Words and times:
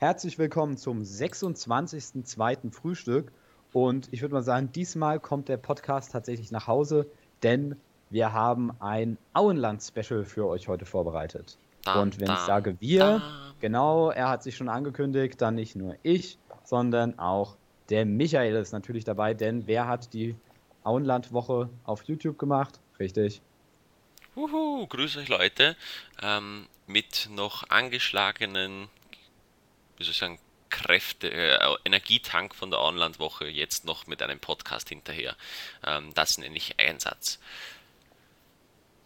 Herzlich 0.00 0.38
willkommen 0.38 0.76
zum 0.76 1.02
26.02. 1.02 2.72
Frühstück. 2.72 3.32
Und 3.72 4.08
ich 4.12 4.22
würde 4.22 4.32
mal 4.32 4.44
sagen, 4.44 4.70
diesmal 4.70 5.18
kommt 5.18 5.48
der 5.48 5.56
Podcast 5.56 6.12
tatsächlich 6.12 6.52
nach 6.52 6.68
Hause, 6.68 7.10
denn 7.42 7.74
wir 8.08 8.32
haben 8.32 8.70
ein 8.78 9.18
Auenland-Special 9.32 10.24
für 10.24 10.46
euch 10.46 10.68
heute 10.68 10.86
vorbereitet. 10.86 11.58
Da, 11.82 12.00
und 12.00 12.20
wenn 12.20 12.28
da, 12.28 12.34
ich 12.34 12.40
sage 12.42 12.76
wir, 12.78 13.00
da. 13.00 13.52
genau, 13.58 14.10
er 14.10 14.28
hat 14.28 14.44
sich 14.44 14.56
schon 14.56 14.68
angekündigt, 14.68 15.42
dann 15.42 15.56
nicht 15.56 15.74
nur 15.74 15.96
ich, 16.04 16.38
sondern 16.62 17.18
auch 17.18 17.56
der 17.88 18.06
Michael 18.06 18.54
ist 18.54 18.70
natürlich 18.70 19.02
dabei, 19.02 19.34
denn 19.34 19.66
wer 19.66 19.88
hat 19.88 20.12
die 20.14 20.36
Auenland-Woche 20.84 21.70
auf 21.82 22.04
YouTube 22.04 22.38
gemacht? 22.38 22.78
Richtig. 23.00 23.42
Uhu, 24.36 24.86
grüß 24.86 25.16
euch 25.16 25.28
Leute. 25.28 25.74
Ähm, 26.22 26.68
mit 26.86 27.28
noch 27.32 27.68
angeschlagenen, 27.68 28.88
wie 29.98 30.04
soll 30.04 30.12
ich 30.12 30.18
sagen, 30.18 30.38
Kräfte, 30.70 31.30
äh, 31.30 31.58
Energietank 31.84 32.54
von 32.54 32.70
der 32.70 32.80
Auenland-Woche 32.80 33.46
jetzt 33.46 33.84
noch 33.84 34.06
mit 34.06 34.22
einem 34.22 34.38
Podcast 34.38 34.88
hinterher. 34.88 35.34
Ähm, 35.86 36.10
das 36.14 36.38
nenne 36.38 36.56
ich 36.56 36.78
Einsatz. 36.78 37.38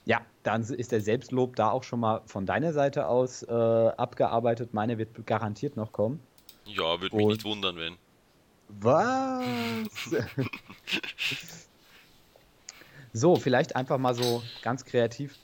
Ja, 0.04 0.20
dann 0.42 0.62
ist 0.62 0.90
der 0.90 1.00
Selbstlob 1.00 1.54
da 1.54 1.70
auch 1.70 1.84
schon 1.84 2.00
mal 2.00 2.22
von 2.26 2.44
deiner 2.44 2.72
Seite 2.72 3.06
aus 3.06 3.44
äh, 3.44 3.52
abgearbeitet. 3.52 4.74
Meine 4.74 4.98
wird 4.98 5.26
garantiert 5.26 5.76
noch 5.76 5.92
kommen. 5.92 6.20
Ja, 6.64 7.00
würde 7.00 7.16
mich 7.16 7.26
nicht 7.26 7.44
wundern, 7.44 7.76
wenn. 7.76 7.96
Was? 8.68 9.46
so, 13.12 13.36
vielleicht 13.36 13.76
einfach 13.76 13.98
mal 13.98 14.14
so 14.14 14.42
ganz 14.62 14.84
kreativ. 14.84 15.36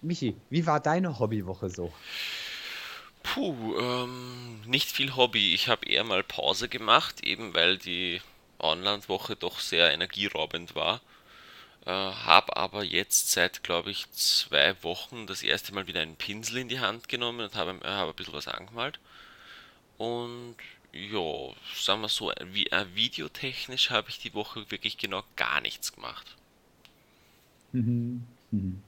Michi, 0.00 0.36
wie 0.50 0.66
war 0.66 0.80
deine 0.80 1.18
Hobbywoche 1.18 1.68
so? 1.68 1.92
Puh, 3.36 3.76
ähm, 3.78 4.62
nicht 4.64 4.90
viel 4.90 5.14
Hobby. 5.14 5.52
Ich 5.52 5.68
habe 5.68 5.86
eher 5.86 6.04
mal 6.04 6.22
Pause 6.22 6.70
gemacht, 6.70 7.22
eben 7.22 7.52
weil 7.52 7.76
die 7.76 8.22
Online-Woche 8.58 9.36
doch 9.36 9.60
sehr 9.60 9.92
energieraubend 9.92 10.74
war. 10.74 11.02
Äh, 11.84 11.90
habe 11.90 12.56
aber 12.56 12.82
jetzt 12.82 13.32
seit, 13.32 13.62
glaube 13.62 13.90
ich, 13.90 14.10
zwei 14.12 14.82
Wochen 14.82 15.26
das 15.26 15.42
erste 15.42 15.74
Mal 15.74 15.86
wieder 15.86 16.00
einen 16.00 16.16
Pinsel 16.16 16.56
in 16.56 16.70
die 16.70 16.80
Hand 16.80 17.10
genommen 17.10 17.40
und 17.40 17.54
habe 17.56 17.72
äh, 17.84 17.88
hab 17.88 18.08
ein 18.08 18.14
bisschen 18.14 18.32
was 18.32 18.48
angemalt. 18.48 18.98
Und 19.98 20.56
ja, 20.94 21.50
sagen 21.74 22.00
wir 22.00 22.08
so, 22.08 22.32
wie, 22.52 22.68
äh, 22.68 22.86
videotechnisch 22.94 23.90
habe 23.90 24.08
ich 24.08 24.18
die 24.18 24.32
Woche 24.32 24.70
wirklich 24.70 24.96
genau 24.96 25.22
gar 25.36 25.60
nichts 25.60 25.92
gemacht. 25.92 26.36
Mhm. 27.72 28.26
Mhm. 28.50 28.82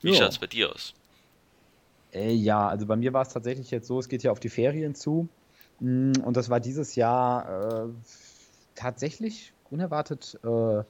Wie 0.00 0.14
schaut 0.14 0.30
es 0.30 0.38
bei 0.38 0.46
dir 0.46 0.72
aus? 0.72 0.94
Äh, 2.16 2.32
ja, 2.32 2.68
also 2.68 2.86
bei 2.86 2.96
mir 2.96 3.12
war 3.12 3.22
es 3.22 3.28
tatsächlich 3.28 3.70
jetzt 3.70 3.86
so, 3.86 3.98
es 3.98 4.08
geht 4.08 4.22
ja 4.22 4.30
auf 4.30 4.40
die 4.40 4.48
Ferien 4.48 4.94
zu. 4.94 5.28
Mm, 5.80 6.12
und 6.24 6.36
das 6.36 6.48
war 6.48 6.60
dieses 6.60 6.94
Jahr 6.94 7.84
äh, 7.84 7.88
tatsächlich 8.74 9.52
unerwartet 9.70 10.38
äh, 10.44 10.82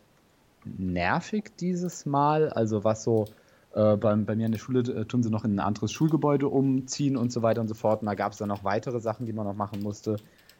nervig 0.64 1.52
dieses 1.58 2.06
Mal. 2.06 2.50
Also 2.50 2.84
was 2.84 3.02
so 3.02 3.26
äh, 3.74 3.96
bei, 3.96 4.14
bei, 4.14 4.36
mir 4.36 4.46
in 4.46 4.52
der 4.52 4.58
Schule 4.58 4.80
äh, 4.80 5.04
tun 5.04 5.22
sie 5.22 5.30
noch 5.30 5.44
in 5.44 5.56
ein 5.56 5.60
anderes 5.60 5.92
Schulgebäude 5.92 6.48
umziehen 6.48 7.16
und 7.16 7.32
so 7.32 7.42
weiter 7.42 7.60
und 7.60 7.68
so 7.68 7.74
fort. 7.74 8.02
Und 8.02 8.06
da 8.06 8.14
gab 8.14 8.32
es 8.32 8.38
dann 8.38 8.48
noch 8.48 8.64
weitere 8.64 9.00
Sachen, 9.00 9.26
die 9.26 9.32
man 9.32 9.46
noch 9.46 9.56
machen 9.56 9.80
musste. 9.82 10.16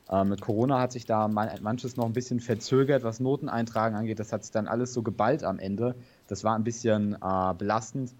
Äh, 0.09 0.25
mit 0.25 0.41
Corona 0.41 0.81
hat 0.81 0.93
sich 0.93 1.07
da 1.07 1.29
man, 1.29 1.51
manches 1.63 1.97
noch 1.97 2.07
ein 2.07 2.13
bisschen 2.13 2.41
verzögert, 2.41 3.05
was 3.05 3.21
Noteneintragen 3.21 3.97
angeht. 3.97 4.19
Das 4.19 4.33
hat 4.33 4.43
sich 4.45 4.53
dann 4.53 4.67
alles 4.67 4.93
so 4.93 5.03
geballt 5.03 5.45
am 5.45 5.59
Ende. 5.59 5.95
Das 6.27 6.43
war 6.45 6.57
ein 6.57 6.65
bisschen 6.65 7.15
äh, 7.15 7.55
belastend. 7.55 8.13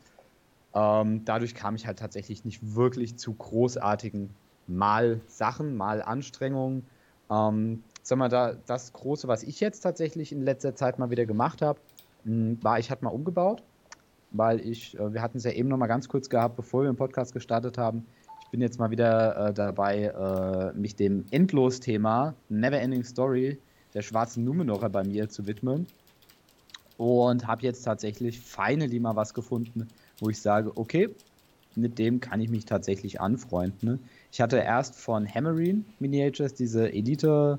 Ähm, 0.77 1.25
dadurch 1.25 1.55
kam 1.55 1.75
ich 1.75 1.87
halt 1.87 1.99
tatsächlich 1.99 2.45
nicht 2.45 2.77
wirklich 2.77 3.17
zu 3.17 3.33
großartigen 3.33 4.31
Mal-Sachen, 4.69 5.77
Mal-Anstrengungen. 5.77 6.87
Ähm, 7.31 7.83
sag 8.03 8.19
mal, 8.19 8.29
da, 8.29 8.55
das 8.67 8.93
Große, 8.93 9.27
was 9.27 9.43
ich 9.43 9.59
jetzt 9.59 9.81
tatsächlich 9.81 10.31
in 10.31 10.43
letzter 10.43 10.77
Zeit 10.77 10.99
mal 10.99 11.11
wieder 11.11 11.27
gemacht 11.27 11.63
habe, 11.63 11.81
hm, 12.25 12.63
war, 12.63 12.79
ich 12.79 12.91
hatte 12.91 13.05
mal 13.05 13.11
umgebaut 13.11 13.63
weil 14.33 14.61
ich, 14.61 14.99
äh, 14.99 15.13
wir 15.13 15.23
hatten 15.23 15.39
es 15.39 15.45
ja 15.45 15.53
eben 15.53 15.69
noch 15.69 15.77
mal 15.77 15.87
ganz 15.87 16.09
kurz 16.09 16.29
gehabt, 16.29 16.57
bevor 16.57 16.83
wir 16.83 16.91
den 16.91 16.97
Podcast 16.97 17.33
gestartet 17.33 17.79
haben. 17.79 18.07
Ich 18.45 18.51
bin 18.51 18.61
jetzt 18.61 18.79
mal 18.79 18.91
wieder 18.91 19.49
äh, 19.49 19.55
dabei, 19.55 20.05
äh, 20.05 20.79
mich 20.79 20.95
dem 20.97 21.25
Endlos-Thema 21.31 22.35
Neverending 22.49 23.05
Story 23.05 23.59
der 23.95 24.03
schwarzen 24.03 24.45
Numenorer 24.45 24.89
bei 24.89 25.05
mir 25.05 25.29
zu 25.29 25.47
widmen. 25.47 25.87
Und 26.97 27.47
habe 27.47 27.63
jetzt 27.63 27.83
tatsächlich 27.83 28.41
finally 28.41 28.99
mal 28.99 29.17
was 29.17 29.35
gefunden, 29.35 29.87
wo 30.21 30.31
ich 30.31 30.41
sage, 30.41 30.77
okay, 30.77 31.11
mit 31.75 31.99
dem 31.99 32.21
kann 32.21 32.41
ich 32.41 32.49
mich 32.49 32.65
tatsächlich 32.65 33.21
anfreunden. 33.21 33.89
Ne? 33.89 33.99
Ich 34.33 34.41
hatte 34.41 34.57
erst 34.59 34.95
von 34.95 35.27
Hammerine 35.27 35.85
Miniatures 35.99 36.55
diese 36.55 36.93
Elite 36.93 37.59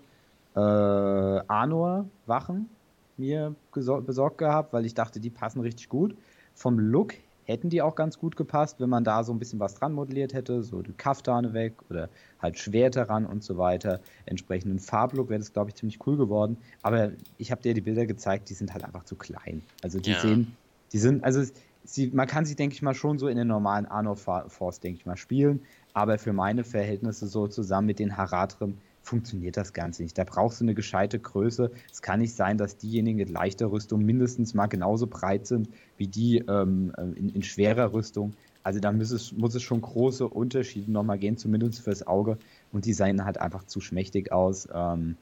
äh, 0.56 0.60
Anor 0.60 2.06
Wachen 2.26 2.70
mir 3.18 3.56
besorgt 3.72 4.38
gehabt, 4.38 4.74
weil 4.74 4.86
ich 4.86 4.94
dachte, 4.94 5.20
die 5.20 5.30
passen 5.30 5.62
richtig 5.62 5.90
gut. 5.90 6.16
Vom 6.54 6.80
Look 6.80 7.14
hätten 7.46 7.70
die 7.70 7.82
auch 7.82 7.96
ganz 7.96 8.20
gut 8.20 8.36
gepasst, 8.36 8.80
wenn 8.80 8.90
man 8.90 9.04
da 9.04 9.24
so 9.24 9.32
ein 9.32 9.40
bisschen 9.40 9.60
was 9.60 9.76
dran 9.76 9.94
modelliert 9.94 10.34
hätte, 10.34 10.64
so 10.64 10.82
die 10.82 10.92
Kaftane 10.92 11.54
weg 11.54 11.74
oder 11.90 12.10
halt 12.42 12.60
Schwerter 12.60 13.10
ran 13.10 13.26
und 13.26 13.44
so 13.44 13.58
weiter. 13.58 14.02
Entsprechenden 14.26 14.80
Farblook 14.80 15.30
wäre 15.30 15.40
das, 15.40 15.54
glaube 15.54 15.70
ich, 15.70 15.76
ziemlich 15.76 16.06
cool 16.06 16.18
geworden. 16.18 16.58
Aber 16.82 17.12
ich 17.38 17.52
habe 17.52 17.62
dir 17.62 17.74
die 17.74 17.82
Bilder 17.82 18.06
gezeigt, 18.06 18.50
die 18.50 18.54
sind 18.54 18.74
halt 18.74 18.84
einfach 18.84 19.06
zu 19.06 19.16
klein. 19.16 19.62
Also 19.82 20.00
die 20.00 20.12
ja. 20.12 20.20
sehen, 20.20 20.56
die 20.92 20.98
sind, 20.98 21.24
also 21.24 21.42
sie, 21.84 22.08
man 22.08 22.28
kann 22.28 22.46
sie, 22.46 22.56
denke 22.56 22.74
ich 22.74 22.82
mal, 22.82 22.94
schon 22.94 23.18
so 23.18 23.28
in 23.28 23.38
den 23.38 23.48
normalen 23.48 23.86
Arno 23.86 24.16
Force, 24.16 24.80
denke 24.80 25.00
ich 25.00 25.06
mal, 25.06 25.18
spielen. 25.18 25.62
Aber 25.94 26.18
für 26.18 26.34
meine 26.34 26.64
Verhältnisse 26.64 27.28
so 27.28 27.48
zusammen 27.48 27.88
mit 27.88 28.00
den 28.00 28.18
Haratrim 28.18 28.78
funktioniert 29.02 29.58
das 29.58 29.74
Ganze 29.74 30.04
nicht. 30.04 30.18
Da 30.18 30.26
brauchst 30.26 30.60
du 30.60 30.66
eine 30.66 30.76
gescheite 30.76 31.18
Größe. 31.18 31.72
Es 31.92 32.02
kann 32.02 32.20
nicht 32.20 32.36
sein, 32.36 32.58
dass 32.58 32.78
diejenigen 32.78 33.18
mit 33.18 33.30
leichter 33.30 33.72
Rüstung 33.72 34.04
mindestens 34.04 34.54
mal 34.54 34.68
genauso 34.68 35.08
breit 35.08 35.48
sind 35.48 35.70
wie 35.98 36.08
die 36.08 36.40
ähm, 36.40 36.94
äh, 36.98 37.04
in, 37.18 37.30
in, 37.30 37.42
schwerer 37.42 37.94
Rüstung. 37.94 38.34
Also 38.64 38.82
da 38.82 38.92
muss 38.92 39.12
es, 39.12 39.32
muss 39.32 39.56
es 39.56 39.64
schon 39.64 39.82
große 39.82 40.28
Unterschiede 40.28 40.92
nochmal 40.92 41.18
gehen, 41.18 41.38
zumindest 41.38 41.82
fürs 41.82 42.06
Auge. 42.06 42.38
Und 42.74 42.86
die 42.86 42.94
sehen 42.94 43.24
halt 43.24 43.40
einfach 43.40 43.64
zu 43.64 43.80
schmächtig 43.80 44.34
aus. 44.34 44.68
Ähm, 44.74 45.16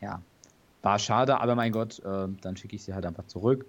ja, 0.00 0.22
war 0.82 0.98
schade, 0.98 1.40
aber 1.40 1.54
mein 1.54 1.72
Gott, 1.72 1.98
äh, 1.98 2.28
dann 2.40 2.56
schicke 2.56 2.76
ich 2.76 2.84
sie 2.84 2.94
halt 2.94 3.04
einfach 3.04 3.26
zurück. 3.26 3.66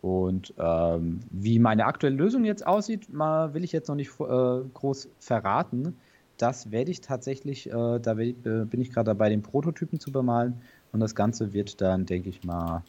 Und 0.00 0.54
ähm, 0.58 1.20
wie 1.30 1.58
meine 1.58 1.86
aktuelle 1.86 2.16
Lösung 2.16 2.44
jetzt 2.44 2.66
aussieht, 2.66 3.12
mal 3.12 3.54
will 3.54 3.64
ich 3.64 3.72
jetzt 3.72 3.88
noch 3.88 3.96
nicht 3.96 4.10
äh, 4.20 4.60
groß 4.74 5.08
verraten 5.18 5.96
das 6.38 6.70
werde 6.70 6.90
ich 6.90 7.00
tatsächlich, 7.00 7.68
äh, 7.68 7.98
da 7.98 8.16
ich, 8.16 8.36
äh, 8.46 8.64
bin 8.64 8.80
ich 8.80 8.90
gerade 8.90 9.06
dabei, 9.06 9.28
den 9.28 9.42
Prototypen 9.42 10.00
zu 10.00 10.10
bemalen. 10.12 10.62
Und 10.92 11.00
das 11.00 11.14
Ganze 11.14 11.52
wird 11.52 11.80
dann, 11.80 12.06
denke 12.06 12.30
ich 12.30 12.44
mal, 12.44 12.82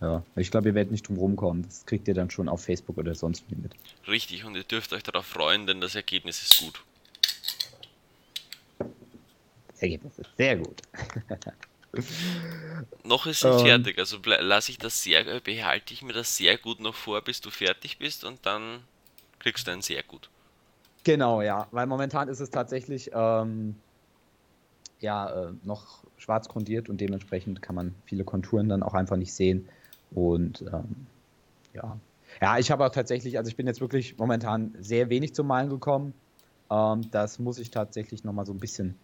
ja, 0.00 0.22
ich 0.36 0.50
glaube, 0.50 0.68
ihr 0.68 0.74
werdet 0.74 0.92
nicht 0.92 1.08
drum 1.08 1.16
rumkommen. 1.16 1.62
Das 1.62 1.86
kriegt 1.86 2.06
ihr 2.06 2.14
dann 2.14 2.30
schon 2.30 2.48
auf 2.48 2.64
Facebook 2.64 2.98
oder 2.98 3.14
sonst 3.14 3.44
wie 3.50 3.56
mit. 3.56 3.72
Richtig, 4.06 4.44
und 4.44 4.54
ihr 4.54 4.64
dürft 4.64 4.92
euch 4.92 5.02
darauf 5.02 5.26
freuen, 5.26 5.66
denn 5.66 5.80
das 5.80 5.94
Ergebnis 5.94 6.42
ist 6.42 6.60
gut. 6.60 6.84
Das 9.68 9.82
Ergebnis 9.82 10.18
ist 10.18 10.30
sehr 10.36 10.56
gut. 10.56 10.82
noch 13.04 13.26
ist 13.26 13.44
es 13.44 13.44
um, 13.44 13.52
ähm. 13.52 13.66
fertig, 13.66 13.98
also 13.98 14.18
lasse 14.24 14.70
ich 14.70 14.78
das 14.78 15.02
sehr, 15.02 15.26
äh, 15.26 15.40
behalte 15.40 15.92
ich 15.94 16.02
mir 16.02 16.12
das 16.12 16.36
sehr 16.36 16.56
gut 16.56 16.80
noch 16.80 16.94
vor, 16.94 17.20
bis 17.22 17.40
du 17.40 17.50
fertig 17.50 17.98
bist 17.98 18.24
und 18.24 18.44
dann 18.44 18.80
kriegst 19.38 19.66
du 19.66 19.72
ein 19.72 19.82
sehr 19.82 20.02
gut. 20.02 20.30
Genau, 21.04 21.42
ja, 21.42 21.66
weil 21.72 21.86
momentan 21.86 22.28
ist 22.28 22.40
es 22.40 22.50
tatsächlich 22.50 23.10
ähm, 23.12 23.76
ja 25.00 25.48
äh, 25.48 25.52
noch 25.64 26.04
schwarz 26.16 26.48
grundiert 26.48 26.88
und 26.88 27.00
dementsprechend 27.00 27.60
kann 27.60 27.74
man 27.74 27.94
viele 28.06 28.24
Konturen 28.24 28.68
dann 28.68 28.82
auch 28.82 28.94
einfach 28.94 29.16
nicht 29.16 29.34
sehen. 29.34 29.68
Und 30.12 30.62
ähm, 30.62 31.06
ja. 31.74 31.98
Ja, 32.40 32.58
ich 32.58 32.70
habe 32.70 32.86
auch 32.86 32.90
tatsächlich, 32.90 33.36
also 33.36 33.48
ich 33.48 33.56
bin 33.56 33.66
jetzt 33.66 33.80
wirklich 33.80 34.16
momentan 34.16 34.74
sehr 34.78 35.10
wenig 35.10 35.34
zum 35.34 35.48
Malen 35.48 35.68
gekommen. 35.68 36.14
Ähm, 36.70 37.10
das 37.10 37.38
muss 37.38 37.58
ich 37.58 37.70
tatsächlich 37.70 38.24
nochmal 38.24 38.46
so 38.46 38.52
ein 38.52 38.58
bisschen 38.58 38.96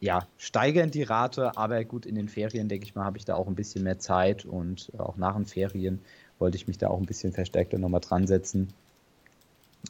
ja, 0.00 0.26
steigern 0.36 0.90
die 0.90 1.02
Rate, 1.02 1.56
aber 1.56 1.84
gut, 1.84 2.06
in 2.06 2.14
den 2.14 2.28
Ferien, 2.28 2.68
denke 2.68 2.86
ich 2.86 2.94
mal, 2.94 3.04
habe 3.04 3.18
ich 3.18 3.24
da 3.24 3.34
auch 3.34 3.48
ein 3.48 3.54
bisschen 3.54 3.84
mehr 3.84 3.98
Zeit 3.98 4.44
und 4.44 4.92
auch 4.98 5.16
nach 5.16 5.34
den 5.34 5.46
Ferien 5.46 6.00
wollte 6.38 6.56
ich 6.56 6.68
mich 6.68 6.78
da 6.78 6.88
auch 6.88 6.98
ein 6.98 7.06
bisschen 7.06 7.32
verstärkter 7.32 7.78
nochmal 7.78 8.00
dran 8.00 8.26
setzen 8.26 8.72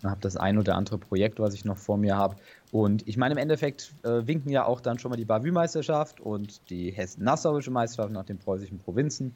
habe 0.05 0.21
das 0.21 0.37
ein 0.37 0.59
oder 0.59 0.75
andere 0.77 0.99
Projekt, 0.99 1.41
was 1.41 1.55
ich 1.55 1.65
noch 1.65 1.77
vor 1.77 1.97
mir 1.97 2.17
habe. 2.17 2.37
Und 2.71 3.07
ich 3.09 3.17
meine, 3.17 3.33
im 3.33 3.39
Endeffekt 3.39 3.93
äh, 4.03 4.27
winken 4.27 4.51
ja 4.51 4.65
auch 4.65 4.81
dann 4.81 4.99
schon 4.99 5.11
mal 5.11 5.17
die 5.17 5.25
Bavü-Meisterschaft 5.25 6.21
und 6.21 6.61
die 6.71 6.91
Hessen-Nassauische 6.91 7.71
Meisterschaft 7.71 8.13
nach 8.13 8.25
den 8.25 8.39
preußischen 8.39 8.79
Provinzen. 8.79 9.35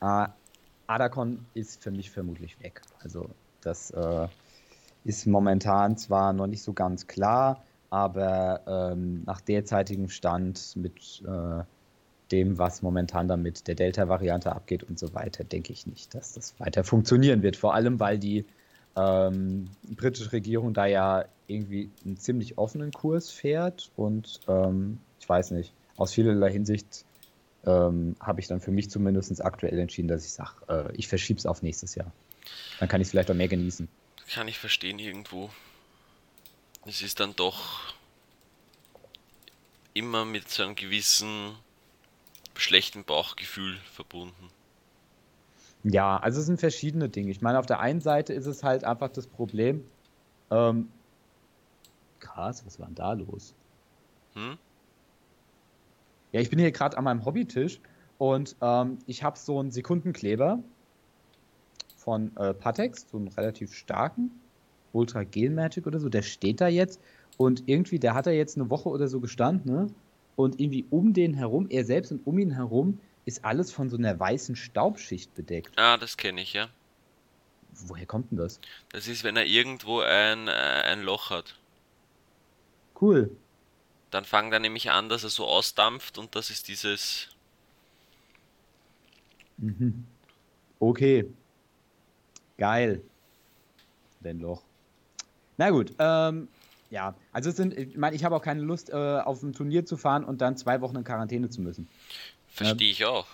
Äh, 0.00 0.28
Adakon 0.86 1.46
ist 1.54 1.82
für 1.82 1.90
mich 1.90 2.10
vermutlich 2.10 2.60
weg. 2.60 2.82
Also 3.02 3.30
das 3.62 3.90
äh, 3.92 4.28
ist 5.04 5.26
momentan 5.26 5.96
zwar 5.96 6.32
noch 6.32 6.46
nicht 6.46 6.62
so 6.62 6.72
ganz 6.72 7.06
klar, 7.06 7.62
aber 7.92 8.62
ähm, 8.66 9.22
nach 9.26 9.42
derzeitigem 9.42 10.08
Stand 10.08 10.76
mit 10.76 11.22
äh, 11.26 11.62
dem, 12.32 12.56
was 12.56 12.80
momentan 12.80 13.28
dann 13.28 13.42
mit 13.42 13.68
der 13.68 13.74
Delta-Variante 13.74 14.50
abgeht 14.50 14.82
und 14.82 14.98
so 14.98 15.12
weiter, 15.12 15.44
denke 15.44 15.74
ich 15.74 15.86
nicht, 15.86 16.14
dass 16.14 16.32
das 16.32 16.58
weiter 16.58 16.84
funktionieren 16.84 17.42
wird. 17.42 17.54
Vor 17.54 17.74
allem, 17.74 18.00
weil 18.00 18.18
die 18.18 18.46
ähm, 18.96 19.68
britische 19.94 20.32
Regierung 20.32 20.72
da 20.72 20.86
ja 20.86 21.26
irgendwie 21.46 21.90
einen 22.06 22.16
ziemlich 22.16 22.56
offenen 22.56 22.92
Kurs 22.92 23.28
fährt 23.30 23.90
und 23.94 24.40
ähm, 24.48 24.98
ich 25.20 25.28
weiß 25.28 25.50
nicht, 25.50 25.74
aus 25.98 26.14
vielerlei 26.14 26.50
Hinsicht 26.50 27.04
ähm, 27.66 28.16
habe 28.20 28.40
ich 28.40 28.48
dann 28.48 28.60
für 28.60 28.70
mich 28.70 28.88
zumindest 28.88 29.44
aktuell 29.44 29.78
entschieden, 29.78 30.08
dass 30.08 30.24
ich 30.24 30.32
sage, 30.32 30.52
äh, 30.68 30.96
ich 30.96 31.08
verschiebe 31.08 31.36
es 31.36 31.44
auf 31.44 31.60
nächstes 31.60 31.94
Jahr. 31.94 32.10
Dann 32.80 32.88
kann 32.88 33.02
ich 33.02 33.08
es 33.08 33.10
vielleicht 33.10 33.30
auch 33.30 33.34
mehr 33.34 33.48
genießen. 33.48 33.86
Kann 34.32 34.48
ich 34.48 34.58
verstehen 34.58 34.98
irgendwo. 34.98 35.50
Es 36.84 37.00
ist 37.00 37.20
dann 37.20 37.36
doch 37.36 37.94
immer 39.94 40.24
mit 40.24 40.48
so 40.48 40.64
einem 40.64 40.74
gewissen 40.74 41.54
schlechten 42.56 43.04
Bauchgefühl 43.04 43.76
verbunden. 43.92 44.50
Ja, 45.84 46.16
also 46.16 46.40
es 46.40 46.46
sind 46.46 46.58
verschiedene 46.58 47.08
Dinge. 47.08 47.30
Ich 47.30 47.40
meine, 47.40 47.58
auf 47.58 47.66
der 47.66 47.80
einen 47.80 48.00
Seite 48.00 48.32
ist 48.32 48.46
es 48.46 48.64
halt 48.64 48.84
einfach 48.84 49.10
das 49.10 49.26
Problem. 49.26 49.84
Ähm, 50.50 50.88
krass, 52.18 52.64
was 52.66 52.80
war 52.80 52.86
denn 52.86 52.94
da 52.96 53.12
los? 53.12 53.54
Hm? 54.34 54.58
Ja, 56.32 56.40
ich 56.40 56.50
bin 56.50 56.58
hier 56.58 56.72
gerade 56.72 56.98
an 56.98 57.04
meinem 57.04 57.24
Hobbytisch 57.24 57.80
und 58.18 58.56
ähm, 58.60 58.98
ich 59.06 59.22
habe 59.22 59.38
so 59.38 59.60
einen 59.60 59.70
Sekundenkleber 59.70 60.58
von 61.96 62.36
äh, 62.36 62.54
Patex, 62.54 63.06
so 63.10 63.18
einen 63.18 63.28
relativ 63.28 63.74
starken, 63.74 64.41
Ultra 64.92 65.24
Gel 65.24 65.50
Magic 65.50 65.86
oder 65.86 65.98
so, 66.00 66.08
der 66.08 66.22
steht 66.22 66.60
da 66.60 66.68
jetzt 66.68 67.00
und 67.36 67.64
irgendwie, 67.66 67.98
der 67.98 68.14
hat 68.14 68.26
da 68.26 68.30
jetzt 68.30 68.56
eine 68.56 68.70
Woche 68.70 68.88
oder 68.88 69.08
so 69.08 69.20
gestanden, 69.20 69.72
ne? 69.72 69.86
Und 70.36 70.60
irgendwie 70.60 70.86
um 70.90 71.12
den 71.12 71.34
herum, 71.34 71.66
er 71.68 71.84
selbst 71.84 72.10
und 72.10 72.26
um 72.26 72.38
ihn 72.38 72.52
herum, 72.52 72.98
ist 73.24 73.44
alles 73.44 73.70
von 73.70 73.88
so 73.88 73.96
einer 73.96 74.18
weißen 74.18 74.56
Staubschicht 74.56 75.34
bedeckt. 75.34 75.78
Ah, 75.78 75.96
das 75.96 76.16
kenne 76.16 76.40
ich, 76.40 76.54
ja. 76.54 76.68
Woher 77.86 78.06
kommt 78.06 78.30
denn 78.30 78.38
das? 78.38 78.60
Das 78.90 79.08
ist, 79.08 79.24
wenn 79.24 79.36
er 79.36 79.46
irgendwo 79.46 80.00
ein, 80.00 80.48
äh, 80.48 80.50
ein 80.50 81.02
Loch 81.02 81.30
hat. 81.30 81.58
Cool. 83.00 83.30
Dann 84.10 84.24
fangt 84.24 84.52
er 84.52 84.60
nämlich 84.60 84.90
an, 84.90 85.08
dass 85.08 85.24
er 85.24 85.30
so 85.30 85.46
ausdampft 85.46 86.18
und 86.18 86.34
das 86.34 86.50
ist 86.50 86.68
dieses. 86.68 87.28
Mhm. 89.56 90.06
Okay. 90.78 91.30
Geil. 92.58 93.02
Dein 94.20 94.38
Loch. 94.40 94.62
Na 95.62 95.70
gut, 95.70 95.94
ähm, 96.00 96.48
ja, 96.90 97.14
also 97.30 97.50
es 97.50 97.56
sind, 97.56 97.78
ich 97.78 97.96
meine, 97.96 98.16
ich 98.16 98.24
habe 98.24 98.34
auch 98.34 98.42
keine 98.42 98.62
Lust, 98.62 98.90
äh, 98.90 98.94
auf 98.96 99.44
ein 99.44 99.52
Turnier 99.52 99.86
zu 99.86 99.96
fahren 99.96 100.24
und 100.24 100.40
dann 100.40 100.56
zwei 100.56 100.80
Wochen 100.80 100.96
in 100.96 101.04
Quarantäne 101.04 101.50
zu 101.50 101.60
müssen. 101.60 101.86
Verstehe 102.48 102.90
ich 102.90 103.04
auch. 103.04 103.28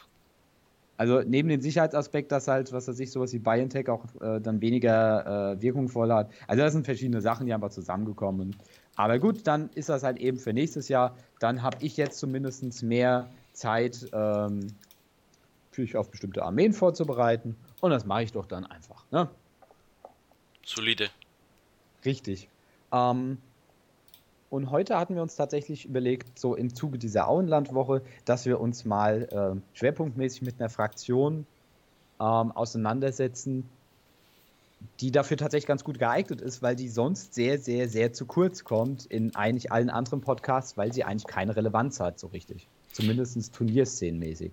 Also 0.99 1.23
neben 1.23 1.49
dem 1.49 1.63
Sicherheitsaspekt, 1.63 2.31
dass 2.31 2.47
halt, 2.47 2.71
was 2.71 2.87
weiß 2.87 3.01
ich, 3.01 3.11
sowas 3.13 3.33
wie 3.33 3.39
BioNTech 3.39 3.89
auch 3.89 4.05
äh, 4.21 4.41
dann 4.43 4.61
weniger 4.61 5.55
äh, 5.55 5.63
wirkungsvoll 5.63 6.13
hat. 6.13 6.31
Also 6.47 6.63
das 6.63 6.75
sind 6.75 6.85
verschiedene 6.85 7.23
Sachen, 7.23 7.47
die 7.47 7.55
einfach 7.55 7.71
zusammengekommen. 7.71 8.55
Aber 8.97 9.19
gut, 9.19 9.47
dann 9.47 9.71
ist 9.71 9.89
das 9.89 10.03
halt 10.03 10.19
eben 10.19 10.39
für 10.39 10.53
nächstes 10.53 10.89
Jahr. 10.89 11.17
Dann 11.41 11.63
habe 11.63 11.79
ich 11.81 11.97
jetzt 11.97 12.19
zumindest 12.19 12.83
mehr 12.83 13.31
Zeit, 13.55 14.07
ähm, 14.13 14.67
mich 15.79 15.97
auf 15.97 16.11
bestimmte 16.11 16.43
Armeen 16.43 16.75
vorzubereiten. 16.75 17.57
Und 17.81 17.91
das 17.91 18.05
mache 18.05 18.25
ich 18.25 18.33
doch 18.33 18.45
dann 18.45 18.67
einfach. 18.67 19.07
Ne? 19.13 19.31
Solide. 20.63 21.09
Richtig. 22.05 22.49
Ähm, 22.93 23.39
und 24.51 24.71
heute 24.71 24.97
hatten 24.97 25.15
wir 25.15 25.23
uns 25.23 25.37
tatsächlich 25.37 25.85
überlegt, 25.85 26.39
so 26.39 26.55
im 26.55 26.75
Zuge 26.75 26.99
dieser 26.99 27.29
Auenlandwoche, 27.29 28.03
dass 28.25 28.47
wir 28.47 28.61
uns 28.61 28.85
mal 28.85 29.29
äh, 29.31 29.77
schwerpunktmäßig 29.77 30.43
mit 30.43 30.59
einer 30.59 30.71
Fraktion 30.71 31.47
ähm, 32.19 32.53
auseinandersetzen, 32.53 33.69
die 35.01 35.11
dafür 35.11 35.37
tatsächlich 35.37 35.67
ganz 35.67 35.85
gut 35.85 35.99
geeignet 35.99 36.41
ist, 36.41 36.63
weil 36.63 36.77
die 36.77 36.89
sonst 36.89 37.35
sehr, 37.35 37.59
sehr, 37.59 37.89
sehr 37.89 38.13
zu 38.13 38.27
kurz 38.27 38.65
kommt 38.65 39.07
in 39.07 39.35
eigentlich 39.35 39.71
allen 39.71 39.91
anderen 39.91 40.21
Podcasts, 40.21 40.77
weil 40.77 40.93
sie 40.93 41.05
eigentlich 41.05 41.27
keine 41.27 41.55
Relevanz 41.55 42.01
hat, 42.01 42.19
so 42.19 42.29
richtig. 42.29 42.69
Zumindest 42.93 43.55
turnierszenenmäßig. 43.55 44.53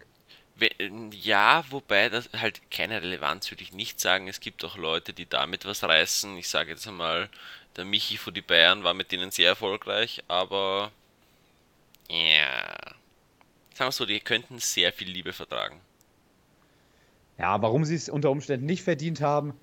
Ja, 1.12 1.66
wobei 1.70 2.08
das 2.10 2.30
halt 2.34 2.62
keine 2.72 3.02
Relevanz 3.02 3.52
würde 3.52 3.64
ich 3.64 3.74
nicht 3.74 4.00
sagen. 4.00 4.28
Es 4.28 4.40
gibt 4.40 4.64
auch 4.64 4.78
Leute, 4.78 5.12
die 5.12 5.26
damit 5.26 5.66
was 5.66 5.84
reißen. 5.84 6.38
Ich 6.38 6.48
sage 6.48 6.72
jetzt 6.72 6.88
einmal, 6.88 7.30
der 7.76 7.84
Michi 7.86 8.18
von 8.18 8.34
die 8.34 8.42
Bayern 8.42 8.84
war 8.84 8.94
mit 8.94 9.12
denen 9.12 9.32
sehr 9.32 9.50
erfolgreich, 9.50 10.24
aber 10.30 10.92
ja, 12.10 12.74
sagen 13.74 13.90
wir 13.90 13.92
so, 13.92 14.06
die 14.06 14.20
könnten 14.20 14.60
sehr 14.60 14.94
viel 14.94 15.10
Liebe 15.10 15.34
vertragen. 15.34 15.82
Ja, 17.38 17.62
warum 17.62 17.84
sie 17.84 17.96
es 17.96 18.08
unter 18.08 18.32
Umständen 18.32 18.66
nicht 18.66 18.84
verdient 18.84 19.20
haben, 19.20 19.54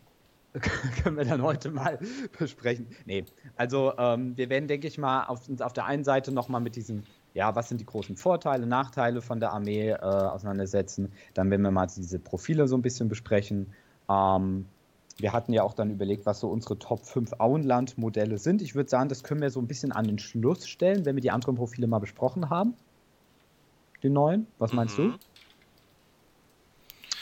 können 1.03 1.17
wir 1.17 1.25
dann 1.25 1.41
heute 1.41 1.71
mal 1.71 1.99
besprechen. 2.39 2.87
Nee, 3.07 3.25
also 3.57 3.95
ähm, 3.97 4.37
wir 4.37 4.51
werden, 4.51 4.69
denke 4.69 4.87
ich 4.87 4.99
mal, 4.99 5.25
auf, 5.25 5.49
uns 5.49 5.63
auf 5.63 5.73
der 5.73 5.87
einen 5.87 6.05
Seite 6.05 6.33
nochmal 6.33 6.61
mit 6.61 6.77
diesem, 6.77 7.05
ja, 7.35 7.55
was 7.55 7.69
sind 7.69 7.81
die 7.81 7.87
großen 7.87 8.17
Vorteile, 8.17 8.67
Nachteile 8.67 9.23
von 9.23 9.41
der 9.41 9.53
Armee 9.53 9.91
äh, 9.91 9.97
auseinandersetzen. 9.97 11.13
Dann 11.35 11.51
werden 11.51 11.63
wir 11.63 11.71
mal 11.71 11.87
diese 11.87 12.19
Profile 12.19 12.69
so 12.69 12.77
ein 12.77 12.83
bisschen 12.83 13.09
besprechen. 13.09 13.73
Ähm, 14.09 14.67
wir 15.19 15.33
hatten 15.33 15.53
ja 15.53 15.63
auch 15.63 15.75
dann 15.75 15.91
überlegt, 15.91 16.27
was 16.27 16.41
so 16.41 16.49
unsere 16.49 16.79
Top 16.79 17.07
5 17.07 17.35
Auenland-Modelle 17.39 18.39
sind. 18.39 18.63
Ich 18.63 18.75
würde 18.75 18.91
sagen, 18.91 19.09
das 19.09 19.23
können 19.23 19.41
wir 19.41 19.51
so 19.51 19.61
ein 19.61 19.67
bisschen 19.67 19.93
an 19.93 20.07
den 20.07 20.19
Schluss 20.19 20.67
stellen, 20.67 21.05
wenn 21.05 21.17
wir 21.17 21.23
die 21.23 21.31
anderen 21.31 21.57
Profile 21.57 21.87
mal 21.87 22.01
besprochen 22.01 22.51
haben. 22.51 22.75
Die 24.03 24.11
neuen. 24.11 24.47
Was 24.59 24.73
meinst 24.73 24.99
mhm. 24.99 25.15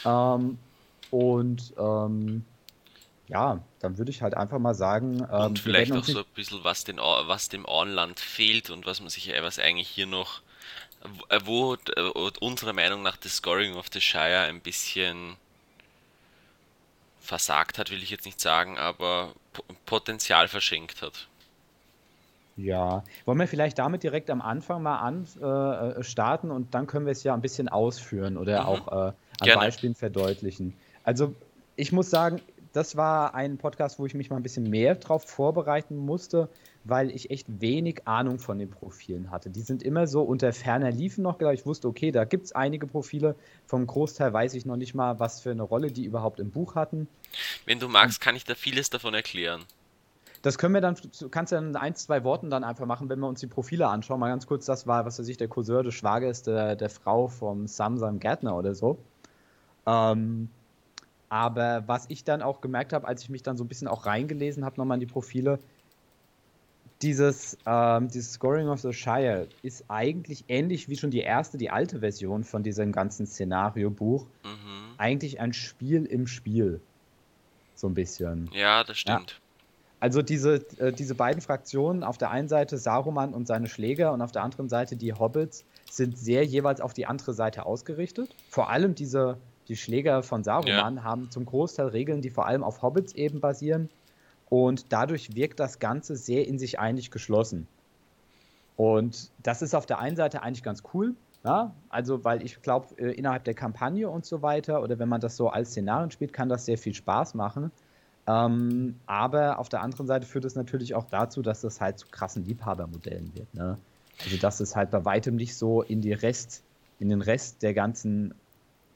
du? 0.03 0.09
Ähm, 0.09 0.57
und 1.11 1.73
ähm, 1.77 2.43
ja, 3.31 3.59
dann 3.79 3.97
würde 3.97 4.11
ich 4.11 4.21
halt 4.21 4.35
einfach 4.35 4.59
mal 4.59 4.75
sagen. 4.75 5.25
Ähm, 5.31 5.45
und 5.45 5.59
vielleicht 5.59 5.93
auch 5.93 6.03
so 6.03 6.19
ein 6.19 6.25
bisschen, 6.35 6.63
was, 6.63 6.83
den, 6.83 6.97
was 6.97 7.47
dem 7.47 7.65
Auenland 7.65 8.19
fehlt 8.19 8.69
und 8.69 8.85
was 8.85 8.99
man 8.99 9.09
sich, 9.09 9.31
was 9.41 9.57
eigentlich 9.57 9.87
hier 9.87 10.05
noch, 10.05 10.41
wo, 11.45 11.77
wo 12.13 12.29
unserer 12.41 12.73
Meinung 12.73 13.01
nach 13.01 13.15
das 13.15 13.37
Scoring 13.37 13.75
of 13.75 13.87
the 13.93 14.01
Shire 14.01 14.41
ein 14.41 14.59
bisschen 14.59 15.37
versagt 17.21 17.77
hat, 17.77 17.89
will 17.89 18.03
ich 18.03 18.09
jetzt 18.09 18.25
nicht 18.25 18.41
sagen, 18.41 18.77
aber 18.77 19.33
Potenzial 19.85 20.49
verschenkt 20.49 21.01
hat. 21.01 21.27
Ja, 22.57 23.03
wollen 23.23 23.39
wir 23.39 23.47
vielleicht 23.47 23.79
damit 23.79 24.03
direkt 24.03 24.29
am 24.29 24.41
Anfang 24.41 24.83
mal 24.83 24.97
an 24.97 25.25
äh, 25.41 25.45
äh, 25.45 26.03
starten 26.03 26.51
und 26.51 26.73
dann 26.73 26.85
können 26.85 27.05
wir 27.05 27.13
es 27.13 27.23
ja 27.23 27.33
ein 27.33 27.41
bisschen 27.41 27.69
ausführen 27.69 28.37
oder 28.37 28.63
mhm. 28.63 28.67
auch 28.67 28.87
äh, 28.87 28.91
an 28.91 29.13
Gerne. 29.41 29.61
Beispielen 29.61 29.95
verdeutlichen. 29.95 30.73
Also 31.03 31.33
ich 31.77 31.93
muss 31.93 32.09
sagen, 32.09 32.41
das 32.73 32.95
war 32.95 33.35
ein 33.35 33.57
Podcast, 33.57 33.99
wo 33.99 34.05
ich 34.05 34.13
mich 34.13 34.29
mal 34.29 34.37
ein 34.37 34.43
bisschen 34.43 34.69
mehr 34.69 34.95
drauf 34.95 35.25
vorbereiten 35.25 35.97
musste, 35.97 36.49
weil 36.83 37.11
ich 37.11 37.29
echt 37.29 37.61
wenig 37.61 38.07
Ahnung 38.07 38.39
von 38.39 38.57
den 38.57 38.69
Profilen 38.69 39.29
hatte. 39.29 39.49
Die 39.49 39.61
sind 39.61 39.83
immer 39.83 40.07
so 40.07 40.21
unter 40.21 40.53
ferner 40.53 40.91
Liefen 40.91 41.21
noch 41.21 41.37
gedacht. 41.37 41.55
Ich 41.55 41.65
wusste, 41.65 41.87
okay, 41.87 42.11
da 42.11 42.23
gibt 42.23 42.45
es 42.45 42.51
einige 42.53 42.87
Profile. 42.87 43.35
Vom 43.65 43.85
Großteil 43.85 44.33
weiß 44.33 44.53
ich 44.53 44.65
noch 44.65 44.77
nicht 44.77 44.95
mal, 44.95 45.19
was 45.19 45.41
für 45.41 45.51
eine 45.51 45.63
Rolle 45.63 45.91
die 45.91 46.05
überhaupt 46.05 46.39
im 46.39 46.51
Buch 46.51 46.75
hatten. 46.75 47.07
Wenn 47.65 47.79
du 47.79 47.87
magst, 47.87 48.21
kann 48.21 48.35
ich 48.35 48.45
da 48.45 48.55
vieles 48.55 48.89
davon 48.89 49.13
erklären. 49.13 49.65
Das 50.41 50.57
können 50.57 50.73
wir 50.73 50.81
dann, 50.81 50.95
kannst 51.29 51.51
du 51.51 51.55
dann 51.55 51.69
in 51.69 51.75
ein, 51.75 51.95
zwei 51.95 52.23
Worten 52.23 52.49
dann 52.49 52.63
einfach 52.63 52.87
machen, 52.87 53.09
wenn 53.09 53.19
wir 53.19 53.27
uns 53.27 53.41
die 53.41 53.47
Profile 53.47 53.87
anschauen. 53.87 54.19
Mal 54.19 54.29
ganz 54.29 54.47
kurz, 54.47 54.65
das 54.65 54.87
war, 54.87 55.05
was 55.05 55.19
weiß 55.19 55.27
ich, 55.27 55.37
der 55.37 55.47
Cousin 55.47 55.83
des 55.83 55.93
Schwagers 55.93 56.41
der, 56.41 56.75
der 56.75 56.89
Frau 56.89 57.27
vom 57.27 57.67
Samsam 57.67 58.19
Gärtner 58.19 58.55
oder 58.55 58.73
so. 58.73 58.97
Ähm, 59.85 60.49
aber 61.31 61.87
was 61.87 62.07
ich 62.09 62.25
dann 62.25 62.41
auch 62.41 62.59
gemerkt 62.59 62.91
habe, 62.91 63.07
als 63.07 63.23
ich 63.23 63.29
mich 63.29 63.41
dann 63.41 63.55
so 63.55 63.63
ein 63.63 63.69
bisschen 63.69 63.87
auch 63.87 64.05
reingelesen 64.05 64.65
habe, 64.65 64.75
nochmal 64.75 64.97
in 64.97 64.99
die 64.99 65.05
Profile, 65.05 65.59
dieses, 67.01 67.57
ähm, 67.65 68.09
dieses 68.09 68.33
Scoring 68.33 68.67
of 68.67 68.81
the 68.81 68.91
Shire 68.91 69.47
ist 69.63 69.85
eigentlich 69.87 70.43
ähnlich 70.49 70.89
wie 70.89 70.97
schon 70.97 71.09
die 71.09 71.21
erste, 71.21 71.57
die 71.57 71.69
alte 71.69 71.99
Version 71.99 72.43
von 72.43 72.63
diesem 72.63 72.91
ganzen 72.91 73.25
Szenario-Buch. 73.25 74.25
Mhm. 74.43 74.95
Eigentlich 74.97 75.39
ein 75.39 75.53
Spiel 75.53 76.05
im 76.05 76.27
Spiel. 76.27 76.81
So 77.75 77.87
ein 77.87 77.93
bisschen. 77.93 78.49
Ja, 78.53 78.83
das 78.83 78.97
stimmt. 78.97 79.31
Ja. 79.31 79.37
Also 80.01 80.21
diese, 80.21 80.55
äh, 80.79 80.91
diese 80.91 81.15
beiden 81.15 81.41
Fraktionen, 81.41 82.03
auf 82.03 82.17
der 82.17 82.29
einen 82.29 82.49
Seite 82.49 82.77
Saruman 82.77 83.33
und 83.33 83.47
seine 83.47 83.69
Schläger 83.69 84.11
und 84.11 84.21
auf 84.21 84.33
der 84.33 84.43
anderen 84.43 84.67
Seite 84.67 84.97
die 84.97 85.13
Hobbits, 85.13 85.63
sind 85.89 86.17
sehr 86.17 86.43
jeweils 86.43 86.81
auf 86.81 86.93
die 86.93 87.05
andere 87.05 87.33
Seite 87.33 87.65
ausgerichtet. 87.65 88.35
Vor 88.49 88.69
allem 88.69 88.95
diese 88.95 89.37
die 89.71 89.77
Schläger 89.77 90.21
von 90.21 90.43
Saruman 90.43 90.97
ja. 90.97 91.03
haben 91.03 91.31
zum 91.31 91.45
Großteil 91.45 91.87
Regeln, 91.87 92.21
die 92.21 92.29
vor 92.29 92.45
allem 92.45 92.61
auf 92.61 92.81
Hobbits 92.81 93.13
eben 93.13 93.39
basieren. 93.39 93.89
Und 94.49 94.91
dadurch 94.91 95.33
wirkt 95.33 95.61
das 95.61 95.79
Ganze 95.79 96.17
sehr 96.17 96.45
in 96.45 96.59
sich 96.59 96.77
eigentlich 96.77 97.09
geschlossen. 97.09 97.69
Und 98.75 99.31
das 99.41 99.61
ist 99.61 99.73
auf 99.73 99.85
der 99.85 99.99
einen 99.99 100.17
Seite 100.17 100.43
eigentlich 100.43 100.61
ganz 100.61 100.83
cool. 100.93 101.15
Ja? 101.45 101.73
Also, 101.87 102.25
weil 102.25 102.43
ich 102.43 102.61
glaube, 102.61 102.87
äh, 102.97 103.13
innerhalb 103.13 103.45
der 103.45 103.53
Kampagne 103.53 104.09
und 104.09 104.25
so 104.25 104.41
weiter, 104.41 104.83
oder 104.83 104.99
wenn 104.99 105.07
man 105.07 105.21
das 105.21 105.37
so 105.37 105.47
als 105.47 105.69
Szenarien 105.71 106.11
spielt, 106.11 106.33
kann 106.33 106.49
das 106.49 106.65
sehr 106.65 106.77
viel 106.77 106.93
Spaß 106.93 107.33
machen. 107.35 107.71
Ähm, 108.27 108.99
aber 109.05 109.57
auf 109.57 109.69
der 109.69 109.81
anderen 109.81 110.05
Seite 110.05 110.27
führt 110.27 110.43
es 110.43 110.55
natürlich 110.55 110.95
auch 110.95 111.05
dazu, 111.05 111.41
dass 111.41 111.61
das 111.61 111.79
halt 111.79 111.97
zu 111.97 112.07
krassen 112.11 112.43
Liebhabermodellen 112.43 113.33
wird. 113.35 113.53
Ne? 113.53 113.77
Also, 114.21 114.35
dass 114.35 114.59
es 114.59 114.75
halt 114.75 114.91
bei 114.91 115.05
weitem 115.05 115.37
nicht 115.37 115.55
so 115.55 115.81
in 115.81 116.01
die 116.01 116.11
Rest, 116.11 116.61
in 116.99 117.07
den 117.07 117.21
Rest 117.21 117.63
der 117.63 117.73
ganzen 117.73 118.33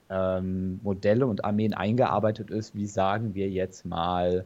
ähm, 0.10 0.80
Modelle 0.84 1.26
und 1.28 1.46
Armeen 1.46 1.74
eingearbeitet 1.74 2.52
ist, 2.52 2.76
wie 2.76 2.86
sagen 2.86 3.36
wir 3.36 3.50
jetzt 3.50 3.86
mal 3.86 4.46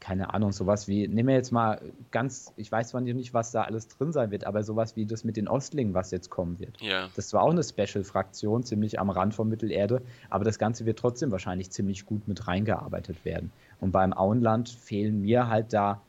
keine 0.00 0.32
Ahnung, 0.32 0.52
sowas 0.52 0.88
wie, 0.88 1.08
nehmen 1.08 1.28
wir 1.28 1.34
jetzt 1.34 1.50
mal 1.50 1.80
ganz, 2.10 2.52
ich 2.56 2.70
weiß 2.70 2.88
zwar 2.88 3.00
nicht, 3.00 3.34
was 3.34 3.50
da 3.50 3.62
alles 3.62 3.88
drin 3.88 4.12
sein 4.12 4.30
wird, 4.30 4.44
aber 4.44 4.62
sowas 4.62 4.96
wie 4.96 5.06
das 5.06 5.24
mit 5.24 5.36
den 5.36 5.48
Ostlingen, 5.48 5.94
was 5.94 6.10
jetzt 6.10 6.30
kommen 6.30 6.58
wird. 6.58 6.80
Ja. 6.80 7.08
Das 7.16 7.32
war 7.32 7.42
auch 7.42 7.50
eine 7.50 7.62
Special-Fraktion, 7.62 8.62
ziemlich 8.62 9.00
am 9.00 9.10
Rand 9.10 9.34
von 9.34 9.48
Mittelerde, 9.48 10.02
aber 10.30 10.44
das 10.44 10.58
Ganze 10.58 10.86
wird 10.86 10.98
trotzdem 10.98 11.30
wahrscheinlich 11.30 11.70
ziemlich 11.70 12.06
gut 12.06 12.28
mit 12.28 12.46
reingearbeitet 12.46 13.24
werden. 13.24 13.50
Und 13.80 13.92
beim 13.92 14.12
Auenland 14.12 14.68
fehlen 14.68 15.22
mir 15.22 15.48
halt 15.48 15.72
da, 15.72 16.00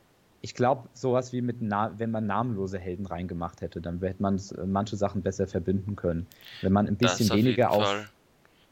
ich 0.42 0.54
glaube, 0.54 0.88
sowas 0.94 1.32
wie 1.32 1.42
mit, 1.42 1.60
Na 1.60 1.92
wenn 1.98 2.10
man 2.10 2.26
namenlose 2.26 2.78
Helden 2.78 3.06
reingemacht 3.06 3.60
hätte, 3.60 3.80
dann 3.80 4.00
hätte 4.00 4.22
man 4.22 4.36
äh, 4.36 4.66
manche 4.66 4.96
Sachen 4.96 5.22
besser 5.22 5.46
verbinden 5.46 5.96
können. 5.96 6.26
Wenn 6.62 6.72
man 6.72 6.86
ein 6.86 6.96
bisschen 6.96 7.30
weniger 7.30 7.70
auf, 7.70 7.82
auf 7.82 8.12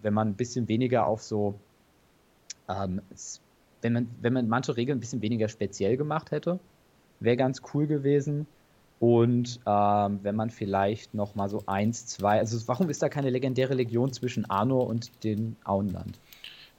wenn 0.02 0.14
man 0.14 0.28
ein 0.28 0.34
bisschen 0.34 0.68
weniger 0.68 1.06
auf 1.06 1.22
so 1.22 1.58
ähm, 2.68 3.00
wenn 3.82 3.92
man, 3.92 4.08
wenn 4.20 4.32
man 4.32 4.48
manche 4.48 4.76
Regeln 4.76 4.98
ein 4.98 5.00
bisschen 5.00 5.22
weniger 5.22 5.48
speziell 5.48 5.96
gemacht 5.96 6.30
hätte, 6.30 6.58
wäre 7.20 7.36
ganz 7.36 7.62
cool 7.72 7.86
gewesen. 7.86 8.46
Und 9.00 9.60
ähm, 9.64 10.18
wenn 10.22 10.34
man 10.34 10.50
vielleicht 10.50 11.14
noch 11.14 11.36
mal 11.36 11.48
so 11.48 11.62
eins, 11.66 12.06
zwei, 12.06 12.38
also 12.40 12.66
warum 12.66 12.90
ist 12.90 13.02
da 13.02 13.08
keine 13.08 13.30
legendäre 13.30 13.74
Legion 13.74 14.12
zwischen 14.12 14.50
Arnor 14.50 14.88
und 14.88 15.22
den 15.22 15.56
Auenland? 15.64 16.18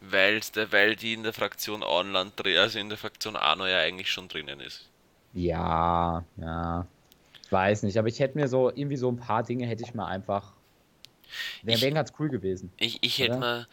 Weil, 0.02 0.42
weil 0.72 0.96
die 0.96 1.14
in 1.14 1.24
der 1.24 1.34
Fraktion 1.34 1.84
Auenland, 1.84 2.34
also 2.46 2.80
in 2.80 2.90
der 2.90 2.98
Fraktion 2.98 3.36
Arnor 3.36 3.68
ja 3.68 3.80
eigentlich 3.80 4.10
schon 4.10 4.28
drinnen 4.28 4.60
ist. 4.62 4.88
Ja, 5.34 6.24
ja. 6.38 6.88
Ich 7.44 7.52
weiß 7.52 7.84
nicht, 7.84 7.98
aber 7.98 8.08
ich 8.08 8.20
hätte 8.20 8.38
mir 8.38 8.48
so, 8.48 8.70
irgendwie 8.70 8.96
so 8.96 9.12
ein 9.12 9.18
paar 9.18 9.44
Dinge 9.44 9.66
hätte 9.66 9.84
ich 9.84 9.94
mal 9.94 10.08
einfach. 10.08 10.54
Wäre 11.64 11.82
wär 11.82 11.92
ganz 11.92 12.14
cool 12.20 12.30
gewesen. 12.30 12.72
Ich, 12.78 13.00
ich 13.02 13.20
hätte 13.20 13.38
mal 13.38 13.68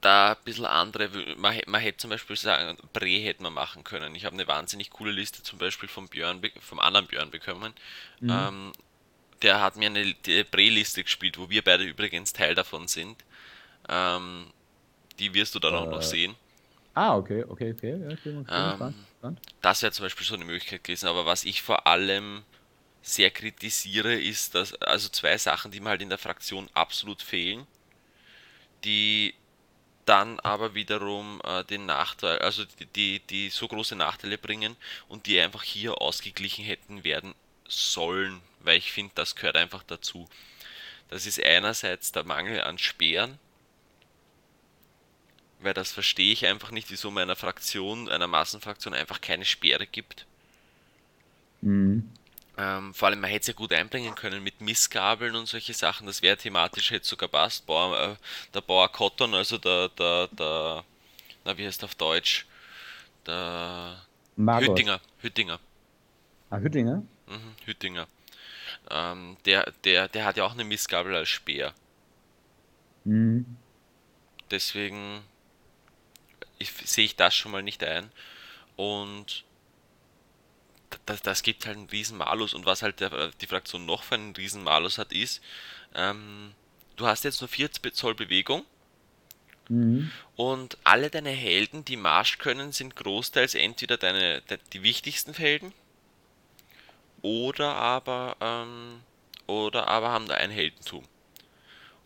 da 0.00 0.32
ein 0.32 0.44
bisschen 0.44 0.66
andere, 0.66 1.08
man, 1.36 1.58
man 1.66 1.80
hätte 1.80 1.98
zum 1.98 2.10
Beispiel 2.10 2.36
sagen, 2.36 2.76
Bre 2.92 3.18
hätte 3.18 3.42
man 3.42 3.52
machen 3.52 3.82
können. 3.82 4.14
Ich 4.14 4.24
habe 4.24 4.34
eine 4.34 4.46
wahnsinnig 4.46 4.90
coole 4.90 5.10
Liste 5.10 5.42
zum 5.42 5.58
Beispiel 5.58 5.88
vom 5.88 6.08
Björn, 6.08 6.40
vom 6.60 6.78
anderen 6.78 7.06
Björn 7.06 7.30
bekommen. 7.30 7.72
Mhm. 8.20 8.30
Ähm, 8.30 8.72
der 9.42 9.60
hat 9.60 9.76
mir 9.76 9.86
eine 9.86 10.14
Bre-Liste 10.50 11.02
gespielt, 11.02 11.38
wo 11.38 11.50
wir 11.50 11.62
beide 11.62 11.84
übrigens 11.84 12.32
Teil 12.32 12.54
davon 12.54 12.88
sind. 12.88 13.16
Ähm, 13.88 14.46
die 15.18 15.34
wirst 15.34 15.54
du 15.54 15.58
dann 15.58 15.74
äh, 15.74 15.76
auch 15.76 15.86
noch 15.86 16.00
äh. 16.00 16.04
sehen. 16.04 16.34
Ah, 16.94 17.16
okay, 17.16 17.44
okay, 17.46 17.72
okay. 17.72 17.90
Ja, 18.00 18.08
okay, 18.08 18.36
okay 18.38 18.94
ähm, 19.22 19.36
das 19.60 19.82
wäre 19.82 19.92
zum 19.92 20.06
Beispiel 20.06 20.26
so 20.26 20.34
eine 20.34 20.46
Möglichkeit 20.46 20.82
gewesen. 20.82 21.08
Aber 21.08 21.26
was 21.26 21.44
ich 21.44 21.60
vor 21.60 21.86
allem 21.86 22.42
sehr 23.02 23.30
kritisiere, 23.30 24.14
ist, 24.14 24.54
dass 24.54 24.74
also 24.82 25.08
zwei 25.10 25.36
Sachen, 25.36 25.70
die 25.70 25.80
mir 25.80 25.90
halt 25.90 26.02
in 26.02 26.08
der 26.08 26.18
Fraktion 26.18 26.70
absolut 26.72 27.22
fehlen, 27.22 27.66
die 28.84 29.34
dann 30.06 30.40
aber 30.40 30.74
wiederum 30.74 31.40
äh, 31.44 31.64
den 31.64 31.84
Nachteil, 31.84 32.38
also 32.38 32.64
die, 32.64 32.86
die, 32.86 33.20
die 33.20 33.48
so 33.50 33.68
große 33.68 33.96
Nachteile 33.96 34.38
bringen 34.38 34.76
und 35.08 35.26
die 35.26 35.38
einfach 35.40 35.62
hier 35.62 36.00
ausgeglichen 36.00 36.64
hätten 36.64 37.04
werden 37.04 37.34
sollen, 37.68 38.40
weil 38.60 38.78
ich 38.78 38.92
finde, 38.92 39.12
das 39.16 39.34
gehört 39.34 39.56
einfach 39.56 39.82
dazu. 39.82 40.28
Das 41.08 41.26
ist 41.26 41.42
einerseits 41.42 42.12
der 42.12 42.24
Mangel 42.24 42.62
an 42.62 42.78
Speeren, 42.78 43.38
weil 45.60 45.74
das 45.74 45.92
verstehe 45.92 46.32
ich 46.32 46.46
einfach 46.46 46.70
nicht, 46.70 46.90
wieso 46.90 47.10
meiner 47.10 47.36
Fraktion, 47.36 48.08
einer 48.08 48.26
Massenfraktion 48.26 48.94
einfach 48.94 49.20
keine 49.20 49.44
Speere 49.44 49.86
gibt. 49.86 50.26
Mhm. 51.62 52.10
Ähm, 52.58 52.94
vor 52.94 53.08
allem, 53.08 53.20
man 53.20 53.30
hätte 53.30 53.42
es 53.42 53.46
ja 53.48 53.52
gut 53.52 53.72
einbringen 53.72 54.14
können 54.14 54.42
mit 54.42 54.60
Missgabeln 54.60 55.34
und 55.34 55.46
solche 55.46 55.74
Sachen. 55.74 56.06
Das 56.06 56.22
wäre 56.22 56.36
thematisch 56.36 56.90
jetzt 56.90 57.08
sogar 57.08 57.28
passt. 57.28 57.66
Bauer, 57.66 57.98
äh, 58.00 58.16
der 58.54 58.62
Bauer 58.62 58.90
Cotton, 58.90 59.34
also 59.34 59.58
der, 59.58 59.88
der, 59.90 60.28
der, 60.28 60.84
na, 61.44 61.58
wie 61.58 61.66
heißt 61.66 61.84
auf 61.84 61.94
Deutsch? 61.94 62.46
Der 63.26 64.02
Margot. 64.36 64.70
Hüttinger. 64.70 65.00
Hüttinger. 65.20 65.60
Ah, 66.48 66.58
Hüttinger? 66.58 67.02
Mhm, 67.26 67.54
Hüttinger. 67.66 68.06
Ähm, 68.90 69.36
der, 69.44 69.72
der, 69.84 70.08
der 70.08 70.24
hat 70.24 70.36
ja 70.36 70.44
auch 70.44 70.52
eine 70.52 70.64
Missgabel 70.64 71.14
als 71.14 71.28
Speer. 71.28 71.74
Mhm. 73.04 73.44
Deswegen 74.50 75.22
sehe 76.60 77.04
ich 77.04 77.16
das 77.16 77.34
schon 77.34 77.52
mal 77.52 77.62
nicht 77.62 77.82
ein. 77.84 78.10
Und 78.76 79.44
das, 81.06 81.22
das 81.22 81.42
gibt 81.42 81.66
halt 81.66 81.76
einen 81.76 81.88
riesen 81.88 82.18
Malus 82.18 82.54
und 82.54 82.66
was 82.66 82.82
halt 82.82 83.00
der, 83.00 83.30
die 83.40 83.46
Fraktion 83.46 83.86
noch 83.86 84.02
für 84.02 84.14
einen 84.14 84.34
riesen 84.34 84.62
Malus 84.62 84.98
hat, 84.98 85.12
ist, 85.12 85.42
ähm, 85.94 86.52
du 86.96 87.06
hast 87.06 87.24
jetzt 87.24 87.40
nur 87.40 87.48
4 87.48 87.70
Zoll 87.92 88.14
Bewegung 88.14 88.64
mhm. 89.68 90.10
und 90.36 90.78
alle 90.84 91.10
deine 91.10 91.30
Helden, 91.30 91.84
die 91.84 91.96
Marsch 91.96 92.38
können, 92.38 92.72
sind 92.72 92.96
großteils 92.96 93.54
entweder 93.54 93.96
deine, 93.96 94.42
de, 94.42 94.58
die 94.72 94.82
wichtigsten 94.82 95.34
Helden 95.34 95.72
oder 97.22 97.74
aber, 97.74 98.36
ähm, 98.40 99.00
oder 99.46 99.88
aber 99.88 100.10
haben 100.10 100.28
da 100.28 100.34
ein 100.34 100.50
Heldentum. 100.50 101.04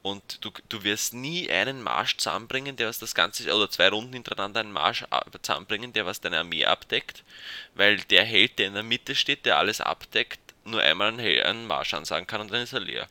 Und 0.02 0.44
du, 0.44 0.50
du 0.68 0.82
wirst 0.82 1.12
nie 1.12 1.50
einen 1.50 1.82
Marsch 1.82 2.16
zusammenbringen, 2.16 2.76
der 2.76 2.88
was 2.88 2.98
das 2.98 3.14
Ganze, 3.14 3.54
oder 3.54 3.70
zwei 3.70 3.88
Runden 3.88 4.14
hintereinander 4.14 4.60
einen 4.60 4.72
Marsch 4.72 5.04
zusammenbringen, 5.42 5.92
der 5.92 6.06
was 6.06 6.20
deine 6.20 6.38
Armee 6.38 6.64
abdeckt, 6.64 7.22
weil 7.74 7.98
der 7.98 8.24
Held, 8.24 8.58
der 8.58 8.68
in 8.68 8.74
der 8.74 8.82
Mitte 8.82 9.14
steht, 9.14 9.44
der 9.44 9.58
alles 9.58 9.80
abdeckt, 9.80 10.40
nur 10.64 10.80
einmal 10.80 11.08
einen, 11.08 11.20
einen 11.20 11.66
Marsch 11.66 11.92
ansagen 11.92 12.26
kann 12.26 12.40
und 12.40 12.50
dann 12.50 12.62
ist 12.62 12.72
er 12.72 12.80
leer. 12.80 13.06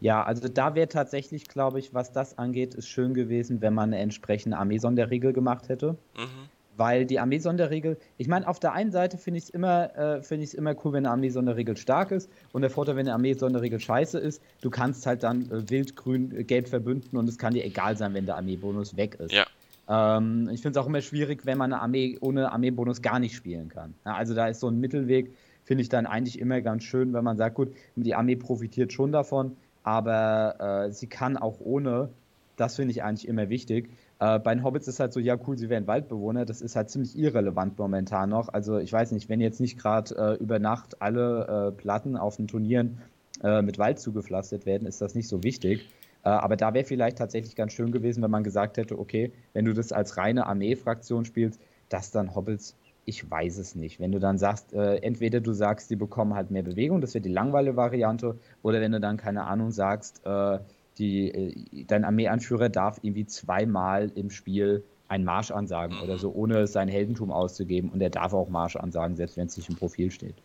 Ja, 0.00 0.22
also 0.22 0.48
da 0.48 0.74
wäre 0.74 0.88
tatsächlich, 0.88 1.46
glaube 1.46 1.78
ich, 1.78 1.94
was 1.94 2.12
das 2.12 2.36
angeht, 2.36 2.74
ist 2.74 2.88
schön 2.88 3.14
gewesen, 3.14 3.60
wenn 3.60 3.74
man 3.74 3.90
eine 3.90 4.02
entsprechende 4.02 4.56
Armee-Sonderregel 4.58 5.32
gemacht 5.32 5.68
hätte. 5.68 5.96
Mhm 6.16 6.48
weil 6.80 7.04
die 7.04 7.20
Armee-Sonderregel, 7.20 7.98
ich 8.16 8.26
meine, 8.26 8.48
auf 8.48 8.58
der 8.58 8.72
einen 8.72 8.90
Seite 8.90 9.18
finde 9.18 9.36
ich 9.36 9.44
es 9.44 9.50
immer, 9.50 9.94
äh, 9.98 10.22
find 10.22 10.54
immer 10.54 10.74
cool, 10.82 10.94
wenn 10.94 11.04
eine 11.04 11.10
Armee-Sonderregel 11.10 11.76
stark 11.76 12.10
ist 12.10 12.30
und 12.52 12.62
der 12.62 12.70
Vorteil, 12.70 12.96
wenn 12.96 13.06
eine 13.06 13.12
Armee-Sonderregel 13.12 13.78
scheiße 13.78 14.18
ist, 14.18 14.42
du 14.62 14.70
kannst 14.70 15.04
halt 15.04 15.22
dann 15.22 15.42
äh, 15.50 15.68
wild, 15.68 15.94
grün, 15.94 16.34
äh, 16.34 16.42
gelb 16.42 16.68
verbünden 16.68 17.18
und 17.18 17.28
es 17.28 17.36
kann 17.36 17.52
dir 17.52 17.66
egal 17.66 17.98
sein, 17.98 18.14
wenn 18.14 18.24
der 18.24 18.36
Armee-Bonus 18.36 18.96
weg 18.96 19.16
ist. 19.16 19.34
Ja. 19.34 19.44
Ähm, 19.90 20.48
ich 20.50 20.62
finde 20.62 20.78
es 20.78 20.82
auch 20.82 20.88
immer 20.88 21.02
schwierig, 21.02 21.44
wenn 21.44 21.58
man 21.58 21.70
eine 21.74 21.82
Armee 21.82 22.16
ohne 22.22 22.50
Armee-Bonus 22.50 23.02
gar 23.02 23.18
nicht 23.18 23.36
spielen 23.36 23.68
kann. 23.68 23.92
Ja, 24.06 24.14
also 24.14 24.32
da 24.32 24.46
ist 24.46 24.60
so 24.60 24.68
ein 24.68 24.80
Mittelweg, 24.80 25.34
finde 25.64 25.82
ich 25.82 25.90
dann 25.90 26.06
eigentlich 26.06 26.38
immer 26.38 26.62
ganz 26.62 26.84
schön, 26.84 27.12
wenn 27.12 27.24
man 27.24 27.36
sagt, 27.36 27.56
gut, 27.56 27.74
die 27.94 28.14
Armee 28.14 28.36
profitiert 28.36 28.94
schon 28.94 29.12
davon, 29.12 29.54
aber 29.82 30.86
äh, 30.86 30.92
sie 30.92 31.08
kann 31.08 31.36
auch 31.36 31.60
ohne, 31.60 32.08
das 32.56 32.76
finde 32.76 32.92
ich 32.92 33.02
eigentlich 33.02 33.28
immer 33.28 33.50
wichtig. 33.50 33.90
Äh, 34.20 34.38
bei 34.38 34.54
den 34.54 34.62
Hobbits 34.62 34.86
ist 34.86 35.00
halt 35.00 35.12
so, 35.12 35.18
ja 35.18 35.36
cool, 35.46 35.56
sie 35.56 35.68
wären 35.70 35.86
Waldbewohner, 35.86 36.44
das 36.44 36.60
ist 36.60 36.76
halt 36.76 36.90
ziemlich 36.90 37.18
irrelevant 37.18 37.78
momentan 37.78 38.30
noch. 38.30 38.48
Also 38.48 38.78
ich 38.78 38.92
weiß 38.92 39.12
nicht, 39.12 39.28
wenn 39.28 39.40
jetzt 39.40 39.60
nicht 39.60 39.78
gerade 39.78 40.14
äh, 40.14 40.42
über 40.42 40.58
Nacht 40.58 41.00
alle 41.00 41.68
äh, 41.68 41.72
Platten 41.72 42.16
auf 42.16 42.36
den 42.36 42.46
Turnieren 42.46 43.00
äh, 43.42 43.62
mit 43.62 43.78
Wald 43.78 43.98
zugepflastert 43.98 44.66
werden, 44.66 44.86
ist 44.86 45.00
das 45.00 45.14
nicht 45.14 45.28
so 45.28 45.42
wichtig. 45.42 45.88
Äh, 46.22 46.28
aber 46.28 46.56
da 46.56 46.74
wäre 46.74 46.84
vielleicht 46.84 47.18
tatsächlich 47.18 47.56
ganz 47.56 47.72
schön 47.72 47.92
gewesen, 47.92 48.22
wenn 48.22 48.30
man 48.30 48.44
gesagt 48.44 48.76
hätte, 48.76 48.98
okay, 48.98 49.32
wenn 49.54 49.64
du 49.64 49.72
das 49.72 49.90
als 49.90 50.18
reine 50.18 50.46
Armee-Fraktion 50.46 51.24
spielst, 51.24 51.60
dass 51.88 52.10
dann 52.10 52.34
Hobbits 52.34 52.76
ich 53.06 53.28
weiß 53.28 53.58
es 53.58 53.74
nicht. 53.74 53.98
Wenn 53.98 54.12
du 54.12 54.20
dann 54.20 54.38
sagst, 54.38 54.72
äh, 54.72 54.96
entweder 54.96 55.40
du 55.40 55.52
sagst, 55.52 55.90
die 55.90 55.96
bekommen 55.96 56.34
halt 56.34 56.50
mehr 56.50 56.62
Bewegung, 56.62 57.00
das 57.00 57.14
wäre 57.14 57.22
die 57.22 57.32
langweilige 57.32 57.76
Variante, 57.76 58.38
oder 58.62 58.80
wenn 58.80 58.92
du 58.92 59.00
dann, 59.00 59.16
keine 59.16 59.44
Ahnung, 59.44 59.72
sagst, 59.72 60.20
äh, 60.24 60.58
die, 60.98 61.30
äh, 61.30 61.84
dein 61.84 62.04
Armeeanführer 62.04 62.68
darf 62.68 62.98
irgendwie 63.02 63.26
zweimal 63.26 64.10
im 64.14 64.30
Spiel 64.30 64.84
einen 65.08 65.24
Marsch 65.24 65.50
ansagen 65.50 65.96
mhm. 65.96 66.02
oder 66.02 66.18
so, 66.18 66.30
ohne 66.32 66.66
sein 66.66 66.88
Heldentum 66.88 67.32
auszugeben. 67.32 67.90
Und 67.90 68.00
er 68.00 68.10
darf 68.10 68.32
auch 68.32 68.48
Marsch 68.48 68.76
ansagen, 68.76 69.16
selbst 69.16 69.36
wenn 69.36 69.46
es 69.46 69.56
nicht 69.56 69.68
im 69.68 69.76
Profil 69.76 70.10
steht. 70.10 70.36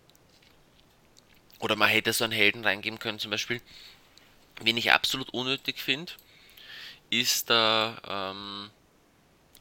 Oder 1.60 1.76
man 1.76 1.90
hätte 1.90 2.14
so 2.14 2.24
einen 2.24 2.34
Helden 2.34 2.64
reingeben 2.64 3.00
können, 3.00 3.20
zum 3.20 3.32
Beispiel. 3.32 3.62
Wen 4.62 4.78
ich 4.78 4.92
absolut 4.92 5.30
unnötig 5.32 5.82
finde, 5.82 6.14
ist 7.10 7.50
der, 7.50 7.98
ähm, 8.08 8.70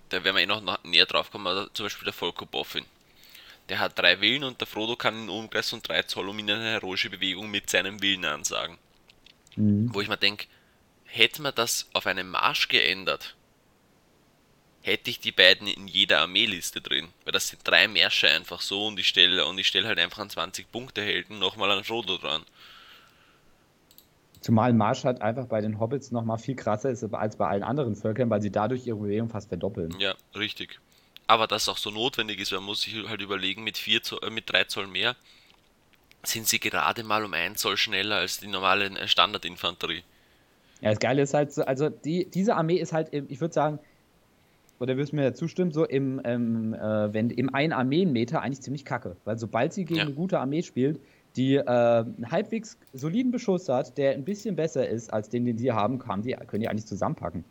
da 0.08 0.24
werden 0.24 0.36
wir 0.36 0.42
eh 0.42 0.46
noch 0.46 0.84
näher 0.84 1.06
drauf 1.06 1.30
kommen, 1.30 1.46
aber 1.46 1.68
zum 1.74 1.86
Beispiel 1.86 2.04
der 2.04 2.14
Volko 2.14 2.46
Boffin. 2.46 2.84
Der 3.68 3.80
hat 3.80 3.98
drei 3.98 4.20
Willen 4.20 4.44
und 4.44 4.60
der 4.60 4.66
Frodo 4.66 4.96
kann 4.96 5.24
in 5.24 5.28
Umkreis 5.28 5.72
und 5.72 5.86
drei 5.86 6.02
Zoll 6.02 6.28
um 6.28 6.38
ihn 6.38 6.50
eine 6.50 6.64
heroische 6.64 7.10
Bewegung 7.10 7.50
mit 7.50 7.70
seinem 7.70 8.00
Willen 8.02 8.24
ansagen. 8.24 8.76
Mhm. 9.56 9.92
Wo 9.92 10.00
ich 10.00 10.08
mir 10.08 10.16
denke, 10.16 10.46
Hätte 11.14 11.42
man 11.42 11.54
das 11.54 11.88
auf 11.92 12.08
einen 12.08 12.28
Marsch 12.28 12.66
geändert, 12.66 13.36
hätte 14.82 15.10
ich 15.10 15.20
die 15.20 15.30
beiden 15.30 15.68
in 15.68 15.86
jeder 15.86 16.18
Armeeliste 16.18 16.80
drin. 16.80 17.06
Weil 17.22 17.30
das 17.30 17.46
sind 17.46 17.60
drei 17.62 17.86
Märsche 17.86 18.28
einfach 18.28 18.60
so 18.60 18.88
und 18.88 18.98
ich 18.98 19.06
stelle 19.06 19.46
und 19.46 19.56
ich 19.56 19.68
stelle 19.68 19.86
halt 19.86 20.00
einfach 20.00 20.18
einen 20.18 20.30
20 20.30 20.72
Punkte 20.72 21.02
Helden 21.02 21.38
nochmal 21.38 21.70
an 21.70 21.84
Frodo 21.84 22.18
dran. 22.18 22.42
Zumal 24.40 24.72
Marsch 24.72 25.04
halt 25.04 25.22
einfach 25.22 25.46
bei 25.46 25.60
den 25.60 25.78
Hobbits 25.78 26.10
nochmal 26.10 26.38
viel 26.38 26.56
krasser 26.56 26.90
ist 26.90 27.04
als 27.14 27.36
bei 27.36 27.46
allen 27.46 27.62
anderen 27.62 27.94
Völkern, 27.94 28.28
weil 28.28 28.42
sie 28.42 28.50
dadurch 28.50 28.84
ihre 28.84 28.98
Bewegung 28.98 29.30
fast 29.30 29.50
verdoppeln. 29.50 29.94
Ja, 30.00 30.16
richtig. 30.34 30.80
Aber 31.28 31.46
dass 31.46 31.68
auch 31.68 31.78
so 31.78 31.92
notwendig 31.92 32.40
ist, 32.40 32.50
man 32.50 32.64
muss 32.64 32.80
sich 32.80 33.08
halt 33.08 33.22
überlegen, 33.22 33.62
mit, 33.62 33.78
4 33.78 34.02
Zoll, 34.02 34.18
äh, 34.24 34.30
mit 34.30 34.50
3 34.50 34.64
Zoll 34.64 34.88
mehr 34.88 35.14
sind 36.24 36.48
sie 36.48 36.58
gerade 36.58 37.04
mal 37.04 37.24
um 37.24 37.34
1 37.34 37.60
Zoll 37.60 37.76
schneller 37.76 38.16
als 38.16 38.40
die 38.40 38.48
normale 38.48 39.06
Standardinfanterie. 39.06 40.02
Ja, 40.84 40.90
das 40.90 41.00
Geile 41.00 41.22
ist 41.22 41.34
halt, 41.34 41.52
so, 41.52 41.64
also 41.64 41.88
die, 41.88 42.30
diese 42.30 42.56
Armee 42.56 42.76
ist 42.76 42.92
halt, 42.92 43.12
ich 43.12 43.40
würde 43.40 43.54
sagen, 43.54 43.78
oder 44.80 44.96
wirst 44.96 45.12
du 45.12 45.16
mir 45.16 45.32
zustimmen, 45.34 45.72
so 45.72 45.84
im, 45.84 46.20
ähm, 46.24 46.74
äh, 46.74 47.12
wenn, 47.12 47.30
im 47.30 47.54
einen 47.54 47.72
Armeenmeter 47.72 48.42
eigentlich 48.42 48.60
ziemlich 48.60 48.84
kacke. 48.84 49.16
Weil 49.24 49.38
sobald 49.38 49.72
sie 49.72 49.84
gegen 49.84 49.98
Ja. 49.98 50.04
eine 50.04 50.14
gute 50.14 50.38
Armee 50.40 50.62
spielt, 50.62 51.00
die 51.36 51.54
äh, 51.54 51.64
einen 51.66 52.30
halbwegs 52.30 52.78
soliden 52.92 53.32
Beschuss 53.32 53.68
hat, 53.68 53.96
der 53.98 54.12
ein 54.12 54.24
bisschen 54.24 54.56
besser 54.56 54.88
ist 54.88 55.12
als 55.12 55.28
den, 55.30 55.44
den 55.44 55.58
sie 55.58 55.72
haben, 55.72 55.98
kann 55.98 56.22
die, 56.22 56.32
können 56.32 56.60
die 56.60 56.68
eigentlich 56.68 56.86
zusammenpacken. 56.86 57.44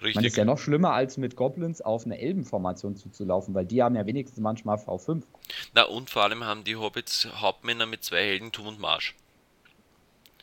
Man 0.00 0.06
Richtig. 0.06 0.26
ist 0.26 0.36
ja 0.36 0.44
noch 0.44 0.58
schlimmer, 0.58 0.92
als 0.92 1.16
mit 1.16 1.36
Goblins 1.36 1.80
auf 1.80 2.04
eine 2.04 2.18
Elbenformation 2.18 2.96
zuzulaufen, 2.96 3.54
weil 3.54 3.64
die 3.64 3.82
haben 3.82 3.94
ja 3.94 4.04
wenigstens 4.04 4.40
manchmal 4.40 4.76
V5. 4.76 5.22
Na, 5.74 5.84
und 5.84 6.10
vor 6.10 6.24
allem 6.24 6.44
haben 6.44 6.64
die 6.64 6.76
Hobbits 6.76 7.28
Hauptmänner 7.36 7.86
mit 7.86 8.02
zwei 8.02 8.22
Heldentum 8.22 8.66
und 8.66 8.80
Marsch. 8.80 9.14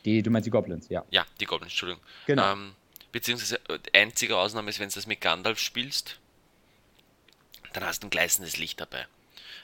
Die, 0.04 0.22
du 0.22 0.30
meinst 0.30 0.46
die 0.46 0.50
Goblins, 0.50 0.88
ja. 0.88 1.04
Ja, 1.10 1.26
die 1.40 1.44
Goblins, 1.44 1.72
Entschuldigung. 1.72 2.02
Genau. 2.26 2.52
Ähm, 2.52 2.74
beziehungsweise 3.12 3.56
äh, 3.68 3.78
die 3.78 3.94
einzige 3.94 4.36
Ausnahme 4.36 4.70
ist, 4.70 4.78
wenn 4.78 4.88
du 4.88 4.94
das 4.94 5.06
mit 5.06 5.20
Gandalf 5.20 5.58
spielst, 5.58 6.18
dann 7.72 7.84
hast 7.84 8.02
du 8.02 8.06
ein 8.06 8.10
gleißendes 8.10 8.56
Licht 8.58 8.80
dabei. 8.80 9.06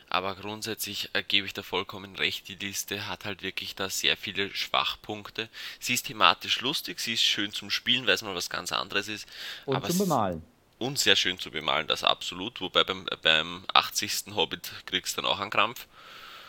Aber 0.08 0.36
grundsätzlich 0.36 1.10
äh, 1.14 1.22
gebe 1.22 1.46
ich 1.46 1.54
da 1.54 1.62
vollkommen 1.62 2.14
recht, 2.16 2.48
die 2.48 2.54
Liste 2.54 3.08
hat 3.08 3.24
halt 3.24 3.42
wirklich 3.42 3.74
da 3.74 3.90
sehr 3.90 4.16
viele 4.16 4.54
Schwachpunkte. 4.54 5.48
Sie 5.80 5.94
ist 5.94 6.06
thematisch 6.06 6.60
lustig, 6.60 7.00
sie 7.00 7.14
ist 7.14 7.22
schön 7.22 7.52
zum 7.52 7.70
Spielen, 7.70 8.06
weil 8.06 8.14
es 8.14 8.22
mal 8.22 8.34
was 8.34 8.50
ganz 8.50 8.72
anderes 8.72 9.08
ist. 9.08 9.26
Und 9.64 9.76
aber 9.76 9.88
zum 9.88 9.98
Bemalen. 9.98 10.42
Und 10.78 10.98
sehr 10.98 11.16
schön 11.16 11.38
zu 11.38 11.50
bemalen, 11.50 11.86
das 11.86 12.04
absolut. 12.04 12.60
Wobei 12.60 12.84
beim, 12.84 13.06
beim 13.22 13.64
80. 13.72 14.34
Hobbit 14.34 14.70
kriegst 14.84 15.16
du 15.16 15.22
dann 15.22 15.30
auch 15.30 15.40
einen 15.40 15.50
Krampf. 15.50 15.86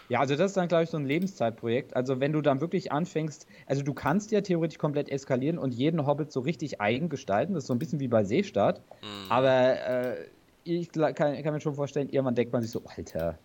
Ja, 0.10 0.20
also 0.20 0.36
das 0.36 0.52
ist 0.52 0.58
dann, 0.58 0.68
glaube 0.68 0.84
ich, 0.84 0.90
so 0.90 0.98
ein 0.98 1.06
Lebenszeitprojekt. 1.06 1.96
Also 1.96 2.20
wenn 2.20 2.34
du 2.34 2.42
dann 2.42 2.62
wirklich 2.62 2.92
anfängst, 2.92 3.48
also 3.68 3.84
du 3.84 3.94
kannst 3.94 4.32
ja 4.32 4.42
theoretisch 4.42 4.78
komplett 4.78 5.10
eskalieren 5.10 5.58
und 5.58 5.74
jeden 5.74 6.08
Hobbit 6.08 6.32
so 6.32 6.40
richtig 6.40 6.80
eigen 6.80 7.10
gestalten. 7.10 7.54
Das 7.54 7.64
ist 7.64 7.68
so 7.68 7.74
ein 7.74 7.80
bisschen 7.80 8.00
wie 8.00 8.08
bei 8.08 8.24
Seestadt. 8.24 8.82
Mhm. 9.02 9.30
Aber 9.32 9.80
äh, 9.88 10.26
ich 10.64 10.92
kann, 10.92 11.14
kann 11.16 11.54
mir 11.54 11.62
schon 11.62 11.76
vorstellen, 11.76 12.10
irgendwann 12.10 12.36
denkt 12.36 12.54
man 12.54 12.62
sich 12.62 12.72
so, 12.72 12.82
Alter. 12.86 13.38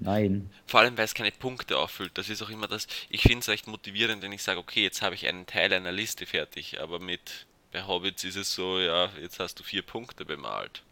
Nein. 0.00 0.50
Vor 0.66 0.80
allem, 0.80 0.98
weil 0.98 1.04
es 1.04 1.14
keine 1.14 1.30
Punkte 1.30 1.78
auffüllt. 1.78 2.18
Das 2.18 2.28
ist 2.28 2.42
auch 2.42 2.50
immer 2.50 2.66
das. 2.66 2.86
Ich 3.08 3.22
finde 3.22 3.38
es 3.38 3.48
recht 3.48 3.66
motivierend, 3.66 4.22
wenn 4.22 4.32
ich 4.32 4.42
sage, 4.42 4.58
okay, 4.58 4.82
jetzt 4.82 5.00
habe 5.00 5.14
ich 5.14 5.26
einen 5.26 5.46
Teil 5.46 5.72
einer 5.72 5.92
Liste 5.92 6.26
fertig. 6.26 6.80
Aber 6.80 6.98
mit 6.98 7.46
bei 7.72 7.86
Hobbits 7.86 8.24
ist 8.24 8.36
es 8.36 8.52
so, 8.52 8.78
ja, 8.78 9.10
jetzt 9.20 9.38
hast 9.40 9.58
du 9.60 9.62
vier 9.64 9.82
Punkte 9.82 10.24
bemalt. 10.24 10.82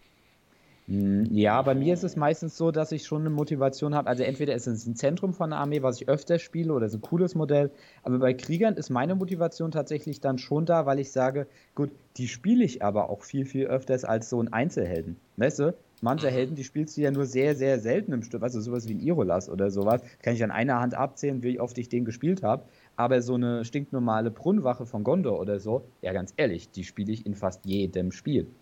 Hm, 0.87 1.25
Ja, 1.35 1.63
bei 1.63 1.75
mir 1.75 1.95
ist 1.95 2.05
es 2.05 2.15
meistens 2.17 2.57
so, 2.59 2.71
dass 2.71 2.93
ich 2.93 3.07
schon 3.07 3.23
eine 3.23 3.31
Motivation 3.31 3.95
habe. 3.95 4.09
Also 4.09 4.23
entweder 4.23 4.55
ist 4.55 4.67
es 4.67 4.87
ein 4.87 4.97
Zentrum 4.97 5.33
von 5.33 5.51
einer 5.53 5.61
Armee, 5.61 5.83
was 5.83 6.01
ich 6.01 6.09
öfter 6.09 6.39
spiele, 6.39 6.73
oder 6.75 6.87
ist 6.87 6.95
ein 6.95 7.01
cooles 7.01 7.35
Modell. 7.35 7.71
Aber 8.03 8.19
bei 8.19 8.35
Kriegern 8.35 8.75
ist 8.75 8.91
meine 8.91 9.15
Motivation 9.15 9.71
tatsächlich 9.71 10.21
dann 10.21 10.37
schon 10.39 10.67
da, 10.67 10.85
weil 10.85 10.99
ich 11.01 11.11
sage, 11.11 11.47
gut, 11.75 11.91
die 12.19 12.29
spiele 12.29 12.65
ich 12.65 12.83
aber 12.83 13.09
auch 13.09 13.23
viel, 13.25 13.47
viel 13.47 13.67
öfters 13.67 14.05
als 14.05 14.29
so 14.29 14.41
ein 14.43 14.53
Einzelhelden. 14.53 15.17
Weißt 15.37 15.59
du? 15.61 15.75
Manche 16.03 16.27
Mhm. 16.27 16.33
Helden, 16.33 16.55
die 16.57 16.65
spielst 16.65 16.97
du 16.99 17.01
ja 17.01 17.11
nur 17.11 17.25
sehr, 17.25 17.55
sehr 17.57 17.79
selten 17.81 18.13
im 18.13 18.23
Stück. 18.23 18.43
Also 18.43 18.61
sowas 18.61 18.87
wie 18.87 18.95
ein 18.95 19.01
Irolas 19.01 19.49
oder 19.49 19.71
sowas. 19.71 20.03
Kann 20.23 20.35
ich 20.35 20.45
an 20.45 20.51
einer 20.51 20.81
Hand 20.81 20.93
abzählen, 20.95 21.43
wie 21.43 21.61
oft 21.61 21.79
ich 21.79 21.89
den 21.89 22.05
gespielt 22.05 22.43
habe. 22.43 22.65
Aber 22.97 23.23
so 23.23 23.35
eine 23.35 23.65
stinknormale 23.65 24.31
Brunnenwache 24.31 24.85
von 24.85 25.03
Gondor 25.03 25.41
oder 25.41 25.61
so, 25.61 25.89
ja 26.03 26.13
ganz 26.13 26.35
ehrlich, 26.37 26.71
die 26.71 26.85
spiele 26.85 27.11
ich 27.13 27.25
in 27.25 27.35
fast 27.35 27.65
jedem 27.65 28.13
Spiel. 28.13 28.55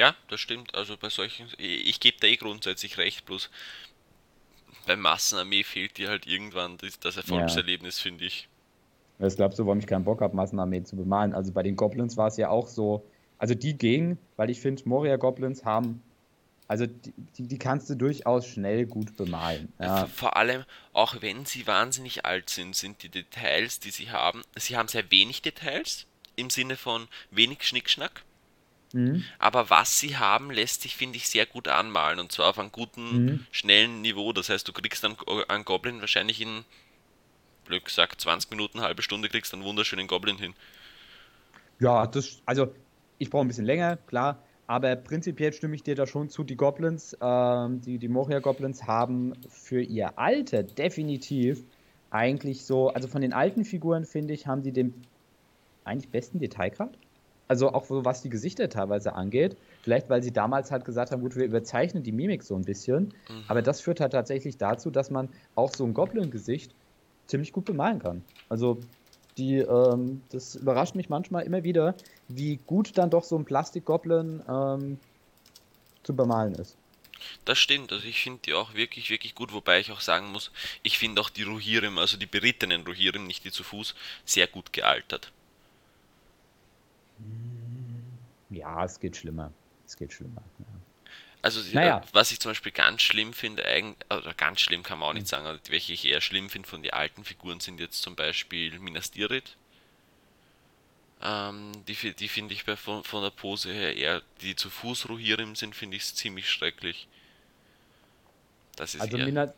Ja, 0.00 0.14
das 0.28 0.40
stimmt. 0.40 0.74
Also 0.74 0.96
bei 0.96 1.10
solchen, 1.10 1.46
ich 1.58 2.00
gebe 2.00 2.16
da 2.20 2.26
eh 2.26 2.36
grundsätzlich 2.36 2.96
recht, 2.96 3.26
bloß 3.26 3.50
bei 4.86 4.96
Massenarmee 4.96 5.62
fehlt 5.62 5.98
dir 5.98 6.08
halt 6.08 6.26
irgendwann 6.26 6.78
das, 7.02 7.18
Erfolgserlebnis, 7.18 7.98
finde 7.98 8.24
ich. 8.24 8.48
Das 9.18 9.36
glaubst 9.36 9.58
du, 9.58 9.66
warum 9.66 9.78
ich 9.78 9.86
keinen 9.86 10.04
Bock 10.04 10.22
habe, 10.22 10.34
Massenarmee 10.34 10.84
zu 10.84 10.96
bemalen? 10.96 11.34
Also 11.34 11.52
bei 11.52 11.62
den 11.62 11.76
Goblins 11.76 12.16
war 12.16 12.28
es 12.28 12.38
ja 12.38 12.48
auch 12.48 12.66
so. 12.66 13.04
Also 13.36 13.54
die 13.54 13.76
gingen, 13.76 14.16
weil 14.38 14.48
ich 14.48 14.62
finde, 14.62 14.88
Moria-Goblins 14.88 15.66
haben. 15.66 16.02
Also 16.66 16.86
die, 16.86 17.12
die, 17.36 17.46
die 17.46 17.58
kannst 17.58 17.90
du 17.90 17.94
durchaus 17.94 18.46
schnell 18.46 18.86
gut 18.86 19.18
bemalen. 19.18 19.70
Ja. 19.78 20.06
Vor 20.06 20.38
allem, 20.38 20.64
auch 20.94 21.20
wenn 21.20 21.44
sie 21.44 21.66
wahnsinnig 21.66 22.24
alt 22.24 22.48
sind, 22.48 22.74
sind 22.74 23.02
die 23.02 23.10
Details, 23.10 23.80
die 23.80 23.90
sie 23.90 24.10
haben, 24.10 24.40
sie 24.56 24.78
haben 24.78 24.88
sehr 24.88 25.10
wenig 25.10 25.42
Details 25.42 26.06
im 26.36 26.48
Sinne 26.48 26.78
von 26.78 27.06
wenig 27.30 27.64
Schnickschnack. 27.64 28.24
Mhm. 28.92 29.24
Aber 29.38 29.70
was 29.70 29.98
sie 29.98 30.16
haben, 30.16 30.50
lässt 30.50 30.82
sich, 30.82 30.96
finde 30.96 31.16
ich, 31.16 31.28
sehr 31.28 31.46
gut 31.46 31.68
anmalen. 31.68 32.18
Und 32.18 32.32
zwar 32.32 32.50
auf 32.50 32.58
einem 32.58 32.72
guten, 32.72 33.20
Mhm. 33.24 33.46
schnellen 33.50 34.00
Niveau. 34.02 34.32
Das 34.32 34.48
heißt, 34.48 34.66
du 34.68 34.72
kriegst 34.72 35.04
einen, 35.04 35.16
einen 35.48 35.64
Goblin 35.64 36.00
wahrscheinlich 36.00 36.40
in, 36.40 36.64
blöd 37.64 37.84
gesagt, 37.84 38.20
20 38.20 38.50
Minuten, 38.50 38.80
halbe 38.82 39.02
Stunde 39.02 39.28
kriegst 39.28 39.52
du 39.52 39.56
einen 39.56 39.64
wunderschönen 39.64 40.06
Goblin 40.06 40.38
hin. 40.38 40.54
Ja, 41.78 42.06
das, 42.06 42.42
also 42.46 42.74
ich 43.18 43.30
brauche 43.30 43.44
ein 43.44 43.48
bisschen 43.48 43.64
länger, 43.64 43.96
klar. 43.96 44.42
Aber 44.66 44.94
prinzipiell 44.96 45.52
stimme 45.52 45.74
ich 45.74 45.82
dir 45.82 45.94
da 45.96 46.06
schon 46.06 46.28
zu. 46.28 46.44
Die 46.44 46.56
Goblins, 46.56 47.16
ähm, 47.20 47.80
die, 47.80 47.98
die 47.98 48.08
Moria-Goblins 48.08 48.84
haben 48.86 49.34
für 49.48 49.80
ihr 49.82 50.16
Alter 50.18 50.62
definitiv 50.62 51.64
eigentlich 52.10 52.64
so, 52.64 52.88
also 52.90 53.08
von 53.08 53.20
den 53.22 53.32
alten 53.32 53.64
Figuren 53.64 54.04
finde 54.04 54.34
ich, 54.34 54.46
haben 54.46 54.62
die 54.62 54.72
den 54.72 54.94
eigentlich 55.84 56.10
besten 56.10 56.38
Detailgrad. 56.40 56.98
Also 57.50 57.72
auch 57.72 57.84
so, 57.84 58.04
was 58.04 58.22
die 58.22 58.28
Gesichter 58.28 58.68
teilweise 58.68 59.14
angeht. 59.14 59.56
Vielleicht, 59.82 60.08
weil 60.08 60.22
sie 60.22 60.30
damals 60.30 60.70
halt 60.70 60.84
gesagt 60.84 61.10
haben, 61.10 61.20
gut, 61.20 61.34
wir 61.34 61.44
überzeichnen 61.44 62.04
die 62.04 62.12
Mimik 62.12 62.44
so 62.44 62.54
ein 62.54 62.62
bisschen. 62.62 63.12
Mhm. 63.28 63.42
Aber 63.48 63.60
das 63.60 63.80
führt 63.80 63.98
halt 63.98 64.12
tatsächlich 64.12 64.56
dazu, 64.56 64.88
dass 64.88 65.10
man 65.10 65.28
auch 65.56 65.74
so 65.74 65.84
ein 65.84 65.92
Goblin-Gesicht 65.92 66.72
ziemlich 67.26 67.52
gut 67.52 67.64
bemalen 67.64 67.98
kann. 67.98 68.22
Also 68.48 68.78
die, 69.36 69.56
ähm, 69.56 70.22
das 70.30 70.54
überrascht 70.54 70.94
mich 70.94 71.08
manchmal 71.08 71.42
immer 71.42 71.64
wieder, 71.64 71.96
wie 72.28 72.60
gut 72.68 72.96
dann 72.96 73.10
doch 73.10 73.24
so 73.24 73.36
ein 73.36 73.44
Plastik-Goblin 73.44 74.44
ähm, 74.48 75.00
zu 76.04 76.14
bemalen 76.14 76.54
ist. 76.54 76.76
Das 77.46 77.58
stimmt, 77.58 77.92
also 77.92 78.06
ich 78.06 78.22
finde 78.22 78.42
die 78.46 78.54
auch 78.54 78.74
wirklich, 78.74 79.10
wirklich 79.10 79.34
gut, 79.34 79.52
wobei 79.52 79.80
ich 79.80 79.90
auch 79.90 80.00
sagen 80.00 80.30
muss, 80.30 80.52
ich 80.84 80.98
finde 80.98 81.20
auch 81.20 81.30
die 81.30 81.42
Rohirrim, 81.42 81.98
also 81.98 82.16
die 82.16 82.26
berittenen 82.26 82.86
Rohirrim, 82.86 83.26
nicht 83.26 83.44
die 83.44 83.50
zu 83.50 83.64
Fuß, 83.64 83.96
sehr 84.24 84.46
gut 84.46 84.72
gealtert. 84.72 85.32
Ja, 88.50 88.84
es 88.84 88.98
geht 88.98 89.16
schlimmer. 89.16 89.52
Es 89.86 89.96
geht 89.96 90.12
schlimmer. 90.12 90.42
Ja. 90.58 90.64
Also, 91.42 91.60
Naja. 91.72 91.98
äh, 91.98 92.02
was 92.12 92.30
ich 92.32 92.40
zum 92.40 92.50
Beispiel 92.50 92.72
ganz 92.72 93.02
schlimm 93.02 93.32
finde, 93.32 93.64
oder 94.10 94.34
ganz 94.34 94.60
schlimm 94.60 94.82
kann 94.82 94.98
man 94.98 95.08
auch 95.08 95.14
nicht 95.14 95.28
sagen, 95.28 95.46
aber 95.46 95.58
welche 95.68 95.92
ich 95.92 96.04
eher 96.04 96.20
schlimm 96.20 96.50
finde 96.50 96.68
von 96.68 96.82
den 96.82 96.92
alten 96.92 97.24
Figuren 97.24 97.60
sind 97.60 97.80
jetzt 97.80 98.02
zum 98.02 98.14
Beispiel 98.14 98.78
Minas 98.78 99.10
Tirith. 99.10 99.56
Ähm, 101.22 101.72
die 101.86 102.14
die 102.14 102.28
finde 102.28 102.54
ich 102.54 102.64
bei, 102.64 102.76
von, 102.76 103.04
von 103.04 103.22
der 103.22 103.30
Pose 103.30 103.72
her 103.72 103.96
eher, 103.96 104.22
die 104.40 104.56
zu 104.56 104.70
Fuß 104.70 105.08
Rohirrim 105.08 105.54
sind, 105.54 105.74
finde 105.74 105.96
ich 105.96 106.14
ziemlich 106.14 106.48
schrecklich. 106.48 107.08
Das 108.76 108.94
ist 108.94 109.02
Also 109.02 109.18
Minas, 109.18 109.50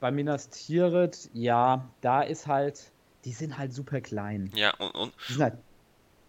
bei 0.00 0.10
Minas 0.10 0.48
Tirith, 0.50 1.30
ja, 1.32 1.88
da 2.00 2.22
ist 2.22 2.46
halt, 2.46 2.90
die 3.24 3.32
sind 3.32 3.56
halt 3.56 3.72
super 3.72 4.00
klein. 4.00 4.50
ja, 4.54 4.74
und, 4.74 4.90
und, 4.90 5.14
halt, 5.38 5.54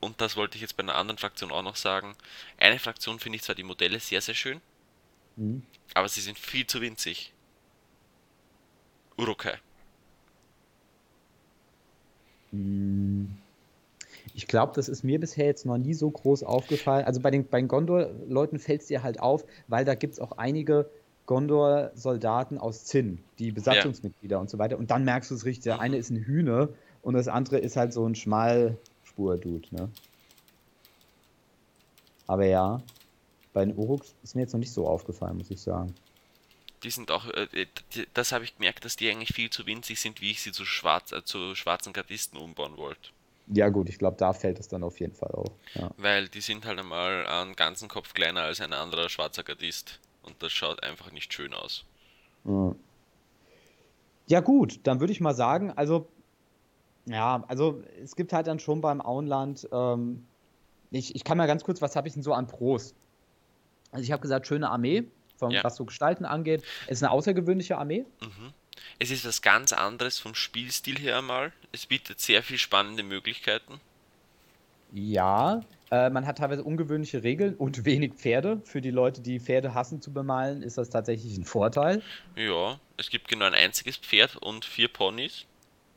und 0.06 0.22
das 0.22 0.38
wollte 0.38 0.56
ich 0.56 0.62
jetzt 0.62 0.78
bei 0.78 0.84
einer 0.84 0.96
anderen 0.96 1.18
Fraktion 1.18 1.52
auch 1.52 1.64
noch 1.64 1.76
sagen. 1.76 2.16
Eine 2.58 2.80
Fraktion 2.80 3.20
finde 3.20 3.38
ich 3.38 3.42
zwar 3.42 3.56
die 3.56 3.64
Modelle 3.64 4.00
sehr, 4.00 4.22
sehr 4.22 4.36
schön, 4.36 4.62
hm. 5.36 5.64
aber 5.96 6.08
sie 6.08 6.22
sind 6.22 6.38
viel 6.38 6.68
zu 6.68 6.80
winzig. 6.80 7.34
Urukai. 9.18 9.58
Hm. 12.52 13.36
Ich 14.34 14.48
glaube, 14.48 14.74
das 14.76 14.90
ist 14.90 15.04
mir 15.04 15.20
bisher 15.20 15.46
jetzt 15.46 15.66
noch 15.66 15.78
nie 15.78 15.94
so 15.94 16.10
groß 16.10 16.44
aufgefallen. 16.44 17.06
Also 17.06 17.22
bei 17.22 17.32
den, 17.32 17.48
bei 17.48 17.60
den 17.60 17.68
Gondor-Leuten 17.68 18.60
fällt 18.60 18.82
es 18.82 18.88
dir 18.88 19.02
halt 19.02 19.20
auf, 19.20 19.46
weil 19.68 19.86
da 19.86 19.96
gibt 19.96 20.14
es 20.14 20.20
auch 20.20 20.34
einige 20.34 20.90
Gondor-Soldaten 21.26 22.58
aus 22.58 22.86
Zinn, 22.86 23.24
die 23.40 23.52
Besatzungsmitglieder 23.52 24.40
und 24.40 24.50
so 24.50 24.60
weiter. 24.60 24.78
Und 24.78 24.92
dann 24.92 25.04
merkst 25.06 25.32
du 25.32 25.36
es 25.36 25.46
richtig. 25.46 25.64
Der 25.64 25.76
Mhm. 25.76 25.82
eine 25.82 25.98
ist 25.98 26.10
ein 26.10 26.18
Hühner 26.18 26.70
und 27.02 27.14
das 27.14 27.28
andere 27.28 27.58
ist 27.60 27.78
halt 27.78 27.94
so 27.94 28.06
ein 28.06 28.16
Schmalspur-Dude. 29.16 29.68
Ne? 29.72 29.90
Aber 32.28 32.46
ja, 32.46 32.82
bei 33.54 33.66
den 33.66 33.76
Uruks 33.78 34.16
ist 34.24 34.36
mir 34.36 34.42
jetzt 34.42 34.54
noch 34.54 34.60
nicht 34.60 34.74
so 34.74 34.88
aufgefallen, 34.88 35.38
muss 35.38 35.52
ich 35.52 35.62
sagen. 35.62 35.94
Die 36.84 36.90
sind 36.90 37.10
auch, 37.10 37.26
äh, 37.32 37.48
die, 37.94 38.08
das 38.14 38.32
habe 38.32 38.44
ich 38.44 38.58
gemerkt, 38.58 38.86
dass 38.86 38.96
die 38.96 39.10
eigentlich 39.10 39.34
viel 39.34 39.50
zu 39.50 39.66
winzig 39.66 40.00
sind, 40.00 40.22
wie 40.22 40.32
ich 40.32 40.42
sie 40.42 40.52
zu, 40.52 40.66
schwarz, 40.66 41.12
äh, 41.12 41.24
zu 41.24 41.56
schwarzen 41.56 41.94
Gardisten 41.94 42.38
umbauen 42.38 42.78
wollte. 42.78 43.10
Ja, 43.48 43.70
gut, 43.70 43.90
ich 43.90 44.00
glaube, 44.00 44.18
da 44.18 44.34
fällt 44.34 44.60
es 44.60 44.68
dann 44.68 44.84
auf 44.84 45.00
jeden 45.00 45.14
Fall 45.14 45.32
auf. 45.32 45.52
Ja. 45.76 45.92
Weil 45.98 46.28
die 46.28 46.42
sind 46.42 46.66
halt 46.66 46.80
einmal 46.80 47.28
einen 47.28 47.56
ganzen 47.56 47.88
Kopf 47.88 48.14
kleiner 48.14 48.42
als 48.42 48.60
ein 48.60 48.74
anderer 48.74 49.08
schwarzer 49.08 49.44
Gardist. 49.44 50.00
Und 50.24 50.42
das 50.42 50.52
schaut 50.52 50.82
einfach 50.84 51.12
nicht 51.12 51.32
schön 51.32 51.54
aus. 51.54 51.86
Ja. 52.44 52.76
Ja, 54.28 54.40
gut, 54.40 54.80
dann 54.84 55.00
würde 55.00 55.14
ich 55.14 55.22
mal 55.22 55.36
sagen, 55.36 55.72
also, 55.72 56.08
ja, 57.06 57.44
also 57.48 57.82
es 58.04 58.16
gibt 58.16 58.34
halt 58.34 58.48
dann 58.48 58.60
schon 58.60 58.82
beim 58.82 59.02
Auenland, 59.02 59.68
ähm, 59.72 60.26
ich, 60.92 61.16
ich 61.16 61.24
kann 61.24 61.38
mal 61.38 61.48
ganz 61.48 61.64
kurz, 61.64 61.82
was 61.82 61.96
habe 61.96 62.08
ich 62.08 62.14
denn 62.14 62.24
so 62.24 62.34
an 62.34 62.48
Pros? 62.48 62.94
Also 63.92 64.04
ich 64.04 64.12
habe 64.12 64.22
gesagt, 64.22 64.48
schöne 64.48 64.70
Armee, 64.70 65.04
von, 65.38 65.52
Ja. 65.52 65.64
was 65.64 65.76
so 65.76 65.86
Gestalten 65.86 66.26
angeht. 66.26 66.64
Es 66.88 66.98
ist 67.00 67.04
eine 67.04 67.12
außergewöhnliche 67.12 67.78
Armee. 67.78 68.06
Mhm. 68.22 68.54
Es 69.00 69.12
ist 69.12 69.26
was 69.26 69.42
ganz 69.42 69.74
anderes 69.74 70.20
vom 70.20 70.36
Spielstil 70.36 70.98
her 71.00 71.18
einmal. 71.18 71.52
Es 71.72 71.86
bietet 71.86 72.20
sehr 72.20 72.44
viel 72.44 72.58
spannende 72.58 73.04
Möglichkeiten. 73.04 73.80
Ja, 74.94 75.62
Äh, 75.92 76.10
man 76.10 76.26
hat 76.26 76.40
teilweise 76.40 76.64
ungewöhnliche 76.64 77.22
Regeln 77.22 77.54
und 77.54 77.86
wenig 77.86 78.14
Pferde. 78.16 78.60
Für 78.66 78.82
die 78.82 78.90
Leute, 78.90 79.22
die 79.22 79.40
Pferde 79.40 79.76
hassen 79.76 80.02
zu 80.02 80.12
bemalen, 80.12 80.64
ist 80.64 80.80
das 80.80 80.90
tatsächlich 80.90 81.38
ein 81.38 81.46
Vorteil. 81.46 82.02
Ja, 82.36 82.80
es 82.98 83.12
gibt 83.12 83.28
genau 83.28 83.46
ein 83.46 83.54
einziges 83.54 83.96
Pferd 83.98 84.36
und 84.38 84.66
vier 84.66 84.88
Ponys. 84.88 85.46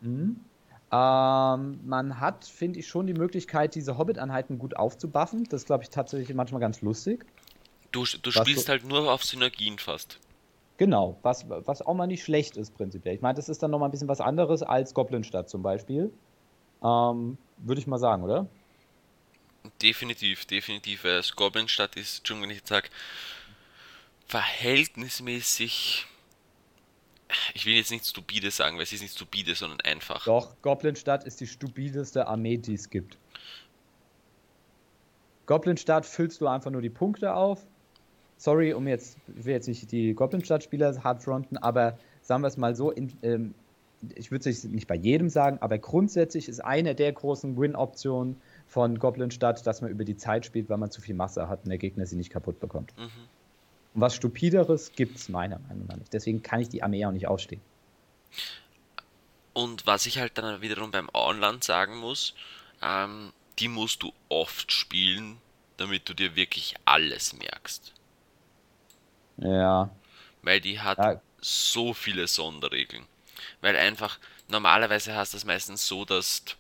Mhm. 0.02 0.40
Ähm, 0.90 1.80
man 1.84 2.18
hat, 2.18 2.46
finde 2.46 2.78
ich, 2.78 2.88
schon 2.88 3.06
die 3.06 3.14
Möglichkeit, 3.14 3.74
diese 3.74 3.98
Hobbit-Einheiten 3.98 4.58
gut 4.58 4.76
aufzubuffen. 4.76 5.44
Das 5.44 5.62
ist, 5.62 5.66
glaube 5.66 5.82
ich, 5.82 5.90
tatsächlich 5.90 6.34
manchmal 6.34 6.60
ganz 6.60 6.80
lustig. 6.80 7.26
Du, 7.92 8.04
du 8.04 8.30
spielst 8.30 8.66
so, 8.66 8.72
halt 8.72 8.84
nur 8.86 9.12
auf 9.12 9.22
Synergien 9.24 9.78
fast. 9.78 10.18
Genau, 10.78 11.18
was, 11.22 11.48
was 11.48 11.82
auch 11.82 11.94
mal 11.94 12.06
nicht 12.06 12.22
schlecht 12.22 12.56
ist 12.56 12.74
prinzipiell. 12.74 13.14
Ich 13.14 13.20
meine, 13.20 13.34
das 13.34 13.48
ist 13.48 13.62
dann 13.62 13.70
nochmal 13.70 13.88
ein 13.88 13.92
bisschen 13.92 14.08
was 14.08 14.20
anderes 14.20 14.62
als 14.62 14.94
Goblinstadt 14.94 15.50
zum 15.50 15.62
Beispiel. 15.62 16.12
Ähm, 16.82 17.36
Würde 17.58 17.80
ich 17.80 17.86
mal 17.86 17.98
sagen, 17.98 18.22
oder? 18.22 18.46
Definitiv, 19.82 20.46
definitiv. 20.46 21.04
Weil 21.04 21.20
Goblinstadt 21.34 21.96
ist, 21.96 22.26
schon 22.26 22.40
wenn 22.40 22.50
ich 22.50 22.58
jetzt 22.58 22.68
sage, 22.68 22.88
verhältnismäßig 24.26 26.06
ich 27.54 27.66
will 27.66 27.74
jetzt 27.74 27.90
nicht 27.90 28.06
stupide 28.06 28.50
sagen, 28.50 28.76
weil 28.76 28.84
es 28.84 28.92
ist 28.92 29.02
nicht 29.02 29.14
stupide, 29.14 29.54
sondern 29.54 29.80
einfach. 29.82 30.24
Doch, 30.24 30.54
Goblinstadt 30.62 31.24
ist 31.24 31.40
die 31.40 31.46
stupideste 31.46 32.26
Armee, 32.26 32.56
die 32.56 32.74
es 32.74 32.90
gibt. 32.90 33.18
Goblinstadt 35.46 36.04
füllst 36.04 36.40
du 36.40 36.46
einfach 36.46 36.70
nur 36.70 36.82
die 36.82 36.90
Punkte 36.90 37.34
auf. 37.34 37.66
Sorry, 38.36 38.72
um 38.72 38.86
jetzt, 38.86 39.16
ich 39.36 39.44
will 39.44 39.54
jetzt 39.54 39.66
nicht 39.66 39.90
die 39.90 40.14
Goblinstadt-Spieler 40.14 41.02
hart 41.02 41.22
fronten, 41.22 41.56
aber 41.56 41.98
sagen 42.22 42.42
wir 42.42 42.48
es 42.48 42.56
mal 42.56 42.76
so, 42.76 42.90
in, 42.90 43.12
ähm, 43.22 43.54
ich 44.14 44.30
würde 44.30 44.48
es 44.48 44.64
nicht 44.64 44.86
bei 44.86 44.94
jedem 44.94 45.28
sagen, 45.28 45.58
aber 45.60 45.78
grundsätzlich 45.78 46.48
ist 46.48 46.60
eine 46.60 46.94
der 46.94 47.12
großen 47.12 47.58
Win-Optionen 47.58 48.36
von 48.66 48.98
Goblinstadt, 48.98 49.66
dass 49.66 49.80
man 49.80 49.90
über 49.90 50.04
die 50.04 50.16
Zeit 50.16 50.46
spielt, 50.46 50.68
weil 50.68 50.76
man 50.76 50.90
zu 50.90 51.00
viel 51.00 51.14
Masse 51.14 51.48
hat 51.48 51.64
und 51.64 51.70
der 51.70 51.78
Gegner 51.78 52.06
sie 52.06 52.16
nicht 52.16 52.30
kaputt 52.30 52.60
bekommt. 52.60 52.94
Mhm. 52.96 53.08
Und 53.94 54.00
was 54.00 54.14
Stupideres 54.14 54.92
gibt 54.92 55.16
es 55.16 55.28
meiner 55.28 55.58
Meinung 55.60 55.86
nach 55.86 55.96
nicht. 55.96 56.12
Deswegen 56.12 56.42
kann 56.42 56.60
ich 56.60 56.68
die 56.68 56.82
Armee 56.82 57.04
auch 57.04 57.12
nicht 57.12 57.26
ausstehen. 57.26 57.60
Und 59.52 59.86
was 59.86 60.06
ich 60.06 60.18
halt 60.18 60.38
dann 60.38 60.60
wiederum 60.60 60.90
beim 60.90 61.10
Auenland 61.12 61.64
sagen 61.64 61.96
muss, 61.96 62.34
ähm, 62.82 63.32
die 63.58 63.68
musst 63.68 64.02
du 64.02 64.12
oft 64.28 64.72
spielen, 64.72 65.38
damit 65.76 66.08
du 66.08 66.14
dir 66.14 66.36
wirklich 66.36 66.74
alles 66.84 67.32
merkst. 67.32 67.92
Ja. 69.38 69.90
Weil 70.42 70.60
die 70.60 70.80
hat 70.80 70.98
ja. 70.98 71.20
so 71.40 71.94
viele 71.94 72.28
Sonderregeln. 72.28 73.04
Weil 73.60 73.76
einfach, 73.76 74.18
normalerweise 74.48 75.14
hast 75.14 75.32
du 75.32 75.36
es 75.38 75.44
meistens 75.44 75.86
so, 75.86 76.04
dass 76.04 76.44
du, 76.44 76.52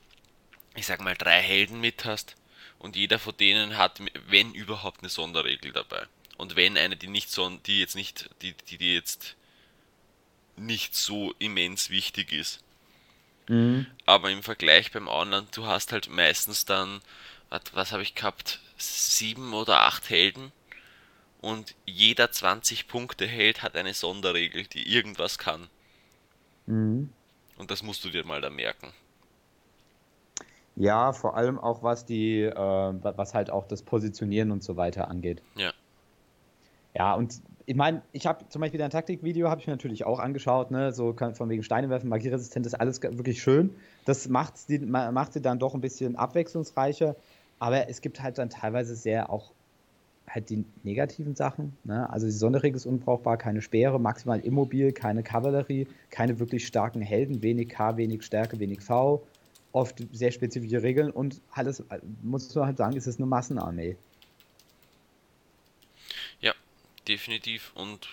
ich 0.74 0.86
sag 0.86 1.00
mal, 1.00 1.14
drei 1.14 1.40
Helden 1.40 1.80
mit 1.80 2.04
hast 2.04 2.36
und 2.78 2.96
jeder 2.96 3.18
von 3.18 3.36
denen 3.36 3.76
hat, 3.76 4.00
wenn 4.28 4.54
überhaupt, 4.54 5.00
eine 5.00 5.08
Sonderregel 5.08 5.72
dabei. 5.72 6.06
Und 6.38 6.56
wenn 6.56 6.78
eine, 6.78 6.96
die 6.96 7.08
nicht 7.08 7.30
so, 7.30 7.50
die 7.66 7.80
jetzt 7.80 7.96
nicht, 7.96 8.30
die, 8.40 8.54
die, 8.70 8.78
die 8.78 8.94
jetzt 8.94 9.36
nicht 10.56 10.94
so 10.94 11.34
immens 11.38 11.90
wichtig 11.90 12.32
ist. 12.32 12.62
Mhm. 13.48 13.86
Aber 14.06 14.30
im 14.30 14.42
Vergleich 14.42 14.92
beim 14.92 15.08
Online, 15.08 15.46
du 15.52 15.66
hast 15.66 15.92
halt 15.92 16.08
meistens 16.08 16.64
dann, 16.64 17.00
was, 17.50 17.62
was 17.72 17.92
habe 17.92 18.02
ich 18.02 18.14
gehabt, 18.14 18.60
sieben 18.76 19.52
oder 19.52 19.82
acht 19.82 20.08
Helden 20.08 20.52
und 21.40 21.74
jeder 21.86 22.30
20 22.30 22.88
Punkte 22.88 23.26
Held 23.26 23.62
hat 23.62 23.76
eine 23.76 23.94
Sonderregel, 23.94 24.64
die 24.64 24.92
irgendwas 24.94 25.38
kann. 25.38 25.68
Mhm. 26.66 27.10
Und 27.56 27.70
das 27.70 27.82
musst 27.82 28.04
du 28.04 28.10
dir 28.10 28.24
mal 28.24 28.40
da 28.40 28.50
merken. 28.50 28.92
Ja, 30.76 31.12
vor 31.12 31.36
allem 31.36 31.58
auch 31.58 31.82
was 31.82 32.06
die, 32.06 32.42
äh, 32.42 32.54
was 32.54 33.34
halt 33.34 33.50
auch 33.50 33.66
das 33.66 33.82
Positionieren 33.82 34.52
und 34.52 34.62
so 34.62 34.76
weiter 34.76 35.08
angeht. 35.08 35.42
Ja. 35.56 35.72
Ja, 36.98 37.14
und 37.14 37.40
ich 37.64 37.76
meine, 37.76 38.02
ich 38.12 38.26
habe 38.26 38.48
zum 38.48 38.60
Beispiel 38.60 38.78
dein 38.78 38.90
Taktikvideo, 38.90 39.48
habe 39.48 39.60
ich 39.60 39.66
mir 39.68 39.72
natürlich 39.72 40.04
auch 40.04 40.18
angeschaut, 40.18 40.72
ne? 40.72 40.92
so 40.92 41.14
von 41.14 41.48
wegen 41.48 41.62
Steine 41.62 41.88
werfen, 41.90 42.08
magieresistent 42.08 42.66
ist 42.66 42.74
alles 42.74 43.00
wirklich 43.02 43.40
schön. 43.40 43.70
Das 44.04 44.28
macht 44.28 44.58
sie, 44.58 44.80
macht 44.80 45.32
sie 45.32 45.40
dann 45.40 45.60
doch 45.60 45.74
ein 45.74 45.80
bisschen 45.80 46.16
abwechslungsreicher, 46.16 47.14
aber 47.60 47.88
es 47.88 48.00
gibt 48.00 48.20
halt 48.20 48.38
dann 48.38 48.50
teilweise 48.50 48.96
sehr 48.96 49.30
auch 49.30 49.52
halt 50.26 50.50
die 50.50 50.64
negativen 50.82 51.36
Sachen. 51.36 51.76
Ne? 51.84 52.10
Also 52.10 52.26
die 52.26 52.32
Sonderregel 52.32 52.76
ist 52.76 52.86
unbrauchbar, 52.86 53.36
keine 53.36 53.62
Speere, 53.62 54.00
maximal 54.00 54.40
immobil, 54.40 54.92
keine 54.92 55.22
Kavallerie, 55.22 55.86
keine 56.10 56.40
wirklich 56.40 56.66
starken 56.66 57.00
Helden, 57.00 57.42
wenig 57.42 57.68
K, 57.68 57.96
wenig 57.96 58.24
Stärke, 58.24 58.58
wenig 58.58 58.80
V, 58.80 59.22
oft 59.72 60.04
sehr 60.12 60.32
spezifische 60.32 60.82
Regeln 60.82 61.10
und 61.10 61.40
alles, 61.52 61.84
muss 62.22 62.52
man 62.54 62.66
halt 62.66 62.78
sagen, 62.78 62.96
ist 62.96 63.06
es 63.06 63.18
eine 63.18 63.26
Massenarmee 63.26 63.96
definitiv. 67.08 67.72
Und 67.74 68.08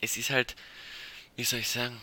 es 0.00 0.16
ist 0.16 0.30
halt, 0.30 0.56
wie 1.36 1.44
soll 1.44 1.60
ich 1.60 1.68
sagen, 1.68 2.00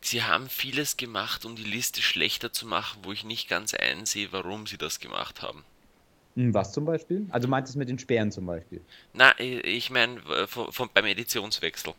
sie 0.00 0.22
haben 0.22 0.48
vieles 0.48 0.96
gemacht, 0.96 1.44
um 1.44 1.56
die 1.56 1.64
Liste 1.64 2.02
schlechter 2.02 2.52
zu 2.52 2.66
machen, 2.66 3.00
wo 3.04 3.12
ich 3.12 3.24
nicht 3.24 3.48
ganz 3.48 3.74
einsehe, 3.74 4.32
warum 4.32 4.66
sie 4.66 4.78
das 4.78 5.00
gemacht 5.00 5.42
haben. 5.42 5.64
Hm, 6.36 6.54
was 6.54 6.72
zum 6.72 6.84
Beispiel? 6.84 7.26
Also 7.30 7.48
meint 7.48 7.68
es 7.68 7.74
mit 7.74 7.88
den 7.88 7.98
Sperren 7.98 8.30
zum 8.30 8.46
Beispiel? 8.46 8.80
Na, 9.12 9.38
ich 9.38 9.90
meine 9.90 10.20
beim 10.94 11.04
Editionswechsel. 11.04 11.94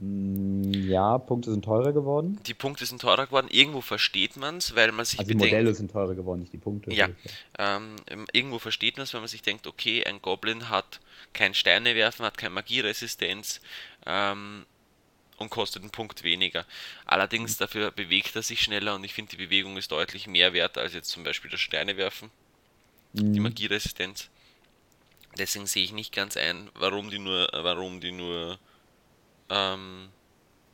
Hm, 0.00 0.72
ja, 0.88 1.18
Punkte 1.18 1.50
sind 1.50 1.64
teurer 1.64 1.92
geworden. 1.92 2.38
Die 2.46 2.54
Punkte 2.54 2.86
sind 2.86 3.00
teurer 3.00 3.26
geworden. 3.26 3.48
Irgendwo 3.50 3.80
versteht 3.80 4.36
man 4.36 4.58
es, 4.58 4.76
weil 4.76 4.92
man 4.92 5.04
sich 5.04 5.18
also 5.18 5.28
die 5.28 5.34
bedenkt, 5.34 5.52
Modelle 5.52 5.74
sind 5.74 5.90
teurer 5.90 6.14
geworden, 6.14 6.40
nicht 6.40 6.52
die 6.52 6.58
Punkte. 6.58 6.92
Ja, 6.92 7.08
ähm, 7.58 7.96
irgendwo 8.32 8.60
versteht 8.60 8.96
man 8.96 9.04
es, 9.04 9.12
wenn 9.12 9.20
man 9.20 9.28
sich 9.28 9.42
denkt, 9.42 9.66
okay, 9.66 10.04
ein 10.04 10.22
Goblin 10.22 10.68
hat 10.68 11.00
kein 11.32 11.52
Steine 11.52 11.96
werfen, 11.96 12.24
hat 12.24 12.38
keine 12.38 12.54
Magieresistenz 12.54 13.60
ähm, 14.06 14.66
und 15.38 15.50
kostet 15.50 15.82
einen 15.82 15.90
Punkt 15.90 16.22
weniger. 16.22 16.64
Allerdings 17.04 17.58
mhm. 17.58 17.64
dafür 17.64 17.90
bewegt 17.90 18.36
er 18.36 18.42
sich 18.42 18.62
schneller 18.62 18.94
und 18.94 19.02
ich 19.02 19.14
finde, 19.14 19.32
die 19.32 19.44
Bewegung 19.44 19.76
ist 19.76 19.90
deutlich 19.90 20.28
mehr 20.28 20.52
wert 20.52 20.78
als 20.78 20.94
jetzt 20.94 21.10
zum 21.10 21.24
Beispiel 21.24 21.50
das 21.50 21.60
Steine 21.60 21.96
werfen. 21.96 22.30
Mhm. 23.14 23.32
Die 23.32 23.40
Magieresistenz. 23.40 24.28
Deswegen 25.38 25.66
sehe 25.66 25.82
ich 25.82 25.92
nicht 25.92 26.14
ganz 26.14 26.36
ein, 26.36 26.70
warum 26.74 27.10
die 27.10 27.18
nur, 27.18 27.48
warum 27.52 28.00
die 28.00 28.12
nur 28.12 28.58
ähm, 29.50 30.08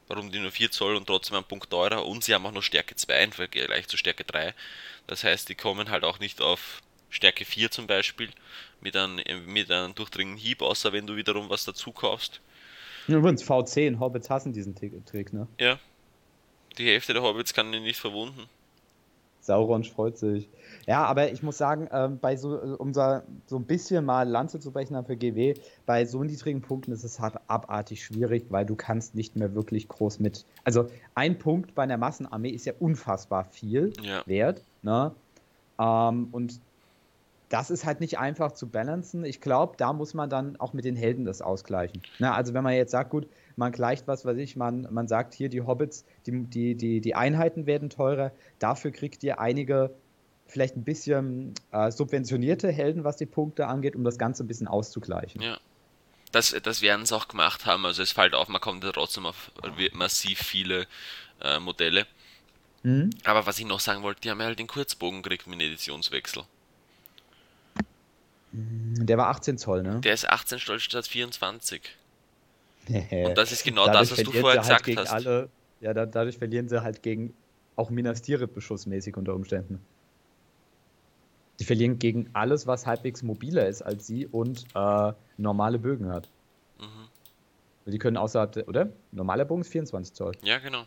warum 0.09 0.31
die 0.31 0.39
nur 0.39 0.51
4 0.51 0.71
Zoll 0.71 0.97
und 0.97 1.07
trotzdem 1.07 1.37
einen 1.37 1.47
Punkt 1.47 1.71
teurer 1.71 2.07
und 2.07 2.25
sie 2.25 2.35
haben 2.35 2.47
auch 2.47 2.53
noch 2.53 2.63
Stärke 2.63 2.97
2 2.97 3.25
im 3.25 3.33
Vergleich 3.33 3.89
zu 3.89 3.97
Stärke 3.97 4.25
3. 4.25 4.55
Das 5.07 5.25
heißt, 5.25 5.49
die 5.49 5.55
kommen 5.55 5.91
halt 5.91 6.05
auch 6.05 6.19
nicht 6.19 6.41
auf 6.41 6.83
Stärke 7.11 7.45
4 7.45 7.71
zum 7.71 7.87
Beispiel 7.87 8.31
mit 8.81 8.97
einem, 8.97 9.21
mit 9.47 9.71
einem 9.71 9.95
durchdringenden 9.95 10.41
Hieb, 10.41 10.63
außer 10.63 10.93
wenn 10.93 11.07
du 11.07 11.17
wiederum 11.17 11.49
was 11.49 11.65
dazu 11.65 11.93
kaufst. 11.93 12.41
Übrigens, 13.07 13.45
V10, 13.45 13.99
Hobbits 13.99 14.31
hassen 14.31 14.53
diesen 14.53 14.75
Trick, 14.75 15.33
ne? 15.33 15.47
Ja. 15.61 15.79
Die 16.79 16.87
Hälfte 16.87 17.13
der 17.13 17.23
Hobbits 17.23 17.55
kann 17.55 17.73
ihn 17.73 17.83
nicht 17.83 18.01
verwunden. 18.01 18.49
Sauron 19.45 19.85
freut 19.85 20.17
sich. 20.17 20.49
Ja, 20.87 21.05
aber 21.05 21.31
ich 21.31 21.43
muss 21.43 21.59
sagen, 21.59 21.89
ähm, 21.93 22.19
bei 22.19 22.37
so, 22.37 22.57
um 22.79 22.95
so, 22.95 23.21
so 23.47 23.57
ein 23.57 23.65
bisschen 23.65 24.05
mal 24.05 24.27
Lanze 24.29 24.59
zu 24.59 24.73
brechen 24.73 25.03
für 25.05 25.17
GW, 25.17 25.55
bei 25.85 26.07
so 26.07 26.25
niedrigen 26.25 26.63
Punkten 26.63 26.93
ist 26.93 27.05
es 27.05 27.21
halt 27.21 27.35
abartig 27.47 28.03
schwierig, 28.03 28.47
weil 28.49 28.65
du 28.65 28.75
kannst 28.75 29.15
nicht 29.15 29.37
mehr 29.37 29.55
wirklich 29.55 29.89
groß 29.89 30.19
mit. 30.21 30.47
Also 30.65 30.87
ein 31.15 31.39
Punkt 31.39 31.75
bei 31.75 31.83
einer 31.83 31.99
Massenarmee 31.99 32.51
ist 32.51 32.65
ja 32.65 32.73
unfassbar 32.79 33.45
viel 33.45 33.93
ja. 34.03 34.23
wert. 34.27 34.65
Ne? 34.83 35.13
Ähm, 35.79 36.29
und 36.33 36.61
das 37.51 37.71
ist 37.71 37.85
halt 37.85 38.01
nicht 38.01 38.19
einfach 38.19 38.53
zu 38.53 38.69
balancen. 38.69 39.25
Ich 39.25 39.41
glaube, 39.41 39.75
da 39.77 39.93
muss 39.93 40.15
man 40.15 40.31
dann 40.31 40.59
auch 40.59 40.73
mit 40.73 40.85
den 40.85 40.97
Helden 40.97 41.25
das 41.27 41.43
ausgleichen. 41.43 42.03
Na, 42.19 42.35
also 42.35 42.55
wenn 42.55 42.65
man 42.65 42.73
jetzt 42.73 42.93
sagt, 42.93 43.11
gut, 43.11 43.29
man 43.57 43.73
gleicht 43.73 44.07
was 44.07 44.25
weiß 44.25 44.37
ich, 44.39 44.57
man, 44.57 44.89
man 44.91 45.09
sagt 45.09 45.35
hier, 45.35 45.49
die 45.49 45.63
Hobbits, 45.63 46.05
die, 46.27 46.45
die, 46.45 46.75
die, 46.75 47.01
die 47.01 47.15
Einheiten 47.15 47.67
werden 47.67 47.91
teurer, 47.91 48.33
dafür 48.59 48.91
kriegt 48.91 49.23
ihr 49.23 49.39
einige 49.39 49.91
vielleicht 50.47 50.77
ein 50.77 50.85
bisschen 50.85 51.55
äh, 51.73 51.91
subventionierte 51.91 52.71
Helden, 52.71 53.05
was 53.05 53.17
die 53.17 53.27
Punkte 53.27 53.67
angeht, 53.67 53.97
um 53.97 54.05
das 54.05 54.19
Ganze 54.19 54.45
ein 54.45 54.47
bisschen 54.47 54.69
auszugleichen. 54.69 55.41
Ja. 55.41 55.59
Das, 56.33 56.55
das 56.63 56.83
werden 56.83 57.07
sie 57.07 57.15
auch 57.15 57.29
gemacht 57.29 57.65
haben. 57.65 57.87
Also 57.87 58.03
es 58.03 58.11
fällt 58.11 58.35
auf, 58.35 58.49
man 58.49 58.61
kommt 58.61 58.83
ja 58.83 58.91
trotzdem 58.91 59.25
auf 59.25 59.53
massiv 59.93 60.41
viele 60.41 60.87
äh, 61.41 61.61
Modelle. 61.61 62.07
Mhm. 62.83 63.11
Aber 63.25 63.47
was 63.47 63.59
ich 63.59 63.65
noch 63.65 63.81
sagen 63.81 64.03
wollte, 64.03 64.21
die 64.23 64.31
haben 64.31 64.41
ja 64.41 64.47
halt 64.47 64.59
den 64.59 64.67
Kurzbogen 64.67 65.23
gekriegt 65.23 65.47
mit 65.47 65.61
dem 65.61 65.67
Editionswechsel. 65.67 66.43
Mhm, 68.53 69.07
der 69.07 69.17
war 69.17 69.29
18 69.29 69.59
Zoll, 69.59 69.83
ne? 69.83 70.01
Der 70.01 70.13
ist 70.13 70.29
18 70.29 70.59
Zoll 70.59 70.81
statt 70.81 71.07
24. 71.07 71.83
Und 72.89 73.39
das 73.39 73.53
ist 73.53 73.65
genau 73.65 73.87
das, 73.87 74.11
was 74.11 74.23
du 74.23 74.33
vorher 74.33 74.63
halt 74.63 74.85
gesagt 74.85 75.09
hast. 75.09 75.13
Alle, 75.13 75.49
ja, 75.81 75.95
da, 75.95 76.07
dadurch 76.07 76.39
verlieren 76.39 76.69
sie 76.69 76.83
halt 76.83 77.03
gegen 77.03 77.35
auch 77.77 77.91
Minas 77.91 78.23
Tirith 78.23 78.53
beschussmäßig 78.55 79.17
unter 79.17 79.35
Umständen. 79.35 79.81
Die 81.61 81.65
verlieren 81.65 81.99
gegen 81.99 82.31
alles, 82.33 82.67
was 82.67 82.87
halbwegs 82.87 83.23
mobiler 83.23 83.67
ist 83.69 83.83
als 83.83 84.07
sie 84.07 84.27
und 84.27 84.65
äh, 84.75 85.13
normale 85.37 85.79
Bögen 85.79 86.13
hat. 86.13 86.29
Mhm. 86.81 87.93
Die 87.93 87.99
können 87.99 88.17
außerhalb, 88.17 88.53
der, 88.53 88.69
oder? 88.69 88.89
Normaler 89.13 89.45
Bogen 89.45 89.61
ist 89.61 89.69
24 89.69 90.15
Zoll. 90.15 90.33
Ja, 90.43 90.59
genau. 90.59 90.85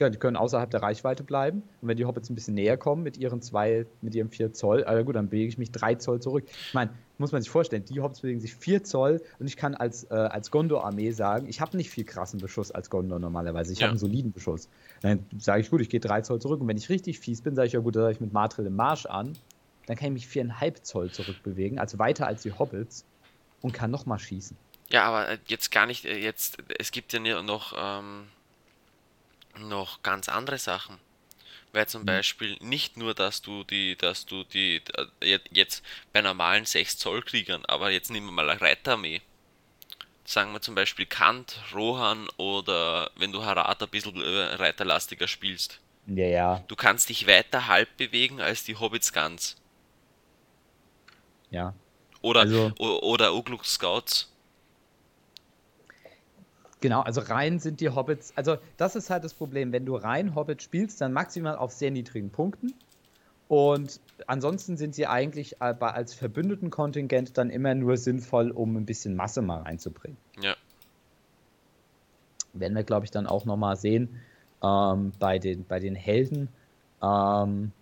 Die 0.00 0.18
können 0.18 0.36
außerhalb 0.36 0.70
der 0.70 0.82
Reichweite 0.82 1.22
bleiben. 1.22 1.62
Und 1.80 1.88
wenn 1.88 1.96
die 1.96 2.04
Hobbits 2.04 2.28
ein 2.30 2.34
bisschen 2.34 2.54
näher 2.54 2.76
kommen 2.76 3.02
mit 3.02 3.16
ihren 3.16 3.40
zwei, 3.42 3.86
mit 4.00 4.14
ihrem 4.14 4.28
vier 4.28 4.52
Zoll, 4.52 4.84
also 4.84 5.04
gut, 5.04 5.14
dann 5.14 5.28
bewege 5.28 5.48
ich 5.48 5.58
mich 5.58 5.70
drei 5.70 5.94
Zoll 5.94 6.20
zurück. 6.20 6.44
Ich 6.48 6.74
meine, 6.74 6.90
muss 7.18 7.30
man 7.30 7.42
sich 7.42 7.50
vorstellen, 7.50 7.84
die 7.84 8.00
Hobbits 8.00 8.20
bewegen 8.20 8.40
sich 8.40 8.54
vier 8.54 8.82
Zoll 8.82 9.22
und 9.38 9.46
ich 9.46 9.56
kann 9.56 9.74
als, 9.74 10.04
äh, 10.10 10.14
als 10.14 10.50
Gondor-Armee 10.50 11.12
sagen, 11.12 11.48
ich 11.48 11.60
habe 11.60 11.76
nicht 11.76 11.90
viel 11.90 12.04
krassen 12.04 12.40
Beschuss 12.40 12.72
als 12.72 12.90
Gondor 12.90 13.20
normalerweise. 13.20 13.72
Ich 13.72 13.78
ja. 13.78 13.84
habe 13.84 13.92
einen 13.92 13.98
soliden 13.98 14.32
Beschuss. 14.32 14.68
Dann 15.00 15.24
sage 15.38 15.60
ich, 15.60 15.70
gut, 15.70 15.80
ich 15.80 15.88
gehe 15.88 16.00
drei 16.00 16.22
Zoll 16.22 16.40
zurück. 16.40 16.60
Und 16.60 16.68
wenn 16.68 16.76
ich 16.76 16.88
richtig 16.88 17.20
fies 17.20 17.40
bin, 17.40 17.54
sage 17.54 17.68
ich, 17.68 17.72
ja 17.72 17.80
gut, 17.80 17.94
da 17.94 18.00
sage 18.00 18.14
ich 18.14 18.20
mit 18.20 18.32
Martril 18.32 18.66
im 18.66 18.74
Marsch 18.74 19.06
an. 19.06 19.32
Dann 19.86 19.96
kann 19.96 20.08
ich 20.08 20.12
mich 20.14 20.26
viereinhalb 20.26 20.84
Zoll 20.84 21.10
zurückbewegen, 21.10 21.78
also 21.78 21.98
weiter 21.98 22.26
als 22.26 22.42
die 22.42 22.52
Hobbits 22.52 23.04
und 23.60 23.72
kann 23.72 23.90
nochmal 23.90 24.18
schießen. 24.18 24.56
Ja, 24.90 25.04
aber 25.04 25.28
äh, 25.28 25.38
jetzt 25.46 25.70
gar 25.70 25.86
nicht, 25.86 26.04
äh, 26.04 26.18
jetzt, 26.18 26.58
es 26.78 26.90
gibt 26.90 27.12
ja 27.12 27.42
noch, 27.42 27.74
ähm, 27.76 28.24
noch 29.58 30.02
ganz 30.02 30.28
andere 30.28 30.58
Sachen. 30.58 30.98
Weil 31.72 31.88
zum 31.88 32.02
mhm. 32.02 32.06
Beispiel 32.06 32.56
nicht 32.60 32.96
nur, 32.96 33.14
dass 33.14 33.42
du 33.42 33.64
die, 33.64 33.96
dass 33.96 34.26
du 34.26 34.44
die, 34.44 34.80
äh, 35.20 35.38
jetzt 35.50 35.84
bei 36.12 36.22
normalen 36.22 36.66
6 36.66 36.98
Zoll 36.98 37.22
Kriegern, 37.22 37.64
aber 37.66 37.90
jetzt 37.90 38.10
nehmen 38.10 38.26
wir 38.26 38.32
mal 38.32 38.48
eine 38.48 38.60
Reiterarmee. 38.60 39.22
Sagen 40.24 40.52
wir 40.52 40.62
zum 40.62 40.74
Beispiel 40.74 41.06
Kant, 41.06 41.58
Rohan 41.74 42.28
oder 42.36 43.10
wenn 43.16 43.32
du 43.32 43.44
Harat 43.44 43.82
ein 43.82 43.88
bisschen 43.88 44.22
reiterlastiger 44.22 45.28
spielst. 45.28 45.80
Ja, 46.06 46.26
ja. 46.26 46.64
Du 46.68 46.76
kannst 46.76 47.08
dich 47.08 47.26
weiter 47.26 47.66
halb 47.66 47.96
bewegen 47.96 48.40
als 48.40 48.64
die 48.64 48.76
Hobbits 48.76 49.12
ganz. 49.12 49.56
Ja. 51.50 51.74
Oder, 52.22 52.40
also, 52.40 52.72
oder 52.78 53.34
Ugluk 53.34 53.66
Scouts. 53.66 54.30
Genau, 56.84 57.00
also 57.00 57.22
rein 57.22 57.60
sind 57.60 57.80
die 57.80 57.88
Hobbits, 57.88 58.36
also 58.36 58.58
das 58.76 58.94
ist 58.94 59.08
halt 59.08 59.24
das 59.24 59.32
Problem, 59.32 59.72
wenn 59.72 59.86
du 59.86 59.96
rein 59.96 60.34
Hobbit 60.34 60.62
spielst, 60.62 61.00
dann 61.00 61.14
maximal 61.14 61.56
auf 61.56 61.72
sehr 61.72 61.90
niedrigen 61.90 62.28
Punkten. 62.28 62.74
Und 63.48 64.00
ansonsten 64.26 64.76
sind 64.76 64.94
sie 64.94 65.06
eigentlich 65.06 65.62
als 65.62 66.12
verbündeten 66.12 66.68
Kontingent 66.68 67.38
dann 67.38 67.48
immer 67.48 67.74
nur 67.74 67.96
sinnvoll, 67.96 68.50
um 68.50 68.76
ein 68.76 68.84
bisschen 68.84 69.16
Masse 69.16 69.40
mal 69.40 69.62
reinzubringen. 69.62 70.18
Ja. 70.42 70.56
Werden 72.52 72.76
wir, 72.76 72.84
glaube 72.84 73.06
ich, 73.06 73.10
dann 73.10 73.26
auch 73.26 73.46
nochmal 73.46 73.76
sehen 73.76 74.20
ähm, 74.62 75.12
bei, 75.18 75.38
den, 75.38 75.64
bei 75.64 75.80
den 75.80 75.94
Helden. 75.94 76.50
Ähm, 77.02 77.72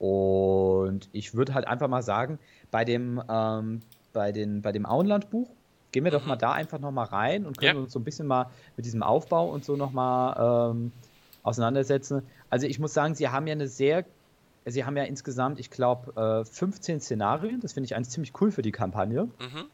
und 0.00 1.08
ich 1.12 1.34
würde 1.34 1.54
halt 1.54 1.68
einfach 1.68 1.86
mal 1.86 2.02
sagen, 2.02 2.40
bei 2.72 2.84
dem, 2.84 3.22
ähm, 3.28 3.82
bei 4.12 4.32
den, 4.32 4.62
bei 4.62 4.72
dem 4.72 4.84
Auenland-Buch 4.84 5.48
Gehen 5.94 6.02
wir 6.02 6.10
doch 6.10 6.26
mal 6.26 6.34
mhm. 6.34 6.40
da 6.40 6.52
einfach 6.52 6.80
nochmal 6.80 7.06
rein 7.06 7.46
und 7.46 7.56
können 7.56 7.76
ja. 7.76 7.80
uns 7.80 7.92
so 7.92 8.00
ein 8.00 8.04
bisschen 8.04 8.26
mal 8.26 8.50
mit 8.76 8.84
diesem 8.84 9.04
Aufbau 9.04 9.48
und 9.48 9.64
so 9.64 9.76
nochmal 9.76 10.72
ähm, 10.72 10.90
auseinandersetzen. 11.44 12.24
Also 12.50 12.66
ich 12.66 12.80
muss 12.80 12.92
sagen, 12.92 13.14
sie 13.14 13.28
haben 13.28 13.46
ja 13.46 13.52
eine 13.52 13.68
sehr, 13.68 14.04
sie 14.64 14.84
haben 14.84 14.96
ja 14.96 15.04
insgesamt, 15.04 15.60
ich 15.60 15.70
glaube, 15.70 16.42
äh, 16.42 16.44
15 16.44 17.00
Szenarien. 17.00 17.60
Das 17.60 17.74
finde 17.74 17.84
ich 17.84 17.94
eigentlich 17.94 18.08
ziemlich 18.08 18.32
cool 18.40 18.50
für 18.50 18.62
die 18.62 18.72
Kampagne. 18.72 19.26
Mhm. 19.26 19.66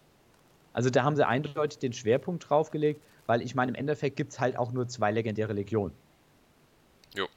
Also 0.74 0.90
da 0.90 1.04
haben 1.04 1.16
sie 1.16 1.26
eindeutig 1.26 1.78
den 1.78 1.94
Schwerpunkt 1.94 2.50
draufgelegt, 2.50 3.00
weil 3.24 3.40
ich 3.40 3.54
meine, 3.54 3.70
im 3.70 3.74
Endeffekt 3.74 4.16
gibt 4.16 4.32
es 4.32 4.40
halt 4.40 4.58
auch 4.58 4.72
nur 4.72 4.88
zwei 4.88 5.12
legendäre 5.12 5.54
Legionen. 5.54 5.94
Jo. 7.14 7.28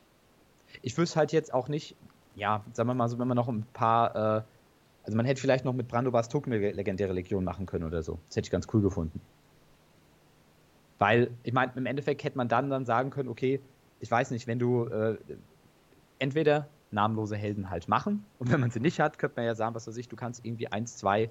Ich 0.82 0.98
wüsste 0.98 1.20
halt 1.20 1.32
jetzt 1.32 1.54
auch 1.54 1.70
nicht, 1.70 1.96
ja, 2.36 2.66
sagen 2.74 2.90
wir 2.90 2.96
mal 2.96 3.08
so, 3.08 3.18
wenn 3.18 3.30
man 3.30 3.38
noch 3.38 3.48
ein 3.48 3.66
paar 3.72 4.40
äh, 4.40 4.42
also 5.04 5.18
man 5.18 5.26
hätte 5.26 5.42
vielleicht 5.42 5.66
noch 5.66 5.74
mit 5.74 5.88
Brando 5.88 6.12
Bastuk 6.12 6.48
eine 6.48 6.72
legendäre 6.72 7.14
Legion 7.14 7.44
machen 7.44 7.66
können 7.66 7.84
oder 7.84 8.04
so. 8.04 8.20
Das 8.28 8.38
hätte 8.38 8.48
ich 8.48 8.52
ganz 8.52 8.68
cool 8.74 8.82
gefunden. 8.82 9.20
Weil, 10.98 11.32
ich 11.44 11.54
meine, 11.54 11.74
im 11.76 11.86
Endeffekt 11.86 12.24
hätte 12.24 12.38
man 12.38 12.48
dann, 12.48 12.70
dann 12.70 12.86
sagen 12.86 13.10
können, 13.10 13.28
okay, 13.28 13.60
ich 14.00 14.10
weiß 14.10 14.32
nicht, 14.32 14.48
wenn 14.48 14.60
du 14.60 14.86
äh, 14.86 15.18
entweder 16.20 16.70
namenlose 16.92 17.36
Helden 17.36 17.70
halt 17.70 17.88
machen 17.88 18.24
und 18.40 18.52
wenn 18.52 18.62
man 18.62 18.72
sie 18.72 18.80
nicht 18.80 19.00
hat, 19.00 19.18
könnte 19.18 19.38
man 19.38 19.46
ja 19.46 19.56
sagen, 19.56 19.76
was 19.76 19.88
weiß 19.88 19.98
ich, 19.98 20.08
du 20.08 20.16
kannst 20.16 20.46
irgendwie 20.46 20.68
eins, 20.68 20.96
zwei 20.98 21.30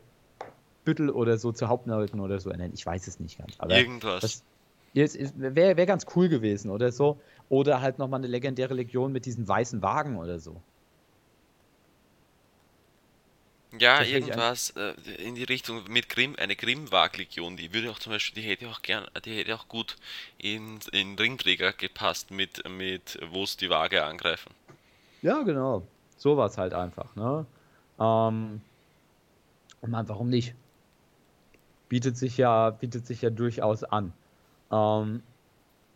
Büttel 0.84 1.10
oder 1.10 1.38
so 1.38 1.52
zu 1.52 1.68
Hauptnelden 1.68 2.20
oder 2.20 2.40
so 2.40 2.50
ernennen. 2.50 2.74
Ich 2.74 2.84
weiß 2.84 3.06
es 3.06 3.20
nicht 3.20 3.38
ganz. 3.38 3.54
Aber 3.58 3.78
Irgendwas. 3.78 4.44
Wäre 4.94 5.76
wär 5.76 5.86
ganz 5.86 6.04
cool 6.14 6.28
gewesen 6.28 6.70
oder 6.70 6.92
so. 6.92 7.20
Oder 7.48 7.80
halt 7.80 7.98
nochmal 7.98 8.20
eine 8.20 8.26
legendäre 8.26 8.74
Legion 8.74 9.12
mit 9.12 9.24
diesen 9.24 9.48
weißen 9.48 9.80
Wagen 9.80 10.18
oder 10.18 10.38
so. 10.38 10.60
Ja, 13.78 14.02
irgendwas 14.02 14.70
äh, 14.76 14.92
in 15.16 15.34
die 15.34 15.44
Richtung 15.44 15.82
mit 15.88 16.08
Grimm, 16.10 16.36
eine 16.38 16.56
Grimmwag-Legion, 16.56 17.56
die 17.56 17.72
würde 17.72 17.90
auch 17.90 17.98
zum 17.98 18.12
Beispiel, 18.12 18.42
die 18.42 18.48
hätte 18.48 18.68
auch 18.68 18.82
gern, 18.82 19.06
die 19.24 19.36
hätte 19.36 19.54
auch 19.54 19.66
gut 19.68 19.96
in, 20.36 20.78
in 20.92 21.18
Ringträger 21.18 21.72
gepasst, 21.72 22.30
mit, 22.30 22.68
mit 22.68 23.18
wo 23.30 23.44
es 23.44 23.56
die 23.56 23.70
Waage 23.70 24.04
angreifen. 24.04 24.52
Ja, 25.22 25.42
genau. 25.42 25.86
So 26.18 26.36
war 26.36 26.46
es 26.46 26.58
halt 26.58 26.74
einfach, 26.74 27.16
ne? 27.16 27.46
Ähm, 27.98 28.60
und 29.80 29.90
man, 29.90 30.08
warum 30.08 30.28
nicht? 30.28 30.54
Bietet 31.88 32.16
sich 32.16 32.36
ja, 32.36 32.70
bietet 32.70 33.06
sich 33.06 33.22
ja 33.22 33.30
durchaus 33.30 33.84
an. 33.84 34.12
Ähm, 34.70 35.22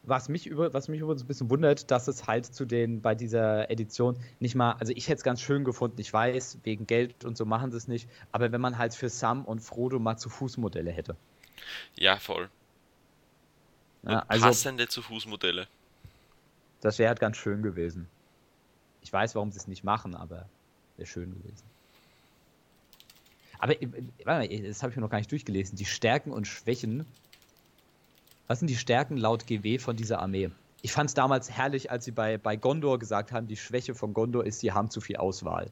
was 0.06 0.28
mich, 0.28 0.46
über, 0.46 0.72
was 0.72 0.88
mich 0.88 1.00
übrigens 1.00 1.24
ein 1.24 1.26
bisschen 1.26 1.50
wundert, 1.50 1.90
dass 1.90 2.08
es 2.08 2.26
halt 2.26 2.46
zu 2.46 2.64
den, 2.64 3.02
bei 3.02 3.14
dieser 3.14 3.70
Edition 3.70 4.16
nicht 4.40 4.54
mal, 4.54 4.72
also 4.72 4.92
ich 4.94 5.08
hätte 5.08 5.18
es 5.18 5.24
ganz 5.24 5.40
schön 5.40 5.64
gefunden, 5.64 6.00
ich 6.00 6.12
weiß, 6.12 6.58
wegen 6.62 6.86
Geld 6.86 7.24
und 7.24 7.36
so 7.36 7.44
machen 7.44 7.70
sie 7.70 7.76
es 7.76 7.88
nicht, 7.88 8.08
aber 8.32 8.52
wenn 8.52 8.60
man 8.60 8.78
halt 8.78 8.94
für 8.94 9.08
Sam 9.08 9.44
und 9.44 9.60
Frodo 9.60 9.98
mal 9.98 10.16
zu 10.16 10.28
Fußmodelle 10.28 10.90
hätte. 10.90 11.16
Ja, 11.96 12.18
voll. 12.18 12.48
Ja, 14.04 14.24
also, 14.28 14.46
passende 14.46 14.88
zu 14.88 15.02
Fußmodelle. 15.02 15.66
Das 16.80 16.98
wäre 16.98 17.08
halt 17.08 17.20
ganz 17.20 17.36
schön 17.36 17.62
gewesen. 17.62 18.08
Ich 19.02 19.12
weiß, 19.12 19.34
warum 19.34 19.50
sie 19.50 19.58
es 19.58 19.66
nicht 19.66 19.82
machen, 19.82 20.14
aber 20.14 20.48
wäre 20.96 21.06
schön 21.06 21.30
gewesen. 21.30 21.64
Aber 23.58 23.80
äh, 23.80 23.88
warte 24.24 24.48
mal, 24.48 24.62
das 24.62 24.82
habe 24.82 24.90
ich 24.90 24.96
mir 24.96 25.02
noch 25.02 25.10
gar 25.10 25.18
nicht 25.18 25.32
durchgelesen. 25.32 25.76
Die 25.76 25.84
Stärken 25.84 26.30
und 26.30 26.46
Schwächen 26.46 27.06
was 28.46 28.60
sind 28.60 28.68
die 28.68 28.76
Stärken 28.76 29.16
laut 29.16 29.46
GW 29.46 29.78
von 29.78 29.96
dieser 29.96 30.20
Armee? 30.20 30.50
Ich 30.82 30.92
fand 30.92 31.10
es 31.10 31.14
damals 31.14 31.50
herrlich, 31.50 31.90
als 31.90 32.04
sie 32.04 32.12
bei, 32.12 32.38
bei 32.38 32.56
Gondor 32.56 32.98
gesagt 32.98 33.32
haben, 33.32 33.48
die 33.48 33.56
Schwäche 33.56 33.94
von 33.94 34.14
Gondor 34.14 34.44
ist, 34.44 34.60
sie 34.60 34.72
haben 34.72 34.90
zu 34.90 35.00
viel 35.00 35.16
Auswahl. 35.16 35.70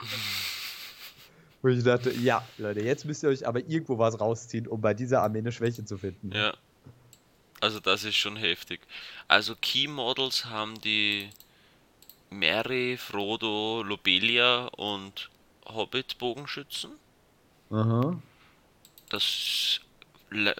Wo 1.62 1.68
ich 1.68 1.82
dachte, 1.82 2.12
ja, 2.12 2.46
Leute, 2.56 2.80
jetzt 2.80 3.04
müsst 3.04 3.22
ihr 3.24 3.28
euch 3.30 3.46
aber 3.46 3.60
irgendwo 3.60 3.98
was 3.98 4.20
rausziehen, 4.20 4.66
um 4.66 4.80
bei 4.80 4.94
dieser 4.94 5.22
Armee 5.22 5.38
eine 5.38 5.52
Schwäche 5.52 5.84
zu 5.84 5.98
finden. 5.98 6.32
Ja. 6.32 6.54
Also 7.60 7.80
das 7.80 8.04
ist 8.04 8.16
schon 8.16 8.36
heftig. 8.36 8.80
Also 9.26 9.56
Key 9.60 9.88
Models 9.88 10.44
haben 10.44 10.80
die 10.80 11.30
Mary, 12.30 12.96
Frodo, 12.96 13.82
Lobelia 13.82 14.66
und 14.76 15.30
Hobbit 15.66 16.18
Bogenschützen. 16.18 16.92
Aha. 17.70 18.20
Das 19.08 19.80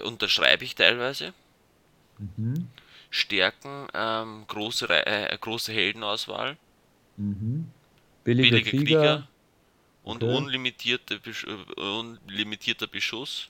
unterschreibe 0.03 0.65
ich 0.65 0.75
teilweise. 0.75 1.33
Mhm. 2.19 2.69
Stärken, 3.11 3.87
ähm, 3.95 4.45
große, 4.49 4.89
äh, 4.89 5.37
große 5.39 5.73
Heldenauswahl. 5.73 6.57
Mhm. 7.17 7.71
Billige, 8.25 8.51
billige 8.51 8.71
Krieger. 8.71 9.01
Krieger. 9.01 9.29
und 10.05 10.23
okay. 10.23 10.37
unlimitierte 10.37 11.19
Besch 11.19 11.47
äh, 11.47 11.81
unlimitierter 11.81 12.87
Beschuss. 12.87 13.49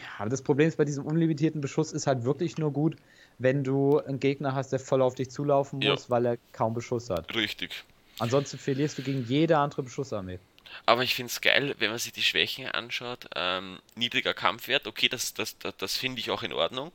Ja, 0.00 0.06
aber 0.18 0.30
das 0.30 0.42
Problem 0.42 0.68
ist 0.68 0.76
bei 0.76 0.84
diesem 0.84 1.06
unlimitierten 1.06 1.60
Beschuss 1.60 1.92
ist 1.92 2.06
halt 2.06 2.24
wirklich 2.24 2.58
nur 2.58 2.72
gut, 2.72 2.96
wenn 3.38 3.64
du 3.64 3.98
einen 4.00 4.20
Gegner 4.20 4.54
hast, 4.54 4.72
der 4.72 4.78
voll 4.78 5.00
auf 5.00 5.14
dich 5.14 5.30
zulaufen 5.30 5.78
muss, 5.78 6.04
ja. 6.04 6.10
weil 6.10 6.26
er 6.26 6.38
kaum 6.52 6.74
Beschuss 6.74 7.08
hat. 7.08 7.34
Richtig. 7.34 7.84
Ansonsten 8.18 8.58
verlierst 8.58 8.98
du 8.98 9.02
gegen 9.02 9.24
jede 9.26 9.58
andere 9.58 9.82
Beschussarmee. 9.82 10.38
Aber 10.84 11.02
ich 11.02 11.14
finde 11.14 11.30
es 11.30 11.40
geil, 11.40 11.74
wenn 11.78 11.90
man 11.90 11.98
sich 11.98 12.12
die 12.12 12.22
Schwächen 12.22 12.66
anschaut. 12.66 13.28
Ähm, 13.34 13.78
niedriger 13.94 14.34
Kampfwert, 14.34 14.86
okay, 14.86 15.08
das, 15.08 15.34
das, 15.34 15.58
das, 15.58 15.76
das 15.76 15.96
finde 15.96 16.20
ich 16.20 16.30
auch 16.30 16.42
in 16.42 16.52
Ordnung. 16.52 16.92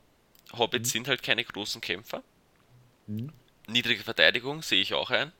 Hobbits 0.52 0.90
mhm. 0.90 0.92
sind 0.92 1.08
halt 1.08 1.22
keine 1.22 1.44
großen 1.44 1.80
Kämpfer. 1.80 2.22
Mhm. 3.06 3.32
Niedrige 3.68 4.02
Verteidigung 4.02 4.62
sehe 4.62 4.80
ich 4.80 4.94
auch 4.94 5.10
ein. 5.10 5.32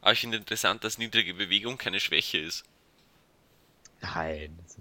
Aber 0.00 0.12
ich 0.12 0.20
finde 0.20 0.38
interessant, 0.38 0.84
dass 0.84 0.98
niedrige 0.98 1.34
Bewegung 1.34 1.76
keine 1.76 2.00
Schwäche 2.00 2.38
ist. 2.38 2.64
Nein. 4.00 4.56
Das, 4.58 4.76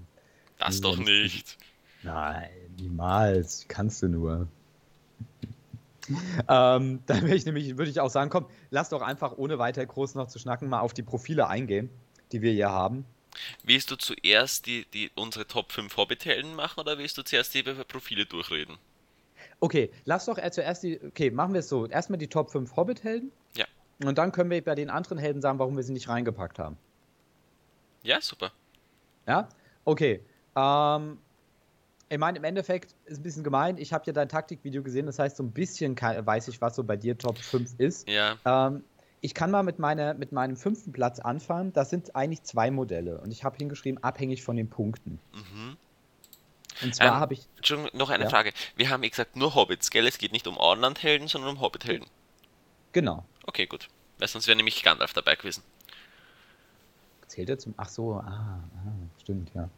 das 0.58 0.82
doch 0.82 0.98
nicht. 0.98 1.58
Nein, 2.04 2.50
niemals. 2.78 3.66
Kannst 3.68 4.04
du 4.04 4.08
nur. 4.08 4.48
ähm, 6.48 7.00
dann 7.06 7.22
würde 7.22 7.36
ich 7.36 7.46
nämlich, 7.46 7.78
würde 7.78 7.92
ich 7.92 8.00
auch 8.00 8.10
sagen, 8.10 8.30
komm, 8.30 8.46
lass 8.70 8.90
doch 8.90 9.02
einfach 9.02 9.38
ohne 9.38 9.60
weiter 9.60 9.86
groß 9.86 10.16
noch 10.16 10.28
zu 10.28 10.40
schnacken 10.40 10.70
mal 10.70 10.80
auf 10.80 10.94
die 10.94 11.04
Profile 11.04 11.48
eingehen, 11.48 11.90
die 12.32 12.42
wir 12.42 12.54
hier 12.54 12.70
haben. 12.70 13.06
Willst 13.64 13.92
du 13.92 13.98
zuerst 13.98 14.66
die, 14.66 14.86
die, 14.94 15.12
unsere 15.16 15.48
Top 15.48 15.72
5 15.72 15.96
Hobbit-Helden 15.98 16.56
machen 16.56 16.80
oder 16.80 16.98
willst 16.98 17.18
du 17.18 17.24
zuerst 17.24 17.54
die 17.54 17.64
Profile 17.64 18.26
durchreden? 18.26 18.78
Okay, 19.60 19.92
lass 20.06 20.26
doch 20.26 20.38
zuerst 20.52 20.84
die. 20.84 21.00
Okay, 21.04 21.32
machen 21.32 21.54
wir 21.54 21.60
es 21.60 21.70
so. 21.70 21.88
Erstmal 21.88 22.20
die 22.20 22.28
Top 22.28 22.52
5 22.52 22.76
Hobbit-Helden. 22.76 23.32
Ja. 23.56 23.66
Und 24.06 24.18
dann 24.18 24.32
können 24.32 24.50
wir 24.50 24.64
bei 24.64 24.76
den 24.76 24.90
anderen 24.90 25.18
Helden 25.18 25.42
sagen, 25.42 25.58
warum 25.60 25.76
wir 25.76 25.84
sie 25.84 25.94
nicht 25.94 26.08
reingepackt 26.10 26.60
haben. 26.60 26.78
Ja, 28.04 28.22
super. 28.22 28.52
Ja? 29.28 29.50
Okay. 29.86 30.22
Ähm, 30.56 31.18
Ich 32.10 32.18
meine, 32.18 32.38
im 32.38 32.44
Endeffekt 32.44 32.96
ist 33.06 33.20
ein 33.20 33.24
bisschen 33.24 33.44
gemein. 33.44 33.78
Ich 33.78 33.92
habe 33.92 34.06
ja 34.06 34.14
dein 34.14 34.30
Taktikvideo 34.30 34.82
gesehen, 34.82 35.08
das 35.08 35.20
heißt, 35.20 35.36
so 35.36 35.44
ein 35.44 35.52
bisschen 35.52 35.96
kann, 35.96 36.26
weiß 36.26 36.48
ich, 36.48 36.62
was 36.62 36.76
so 36.76 36.84
bei 36.84 36.96
dir 36.96 37.18
Top 37.18 37.38
5 37.38 37.80
ist. 37.80 38.08
Ja. 38.08 38.38
Ähm, 38.46 38.84
ich 39.20 39.34
kann 39.34 39.52
mal 39.52 39.64
mit, 39.64 39.80
meine, 39.80 40.14
mit 40.14 40.32
meinem 40.32 40.56
fünften 40.56 40.92
Platz 40.92 41.20
anfangen. 41.20 41.74
Das 41.74 41.90
sind 41.90 42.16
eigentlich 42.16 42.44
zwei 42.44 42.72
Modelle. 42.72 43.20
Und 43.20 43.32
ich 43.32 43.44
habe 43.44 43.58
hingeschrieben, 43.58 44.02
abhängig 44.04 44.44
von 44.44 44.56
den 44.56 44.70
Punkten. 44.70 45.20
Mhm. 45.34 45.76
Und 46.82 46.96
zwar 46.96 47.08
Ähm, 47.08 47.14
habe 47.16 47.34
ich. 47.34 47.48
Entschuldigung, 47.58 47.98
noch 47.98 48.10
eine 48.10 48.26
Ja. 48.26 48.30
Frage. 48.30 48.54
Wir 48.76 48.90
haben, 48.90 49.04
wie 49.04 49.10
gesagt, 49.10 49.36
nur 49.36 49.56
Hobbits, 49.56 49.90
gell? 49.90 50.08
Es 50.08 50.18
geht 50.18 50.32
nicht 50.32 50.48
um 50.48 50.58
Ornland-Helden, 50.58 51.28
sondern 51.28 51.52
um 51.52 51.62
Hobbit-Helden. 51.62 52.08
Genau. 52.94 53.26
Okay, 53.46 53.66
gut. 53.66 53.88
Weil 54.18 54.28
sonst 54.28 54.48
wäre 54.48 54.56
nämlich 54.56 54.84
Gandalf 54.84 55.14
dabei 55.14 55.36
gewesen. 55.36 55.64
Zählt 57.28 57.50
er 57.50 57.60
zum. 57.60 57.74
Ach 57.78 57.90
so, 57.90 58.14
ah, 58.14 58.24
ah 58.26 58.62
stimmt, 59.22 59.52
ja. 59.54 59.70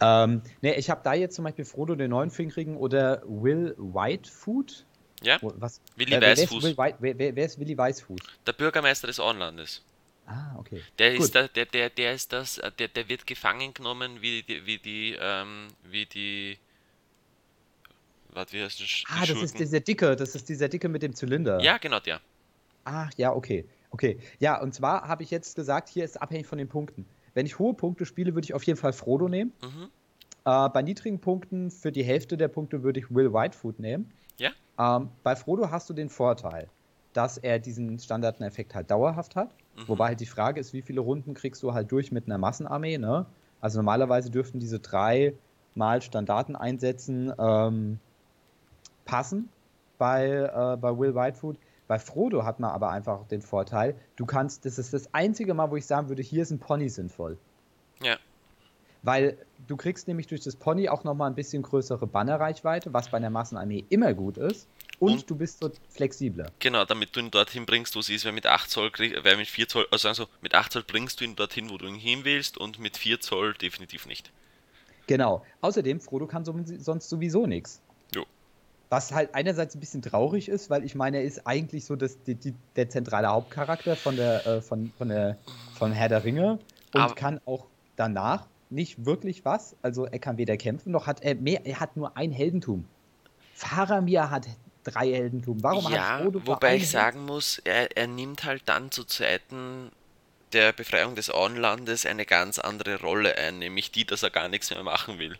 Ähm, 0.00 0.42
ne, 0.62 0.76
ich 0.76 0.88
habe 0.88 1.00
da 1.02 1.14
jetzt 1.14 1.34
zum 1.34 1.44
Beispiel 1.44 1.64
Frodo 1.64 1.96
den 1.96 2.10
Neunfingrigen 2.10 2.76
oder 2.76 3.22
Will 3.26 3.74
Whitefoot. 3.76 4.84
Ja? 5.22 5.38
Was? 5.40 5.80
Willi 5.96 6.12
wer, 6.12 6.20
wer, 6.20 6.32
ist 6.34 6.42
Weißfuß. 6.42 6.62
Will 6.64 6.76
wer, 6.76 7.18
wer, 7.18 7.36
wer 7.36 7.44
ist 7.44 7.58
Willi 7.58 7.76
Weißfuß? 7.76 8.20
Der 8.46 8.52
Bürgermeister 8.52 9.06
des 9.06 9.18
Ornlandes. 9.18 9.82
Ah, 10.26 10.56
okay. 10.58 10.82
Der 10.98 11.12
Gut. 11.12 11.24
ist 11.24 11.34
der, 11.34 11.48
der, 11.48 11.66
der, 11.66 11.90
der 11.90 12.12
ist 12.12 12.32
das, 12.32 12.58
äh, 12.58 12.70
der, 12.78 12.88
der 12.88 13.08
wird 13.08 13.26
gefangen 13.26 13.72
genommen 13.72 14.20
wie 14.20 14.42
die, 14.42 14.66
wie 14.66 14.78
die, 14.78 15.16
ähm, 15.20 15.68
wie 15.84 16.06
die. 16.06 16.58
Warte, 18.30 18.52
wie 18.54 18.62
heißt 18.62 18.80
das? 18.80 18.86
Die 18.88 19.04
Ah, 19.08 19.20
das 19.20 19.30
ist 19.30 19.38
Schurken? 19.38 19.58
dieser 19.58 19.80
Dicke, 19.80 20.16
das 20.16 20.34
ist 20.34 20.48
dieser 20.48 20.68
Dicke 20.68 20.88
mit 20.88 21.02
dem 21.02 21.14
Zylinder. 21.14 21.60
Ja, 21.60 21.78
genau 21.78 22.00
der. 22.00 22.20
Ach, 22.84 23.10
ja, 23.16 23.32
okay. 23.32 23.64
Okay. 23.90 24.18
Ja, 24.40 24.60
und 24.60 24.74
zwar 24.74 25.08
habe 25.08 25.22
ich 25.22 25.30
jetzt 25.30 25.54
gesagt, 25.56 25.88
hier 25.88 26.04
ist 26.04 26.20
abhängig 26.20 26.46
von 26.46 26.58
den 26.58 26.68
Punkten. 26.68 27.06
Wenn 27.34 27.46
ich 27.46 27.58
hohe 27.58 27.72
Punkte 27.74 28.04
spiele, 28.04 28.34
würde 28.34 28.44
ich 28.44 28.52
auf 28.54 28.62
jeden 28.64 28.78
Fall 28.78 28.92
Frodo 28.92 29.28
nehmen. 29.28 29.52
Mhm. 29.62 29.88
Äh, 30.44 30.68
bei 30.68 30.82
niedrigen 30.82 31.20
Punkten, 31.20 31.70
für 31.70 31.92
die 31.92 32.02
Hälfte 32.02 32.36
der 32.36 32.48
Punkte, 32.48 32.82
würde 32.82 33.00
ich 33.00 33.14
Will 33.14 33.32
Whitefoot 33.32 33.78
nehmen. 33.78 34.12
Ja. 34.38 34.50
Ähm, 34.78 35.08
bei 35.22 35.34
Frodo 35.36 35.70
hast 35.70 35.88
du 35.88 35.94
den 35.94 36.08
Vorteil, 36.10 36.68
dass 37.16 37.38
er 37.38 37.58
diesen 37.58 37.98
Standardeffekt 37.98 38.74
halt 38.74 38.90
dauerhaft 38.90 39.36
hat. 39.36 39.54
Mhm. 39.76 39.88
Wobei 39.88 40.08
halt 40.08 40.20
die 40.20 40.26
Frage 40.26 40.60
ist, 40.60 40.72
wie 40.72 40.82
viele 40.82 41.00
Runden 41.00 41.34
kriegst 41.34 41.62
du 41.62 41.72
halt 41.72 41.90
durch 41.90 42.12
mit 42.12 42.26
einer 42.26 42.38
Massenarmee, 42.38 42.98
ne? 42.98 43.26
Also 43.60 43.78
normalerweise 43.78 44.30
dürften 44.30 44.58
diese 44.58 44.80
drei 44.80 45.34
Mal 45.74 46.02
Standarten 46.02 46.56
einsetzen 46.56 47.32
ähm, 47.38 47.98
passen 49.04 49.48
bei, 49.98 50.28
äh, 50.28 50.76
bei 50.76 50.98
Will 50.98 51.14
Whitefoot. 51.14 51.56
Bei 51.88 51.98
Frodo 51.98 52.44
hat 52.44 52.60
man 52.60 52.70
aber 52.70 52.90
einfach 52.90 53.26
den 53.28 53.42
Vorteil, 53.42 53.94
du 54.16 54.26
kannst, 54.26 54.64
das 54.66 54.78
ist 54.78 54.92
das 54.92 55.14
einzige 55.14 55.54
Mal, 55.54 55.70
wo 55.70 55.76
ich 55.76 55.86
sagen 55.86 56.08
würde, 56.08 56.22
hier 56.22 56.42
ist 56.42 56.50
ein 56.50 56.58
Pony 56.58 56.88
sinnvoll. 56.88 57.38
Ja. 58.02 58.16
Weil 59.02 59.38
du 59.68 59.76
kriegst 59.76 60.08
nämlich 60.08 60.26
durch 60.26 60.40
das 60.40 60.56
Pony 60.56 60.88
auch 60.88 61.04
nochmal 61.04 61.30
ein 61.30 61.36
bisschen 61.36 61.62
größere 61.62 62.06
Bannerreichweite, 62.06 62.92
was 62.92 63.10
bei 63.10 63.18
einer 63.18 63.30
Massenarmee 63.30 63.84
immer 63.88 64.14
gut 64.14 64.36
ist. 64.36 64.68
Und, 64.98 65.12
Und- 65.12 65.30
du 65.30 65.36
bist 65.36 65.58
so 65.60 65.70
flexibler. 65.90 66.50
Genau, 66.58 66.84
damit 66.84 67.14
du 67.14 67.20
ihn 67.20 67.30
dorthin 67.30 67.66
bringst, 67.66 67.94
wo 67.96 68.00
sie 68.02 68.14
ist, 68.14 68.24
weil 68.24 68.32
mit 68.32 68.46
8 68.46 68.70
Zoll, 68.70 68.90
krieg- 68.90 69.22
weil 69.24 69.36
mit 69.36 69.46
4 69.46 69.68
Zoll, 69.68 69.86
also, 69.90 70.08
also 70.08 70.26
mit 70.40 70.54
8 70.54 70.72
Zoll 70.72 70.84
bringst 70.86 71.20
du 71.20 71.24
ihn 71.24 71.36
dorthin, 71.36 71.68
wo 71.70 71.76
du 71.76 71.86
ihn 71.86 71.96
hin 71.96 72.20
willst 72.24 72.56
und 72.56 72.78
mit 72.78 72.96
4 72.96 73.20
Zoll 73.20 73.54
definitiv 73.54 74.06
nicht. 74.06 74.30
Genau. 75.06 75.44
Außerdem, 75.60 76.00
Frodo 76.00 76.26
kann 76.26 76.44
so, 76.44 76.54
sonst 76.78 77.08
sowieso 77.10 77.46
nichts. 77.46 77.80
Jo. 78.14 78.24
Was 78.88 79.12
halt 79.12 79.34
einerseits 79.34 79.74
ein 79.76 79.80
bisschen 79.80 80.00
traurig 80.02 80.48
ist, 80.48 80.70
weil 80.70 80.82
ich 80.84 80.94
meine, 80.94 81.18
er 81.18 81.24
ist 81.24 81.46
eigentlich 81.46 81.84
so 81.84 81.94
das, 81.94 82.22
die, 82.24 82.34
die, 82.34 82.54
der 82.76 82.88
zentrale 82.88 83.28
Hauptcharakter 83.28 83.96
von 83.96 84.16
der, 84.16 84.46
äh, 84.46 84.62
von, 84.62 84.90
von 84.96 85.08
der 85.08 85.36
von 85.78 85.92
Herr 85.92 86.08
der 86.08 86.24
Ringe 86.24 86.58
und 86.94 87.00
Aber- 87.00 87.14
kann 87.14 87.40
auch 87.44 87.66
danach 87.96 88.46
nicht 88.70 89.04
wirklich 89.04 89.44
was. 89.44 89.76
Also 89.82 90.06
er 90.06 90.18
kann 90.18 90.38
weder 90.38 90.56
kämpfen, 90.56 90.90
noch 90.92 91.06
hat 91.06 91.22
er 91.22 91.34
mehr, 91.34 91.66
er 91.66 91.78
hat 91.80 91.96
nur 91.96 92.16
ein 92.16 92.32
Heldentum. 92.32 92.84
Faramir 93.54 94.30
hat 94.30 94.46
drei 94.86 95.12
Heldentum. 95.12 95.62
Warum 95.62 95.92
ja, 95.92 96.08
hat 96.08 96.22
Frodo 96.22 96.46
wobei 96.46 96.76
ich 96.76 96.88
sagen 96.90 97.24
muss, 97.24 97.60
er, 97.64 97.96
er 97.96 98.06
nimmt 98.06 98.44
halt 98.44 98.62
dann 98.66 98.90
zu 98.90 99.04
Zeiten 99.04 99.90
der 100.52 100.72
Befreiung 100.72 101.14
des 101.14 101.30
Auenlandes 101.30 102.06
eine 102.06 102.24
ganz 102.24 102.58
andere 102.58 103.00
Rolle 103.00 103.36
ein, 103.36 103.58
nämlich 103.58 103.90
die, 103.90 104.04
dass 104.04 104.22
er 104.22 104.30
gar 104.30 104.48
nichts 104.48 104.70
mehr 104.70 104.82
machen 104.82 105.18
will. 105.18 105.36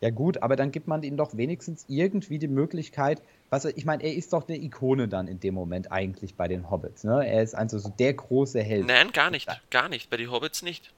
Ja 0.00 0.10
gut, 0.10 0.42
aber 0.42 0.56
dann 0.56 0.72
gibt 0.72 0.88
man 0.88 1.02
ihm 1.02 1.16
doch 1.16 1.36
wenigstens 1.36 1.84
irgendwie 1.88 2.38
die 2.38 2.48
Möglichkeit, 2.48 3.20
was 3.50 3.66
er, 3.66 3.76
ich 3.76 3.84
meine, 3.84 4.02
er 4.02 4.14
ist 4.14 4.32
doch 4.32 4.48
eine 4.48 4.56
Ikone 4.56 5.08
dann 5.08 5.28
in 5.28 5.40
dem 5.40 5.54
Moment 5.54 5.92
eigentlich 5.92 6.36
bei 6.36 6.48
den 6.48 6.70
Hobbits, 6.70 7.04
ne? 7.04 7.26
Er 7.26 7.42
ist 7.42 7.54
also 7.54 7.78
so 7.78 7.90
der 7.90 8.14
große 8.14 8.62
Held. 8.62 8.86
Nein, 8.86 9.12
gar 9.12 9.30
nicht, 9.30 9.48
gar 9.70 9.88
nicht. 9.90 10.08
Bei 10.08 10.16
den 10.16 10.30
Hobbits 10.30 10.62
nicht. 10.62 10.92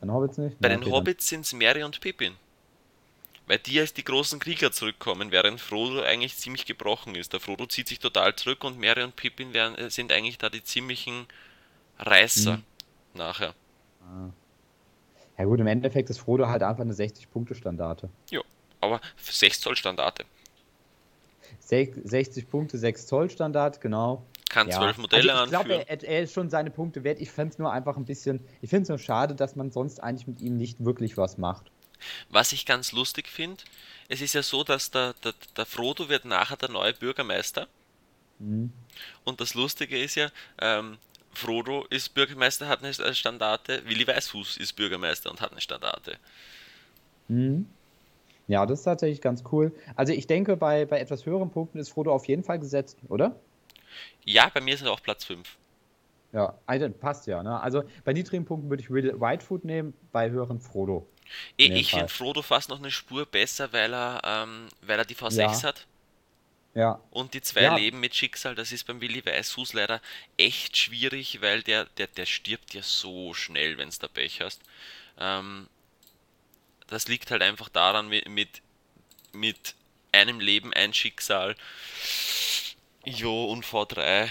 Bei 0.00 0.06
den 0.06 0.14
Hobbits 0.14 0.38
nicht? 0.38 0.58
Bei 0.60 0.68
Na, 0.68 0.76
den 0.76 0.90
Hobbits 0.90 1.28
sind 1.28 1.44
es 1.44 1.52
Merry 1.52 1.82
und 1.82 2.00
Pippin. 2.00 2.34
Weil 3.48 3.58
die 3.58 3.80
als 3.80 3.94
die 3.94 4.04
großen 4.04 4.38
Krieger 4.38 4.70
zurückkommen, 4.72 5.32
während 5.32 5.60
Frodo 5.60 6.02
eigentlich 6.02 6.36
ziemlich 6.36 6.66
gebrochen 6.66 7.14
ist. 7.14 7.32
Der 7.32 7.40
Frodo 7.40 7.66
zieht 7.66 7.88
sich 7.88 7.98
total 7.98 8.36
zurück 8.36 8.62
und 8.62 8.78
Merry 8.78 9.02
und 9.02 9.16
Pippin 9.16 9.54
wären, 9.54 9.74
äh, 9.76 9.90
sind 9.90 10.12
eigentlich 10.12 10.36
da 10.38 10.50
die 10.50 10.62
ziemlichen 10.62 11.26
Reißer 11.98 12.58
Mhm. 12.58 12.62
nachher. 13.14 13.54
Dann. 14.00 14.32
Ja 15.38 15.44
gut, 15.44 15.60
im 15.60 15.66
Endeffekt 15.66 16.10
ist 16.10 16.18
Frodo 16.18 16.46
halt 16.48 16.62
einfach 16.62 16.82
eine 16.82 16.92
60-Punkte-Standarte. 16.92 18.08
Aber 18.80 19.00
6 19.20 19.60
Zoll 19.60 19.74
Standarte. 19.76 20.24
Sech- 21.60 21.94
60 22.04 22.48
Punkte, 22.50 22.78
6 22.78 23.06
Zoll 23.06 23.30
Standard, 23.30 23.80
genau. 23.80 24.22
Kann 24.50 24.68
Ja. 24.68 24.78
zwölf 24.78 24.98
Modelle 24.98 25.32
also 25.32 25.44
ich 25.44 25.50
glaube, 25.50 25.74
anführen. 25.80 25.88
er, 25.88 26.08
er 26.08 26.22
ist 26.22 26.32
schon 26.32 26.48
seine 26.50 26.70
Punkte 26.70 27.02
wert. 27.04 27.20
Ich 27.20 27.30
fände 27.30 27.52
es 27.52 27.58
nur 27.58 27.72
einfach 27.72 27.96
ein 27.96 28.04
bisschen, 28.04 28.40
ich 28.62 28.70
finde 28.70 28.82
es 28.84 28.88
nur 28.88 28.98
schade, 28.98 29.34
dass 29.34 29.56
man 29.56 29.70
sonst 29.70 30.02
eigentlich 30.02 30.26
mit 30.26 30.40
ihm 30.40 30.56
nicht 30.56 30.84
wirklich 30.84 31.16
was 31.16 31.38
macht. 31.38 31.70
Was 32.28 32.52
ich 32.52 32.66
ganz 32.66 32.92
lustig 32.92 33.28
finde, 33.28 33.62
es 34.08 34.20
ist 34.20 34.34
ja 34.34 34.42
so, 34.42 34.64
dass 34.64 34.90
der, 34.90 35.14
der, 35.24 35.34
der 35.56 35.66
Frodo 35.66 36.08
wird 36.08 36.24
nachher 36.24 36.56
der 36.56 36.70
neue 36.70 36.94
Bürgermeister. 36.94 37.66
Mhm. 38.38 38.72
Und 39.24 39.40
das 39.40 39.54
Lustige 39.54 40.00
ist 40.02 40.14
ja, 40.14 40.30
ähm, 40.60 40.98
Frodo 41.32 41.84
ist 41.90 42.14
Bürgermeister, 42.14 42.68
hat 42.68 42.82
eine 42.82 42.94
Standarte, 43.14 43.82
Willi 43.86 44.06
Weißfuß 44.06 44.56
ist 44.56 44.72
Bürgermeister 44.74 45.30
und 45.30 45.40
hat 45.40 45.52
eine 45.52 45.60
Standarte. 45.60 46.16
Mhm. 47.28 47.66
Ja, 48.48 48.64
das 48.64 48.80
ist 48.80 48.84
tatsächlich 48.84 49.20
ganz 49.20 49.44
cool. 49.52 49.72
Also 49.94 50.14
ich 50.14 50.26
denke, 50.26 50.56
bei, 50.56 50.86
bei 50.86 50.98
etwas 50.98 51.26
höheren 51.26 51.50
Punkten 51.50 51.78
ist 51.78 51.90
Frodo 51.90 52.12
auf 52.12 52.26
jeden 52.26 52.42
Fall 52.42 52.58
gesetzt, 52.58 52.96
oder? 53.08 53.38
Ja, 54.24 54.50
bei 54.52 54.60
mir 54.60 54.74
ist 54.74 54.82
er 54.82 54.90
auch 54.90 55.02
Platz 55.02 55.24
5. 55.24 55.56
Ja, 56.32 56.58
also 56.66 56.88
passt 56.90 57.26
ja. 57.26 57.42
Ne? 57.42 57.60
Also 57.60 57.84
bei 58.04 58.12
niedrigen 58.12 58.44
Punkten 58.44 58.70
würde 58.70 58.82
ich 58.82 58.90
Whitefoot 58.90 59.64
nehmen, 59.64 59.94
bei 60.12 60.30
höheren 60.30 60.60
Frodo. 60.60 61.06
Ich, 61.56 61.70
ich 61.70 61.90
finde 61.90 62.08
Frodo 62.08 62.42
fast 62.42 62.68
noch 62.68 62.78
eine 62.78 62.90
Spur 62.90 63.26
besser, 63.26 63.72
weil 63.72 63.92
er, 63.94 64.20
ähm, 64.24 64.68
weil 64.82 64.98
er 64.98 65.04
die 65.04 65.14
V6 65.16 65.62
Ja. 65.62 65.68
hat 65.68 65.86
Ja, 66.74 67.00
und 67.10 67.34
die 67.34 67.40
zwei 67.42 67.62
Ja. 67.62 67.76
Leben 67.76 68.00
mit 68.00 68.14
Schicksal. 68.14 68.54
Das 68.54 68.72
ist 68.72 68.84
beim 68.86 69.00
Willi 69.00 69.24
Weißfuß 69.24 69.72
leider 69.72 70.00
echt 70.36 70.76
schwierig, 70.76 71.40
weil 71.40 71.62
der, 71.62 71.86
der, 71.96 72.06
der 72.06 72.26
stirbt 72.26 72.74
ja 72.74 72.82
so 72.82 73.34
schnell, 73.34 73.78
wenn 73.78 73.88
es 73.88 73.98
da 73.98 74.08
Pech 74.08 74.40
hast. 74.40 74.60
Ähm, 75.18 75.68
das 76.86 77.08
liegt 77.08 77.30
halt 77.30 77.42
einfach 77.42 77.68
daran, 77.68 78.08
mit, 78.08 78.28
mit, 78.28 78.62
mit 79.32 79.74
einem 80.12 80.40
Leben 80.40 80.72
ein 80.72 80.94
Schicksal. 80.94 81.56
Jo, 83.04 83.46
und 83.46 83.64
V3. 83.64 84.30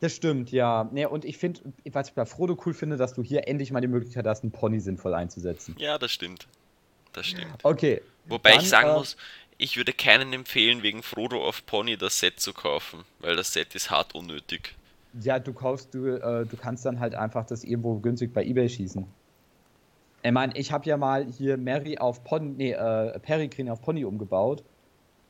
Das 0.00 0.16
stimmt, 0.16 0.50
ja. 0.50 0.88
Ne, 0.92 1.08
und 1.08 1.24
ich 1.24 1.38
finde, 1.38 1.60
was 1.92 2.08
ich 2.08 2.14
bei 2.14 2.24
Frodo 2.26 2.58
cool 2.64 2.74
finde, 2.74 2.96
dass 2.96 3.14
du 3.14 3.22
hier 3.22 3.46
endlich 3.46 3.70
mal 3.70 3.80
die 3.80 3.88
Möglichkeit 3.88 4.26
hast, 4.26 4.42
einen 4.42 4.52
Pony 4.52 4.80
sinnvoll 4.80 5.14
einzusetzen. 5.14 5.76
Ja, 5.78 5.98
das 5.98 6.10
stimmt. 6.10 6.48
Das 7.12 7.26
stimmt. 7.26 7.58
Okay. 7.62 8.00
Wobei 8.26 8.52
Dann, 8.52 8.60
ich 8.60 8.68
sagen 8.68 8.90
äh, 8.90 8.94
muss, 8.94 9.16
ich 9.58 9.76
würde 9.76 9.92
keinen 9.92 10.32
empfehlen, 10.32 10.82
wegen 10.82 11.02
Frodo 11.02 11.46
auf 11.46 11.66
Pony 11.66 11.96
das 11.96 12.18
Set 12.18 12.40
zu 12.40 12.54
kaufen, 12.54 13.04
weil 13.18 13.36
das 13.36 13.52
Set 13.52 13.74
ist 13.74 13.90
hart 13.90 14.14
unnötig. 14.14 14.74
Ja, 15.20 15.38
du 15.38 15.52
kaufst, 15.52 15.92
du, 15.94 16.06
äh, 16.06 16.46
du 16.46 16.56
kannst 16.56 16.86
dann 16.86 17.00
halt 17.00 17.14
einfach 17.14 17.44
das 17.44 17.64
irgendwo 17.64 17.96
günstig 17.96 18.32
bei 18.32 18.44
Ebay 18.44 18.68
schießen. 18.68 19.06
Ich 20.22 20.32
meine, 20.32 20.56
ich 20.56 20.70
habe 20.70 20.86
ja 20.86 20.96
mal 20.96 21.26
hier 21.26 21.56
Mary 21.56 21.98
auf 21.98 22.24
Pony, 22.24 22.54
nee, 22.56 22.72
äh, 22.72 23.18
Peregrine 23.18 23.72
auf 23.72 23.82
Pony 23.82 24.04
umgebaut. 24.04 24.62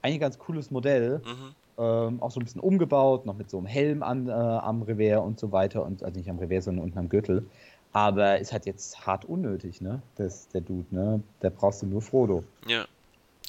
Eigentlich 0.03 0.21
ganz 0.21 0.39
cooles 0.39 0.71
Modell. 0.71 1.23
Mhm. 1.25 1.55
Ähm, 1.81 2.23
auch 2.23 2.31
so 2.31 2.41
ein 2.41 2.45
bisschen 2.45 2.61
umgebaut, 2.61 3.25
noch 3.25 3.37
mit 3.37 3.49
so 3.49 3.57
einem 3.57 3.67
Helm 3.67 4.03
an, 4.03 4.29
äh, 4.29 4.33
am 4.33 4.83
Revers 4.83 5.25
und 5.25 5.41
so 5.41 5.51
weiter. 5.51 5.83
Und, 5.83 6.03
also 6.03 6.19
nicht 6.19 6.29
am 6.29 6.39
Revers, 6.39 6.67
sondern 6.67 6.85
unten 6.85 6.99
am 6.99 7.09
Gürtel. 7.09 7.47
Aber 7.93 8.39
ist 8.39 8.53
halt 8.53 8.67
jetzt 8.67 9.07
hart 9.07 9.25
unnötig, 9.25 9.81
ne? 9.81 10.03
Das, 10.17 10.49
der 10.49 10.61
Dude, 10.61 10.95
ne? 10.95 11.23
Da 11.41 11.49
brauchst 11.49 11.81
du 11.81 11.87
nur 11.87 12.03
Frodo. 12.03 12.45
Ja. 12.67 12.85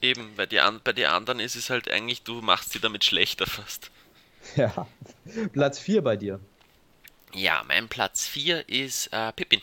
Eben, 0.02 0.32
bei, 0.38 0.46
die 0.46 0.62
an, 0.62 0.80
bei 0.84 0.94
den 0.94 1.08
anderen 1.08 1.42
ist 1.42 1.56
es 1.56 1.70
halt 1.70 1.92
eigentlich, 1.92 2.24
du 2.24 2.42
machst 2.42 2.72
sie 2.72 2.80
damit 2.80 3.04
schlechter 3.04 3.46
fast. 3.48 3.92
Ja. 4.56 4.88
Platz 5.52 5.78
4 5.78 6.02
bei 6.02 6.16
dir. 6.16 6.40
Ja, 7.34 7.64
mein 7.68 7.90
Platz 7.90 8.26
4 8.28 8.70
ist 8.70 9.08
äh, 9.12 9.34
Pippin. 9.34 9.62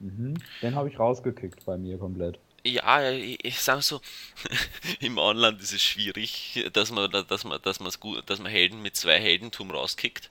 Mhm. 0.00 0.34
Den 0.62 0.74
habe 0.74 0.88
ich 0.88 0.98
rausgekickt 0.98 1.64
bei 1.66 1.76
mir 1.76 1.98
komplett. 1.98 2.38
Ja, 2.66 3.10
ich, 3.10 3.44
ich 3.44 3.60
sag 3.60 3.82
so, 3.82 4.00
im 5.00 5.18
Online 5.18 5.58
ist 5.60 5.72
es 5.72 5.82
schwierig, 5.82 6.64
dass 6.72 6.90
man, 6.90 7.10
dass 7.10 7.44
man, 7.44 7.60
dass 7.62 7.78
man, 7.80 7.92
gut, 8.00 8.28
dass 8.30 8.38
man 8.38 8.50
Helden 8.50 8.80
mit 8.82 8.96
zwei 8.96 9.20
Heldentum 9.20 9.70
rauskickt. 9.70 10.28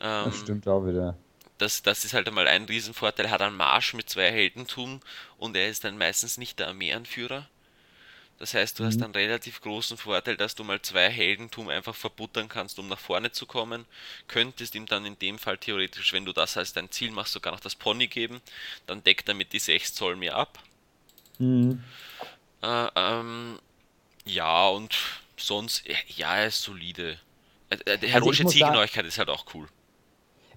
Ähm, 0.00 0.32
Das 0.32 0.38
stimmt 0.40 0.66
auch 0.66 0.84
wieder. 0.86 1.16
das, 1.58 1.82
das 1.82 2.04
ist 2.04 2.14
halt 2.14 2.28
einmal 2.28 2.46
ein 2.48 2.64
Riesenvorteil. 2.66 3.26
Er 3.26 3.32
hat 3.32 3.42
einen 3.42 3.56
Marsch 3.56 3.94
mit 3.94 4.08
zwei 4.10 4.30
Heldentum 4.30 5.00
und 5.38 5.56
er 5.56 5.68
ist 5.68 5.84
dann 5.84 5.98
meistens 5.98 6.38
nicht 6.38 6.58
der 6.60 6.68
Armeeanführer. 6.68 7.48
Das 8.38 8.54
heißt, 8.54 8.78
du 8.78 8.84
hast 8.84 9.02
Mhm. 9.02 9.04
einen 9.04 9.14
relativ 9.14 9.60
großen 9.62 9.96
Vorteil, 9.98 10.36
dass 10.36 10.54
du 10.56 10.64
mal 10.64 10.82
zwei 10.82 11.10
Heldentum 11.10 11.68
einfach 11.68 11.94
verbuttern 11.96 12.48
kannst, 12.48 12.78
um 12.78 12.88
nach 12.88 12.98
vorne 13.00 13.32
zu 13.32 13.46
kommen. 13.46 13.86
Könntest 14.28 14.74
ihm 14.76 14.86
dann 14.86 15.06
in 15.06 15.18
dem 15.18 15.38
Fall 15.38 15.58
theoretisch, 15.58 16.12
wenn 16.12 16.24
du 16.26 16.32
das 16.32 16.56
als 16.56 16.72
dein 16.72 16.90
Ziel 16.90 17.10
machst, 17.12 17.32
sogar 17.34 17.52
noch 17.52 17.60
das 17.60 17.76
Pony 17.76 18.08
geben. 18.08 18.40
Dann 18.86 19.04
deckt 19.04 19.28
er 19.28 19.34
mit 19.34 19.52
die 19.52 19.60
6 19.60 19.94
Zoll 19.94 20.16
mehr 20.16 20.36
ab. 20.36 20.58
Mhm. 21.38 21.84
Äh, 22.62 22.88
ähm, 22.96 23.58
ja, 24.26 24.68
und 24.68 24.96
sonst, 25.36 25.84
ja, 26.16 26.36
er 26.36 26.46
ist 26.48 26.62
solide. 26.62 27.18
Äh, 27.70 27.76
äh, 27.86 27.98
Die 27.98 28.08
Also 28.10 28.30
heroische 28.30 28.42
muss 28.42 28.58
sagen, 28.58 28.84
Ziegeneuigkeit 28.86 29.06
ist 29.06 29.18
halt 29.18 29.30
auch 29.30 29.46
cool. 29.54 29.68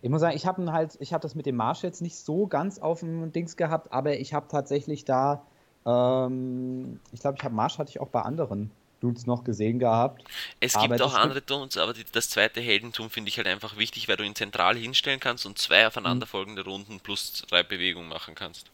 ich 0.02 0.10
muss 0.10 0.22
sagen, 0.22 0.36
ich 0.36 0.46
habe 0.46 0.72
halt, 0.72 0.98
ich 1.00 1.14
habe 1.14 1.22
das 1.22 1.36
mit 1.36 1.46
dem 1.46 1.56
Marsch 1.56 1.84
jetzt 1.84 2.02
nicht 2.02 2.16
so 2.18 2.48
ganz 2.48 2.80
auf 2.80 3.00
dem 3.00 3.32
Dings 3.32 3.58
gehabt, 3.58 3.92
aber 3.92 4.18
ich 4.20 4.34
habe 4.34 4.48
tatsächlich 4.48 5.06
da, 5.06 5.46
ähm, 5.86 7.00
ich 7.12 7.20
glaube, 7.22 7.38
ich 7.38 7.44
habe 7.44 7.56
Marsch 7.56 7.78
hatte 7.78 7.90
ich 7.90 8.00
auch 8.00 8.10
bei 8.10 8.22
anderen 8.22 8.72
Dudes 9.00 9.26
noch 9.26 9.44
gesehen 9.44 9.80
gehabt. 9.80 10.24
Es 10.60 10.74
Aber 10.74 10.80
gibt 10.80 11.00
das 11.00 11.14
auch 11.14 11.14
andere 11.16 11.44
Tons, 11.46 11.78
aber 11.78 11.94
die, 11.94 12.04
das 12.12 12.30
zweite 12.30 12.62
Heldentum 12.62 13.10
finde 13.10 13.30
ich 13.30 13.38
halt 13.38 13.48
einfach 13.48 13.78
wichtig, 13.78 14.08
weil 14.08 14.18
du 14.18 14.24
ihn 14.24 14.36
zentral 14.36 14.76
hinstellen 14.78 15.20
kannst 15.20 15.46
und 15.48 15.58
zwei 15.58 15.88
Mhm. 15.88 15.88
aufeinanderfolgende 15.88 16.64
Runden 16.64 17.00
plus 17.00 17.44
drei 17.50 17.64
Bewegungen 17.64 18.10
machen 18.10 18.36
kannst. 18.36 18.70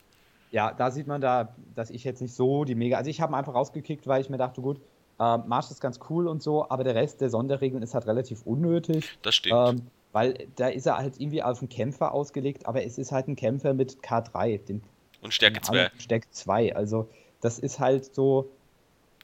Ja, 0.53 0.71
da 0.71 0.91
sieht 0.91 1.07
man 1.07 1.19
da, 1.19 1.55
dass 1.75 1.89
ich 1.89 2.03
jetzt 2.03 2.21
nicht 2.21 2.35
so 2.35 2.63
die 2.63 2.75
mega. 2.75 2.97
Also 2.97 3.09
ich 3.09 3.21
habe 3.21 3.33
ihn 3.33 3.35
einfach 3.35 3.55
rausgekickt, 3.55 4.05
weil 4.07 4.21
ich 4.21 4.29
mir 4.29 4.37
dachte, 4.37 4.61
gut, 4.61 4.79
ähm, 5.19 5.43
Marsch 5.47 5.71
ist 5.71 5.81
ganz 5.81 5.99
cool 6.09 6.27
und 6.27 6.41
so, 6.43 6.69
aber 6.69 6.83
der 6.83 6.95
Rest 6.95 7.21
der 7.21 7.29
Sonderregeln 7.29 7.81
ist 7.81 7.93
halt 7.95 8.05
relativ 8.07 8.43
unnötig. 8.43 9.17
Das 9.23 9.35
stimmt. 9.35 9.53
Ähm, 9.79 9.87
weil 10.11 10.33
da 10.55 10.67
ist 10.67 10.85
er 10.85 10.97
halt 10.99 11.19
irgendwie 11.19 11.41
auf 11.41 11.59
einen 11.59 11.69
Kämpfer 11.69 12.13
ausgelegt, 12.13 12.67
aber 12.67 12.83
es 12.85 12.99
ist 12.99 13.11
halt 13.11 13.27
ein 13.27 13.35
Kämpfer 13.35 13.73
mit 13.73 14.03
K3, 14.03 14.57
den, 14.57 14.83
Und 15.21 15.33
Stärke 15.33 15.59
keine 15.61 15.79
Ahnung, 15.79 15.91
2. 15.91 16.01
Stärke 16.01 16.27
2. 16.31 16.75
Also 16.75 17.09
das 17.41 17.57
ist 17.57 17.79
halt 17.79 18.13
so, 18.13 18.51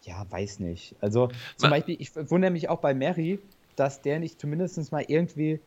ja, 0.04 0.26
weiß 0.30 0.60
nicht. 0.60 0.96
Also 1.02 1.30
zum 1.58 1.70
Ma- 1.70 1.78
Beispiel, 1.78 1.98
ich 2.00 2.16
wundere 2.16 2.52
mich 2.52 2.70
auch 2.70 2.80
bei 2.80 2.94
Mary, 2.94 3.40
dass 3.76 4.02
der 4.02 4.20
nicht 4.20 4.40
zumindest 4.40 4.92
mal 4.92 5.04
irgendwie, 5.08 5.60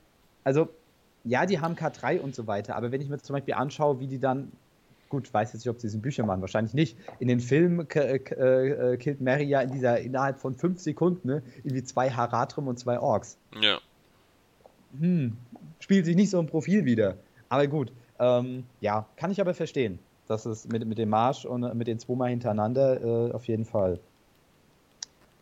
also 0.44 0.68
ja, 1.24 1.46
die 1.46 1.60
haben 1.60 1.76
K3 1.76 2.20
und 2.20 2.34
so 2.34 2.46
weiter, 2.46 2.74
aber 2.76 2.90
wenn 2.90 3.00
ich 3.00 3.08
mir 3.08 3.18
zum 3.18 3.34
Beispiel 3.34 3.54
anschaue, 3.54 4.00
wie 4.00 4.08
die 4.08 4.18
dann, 4.18 4.52
gut, 5.12 5.32
weiß 5.32 5.52
jetzt 5.52 5.64
nicht, 5.64 5.70
ob 5.70 5.78
sie 5.78 5.86
es 5.88 5.94
in 5.94 6.00
Büchern 6.00 6.26
machen, 6.26 6.40
wahrscheinlich 6.40 6.72
nicht. 6.72 6.98
In 7.20 7.28
den 7.28 7.38
Filmen 7.38 7.86
k- 7.86 8.00
äh, 8.00 8.96
killt 8.96 9.20
Mary 9.20 9.44
ja 9.44 9.60
in 9.60 9.70
dieser, 9.70 10.00
innerhalb 10.00 10.40
von 10.40 10.54
fünf 10.54 10.80
Sekunden, 10.80 11.28
ne, 11.28 11.42
irgendwie 11.58 11.84
zwei 11.84 12.10
Haratrim 12.10 12.66
und 12.66 12.78
zwei 12.78 12.98
Orks. 12.98 13.38
Ja. 13.60 13.78
Hm, 14.98 15.36
spielt 15.80 16.06
sich 16.06 16.16
nicht 16.16 16.30
so 16.30 16.40
im 16.40 16.46
Profil 16.46 16.86
wieder. 16.86 17.18
Aber 17.50 17.66
gut, 17.66 17.92
ähm, 18.18 18.64
ja, 18.80 19.06
kann 19.16 19.30
ich 19.30 19.40
aber 19.40 19.52
verstehen. 19.52 19.98
Das 20.28 20.46
ist 20.46 20.72
mit, 20.72 20.86
mit 20.86 20.96
dem 20.96 21.10
Marsch 21.10 21.44
und 21.44 21.62
äh, 21.62 21.74
mit 21.74 21.88
den 21.88 21.98
zweimal 21.98 22.30
hintereinander 22.30 23.02
äh, 23.28 23.32
auf 23.32 23.46
jeden 23.48 23.66
Fall. 23.66 24.00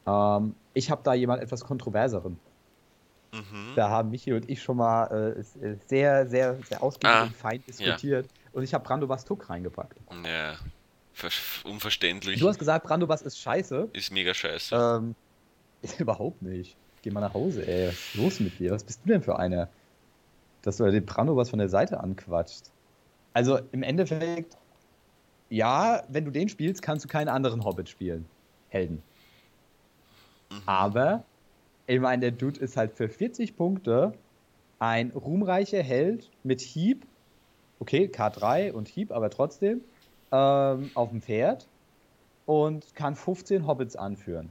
Ähm, 0.07 0.57
ich 0.75 0.91
habe 0.91 1.03
da 1.05 1.14
jemand 1.14 1.43
etwas 1.43 1.64
kontroverseren. 1.64 2.41
Mhm. 3.33 3.75
Da 3.77 3.89
haben 3.89 4.11
Michi 4.11 4.33
und 4.33 4.51
ich 4.51 4.61
schon 4.61 4.79
mal 4.79 5.05
äh, 5.37 5.41
äh, 5.64 5.79
sehr, 5.87 6.27
sehr, 6.29 6.59
sehr 6.64 6.83
ausgiebig 6.83 7.14
Ah, 7.14 7.23
und 7.23 7.37
fein 7.37 7.62
diskutiert. 7.64 8.29
Und 8.53 8.63
ich 8.63 8.75
habe 8.75 8.85
Brandobas 8.85 9.25
Tuck 9.25 9.49
reingepackt. 9.49 9.99
Ja. 10.25 10.55
Ver 11.13 11.31
unverständlich. 11.65 12.41
Du 12.41 12.49
hast 12.49 12.59
gesagt, 12.59 12.87
Brandobas 12.87 13.23
ist 13.23 13.39
scheiße. 13.39 13.91
Ist 13.93 14.13
mega 14.13 14.33
scheiße. 14.33 14.75
Ähm, 14.75 15.15
überhaupt 15.99 16.43
nicht. 16.43 16.77
Geh 17.03 17.11
mal 17.11 17.21
nach 17.21 17.35
Hause, 17.35 17.67
ey. 17.67 17.89
Was 17.89 17.95
ist 17.95 18.15
los 18.15 18.41
mit 18.41 18.59
dir? 18.59 18.71
Was 18.71 18.85
bist 18.85 19.01
du 19.05 19.09
denn 19.09 19.23
für 19.23 19.39
einer? 19.39 19.69
Dass 20.63 20.77
du 20.77 20.91
den 20.91 21.05
Brandobas 21.05 21.51
von 21.51 21.59
der 21.59 21.69
Seite 21.69 22.01
anquatscht. 22.01 22.65
Also 23.33 23.59
im 23.73 23.83
Endeffekt, 23.83 24.57
ja, 25.49 26.03
wenn 26.09 26.25
du 26.25 26.31
den 26.31 26.49
spielst, 26.49 26.83
kannst 26.83 27.05
du 27.05 27.09
keinen 27.09 27.29
anderen 27.29 27.65
Hobbit 27.65 27.89
spielen. 27.89 28.27
Helden. 28.69 29.03
Mhm. 30.51 30.63
Aber, 30.67 31.25
ich 31.87 32.01
meine, 32.01 32.21
der 32.21 32.31
Dude 32.33 32.61
ist 32.61 32.77
halt 32.77 32.93
für 32.93 33.09
40 33.09 33.57
Punkte 33.57 34.13
ein 34.79 35.11
ruhmreicher 35.11 35.83
Held 35.83 36.31
mit 36.43 36.61
Hieb. 36.61 37.07
Okay, 37.81 38.11
K3 38.12 38.72
und 38.72 38.89
Hieb, 38.89 39.11
aber 39.11 39.31
trotzdem. 39.31 39.81
Ähm, 40.31 40.91
auf 40.95 41.11
dem 41.11 41.22
Pferd. 41.22 41.66
Und 42.47 42.95
kann 42.95 43.16
15 43.16 43.66
Hobbits 43.66 43.97
anführen. 43.97 44.51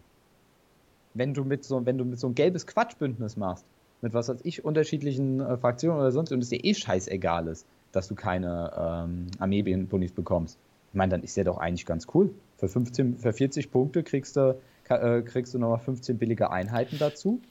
Wenn 1.13 1.33
du 1.33 1.43
mit 1.43 1.63
so, 1.63 1.85
wenn 1.85 1.97
du 1.97 2.05
mit 2.05 2.19
so 2.19 2.27
ein 2.27 2.35
gelbes 2.35 2.67
Quatschbündnis 2.67 3.37
machst, 3.37 3.65
mit 4.01 4.13
was 4.13 4.29
weiß 4.29 4.39
ich, 4.43 4.63
unterschiedlichen 4.63 5.41
äh, 5.41 5.57
Fraktionen 5.57 5.99
oder 5.99 6.11
sonst, 6.11 6.31
und 6.31 6.41
es 6.41 6.49
dir 6.49 6.63
eh 6.63 6.73
scheißegal 6.73 7.47
ist, 7.47 7.65
dass 7.91 8.07
du 8.07 8.15
keine 8.15 8.71
ähm, 8.77 9.27
Armee-Bunnies 9.39 10.11
bekommst. 10.11 10.57
Ich 10.89 10.95
meine, 10.95 11.11
dann 11.11 11.23
ist 11.23 11.37
der 11.37 11.43
doch 11.43 11.57
eigentlich 11.57 11.85
ganz 11.85 12.07
cool. 12.13 12.31
Für 12.57 12.67
15, 12.67 13.17
für 13.17 13.33
40 13.33 13.71
Punkte 13.71 14.03
kriegst 14.03 14.35
du, 14.37 14.59
äh, 14.89 15.21
kriegst 15.21 15.53
du 15.53 15.59
nochmal 15.59 15.79
15 15.79 16.17
billige 16.17 16.49
Einheiten 16.49 16.97
dazu. 16.97 17.41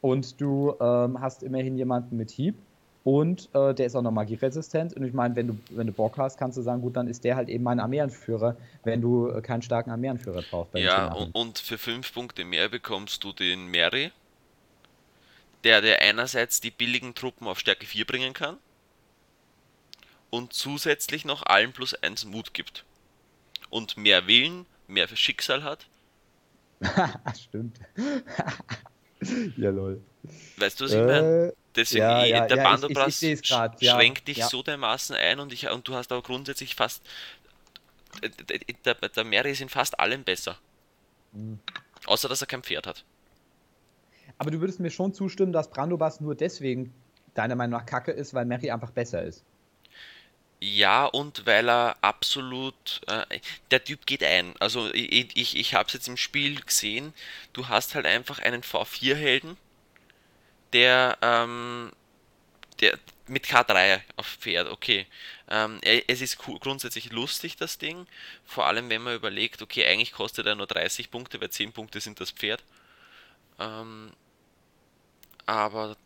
Und 0.00 0.40
du 0.40 0.74
ähm, 0.80 1.20
hast 1.20 1.42
immerhin 1.42 1.76
jemanden 1.76 2.16
mit 2.16 2.30
Hieb. 2.30 2.54
Und 3.02 3.48
äh, 3.54 3.74
der 3.74 3.86
ist 3.86 3.96
auch 3.96 4.02
noch 4.02 4.10
magieresistent. 4.10 4.94
Und 4.94 5.04
ich 5.04 5.14
meine, 5.14 5.34
wenn 5.34 5.48
du, 5.48 5.58
wenn 5.70 5.86
du 5.86 5.92
Bock 5.92 6.18
hast, 6.18 6.38
kannst 6.38 6.58
du 6.58 6.62
sagen, 6.62 6.82
gut, 6.82 6.96
dann 6.96 7.08
ist 7.08 7.24
der 7.24 7.36
halt 7.36 7.48
eben 7.48 7.64
mein 7.64 7.80
Armeeanführer, 7.80 8.56
wenn 8.84 9.00
du 9.00 9.28
äh, 9.28 9.40
keinen 9.40 9.62
starken 9.62 9.90
Armeeanführer 9.90 10.42
brauchst. 10.50 10.74
Ja, 10.74 11.12
und, 11.12 11.34
und 11.34 11.58
für 11.58 11.78
5 11.78 12.12
Punkte 12.12 12.44
mehr 12.44 12.68
bekommst 12.68 13.24
du 13.24 13.32
den 13.32 13.70
Mary, 13.70 14.12
der 15.64 15.80
dir 15.80 16.00
einerseits 16.02 16.60
die 16.60 16.70
billigen 16.70 17.14
Truppen 17.14 17.46
auf 17.46 17.58
Stärke 17.58 17.86
4 17.86 18.04
bringen 18.04 18.34
kann 18.34 18.58
und 20.28 20.52
zusätzlich 20.52 21.24
noch 21.24 21.42
allen 21.44 21.72
plus 21.72 21.94
1 21.94 22.26
Mut 22.26 22.52
gibt. 22.52 22.84
Und 23.70 23.96
mehr 23.96 24.26
Willen, 24.26 24.66
mehr 24.88 25.08
für 25.08 25.16
Schicksal 25.16 25.62
hat. 25.62 25.86
Stimmt. 27.40 27.78
ja, 29.56 29.70
lol. 29.70 30.02
Weißt 30.56 30.80
du, 30.80 30.84
was 30.84 30.92
ich 30.92 30.98
meine? 30.98 31.54
Äh, 31.70 31.76
Deswegen, 31.76 32.02
ja, 32.02 32.24
ja, 32.24 32.46
der 32.46 32.56
ja, 32.56 32.76
ja, 33.80 33.94
schränkt 33.94 34.28
dich 34.28 34.44
so 34.44 34.62
dermaßen 34.62 35.14
ein 35.16 35.38
und, 35.38 35.52
ich, 35.52 35.68
und 35.70 35.86
du 35.86 35.94
hast 35.94 36.10
aber 36.10 36.22
grundsätzlich 36.22 36.74
fast. 36.74 37.02
Der, 38.22 38.94
der, 38.94 39.08
der 39.08 39.24
Mary 39.24 39.52
ist 39.52 39.60
in 39.60 39.68
fast 39.68 39.98
allem 40.00 40.24
besser. 40.24 40.58
Mhm. 41.32 41.60
Außer, 42.06 42.28
dass 42.28 42.40
er 42.40 42.48
kein 42.48 42.62
Pferd 42.62 42.86
hat. 42.86 43.04
aber 44.38 44.50
du 44.50 44.60
würdest 44.60 44.80
mir 44.80 44.90
schon 44.90 45.14
zustimmen, 45.14 45.52
dass 45.52 45.70
Brandobas 45.70 46.20
nur 46.20 46.34
deswegen 46.34 46.92
deiner 47.34 47.54
Meinung 47.54 47.78
nach 47.78 47.86
kacke 47.86 48.10
ist, 48.10 48.34
weil 48.34 48.46
Mary 48.46 48.70
einfach 48.70 48.90
besser 48.90 49.22
ist. 49.22 49.44
Ja, 50.62 51.06
und 51.06 51.46
weil 51.46 51.70
er 51.70 51.96
absolut. 52.02 53.00
Äh, 53.06 53.40
der 53.70 53.82
Typ 53.82 54.06
geht 54.06 54.22
ein. 54.22 54.54
Also, 54.60 54.92
ich, 54.92 55.34
ich, 55.36 55.56
ich 55.56 55.74
habe 55.74 55.86
es 55.86 55.94
jetzt 55.94 56.08
im 56.08 56.18
Spiel 56.18 56.60
gesehen. 56.60 57.14
Du 57.54 57.68
hast 57.68 57.94
halt 57.94 58.04
einfach 58.06 58.40
einen 58.40 58.62
V4-Helden, 58.62 59.56
der, 60.72 61.18
ähm, 61.22 61.92
der 62.80 62.98
mit 63.28 63.46
K3 63.46 64.02
auf 64.16 64.26
Pferd, 64.26 64.68
okay. 64.68 65.06
Ähm, 65.48 65.80
es 65.82 66.20
ist 66.20 66.38
grundsätzlich 66.38 67.12
lustig, 67.12 67.56
das 67.56 67.78
Ding. 67.78 68.06
Vor 68.44 68.66
allem, 68.66 68.90
wenn 68.90 69.02
man 69.02 69.14
überlegt, 69.16 69.62
okay, 69.62 69.86
eigentlich 69.86 70.12
kostet 70.12 70.46
er 70.46 70.56
nur 70.56 70.66
30 70.66 71.10
Punkte, 71.10 71.40
weil 71.40 71.50
10 71.50 71.72
Punkte 71.72 72.00
sind 72.00 72.20
das 72.20 72.32
Pferd. 72.32 72.64
Ähm, 73.60 74.12
aber 75.46 75.96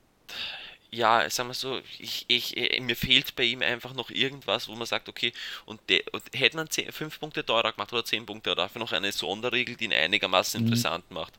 ja, 0.90 1.28
sagen 1.30 1.48
wir 1.48 1.54
so, 1.54 1.80
ich, 1.98 2.24
ich, 2.28 2.56
äh, 2.56 2.80
mir 2.80 2.94
fehlt 2.96 3.34
bei 3.36 3.42
ihm 3.44 3.62
einfach 3.62 3.94
noch 3.94 4.10
irgendwas, 4.10 4.68
wo 4.68 4.74
man 4.76 4.86
sagt, 4.86 5.08
okay, 5.08 5.32
und, 5.66 5.80
de, 5.90 6.04
und 6.12 6.22
hätte 6.34 6.56
man 6.56 6.70
10, 6.70 6.92
5 6.92 7.18
Punkte 7.18 7.44
teurer 7.44 7.72
gemacht 7.72 7.92
oder 7.92 8.04
10 8.04 8.26
Punkte 8.26 8.52
oder 8.52 8.62
dafür 8.64 8.80
noch 8.80 8.92
eine 8.92 9.10
Sonderregel, 9.12 9.76
die 9.76 9.86
ihn 9.86 9.92
einigermaßen 9.92 10.58
Mhm. 10.58 10.58
interessant 10.58 11.10
macht. 11.10 11.34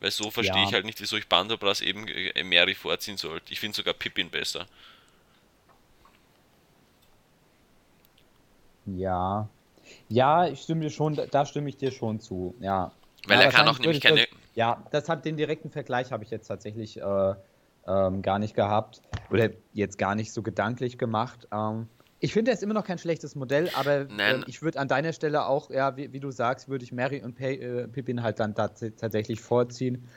Weil 0.00 0.10
so 0.10 0.30
verstehe 0.30 0.62
Ja. 0.62 0.68
ich 0.68 0.72
halt 0.74 0.84
nicht, 0.84 1.00
wieso 1.00 1.16
ich 1.16 1.28
Bandobras 1.28 1.80
eben 1.80 2.06
äh, 2.06 2.42
Mary 2.44 2.74
vorziehen 2.74 3.16
sollte. 3.16 3.52
Ich 3.52 3.60
finde 3.60 3.76
sogar 3.76 3.94
Pippin 3.94 4.30
besser. 4.30 4.66
Ja. 8.86 9.48
Ja, 10.08 10.46
ich 10.46 10.60
stimme 10.60 10.82
dir 10.82 10.90
schon, 10.90 11.18
da 11.30 11.46
stimme 11.46 11.68
ich 11.68 11.76
dir 11.76 11.90
schon 11.90 12.20
zu. 12.20 12.54
Ja. 12.60 12.92
Weil 13.26 13.38
ja, 13.38 13.44
er 13.44 13.50
kann 13.50 13.68
auch 13.68 13.78
nämlich 13.78 14.00
keine. 14.00 14.26
Ja, 14.54 14.82
das 14.90 15.08
hat 15.08 15.24
den 15.24 15.36
direkten 15.36 15.70
Vergleich 15.70 16.10
habe 16.10 16.24
ich 16.24 16.30
jetzt 16.30 16.48
tatsächlich 16.48 17.00
äh, 17.00 17.34
ähm, 17.86 18.22
gar 18.22 18.38
nicht 18.38 18.54
gehabt. 18.54 19.02
Oder 19.30 19.50
jetzt 19.72 19.98
gar 19.98 20.14
nicht 20.14 20.32
so 20.32 20.42
gedanklich 20.42 20.98
gemacht. 20.98 21.46
Ähm, 21.52 21.88
ich 22.20 22.32
finde, 22.32 22.50
er 22.50 22.54
ist 22.54 22.62
immer 22.62 22.74
noch 22.74 22.84
kein 22.84 22.98
schlechtes 22.98 23.34
Modell, 23.34 23.70
aber 23.70 24.08
ähm, 24.26 24.42
ich 24.46 24.62
würde 24.62 24.78
an 24.80 24.88
deiner 24.88 25.12
Stelle 25.12 25.46
auch, 25.46 25.70
ja, 25.70 25.96
wie, 25.96 26.12
wie 26.12 26.20
du 26.20 26.30
sagst, 26.30 26.68
würde 26.68 26.84
ich 26.84 26.92
Mary 26.92 27.22
und 27.22 27.34
Pe 27.34 27.54
äh, 27.58 27.88
Pippin 27.88 28.22
halt 28.22 28.40
dann 28.40 28.54
tats 28.54 28.80
tatsächlich 28.96 29.40
vorziehen. 29.40 30.08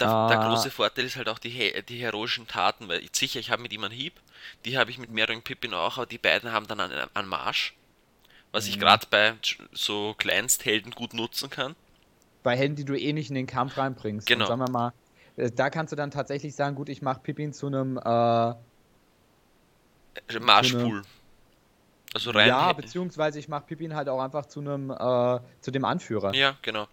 Der, 0.00 0.08
der 0.28 0.38
Ah. 0.38 0.38
große 0.38 0.70
Vorteil 0.72 1.04
ist 1.04 1.14
halt 1.16 1.28
auch 1.28 1.38
die, 1.38 1.82
die 1.88 1.98
heroischen 2.00 2.48
Taten, 2.48 2.88
weil 2.88 3.04
ich, 3.04 3.10
sicher, 3.14 3.38
ich 3.38 3.50
habe 3.50 3.62
mit 3.62 3.72
ihm 3.72 3.84
einen 3.84 3.94
Hieb, 3.94 4.20
die 4.64 4.76
habe 4.76 4.90
ich 4.90 4.98
mit 4.98 5.10
Mary 5.10 5.36
und 5.36 5.44
Pippin 5.44 5.74
auch, 5.74 5.96
aber 5.98 6.06
die 6.06 6.18
beiden 6.18 6.50
haben 6.50 6.66
dann 6.66 6.80
einen, 6.80 7.06
einen 7.14 7.28
Marsch, 7.28 7.76
was 8.52 8.66
ich 8.68 8.78
Mhm. 8.78 8.80
gerade 8.80 9.06
bei 9.10 9.34
so 9.72 10.14
Kleinsthelden 10.18 10.92
gut 10.92 11.14
nutzen 11.14 11.50
kann. 11.50 11.76
bei 12.42 12.56
Helden, 12.56 12.76
die 12.76 12.84
du 12.84 12.94
eh 12.98 13.12
nicht 13.12 13.28
in 13.30 13.34
den 13.34 13.46
Kampf 13.46 13.76
reinbringst. 13.76 14.30
Genau. 14.30 14.34
Und 14.34 14.46
sagen 14.46 14.60
wir 14.60 14.68
mal, 14.68 14.92
äh, 15.36 15.50
da 15.50 15.70
kannst 15.70 15.92
du 15.92 15.96
dann 15.96 16.10
tatsächlich 16.10 16.54
sagen, 16.54 16.76
gut, 16.76 16.88
ich 16.88 17.02
mache 17.02 17.20
Pippin 17.22 17.52
zu 17.52 17.66
einem, 17.66 17.98
äh, 17.98 18.54
Marschpool. 20.40 21.02
Also 22.12 22.30
rein. 22.32 22.48
Ja, 22.48 22.72
beziehungsweise 22.72 23.38
ich 23.38 23.48
mache 23.48 23.66
Pippin 23.66 23.94
halt 23.94 24.08
auch 24.08 24.20
einfach 24.20 24.46
zu 24.46 24.60
einem 24.60 24.90
äh, 24.90 25.40
zu 25.60 25.70
dem 25.70 25.84
Anführer. 25.84 26.34
Ja, 26.34 26.56
genau. 26.62 26.88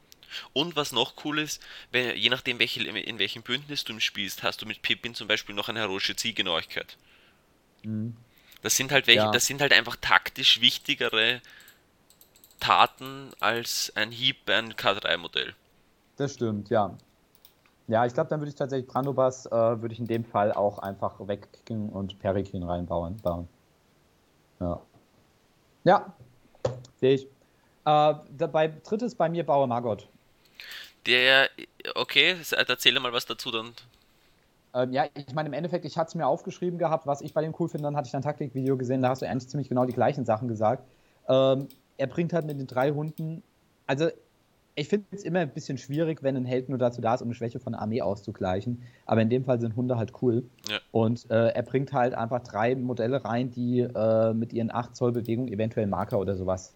Und 0.54 0.76
was 0.76 0.92
noch 0.92 1.14
cool 1.26 1.40
ist, 1.40 1.62
wenn, 1.92 2.16
je 2.16 2.30
nachdem, 2.30 2.60
welche, 2.60 2.84
in 2.84 3.18
welchem 3.18 3.42
Bündnis 3.44 3.84
du 3.84 3.98
spielst, 4.00 4.44
hast 4.44 4.62
du 4.62 4.66
mit 4.66 4.82
Pippin 4.82 5.16
zum 5.16 5.28
Beispiel 5.28 5.56
noch 5.56 5.70
eine 5.70 5.80
heroische 5.80 6.16
Zielgenauigkeit. 6.16 6.98
Mhm. 7.84 8.16
Das 8.62 8.76
sind 8.76 8.92
halt 8.92 9.08
welche, 9.08 9.22
ja. 9.22 9.32
das 9.32 9.46
sind 9.46 9.62
halt 9.62 9.72
einfach 9.72 9.96
taktisch 9.96 10.62
wichtigere 10.62 11.42
Taten 12.60 13.32
als 13.40 13.94
ein 13.96 14.12
Hieb 14.12 14.46
bei 14.46 14.56
einem 14.56 14.72
K3-Modell. 14.72 15.54
Das 16.18 16.34
stimmt, 16.34 16.70
ja. 16.70 16.98
Ja, 17.88 18.06
ich 18.06 18.14
glaube, 18.14 18.30
dann 18.30 18.42
würde 18.42 18.50
ich 18.50 18.56
tatsächlich 18.56 18.88
Brandobas, 18.88 19.46
äh, 19.46 19.52
würde 19.52 19.94
ich 19.94 20.00
in 20.00 20.08
dem 20.08 20.26
Fall 20.26 20.52
auch 20.52 20.80
einfach 20.80 21.16
wegkicken 21.26 21.90
und 21.90 22.20
Perikin 22.20 22.64
reinbauen. 22.64 23.18
Bauen. 23.18 23.48
Ja. 24.60 24.82
Ja, 25.88 26.14
sehe 27.00 27.14
ich. 27.14 27.28
Äh, 27.86 28.14
dabei 28.38 28.68
drittes 28.68 29.16
bei 29.16 29.30
mir 29.30 29.46
Bauer 29.46 29.68
Margot. 29.68 30.10
Der, 31.06 31.48
okay, 31.96 32.36
erzähle 32.52 33.00
mal 33.00 33.14
was 33.14 33.26
dazu 33.26 33.52
dann. 33.52 33.72
Ähm, 34.74 34.92
ja, 34.92 35.06
ich 35.14 35.34
meine, 35.34 35.48
im 35.48 35.54
Endeffekt, 35.54 35.86
ich 35.86 35.98
hatte 35.98 36.10
es 36.10 36.16
mir 36.16 36.28
aufgeschrieben 36.28 36.78
gehabt, 36.78 37.08
was 37.08 37.22
ich 37.22 37.34
bei 37.34 37.42
dem 37.42 37.56
cool 37.58 37.70
finde, 37.70 37.84
dann 37.84 37.96
hatte 37.96 38.10
ich 38.10 38.16
ein 38.18 38.22
Taktikvideo 38.22 38.76
gesehen, 38.76 39.02
da 39.02 39.08
hast 39.08 39.22
du 39.22 39.30
eigentlich 39.30 39.48
ziemlich 39.48 39.70
genau 39.70 39.86
die 39.86 39.94
gleichen 39.94 40.26
Sachen 40.26 40.50
gesagt. 40.50 40.84
Ähm, 41.30 41.70
er 41.96 42.08
bringt 42.08 42.34
halt 42.34 42.46
mit 42.46 42.60
den 42.60 42.68
drei 42.68 42.92
Hunden, 42.92 43.42
also 43.86 44.10
ich 44.78 44.90
finde 44.90 45.08
es 45.12 45.24
immer 45.24 45.40
ein 45.40 45.50
bisschen 45.50 45.80
schwierig, 45.80 46.22
wenn 46.22 46.38
ein 46.38 46.46
Held 46.46 46.70
nur 46.70 46.78
dazu 46.78 47.02
da 47.02 47.16
ist, 47.16 47.22
um 47.22 47.28
eine 47.28 47.34
Schwäche 47.34 47.60
von 47.60 47.74
der 47.74 47.82
Armee 47.82 48.04
auszugleichen. 48.04 48.84
Aber 49.08 49.22
in 49.24 49.30
dem 49.30 49.44
Fall 49.44 49.60
sind 49.60 49.76
Hunde 49.76 49.98
halt 49.98 50.14
cool. 50.22 50.44
Ja. 50.70 50.78
Und 50.92 51.30
äh, 51.32 51.48
er 51.48 51.64
bringt 51.64 51.94
halt 51.94 52.14
einfach 52.14 52.44
drei 52.44 52.76
Modelle 52.76 53.26
rein, 53.26 53.50
die 53.50 53.80
äh, 53.80 54.34
mit 54.34 54.54
ihren 54.54 54.72
8 54.72 54.96
Zoll 54.96 55.14
Bewegung 55.14 55.48
eventuell 55.48 55.88
Marker 55.88 56.20
oder 56.20 56.38
sowas 56.38 56.76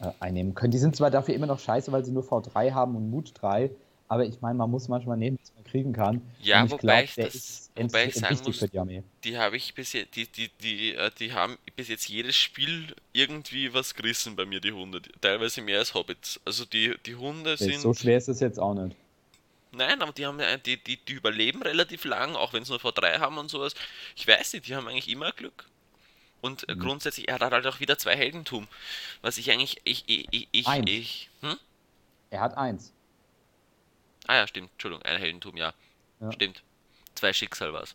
äh, 0.00 0.10
einnehmen 0.18 0.54
können. 0.54 0.70
Die 0.70 0.78
sind 0.78 0.96
zwar 0.96 1.10
dafür 1.10 1.34
immer 1.34 1.46
noch 1.46 1.58
scheiße, 1.58 1.92
weil 1.92 2.06
sie 2.06 2.12
nur 2.12 2.24
V3 2.24 2.72
haben 2.72 2.96
und 2.96 3.10
Mut 3.10 3.32
3, 3.34 3.70
aber 4.08 4.24
ich 4.24 4.40
meine, 4.40 4.54
man 4.54 4.70
muss 4.70 4.88
manchmal 4.88 5.16
nehmen, 5.16 5.38
was 5.40 5.52
man 5.54 5.64
kriegen 5.64 5.92
kann. 5.92 6.22
Ja, 6.40 6.64
ich 6.64 6.70
wobei, 6.70 7.04
glaub, 7.04 7.04
ich 7.04 7.14
das, 7.14 7.70
wobei 7.74 8.06
ich 8.06 8.14
sagen 8.14 8.38
muss, 8.44 8.58
die, 8.60 9.02
die 9.24 9.38
habe 9.38 9.56
ich 9.56 9.74
bis 9.74 9.92
jetzt, 9.92 10.14
die, 10.14 10.26
die, 10.26 10.50
die, 10.60 10.94
äh, 10.94 11.10
die 11.18 11.32
haben 11.32 11.58
bis 11.74 11.88
jetzt 11.88 12.08
jedes 12.08 12.36
Spiel 12.36 12.94
irgendwie 13.12 13.74
was 13.74 13.94
gerissen 13.94 14.36
bei 14.36 14.46
mir, 14.46 14.60
die 14.60 14.72
Hunde. 14.72 15.02
Teilweise 15.20 15.60
mehr 15.62 15.80
als 15.80 15.94
Hobbits. 15.94 16.40
Also 16.44 16.64
die, 16.64 16.94
die 17.04 17.16
Hunde 17.16 17.56
sind. 17.56 17.80
So 17.80 17.94
schwer 17.94 18.18
ist 18.18 18.28
es 18.28 18.40
jetzt 18.40 18.58
auch 18.58 18.74
nicht. 18.74 18.96
Nein, 19.72 20.00
aber 20.00 20.12
die 20.12 20.24
haben 20.24 20.40
die, 20.64 20.82
die, 20.82 20.96
die 20.96 21.12
überleben 21.12 21.62
relativ 21.62 22.04
lang, 22.04 22.34
auch 22.34 22.52
wenn 22.52 22.64
sie 22.64 22.72
nur 22.72 22.80
V3 22.80 23.18
haben 23.18 23.36
und 23.36 23.50
sowas. 23.50 23.74
Ich 24.14 24.26
weiß 24.26 24.54
nicht, 24.54 24.68
die 24.68 24.74
haben 24.74 24.88
eigentlich 24.88 25.08
immer 25.08 25.32
Glück. 25.32 25.68
Und 26.40 26.66
mhm. 26.68 26.78
grundsätzlich, 26.78 27.28
er 27.28 27.40
hat 27.40 27.52
halt 27.52 27.66
auch 27.66 27.80
wieder 27.80 27.98
zwei 27.98 28.16
Heldentum. 28.16 28.68
Was 29.20 29.36
ich 29.36 29.50
eigentlich. 29.50 29.80
Ich, 29.84 30.04
ich, 30.06 30.28
ich, 30.30 30.48
ich, 30.52 30.66
eins. 30.66 30.88
ich 30.88 31.30
hm? 31.40 31.56
Er 32.30 32.40
hat 32.40 32.56
eins. 32.56 32.92
Ah 34.26 34.36
ja, 34.36 34.46
stimmt. 34.46 34.70
Entschuldigung, 34.72 35.04
ein 35.04 35.18
Heldentum, 35.18 35.56
ja. 35.56 35.72
ja. 36.20 36.32
Stimmt. 36.32 36.62
Zwei 37.14 37.32
Schicksal 37.32 37.72
war 37.72 37.82
es. 37.82 37.94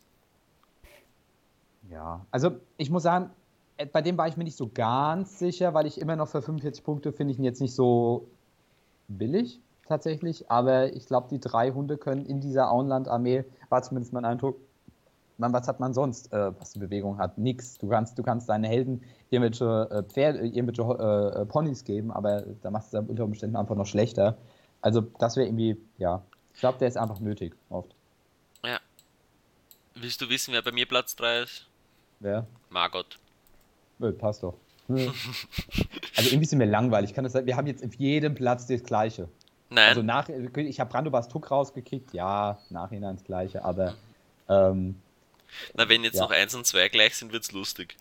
Ja, 1.89 2.25
also 2.31 2.59
ich 2.77 2.89
muss 2.89 3.03
sagen, 3.03 3.31
äh, 3.77 3.85
bei 3.85 4.01
dem 4.01 4.17
war 4.17 4.27
ich 4.27 4.37
mir 4.37 4.43
nicht 4.43 4.57
so 4.57 4.69
ganz 4.73 5.39
sicher, 5.39 5.73
weil 5.73 5.85
ich 5.85 5.99
immer 5.99 6.15
noch 6.15 6.27
für 6.27 6.41
45 6.41 6.83
Punkte 6.83 7.11
finde 7.11 7.33
ich 7.33 7.39
ihn 7.39 7.43
jetzt 7.43 7.61
nicht 7.61 7.75
so 7.75 8.29
billig 9.07 9.59
tatsächlich. 9.87 10.49
Aber 10.49 10.93
ich 10.93 11.05
glaube, 11.05 11.27
die 11.29 11.39
drei 11.39 11.71
Hunde 11.71 11.97
können 11.97 12.25
in 12.25 12.39
dieser 12.39 12.71
Auenland-Armee, 12.71 13.43
war 13.69 13.81
zumindest 13.81 14.13
mein 14.13 14.25
Eindruck, 14.25 14.57
man, 15.37 15.53
was 15.53 15.67
hat 15.67 15.79
man 15.79 15.93
sonst, 15.93 16.31
äh, 16.31 16.51
was 16.59 16.73
die 16.73 16.79
Bewegung 16.79 17.17
hat? 17.17 17.37
Nix. 17.37 17.77
Du 17.77 17.89
kannst, 17.89 18.17
du 18.17 18.23
kannst 18.23 18.47
deinen 18.47 18.63
Helden 18.63 19.01
irgendwelche, 19.31 19.89
äh, 19.91 20.03
Pferde, 20.03 20.39
irgendwelche 20.45 20.83
äh, 20.83 21.45
Ponys 21.45 21.83
geben, 21.83 22.11
aber 22.11 22.43
da 22.61 22.69
machst 22.69 22.93
du 22.93 22.97
es 22.97 23.09
unter 23.09 23.25
Umständen 23.25 23.55
einfach 23.55 23.75
noch 23.75 23.87
schlechter. 23.87 24.37
Also 24.81 25.01
das 25.01 25.35
wäre 25.35 25.47
irgendwie, 25.47 25.77
ja, 25.97 26.23
ich 26.53 26.59
glaube, 26.59 26.79
der 26.79 26.87
ist 26.87 26.97
einfach 26.97 27.19
nötig, 27.19 27.53
oft. 27.69 27.93
Ja. 28.65 28.79
Willst 29.95 30.21
du 30.21 30.29
wissen, 30.29 30.53
wer 30.53 30.61
bei 30.61 30.71
mir 30.71 30.87
Platz 30.87 31.15
3 31.15 31.41
ist? 31.41 31.67
Wer? 32.19 32.47
Margot. 32.69 33.19
Nö, 33.99 34.11
passt 34.11 34.43
doch. 34.43 34.55
also 34.87 35.09
irgendwie 36.29 36.45
sind 36.45 36.59
wir 36.59 36.65
langweilig. 36.65 37.13
Kann 37.13 37.23
das 37.23 37.33
sein? 37.33 37.45
Wir 37.45 37.55
haben 37.55 37.67
jetzt 37.67 37.83
auf 37.83 37.93
jedem 37.95 38.35
Platz 38.35 38.67
das 38.67 38.83
Gleiche. 38.83 39.29
Nein. 39.69 39.89
Also 39.89 40.01
nach, 40.01 40.27
ich 40.27 40.79
habe 40.79 40.91
Brandobas 40.91 41.29
Tuck 41.29 41.49
rausgekickt, 41.49 42.13
ja, 42.13 42.59
nachhinein 42.69 43.15
das 43.15 43.23
Gleiche, 43.23 43.63
aber 43.63 43.95
ähm, 44.49 45.01
Na, 45.75 45.87
wenn 45.87 46.03
jetzt 46.03 46.15
ja. 46.15 46.23
noch 46.23 46.31
1 46.31 46.55
und 46.55 46.67
2 46.67 46.89
gleich 46.89 47.15
sind, 47.15 47.31
wird's 47.31 47.53
lustig. 47.53 47.95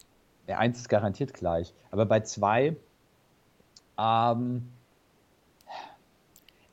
Der 0.48 0.58
1 0.58 0.78
ist 0.78 0.88
garantiert 0.88 1.32
gleich. 1.32 1.72
Aber 1.92 2.06
bei 2.06 2.20
2, 2.20 2.74
ähm, 3.98 4.72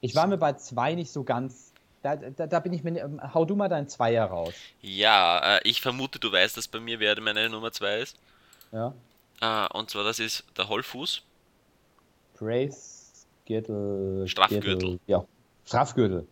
ich 0.01 0.15
war 0.15 0.27
mir 0.27 0.37
bei 0.37 0.53
zwei 0.53 0.95
nicht 0.95 1.11
so 1.11 1.23
ganz. 1.23 1.73
Da, 2.03 2.15
da, 2.15 2.47
da 2.47 2.59
bin 2.59 2.73
ich 2.73 2.83
mir. 2.83 3.01
Ähm, 3.01 3.21
hau 3.33 3.45
du 3.45 3.55
mal 3.55 3.69
dein 3.69 3.89
Zweier 3.89 4.25
raus. 4.25 4.53
Ja, 4.81 5.57
äh, 5.57 5.61
ich 5.63 5.81
vermute, 5.81 6.19
du 6.19 6.31
weißt, 6.31 6.57
dass 6.57 6.67
bei 6.67 6.79
mir 6.79 6.99
wer 6.99 7.19
meine 7.21 7.49
Nummer 7.49 7.71
2 7.71 7.99
ist. 7.99 8.19
Ja. 8.71 8.93
Äh, 9.41 9.67
und 9.77 9.89
zwar, 9.89 10.03
das 10.03 10.19
ist 10.19 10.43
der 10.57 10.69
Hollfuß. 10.69 11.23
Brace, 12.37 13.25
Gürtel. 13.45 14.27
Strafgürtel. 14.27 14.77
Gürtel, 14.77 14.99
ja. 15.07 15.25
Strafgürtel. 15.65 16.27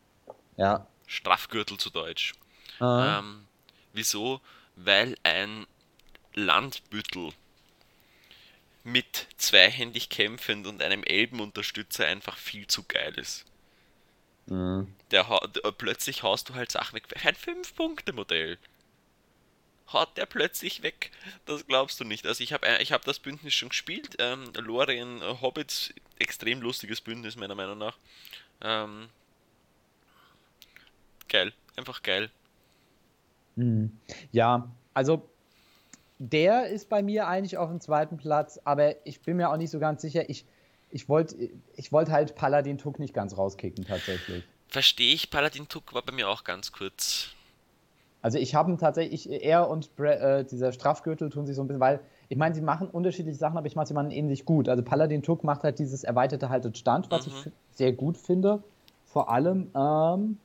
Ja. 0.57 0.88
Strafgürtel 1.07 1.78
zu 1.78 1.89
Deutsch. 1.89 2.34
Ähm, 2.80 3.45
wieso? 3.93 4.41
Weil 4.76 5.16
ein 5.24 5.66
Landbüttel 6.34 7.32
mit 8.84 9.28
zweihändig 9.38 10.09
kämpfend 10.09 10.68
und 10.68 10.82
einem 10.84 11.03
Elbenunterstützer 11.03 12.05
einfach 12.05 12.38
viel 12.38 12.68
zu 12.68 12.84
geil 12.84 13.13
ist. 13.18 13.45
Mhm. 14.48 14.93
Der, 15.12 15.24
der, 15.24 15.72
plötzlich 15.72 16.24
haust 16.24 16.50
du 16.50 16.56
halt 16.56 16.72
Sachen 16.72 16.96
weg. 16.96 17.04
Ein 17.24 17.36
5-Punkte-Modell. 17.36 18.58
Haut 19.91 20.18
der 20.18 20.26
plötzlich 20.26 20.82
weg. 20.82 21.12
Das 21.46 21.66
glaubst 21.68 22.00
du 22.00 22.04
nicht. 22.04 22.26
Also 22.26 22.43
ich 22.43 22.54
habe 22.54 22.68
ich 22.80 22.91
hab 22.91 23.06
das 23.06 23.20
Bündnis 23.20 23.54
schon 23.54 23.70
gespielt. 23.70 24.16
Ähm, 24.20 24.52
Lorien 24.56 25.22
äh, 25.22 25.36
Hobbits, 25.41 25.93
extrem 26.20 26.62
lustiges 26.62 27.02
Bündnis 27.02 27.36
meiner 27.36 27.56
Meinung 27.56 27.78
nach. 27.78 27.98
Ähm, 28.62 29.10
geil. 31.28 31.54
Einfach 31.76 32.02
geil. 32.02 32.32
Mhm. 33.56 33.98
Ja, 34.32 34.72
also 34.93 35.30
der 36.18 36.68
ist 36.68 36.89
bei 36.89 37.04
mir 37.04 37.28
eigentlich 37.28 37.58
auf 37.58 37.70
dem 37.70 37.82
zweiten 37.82 38.18
Platz, 38.18 38.60
aber 38.64 39.06
ich 39.06 39.22
bin 39.22 39.38
mir 39.38 39.50
auch 39.50 39.58
nicht 39.58 39.72
so 39.72 39.80
ganz 39.80 40.02
sicher. 40.02 40.30
Ich, 40.30 40.46
ich 40.92 41.10
wollte 41.10 41.36
ich 41.76 41.92
wollt 41.92 42.10
halt 42.10 42.36
Paladin 42.36 42.78
Tuck 42.78 43.00
nicht 43.00 43.14
ganz 43.14 43.38
rauskicken, 43.38 43.86
tatsächlich. 43.86 44.44
Verstehe 44.68 45.14
ich, 45.14 45.30
Paladin 45.30 45.68
Tuck 45.68 45.94
war 45.94 46.02
bei 46.02 46.12
mir 46.12 46.30
auch 46.30 46.44
ganz 46.44 46.72
kurz. 46.72 47.30
Also 48.22 48.40
ich 48.40 48.56
habe 48.56 48.76
tatsächlich, 48.78 49.30
er 49.30 49.70
und 49.70 49.96
Bre 49.96 50.20
äh, 50.20 50.44
dieser 50.44 50.72
Strafgürtel 50.72 51.30
tun 51.30 51.46
sich 51.46 51.56
so 51.56 51.62
ein 51.62 51.68
bisschen, 51.68 51.80
weil 51.80 52.00
ich 52.28 52.38
meine, 52.38 52.56
sie 52.56 52.62
machen 52.62 52.88
unterschiedliche 52.90 53.38
Sachen, 53.38 53.56
aber 53.56 53.68
ich 53.68 53.76
mache 53.76 53.86
sie 53.86 53.94
machen 53.94 54.10
ähnlich 54.10 54.46
gut. 54.46 54.68
Also 54.68 54.82
Paladin 54.82 55.22
Tuck 55.22 55.44
macht 55.44 55.64
halt 55.64 55.78
dieses 55.78 56.04
erweiterte 56.04 56.50
Haltet 56.50 56.76
Stand, 56.78 57.12
was 57.12 57.28
mhm. 57.28 57.34
ich 57.36 57.52
sehr 57.78 57.92
gut 57.92 58.18
finde. 58.18 58.64
Vor 59.06 59.30
allem, 59.30 59.70
ähm, 59.76 60.40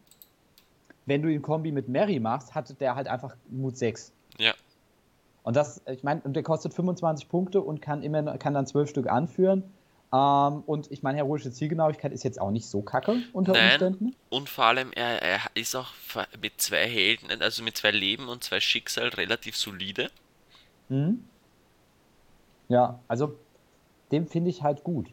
wenn 1.06 1.22
du 1.22 1.28
ihn 1.28 1.40
Kombi 1.40 1.72
mit 1.72 1.88
Mary 1.88 2.20
machst, 2.20 2.54
hat 2.54 2.78
der 2.80 2.96
halt 2.96 3.08
einfach 3.08 3.34
Mut 3.48 3.78
6. 3.78 4.12
Ja. 4.38 4.52
Und 5.42 5.56
das, 5.56 5.80
ich 5.86 6.02
meine, 6.02 6.20
der 6.20 6.42
kostet 6.42 6.74
25 6.74 7.28
Punkte 7.28 7.62
und 7.62 7.80
kann 7.80 8.02
immer 8.02 8.36
kann 8.36 8.52
dann 8.52 8.66
12 8.66 8.90
Stück 8.90 9.10
anführen. 9.10 9.64
Ähm, 10.12 10.62
und 10.66 10.90
ich 10.90 11.02
meine, 11.02 11.18
heroische 11.18 11.52
Zielgenauigkeit 11.52 12.12
ist 12.12 12.24
jetzt 12.24 12.40
auch 12.40 12.50
nicht 12.50 12.66
so 12.66 12.82
kacke 12.82 13.22
unter 13.32 13.52
Nein, 13.52 13.70
Umständen. 13.70 14.16
Und 14.28 14.48
vor 14.48 14.64
allem, 14.64 14.90
er, 14.92 15.22
er 15.22 15.40
ist 15.54 15.76
auch 15.76 15.92
mit 16.40 16.60
zwei 16.60 16.88
Helden, 16.88 17.28
also 17.40 17.62
mit 17.62 17.76
zwei 17.76 17.92
Leben 17.92 18.28
und 18.28 18.42
zwei 18.42 18.60
Schicksal 18.60 19.08
relativ 19.08 19.56
solide. 19.56 20.10
Mhm. 20.88 21.24
Ja, 22.68 22.98
also 23.06 23.36
den 24.10 24.26
finde 24.26 24.50
ich 24.50 24.62
halt 24.62 24.82
gut. 24.82 25.06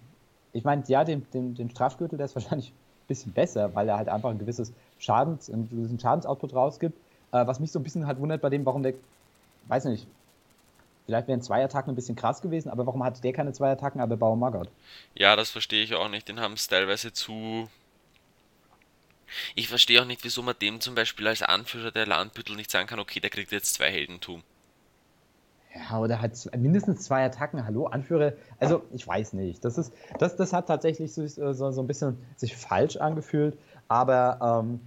Ich 0.53 0.63
meine, 0.63 0.83
ja, 0.87 1.03
den, 1.03 1.27
den, 1.31 1.53
den 1.53 1.69
Strafgürtel, 1.69 2.17
der 2.17 2.25
ist 2.25 2.35
wahrscheinlich 2.35 2.69
ein 2.69 3.07
bisschen 3.07 3.33
besser, 3.33 3.75
weil 3.75 3.87
er 3.87 3.97
halt 3.97 4.09
einfach 4.09 4.31
ein 4.31 4.39
gewisses 4.39 4.73
Schadens, 4.97 5.49
einen 5.51 5.69
gewissen 5.69 5.99
Schadensoutput 5.99 6.55
rausgibt. 6.55 6.97
Äh, 7.31 7.45
was 7.45 7.59
mich 7.59 7.71
so 7.71 7.79
ein 7.79 7.83
bisschen 7.83 8.07
halt 8.07 8.19
wundert 8.19 8.41
bei 8.41 8.49
dem, 8.49 8.65
warum 8.65 8.81
der, 8.81 8.93
weiß 9.67 9.85
nicht, 9.85 10.07
Vielleicht 11.07 11.29
wären 11.29 11.41
zwei 11.41 11.63
Attacken 11.63 11.93
ein 11.93 11.95
bisschen 11.95 12.17
krass 12.17 12.41
gewesen, 12.41 12.69
aber 12.69 12.85
warum 12.85 13.01
hat 13.01 13.23
der 13.23 13.31
keine 13.31 13.53
zwei 13.53 13.71
Attacken, 13.71 14.01
aber 14.01 14.17
Bauer 14.17 14.35
Maggot? 14.35 14.69
Ja, 15.15 15.37
das 15.37 15.49
verstehe 15.49 15.81
ich 15.81 15.95
auch 15.95 16.09
nicht. 16.09 16.27
Den 16.27 16.41
haben 16.41 16.55
es 16.55 16.67
teilweise 16.67 17.13
zu. 17.13 17.69
Ich 19.55 19.69
verstehe 19.69 20.01
auch 20.01 20.05
nicht, 20.05 20.25
wieso 20.25 20.43
man 20.43 20.55
dem 20.61 20.81
zum 20.81 20.95
Beispiel 20.95 21.25
als 21.27 21.41
Anführer 21.41 21.91
der 21.91 22.07
Landbüttel 22.07 22.57
nicht 22.57 22.69
sagen 22.69 22.87
kann, 22.87 22.99
okay, 22.99 23.21
der 23.21 23.29
kriegt 23.29 23.53
jetzt 23.53 23.75
zwei 23.75 23.89
Heldentum. 23.89 24.43
Ja, 25.73 25.99
oder 25.99 26.21
hat 26.21 26.33
mindestens 26.57 27.03
zwei 27.03 27.23
Attacken. 27.23 27.65
Hallo, 27.65 27.87
Anführer. 27.87 28.33
Also, 28.59 28.83
ich 28.91 29.07
weiß 29.07 29.31
nicht. 29.31 29.63
Das, 29.63 29.77
ist, 29.77 29.93
das, 30.19 30.35
das 30.35 30.51
hat 30.51 30.67
tatsächlich 30.67 31.13
so, 31.13 31.25
so, 31.25 31.71
so 31.71 31.81
ein 31.81 31.87
bisschen 31.87 32.17
sich 32.35 32.57
falsch 32.57 32.97
angefühlt. 32.97 33.57
Aber 33.87 34.61
ähm, 34.61 34.81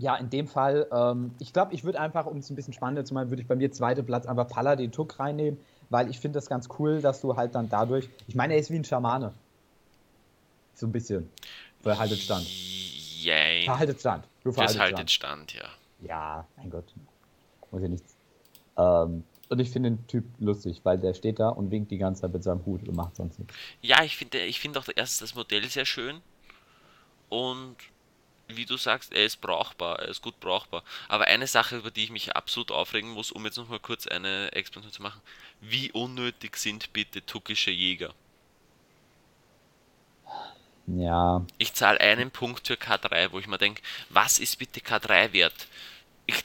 Ja, 0.00 0.16
in 0.16 0.30
dem 0.30 0.48
Fall, 0.48 0.86
ähm, 0.90 1.34
ich 1.40 1.52
glaube, 1.52 1.74
ich 1.74 1.84
würde 1.84 2.00
einfach, 2.00 2.24
um 2.24 2.38
es 2.38 2.48
ein 2.48 2.56
bisschen 2.56 2.72
spannender 2.72 3.04
zu 3.04 3.12
machen, 3.12 3.28
würde 3.28 3.42
ich 3.42 3.48
bei 3.48 3.54
mir 3.54 3.70
zweite 3.70 4.02
Platz 4.02 4.24
einfach 4.24 4.48
Paladin 4.48 4.90
Tuck 4.90 5.20
reinnehmen, 5.20 5.60
weil 5.90 6.08
ich 6.08 6.18
finde 6.18 6.38
das 6.38 6.48
ganz 6.48 6.68
cool, 6.78 7.02
dass 7.02 7.20
du 7.20 7.36
halt 7.36 7.54
dann 7.54 7.68
dadurch, 7.68 8.08
ich 8.26 8.34
meine, 8.34 8.54
er 8.54 8.60
ist 8.60 8.70
wie 8.70 8.76
ein 8.76 8.84
Schamane. 8.84 9.34
So 10.74 10.86
ein 10.86 10.92
bisschen. 10.92 11.28
Verhaltet 11.82 12.18
stand. 12.18 12.46
Jein. 12.48 13.64
Verhaltet 13.64 14.00
stand. 14.00 14.24
Du 14.42 14.52
verhaltet 14.52 15.10
stand. 15.10 15.10
stand, 15.10 15.54
ja. 15.54 15.68
Ja, 16.00 16.46
mein 16.56 16.70
Gott. 16.70 16.86
Muss 17.70 17.82
ja 17.82 17.88
nichts. 17.88 18.16
Ähm, 18.78 19.24
und 19.50 19.58
ich 19.58 19.70
finde 19.70 19.90
den 19.90 20.06
Typ 20.06 20.24
lustig, 20.38 20.80
weil 20.82 20.96
der 20.96 21.12
steht 21.12 21.40
da 21.40 21.50
und 21.50 21.70
winkt 21.70 21.90
die 21.90 21.98
ganze 21.98 22.22
Zeit 22.22 22.32
mit 22.32 22.42
seinem 22.42 22.64
Hut 22.64 22.88
und 22.88 22.96
macht 22.96 23.16
sonst 23.16 23.38
nichts. 23.38 23.54
Ja, 23.82 24.02
ich 24.02 24.16
finde 24.16 24.38
ich 24.38 24.60
find 24.60 24.78
auch 24.78 24.86
erst 24.96 25.20
das 25.20 25.34
Modell 25.34 25.66
sehr 25.66 25.84
schön. 25.84 26.22
Und 27.28 27.76
wie 28.56 28.66
du 28.66 28.76
sagst, 28.76 29.12
er 29.12 29.24
ist 29.24 29.40
brauchbar, 29.40 29.98
er 30.00 30.08
ist 30.08 30.22
gut 30.22 30.38
brauchbar. 30.40 30.82
Aber 31.08 31.24
eine 31.26 31.46
Sache, 31.46 31.76
über 31.76 31.90
die 31.90 32.04
ich 32.04 32.10
mich 32.10 32.36
absolut 32.36 32.70
aufregen 32.70 33.10
muss, 33.10 33.32
um 33.32 33.44
jetzt 33.44 33.56
nochmal 33.56 33.80
kurz 33.80 34.06
eine 34.06 34.52
Expansion 34.52 34.92
zu 34.92 35.02
machen, 35.02 35.20
wie 35.60 35.92
unnötig 35.92 36.56
sind 36.56 36.92
bitte 36.92 37.24
tuckische 37.24 37.70
Jäger? 37.70 38.14
Ja. 40.86 41.44
Ich 41.58 41.74
zahle 41.74 42.00
einen 42.00 42.30
Punkt 42.30 42.66
für 42.66 42.74
K3, 42.74 43.32
wo 43.32 43.38
ich 43.38 43.46
mir 43.46 43.58
denke, 43.58 43.82
was 44.08 44.38
ist 44.38 44.58
bitte 44.58 44.80
K3 44.80 45.32
wert? 45.32 45.68
Ich, 46.26 46.44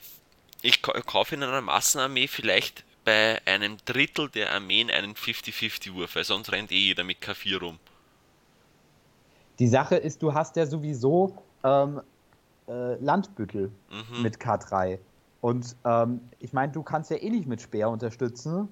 ich 0.62 0.82
kaufe 0.82 1.36
in 1.36 1.44
einer 1.44 1.62
Massenarmee 1.62 2.28
vielleicht 2.28 2.84
bei 3.06 3.42
einem 3.46 3.78
Drittel 3.86 4.30
der 4.30 4.52
Armeen 4.52 4.90
einen 4.90 5.14
50-50-Wurf, 5.14 6.16
weil 6.16 6.24
sonst 6.24 6.52
rennt 6.52 6.72
eh 6.72 6.88
jeder 6.88 7.04
mit 7.04 7.20
K4 7.24 7.60
rum. 7.60 7.80
Die 9.60 9.68
Sache 9.68 9.96
ist, 9.96 10.22
du 10.22 10.34
hast 10.34 10.56
ja 10.58 10.66
sowieso 10.66 11.45
ähm, 11.66 12.02
äh, 12.68 12.96
Landbüttel 12.96 13.72
mhm. 13.90 14.22
mit 14.22 14.38
K3. 14.38 15.00
Und 15.42 15.76
ähm, 15.84 16.22
ich 16.40 16.54
meine, 16.54 16.72
du 16.72 16.84
kannst 16.84 17.12
ja 17.12 17.18
eh 17.18 17.30
nicht 17.30 17.48
mit 17.48 17.62
Speer 17.62 17.90
unterstützen. 17.90 18.70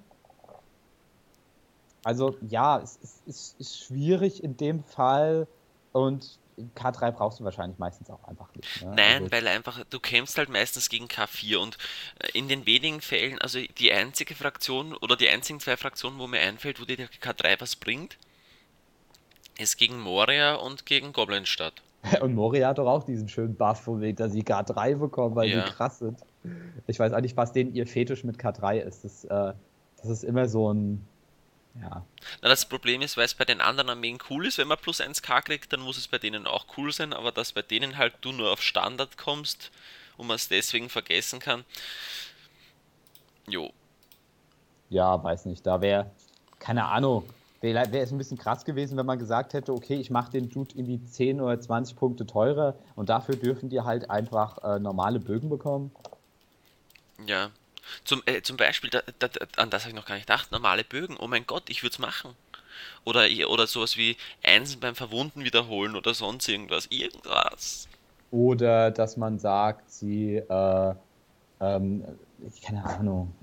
Also 2.03 2.37
ja, 2.49 2.79
es, 2.79 2.99
es, 3.03 3.21
es 3.27 3.55
ist 3.59 3.79
schwierig 3.85 4.43
in 4.43 4.57
dem 4.57 4.83
Fall 4.83 5.47
und 5.91 6.37
K3 6.75 7.11
brauchst 7.11 7.39
du 7.39 7.43
wahrscheinlich 7.43 7.79
meistens 7.79 8.09
auch 8.09 8.23
einfach 8.27 8.53
nicht. 8.55 8.81
Ne? 8.81 8.93
Nein, 8.95 9.23
also, 9.23 9.31
weil 9.31 9.47
einfach, 9.47 9.83
du 9.89 9.99
kämpfst 9.99 10.37
halt 10.37 10.49
meistens 10.49 10.89
gegen 10.89 11.05
K4 11.05 11.57
und 11.57 11.77
äh, 12.19 12.37
in 12.37 12.47
den 12.47 12.65
wenigen 12.65 13.01
Fällen, 13.01 13.39
also 13.39 13.59
die 13.59 13.91
einzige 13.91 14.35
Fraktion 14.35 14.93
oder 14.95 15.15
die 15.15 15.29
einzigen 15.29 15.59
zwei 15.59 15.77
Fraktionen, 15.77 16.19
wo 16.19 16.27
mir 16.27 16.41
einfällt, 16.41 16.79
wo 16.81 16.85
dir 16.85 16.97
der 16.97 17.09
K3 17.09 17.59
was 17.59 17.75
bringt, 17.75 18.17
ist 19.57 19.77
gegen 19.77 19.99
Moria 19.99 20.55
und 20.55 20.85
gegen 20.85 21.13
Goblinstadt. 21.13 21.81
Und 22.21 22.35
Moria 22.35 22.69
hat 22.69 22.77
doch 22.77 22.87
auch 22.87 23.03
diesen 23.03 23.29
schönen 23.29 23.55
Buff, 23.55 23.87
wo 23.87 23.99
wir, 23.99 24.13
dass 24.13 24.33
sie 24.33 24.43
K3 24.43 24.95
bekommen, 24.97 25.35
weil 25.35 25.49
ja. 25.49 25.65
sie 25.65 25.71
krass 25.71 25.99
sind. 25.99 26.19
Ich 26.87 26.99
weiß 26.99 27.13
auch 27.13 27.21
nicht, 27.21 27.37
was 27.37 27.53
denen 27.53 27.73
ihr 27.73 27.87
Fetisch 27.87 28.23
mit 28.23 28.37
K3 28.37 28.79
ist. 28.79 29.05
Das, 29.05 29.23
äh, 29.25 29.53
das 29.97 30.09
ist 30.09 30.23
immer 30.23 30.47
so 30.47 30.73
ein. 30.73 31.07
Ja. 31.81 32.05
Na, 32.41 32.49
das 32.49 32.67
Problem 32.67 33.01
ist, 33.01 33.17
weil 33.17 33.25
es 33.25 33.33
bei 33.33 33.45
den 33.45 33.61
anderen 33.61 33.89
Armeen 33.89 34.19
cool 34.29 34.45
ist, 34.45 34.57
wenn 34.59 34.67
man 34.67 34.77
plus 34.77 35.01
1k 35.01 35.41
kriegt, 35.41 35.73
dann 35.73 35.79
muss 35.79 35.97
es 35.97 36.07
bei 36.07 36.19
denen 36.19 36.45
auch 36.45 36.65
cool 36.77 36.91
sein, 36.91 37.13
aber 37.13 37.31
dass 37.31 37.53
bei 37.53 37.63
denen 37.63 37.97
halt 37.97 38.13
du 38.21 38.31
nur 38.31 38.51
auf 38.51 38.61
Standard 38.61 39.17
kommst 39.17 39.71
und 40.17 40.27
man 40.27 40.35
es 40.35 40.49
deswegen 40.49 40.89
vergessen 40.89 41.39
kann. 41.39 41.63
Jo. 43.47 43.71
Ja, 44.89 45.23
weiß 45.23 45.45
nicht. 45.45 45.65
Da 45.65 45.81
wäre, 45.81 46.11
keine 46.59 46.85
Ahnung, 46.85 47.27
Wäre 47.63 47.93
wär 47.93 48.03
es 48.03 48.11
ein 48.11 48.17
bisschen 48.17 48.37
krass 48.37 48.65
gewesen, 48.65 48.97
wenn 48.97 49.05
man 49.05 49.17
gesagt 49.17 49.53
hätte, 49.53 49.71
okay, 49.71 49.95
ich 49.95 50.09
mache 50.09 50.31
den 50.31 50.49
Dude 50.49 50.75
irgendwie 50.75 51.01
10 51.01 51.39
oder 51.39 51.57
20 51.57 51.95
Punkte 51.95 52.25
teurer 52.27 52.75
und 52.97 53.07
dafür 53.07 53.37
dürfen 53.37 53.69
die 53.69 53.79
halt 53.79 54.09
einfach 54.09 54.57
äh, 54.65 54.79
normale 54.79 55.21
Bögen 55.21 55.49
bekommen. 55.49 55.89
Ja. 57.25 57.51
Zum, 58.03 58.21
äh, 58.25 58.41
zum 58.41 58.57
Beispiel, 58.57 58.89
da, 58.89 58.99
da, 59.17 59.29
an 59.55 59.69
das 59.69 59.83
habe 59.83 59.91
ich 59.91 59.95
noch 59.95 60.05
gar 60.05 60.15
nicht 60.15 60.27
gedacht, 60.27 60.51
normale 60.51 60.83
Bögen. 60.83 61.15
Oh 61.17 61.27
mein 61.27 61.47
Gott, 61.47 61.69
ich 61.69 61.83
würde 61.83 61.93
es 61.93 61.99
machen. 61.99 62.31
Oder, 63.05 63.27
oder 63.47 63.65
sowas 63.65 63.95
wie 63.95 64.17
Einsen 64.43 64.81
beim 64.81 64.95
Verwunden 64.95 65.45
wiederholen 65.45 65.95
oder 65.95 66.13
sonst 66.13 66.49
irgendwas. 66.49 66.87
Irgendwas. 66.87 67.87
Oder 68.31 68.91
dass 68.91 69.15
man 69.15 69.39
sagt, 69.39 69.89
sie, 69.89 70.35
äh, 70.35 70.95
ähm, 71.61 72.03
keine 72.61 72.83
Ahnung, 72.83 73.33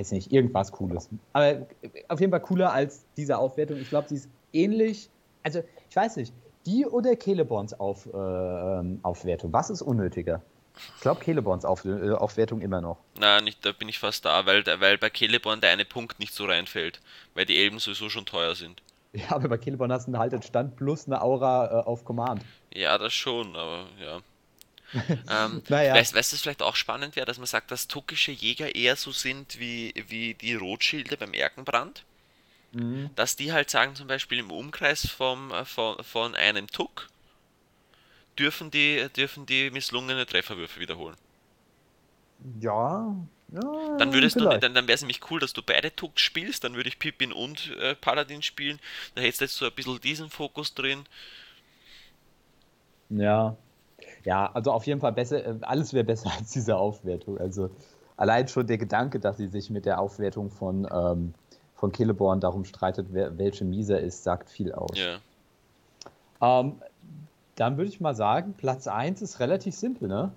weiß 0.00 0.12
nicht, 0.12 0.32
irgendwas 0.32 0.72
Cooles. 0.72 1.08
Aber 1.32 1.66
auf 2.08 2.20
jeden 2.20 2.32
Fall 2.32 2.40
cooler 2.40 2.72
als 2.72 3.04
diese 3.16 3.38
Aufwertung. 3.38 3.78
Ich 3.78 3.90
glaube, 3.90 4.08
sie 4.08 4.16
ist 4.16 4.28
ähnlich. 4.52 5.10
Also, 5.42 5.62
ich 5.88 5.96
weiß 5.96 6.16
nicht, 6.16 6.32
die 6.66 6.86
oder 6.86 7.18
Celeborns 7.18 7.78
auf, 7.78 8.06
äh, 8.06 8.10
ähm, 8.16 9.00
Aufwertung, 9.02 9.52
was 9.52 9.70
ist 9.70 9.82
unnötiger? 9.82 10.42
Ich 10.96 11.02
glaube, 11.02 11.22
Celeborns 11.24 11.64
auf, 11.64 11.84
äh, 11.84 12.10
Aufwertung 12.12 12.60
immer 12.60 12.80
noch. 12.80 12.98
Na, 13.18 13.40
nicht, 13.40 13.64
da 13.64 13.72
bin 13.72 13.88
ich 13.88 13.98
fast 13.98 14.24
da, 14.24 14.46
weil, 14.46 14.64
weil 14.80 14.98
bei 14.98 15.10
Celeborn 15.10 15.60
der 15.60 15.70
eine 15.70 15.84
Punkt 15.84 16.18
nicht 16.18 16.34
so 16.34 16.44
reinfällt, 16.44 17.00
weil 17.34 17.44
die 17.44 17.58
Elben 17.58 17.78
sowieso 17.78 18.08
schon 18.08 18.24
teuer 18.24 18.54
sind. 18.54 18.82
Ja, 19.12 19.32
aber 19.32 19.48
bei 19.48 19.58
Celeborn 19.58 19.92
hast 19.92 20.06
du 20.06 20.16
halt 20.16 20.32
einen 20.32 20.42
Stand 20.42 20.76
plus 20.76 21.06
eine 21.06 21.20
Aura 21.20 21.80
äh, 21.80 21.84
auf 21.84 22.04
Command. 22.04 22.42
Ja, 22.72 22.96
das 22.96 23.12
schon, 23.12 23.56
aber 23.56 23.86
ja. 24.00 24.20
ähm, 25.30 25.62
naja. 25.68 25.94
Weißt 25.94 26.12
du, 26.12 26.18
was 26.18 26.40
vielleicht 26.40 26.62
auch 26.62 26.76
spannend 26.76 27.16
wäre, 27.16 27.26
dass 27.26 27.38
man 27.38 27.46
sagt, 27.46 27.70
dass 27.70 27.88
tuckische 27.88 28.32
Jäger 28.32 28.74
eher 28.74 28.96
so 28.96 29.12
sind 29.12 29.58
wie, 29.58 29.94
wie 30.08 30.34
die 30.34 30.54
Rotschilde 30.54 31.16
beim 31.16 31.32
Erkenbrand? 31.32 32.04
Mhm. 32.72 33.10
Dass 33.16 33.36
die 33.36 33.52
halt 33.52 33.70
sagen, 33.70 33.94
zum 33.94 34.06
Beispiel 34.06 34.38
im 34.38 34.50
Umkreis 34.50 35.06
vom, 35.08 35.50
äh, 35.52 35.64
von, 35.64 36.02
von 36.04 36.34
einem 36.34 36.66
Tuck 36.68 37.08
dürfen 38.38 38.70
die, 38.70 39.06
dürfen 39.16 39.46
die 39.46 39.70
misslungene 39.70 40.26
Trefferwürfe 40.26 40.80
wiederholen. 40.80 41.16
Ja, 42.60 43.14
ja, 43.52 43.96
dann 43.98 44.12
würdest 44.12 44.36
du, 44.36 44.44
dann, 44.44 44.74
dann 44.74 44.86
wäre 44.86 44.94
es 44.94 45.02
nämlich 45.02 45.20
cool, 45.30 45.40
dass 45.40 45.52
du 45.52 45.62
beide 45.62 45.94
Tucks 45.94 46.22
spielst, 46.22 46.62
dann 46.62 46.74
würde 46.74 46.88
ich 46.88 46.98
Pippin 46.98 47.32
und 47.32 47.76
äh, 47.78 47.96
Paladin 47.96 48.42
spielen. 48.42 48.78
Da 49.14 49.22
hättest 49.22 49.40
du 49.40 49.44
jetzt 49.44 49.56
so 49.56 49.66
ein 49.66 49.72
bisschen 49.72 50.00
diesen 50.00 50.30
Fokus 50.30 50.72
drin. 50.72 51.04
Ja, 53.10 53.56
ja, 54.24 54.50
also 54.52 54.72
auf 54.72 54.86
jeden 54.86 55.00
Fall 55.00 55.12
besser, 55.12 55.44
äh, 55.44 55.54
alles 55.62 55.92
wäre 55.92 56.04
besser 56.04 56.30
als 56.38 56.52
diese 56.52 56.76
Aufwertung. 56.76 57.38
Also 57.38 57.70
allein 58.16 58.48
schon 58.48 58.66
der 58.66 58.78
Gedanke, 58.78 59.20
dass 59.20 59.36
sie 59.36 59.48
sich 59.48 59.70
mit 59.70 59.86
der 59.86 60.00
Aufwertung 60.00 60.50
von, 60.50 60.86
ähm, 60.92 61.34
von 61.74 61.92
Killeborn 61.92 62.40
darum 62.40 62.64
streitet, 62.64 63.08
wer, 63.10 63.38
welche 63.38 63.64
Mieser 63.64 64.00
ist, 64.00 64.22
sagt 64.22 64.50
viel 64.50 64.72
aus. 64.72 64.96
Ja. 64.96 65.18
Ähm, 66.40 66.80
dann 67.56 67.76
würde 67.76 67.90
ich 67.90 68.00
mal 68.00 68.14
sagen, 68.14 68.54
Platz 68.56 68.86
1 68.86 69.22
ist 69.22 69.40
relativ 69.40 69.74
simpel, 69.74 70.08
ne? 70.08 70.32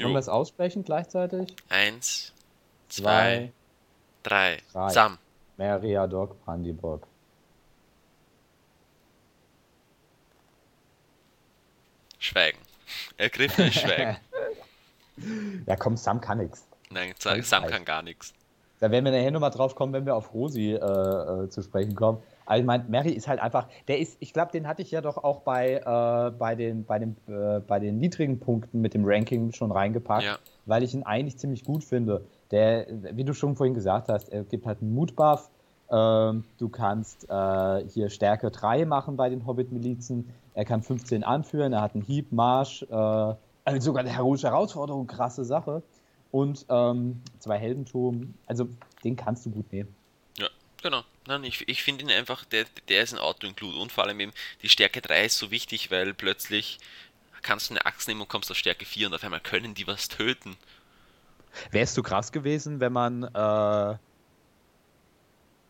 Wollen 0.00 0.12
wir 0.12 0.18
es 0.18 0.28
aussprechen 0.28 0.84
gleichzeitig? 0.84 1.54
Eins, 1.68 2.32
zwei, 2.88 3.52
drei. 4.24 4.58
drei. 4.72 4.88
Sam. 4.88 5.18
Meriadoc 5.56 6.44
Brandyburg. 6.44 7.06
Schweigen. 12.18 12.58
Ergriffenes 13.16 13.74
Schweigen. 13.80 14.16
ja, 15.66 15.76
komm, 15.76 15.96
Sam 15.96 16.20
kann 16.20 16.38
nix. 16.38 16.66
Nein, 16.90 17.12
Sam, 17.18 17.42
Sam 17.42 17.66
kann 17.66 17.84
gar 17.84 18.02
nichts. 18.02 18.34
Da 18.80 18.90
werden 18.90 19.04
wir 19.04 19.12
nachher 19.12 19.30
nochmal 19.30 19.50
drauf 19.50 19.74
kommen, 19.74 19.92
wenn 19.92 20.04
wir 20.04 20.14
auf 20.14 20.34
Rosi 20.34 20.72
äh, 20.72 20.76
äh, 20.76 21.48
zu 21.48 21.62
sprechen 21.62 21.94
kommen. 21.94 22.18
Aber 22.46 22.58
ich 22.58 22.64
meine, 22.64 22.84
Mary 22.88 23.12
ist 23.12 23.26
halt 23.28 23.40
einfach, 23.40 23.68
der 23.88 23.98
ist, 23.98 24.16
ich 24.20 24.32
glaube, 24.32 24.52
den 24.52 24.66
hatte 24.66 24.82
ich 24.82 24.90
ja 24.90 25.00
doch 25.00 25.16
auch 25.16 25.40
bei, 25.40 25.76
äh, 25.76 26.30
bei, 26.32 26.54
den, 26.54 26.84
bei, 26.84 26.98
dem, 26.98 27.16
äh, 27.26 27.60
bei 27.60 27.78
den 27.78 27.98
niedrigen 27.98 28.38
Punkten 28.38 28.80
mit 28.80 28.94
dem 28.94 29.04
Ranking 29.06 29.52
schon 29.52 29.72
reingepackt, 29.72 30.24
ja. 30.24 30.38
weil 30.66 30.82
ich 30.82 30.92
ihn 30.92 31.02
eigentlich 31.04 31.38
ziemlich 31.38 31.64
gut 31.64 31.84
finde. 31.84 32.26
Der, 32.50 32.86
wie 32.90 33.24
du 33.24 33.32
schon 33.32 33.56
vorhin 33.56 33.74
gesagt 33.74 34.08
hast, 34.08 34.28
er 34.28 34.44
gibt 34.44 34.66
halt 34.66 34.82
einen 34.82 34.94
Mutbuff. 34.94 35.50
Ähm, 35.90 36.44
du 36.58 36.68
kannst 36.68 37.28
äh, 37.28 37.84
hier 37.88 38.08
Stärke 38.10 38.50
3 38.50 38.84
machen 38.84 39.16
bei 39.16 39.28
den 39.28 39.46
Hobbit-Milizen. 39.46 40.32
Er 40.54 40.64
kann 40.64 40.82
15 40.82 41.24
anführen, 41.24 41.72
er 41.72 41.82
hat 41.82 41.94
einen 41.94 42.04
Hieb, 42.04 42.32
Marsch, 42.32 42.82
äh, 42.82 42.94
also 42.94 43.80
sogar 43.80 44.00
eine 44.00 44.12
heroische 44.14 44.48
Herausforderung, 44.48 45.06
krasse 45.06 45.44
Sache. 45.44 45.82
Und 46.30 46.66
ähm, 46.68 47.22
zwei 47.38 47.58
Heldenturm, 47.58 48.34
also 48.46 48.68
den 49.04 49.16
kannst 49.16 49.46
du 49.46 49.50
gut 49.50 49.72
nehmen. 49.72 49.94
Ja, 50.36 50.48
genau. 50.82 51.02
Nein, 51.26 51.44
ich, 51.44 51.68
ich 51.68 51.82
finde 51.82 52.04
ihn 52.04 52.10
einfach, 52.10 52.44
der, 52.44 52.64
der 52.88 53.02
ist 53.02 53.12
ein 53.12 53.20
Auto-Include 53.20 53.78
und 53.78 53.92
vor 53.92 54.04
allem 54.04 54.18
eben 54.20 54.32
die 54.62 54.68
Stärke 54.68 55.00
3 55.00 55.26
ist 55.26 55.38
so 55.38 55.50
wichtig, 55.50 55.90
weil 55.90 56.12
plötzlich 56.12 56.78
kannst 57.42 57.70
du 57.70 57.74
eine 57.74 57.86
Axt 57.86 58.08
nehmen 58.08 58.22
und 58.22 58.28
kommst 58.28 58.50
auf 58.50 58.56
Stärke 58.56 58.84
4 58.84 59.06
und 59.06 59.14
auf 59.14 59.22
einmal 59.22 59.40
können 59.40 59.74
die 59.74 59.86
was 59.86 60.08
töten. 60.08 60.56
Wärst 61.70 61.96
du 61.96 62.02
krass 62.02 62.32
gewesen, 62.32 62.80
wenn 62.80 62.92
man 62.92 63.22
äh, 63.22 63.96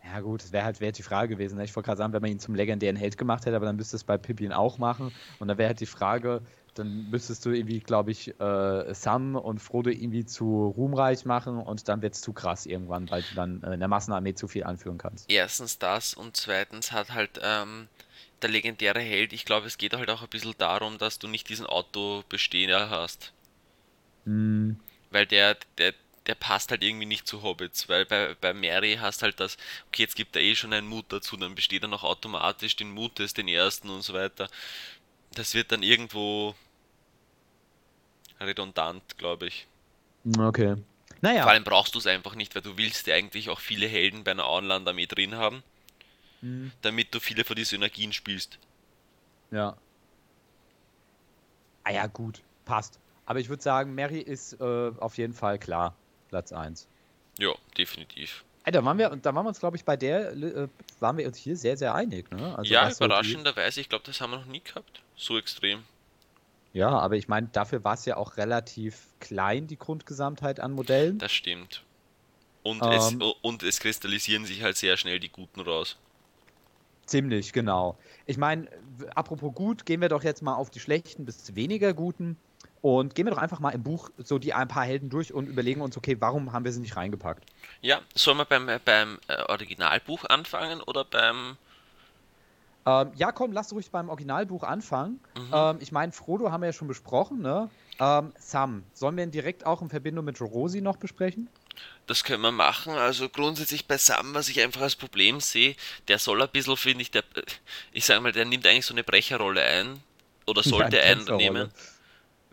ja 0.04 0.20
gut, 0.20 0.42
das 0.42 0.52
wäre 0.52 0.64
halt 0.64 0.80
wär 0.80 0.92
die 0.92 1.02
Frage 1.02 1.28
gewesen. 1.28 1.56
Ne? 1.56 1.64
Ich 1.64 1.74
wollte 1.74 1.86
gerade 1.86 1.98
sagen, 1.98 2.12
wenn 2.12 2.22
man 2.22 2.30
ihn 2.30 2.38
zum 2.38 2.54
legendären 2.54 2.96
Held 2.96 3.16
gemacht 3.16 3.46
hätte, 3.46 3.56
aber 3.56 3.66
dann 3.66 3.76
müsstest 3.76 3.94
du 3.94 3.96
es 3.96 4.04
bei 4.04 4.18
Pippin 4.18 4.52
auch 4.52 4.78
machen. 4.78 5.12
Und 5.38 5.48
dann 5.48 5.58
wäre 5.58 5.68
halt 5.68 5.80
die 5.80 5.86
Frage, 5.86 6.42
dann 6.74 7.08
müsstest 7.08 7.46
du 7.46 7.50
irgendwie, 7.50 7.80
glaube 7.80 8.10
ich, 8.10 8.28
äh, 8.40 8.94
Sam 8.94 9.36
und 9.36 9.60
Frodo 9.60 9.90
irgendwie 9.90 10.26
zu 10.26 10.74
ruhmreich 10.76 11.24
machen 11.24 11.58
und 11.58 11.88
dann 11.88 12.02
wird 12.02 12.14
es 12.14 12.20
zu 12.20 12.32
krass 12.32 12.66
irgendwann, 12.66 13.10
weil 13.10 13.22
du 13.22 13.34
dann 13.34 13.62
in 13.62 13.78
der 13.78 13.88
Massenarmee 13.88 14.34
zu 14.34 14.48
viel 14.48 14.64
anführen 14.64 14.98
kannst. 14.98 15.30
Erstens 15.30 15.78
das 15.78 16.14
und 16.14 16.36
zweitens 16.36 16.92
hat 16.92 17.12
halt 17.12 17.40
ähm, 17.42 17.88
der 18.42 18.50
legendäre 18.50 19.00
Held, 19.00 19.32
ich 19.32 19.44
glaube, 19.44 19.66
es 19.66 19.78
geht 19.78 19.94
halt 19.94 20.10
auch 20.10 20.22
ein 20.22 20.28
bisschen 20.28 20.54
darum, 20.58 20.98
dass 20.98 21.18
du 21.18 21.28
nicht 21.28 21.48
diesen 21.48 21.66
Autobesteher 21.66 22.90
hast. 22.90 23.32
Hm, 24.24 24.76
Weil 25.10 25.26
der, 25.26 25.56
der, 25.78 25.94
der 26.26 26.34
passt 26.36 26.70
halt 26.70 26.82
irgendwie 26.82 27.06
nicht 27.06 27.26
zu 27.26 27.42
Hobbits, 27.42 27.88
weil 27.88 28.06
bei, 28.06 28.34
bei 28.40 28.54
Mary 28.54 28.96
hast 29.00 29.22
halt 29.22 29.40
das, 29.40 29.56
okay, 29.88 30.02
jetzt 30.02 30.16
gibt 30.16 30.36
er 30.36 30.42
eh 30.42 30.54
schon 30.56 30.72
einen 30.72 30.88
Mut 30.88 31.06
dazu, 31.10 31.36
dann 31.36 31.54
besteht 31.54 31.82
er 31.82 31.88
noch 31.88 32.04
automatisch 32.04 32.76
den 32.76 32.90
Mutes, 32.90 33.34
den 33.34 33.48
ersten 33.48 33.90
und 33.90 34.02
so 34.02 34.14
weiter. 34.14 34.48
Das 35.34 35.54
wird 35.54 35.72
dann 35.72 35.82
irgendwo 35.84 36.54
redundant, 38.40 39.18
glaube 39.18 39.48
ich. 39.48 39.66
okay. 40.38 40.76
Vor 41.38 41.52
Naja. 41.52 41.52
allem 41.52 41.62
brauchst 41.62 41.94
du 41.94 42.00
es 42.00 42.08
einfach 42.08 42.34
nicht, 42.34 42.56
weil 42.56 42.62
du 42.62 42.76
willst 42.76 43.06
ja 43.06 43.14
eigentlich 43.14 43.48
auch 43.48 43.60
viele 43.60 43.86
Helden 43.86 44.24
bei 44.24 44.32
einer 44.32 44.46
Auenland-Armee 44.46 45.06
drin 45.06 45.36
haben, 45.36 45.62
Hm, 46.42 46.68
damit 46.82 47.12
du 47.12 47.18
viele 47.18 47.42
von 47.44 47.56
diesen 47.56 47.70
Synergien 47.70 48.12
spielst. 48.12 48.60
ja. 49.50 49.78
Ah 51.84 51.92
ja, 51.92 52.06
gut. 52.06 52.42
Passt. 52.66 53.00
Aber 53.26 53.40
ich 53.40 53.48
würde 53.48 53.62
sagen, 53.62 53.94
Mary 53.94 54.20
ist 54.20 54.54
äh, 54.60 54.92
auf 54.98 55.16
jeden 55.18 55.32
Fall 55.34 55.58
klar. 55.58 55.98
Platz 56.34 56.52
eins. 56.52 56.88
Ja, 57.38 57.52
definitiv. 57.78 58.44
Da 58.64 58.84
waren 58.84 58.98
wir, 58.98 59.08
da 59.10 59.32
waren 59.34 59.44
wir 59.44 59.50
uns, 59.50 59.60
glaube 59.60 59.76
ich, 59.76 59.84
bei 59.84 59.96
der, 59.96 60.32
äh, 60.32 60.68
waren 60.98 61.16
wir 61.16 61.28
uns 61.28 61.36
hier 61.36 61.56
sehr, 61.56 61.76
sehr 61.76 61.94
einig, 61.94 62.28
ne? 62.32 62.58
Also 62.58 62.72
ja, 62.72 62.90
so 62.90 63.04
überraschenderweise, 63.04 63.80
ich 63.80 63.88
glaube, 63.88 64.04
das 64.04 64.20
haben 64.20 64.32
wir 64.32 64.38
noch 64.38 64.46
nie 64.46 64.60
gehabt. 64.62 65.02
So 65.14 65.38
extrem. 65.38 65.84
ja, 66.72 66.88
aber 66.88 67.14
ich 67.14 67.28
meine, 67.28 67.46
dafür 67.52 67.84
war 67.84 67.94
es 67.94 68.04
ja 68.04 68.16
auch 68.16 68.36
relativ 68.36 69.06
klein, 69.20 69.68
die 69.68 69.78
Grundgesamtheit 69.78 70.58
an 70.58 70.72
Modellen. 70.72 71.18
Das 71.18 71.30
stimmt. 71.30 71.84
Und, 72.64 72.82
es, 72.82 73.12
Ähm, 73.12 73.22
und 73.42 73.62
es 73.62 73.78
kristallisieren 73.78 74.44
sich 74.44 74.62
halt 74.62 74.76
sehr 74.76 74.96
schnell 74.96 75.20
die 75.20 75.28
Guten 75.28 75.60
raus. 75.60 75.98
ziemlich, 77.06 77.52
genau. 77.52 77.96
Ich 78.26 78.38
meine, 78.38 78.66
apropos 79.14 79.54
gut, 79.54 79.86
gehen 79.86 80.00
wir 80.00 80.08
doch 80.08 80.24
jetzt 80.24 80.42
mal 80.42 80.54
auf 80.56 80.70
die 80.70 80.80
schlechten 80.80 81.26
bis 81.26 81.54
weniger 81.54 81.92
guten 81.94 82.38
und 82.84 83.14
gehen 83.14 83.24
wir 83.24 83.30
doch 83.30 83.38
einfach 83.38 83.60
mal 83.60 83.70
im 83.70 83.82
Buch 83.82 84.10
so 84.18 84.38
die 84.38 84.52
ein 84.52 84.68
paar 84.68 84.84
Helden 84.84 85.08
durch 85.08 85.32
und 85.32 85.46
überlegen 85.46 85.80
uns, 85.80 85.96
okay, 85.96 86.16
warum 86.20 86.52
haben 86.52 86.66
wir 86.66 86.72
sie 86.72 86.80
nicht 86.80 86.96
reingepackt? 86.96 87.42
Ja, 87.80 88.02
sollen 88.14 88.36
wir 88.36 88.44
beim, 88.44 88.68
beim 88.84 89.18
äh, 89.26 89.40
Originalbuch 89.44 90.26
anfangen 90.26 90.82
oder 90.82 91.06
beim. 91.06 91.56
Ähm, 92.84 93.10
ja, 93.14 93.32
komm, 93.32 93.52
lass 93.52 93.72
ruhig 93.72 93.90
beim 93.90 94.10
Originalbuch 94.10 94.64
anfangen. 94.64 95.18
Mhm. 95.34 95.50
Ähm, 95.54 95.78
ich 95.80 95.92
meine, 95.92 96.12
Frodo 96.12 96.52
haben 96.52 96.60
wir 96.60 96.66
ja 96.66 96.72
schon 96.74 96.86
besprochen, 96.86 97.40
ne? 97.40 97.70
Ähm, 97.98 98.34
Sam, 98.38 98.84
sollen 98.92 99.16
wir 99.16 99.24
ihn 99.24 99.30
direkt 99.30 99.64
auch 99.64 99.80
in 99.80 99.88
Verbindung 99.88 100.26
mit 100.26 100.38
Rosi 100.42 100.82
noch 100.82 100.96
besprechen? 100.96 101.48
Das 102.06 102.22
können 102.22 102.42
wir 102.42 102.52
machen. 102.52 102.92
Also 102.92 103.30
grundsätzlich 103.30 103.86
bei 103.86 103.96
Sam, 103.96 104.34
was 104.34 104.50
ich 104.50 104.60
einfach 104.60 104.82
als 104.82 104.94
Problem 104.94 105.40
sehe, 105.40 105.74
der 106.08 106.18
soll 106.18 106.42
ein 106.42 106.50
bisschen, 106.50 106.76
finde 106.76 107.00
ich, 107.00 107.10
der, 107.10 107.24
ich 107.92 108.04
sage 108.04 108.20
mal, 108.20 108.32
der 108.32 108.44
nimmt 108.44 108.66
eigentlich 108.66 108.84
so 108.84 108.92
eine 108.92 109.04
Brecherrolle 109.04 109.62
ein. 109.62 110.02
Oder 110.46 110.62
sollte 110.62 110.98
Ja, 110.98 111.04
einnehmen. 111.04 111.72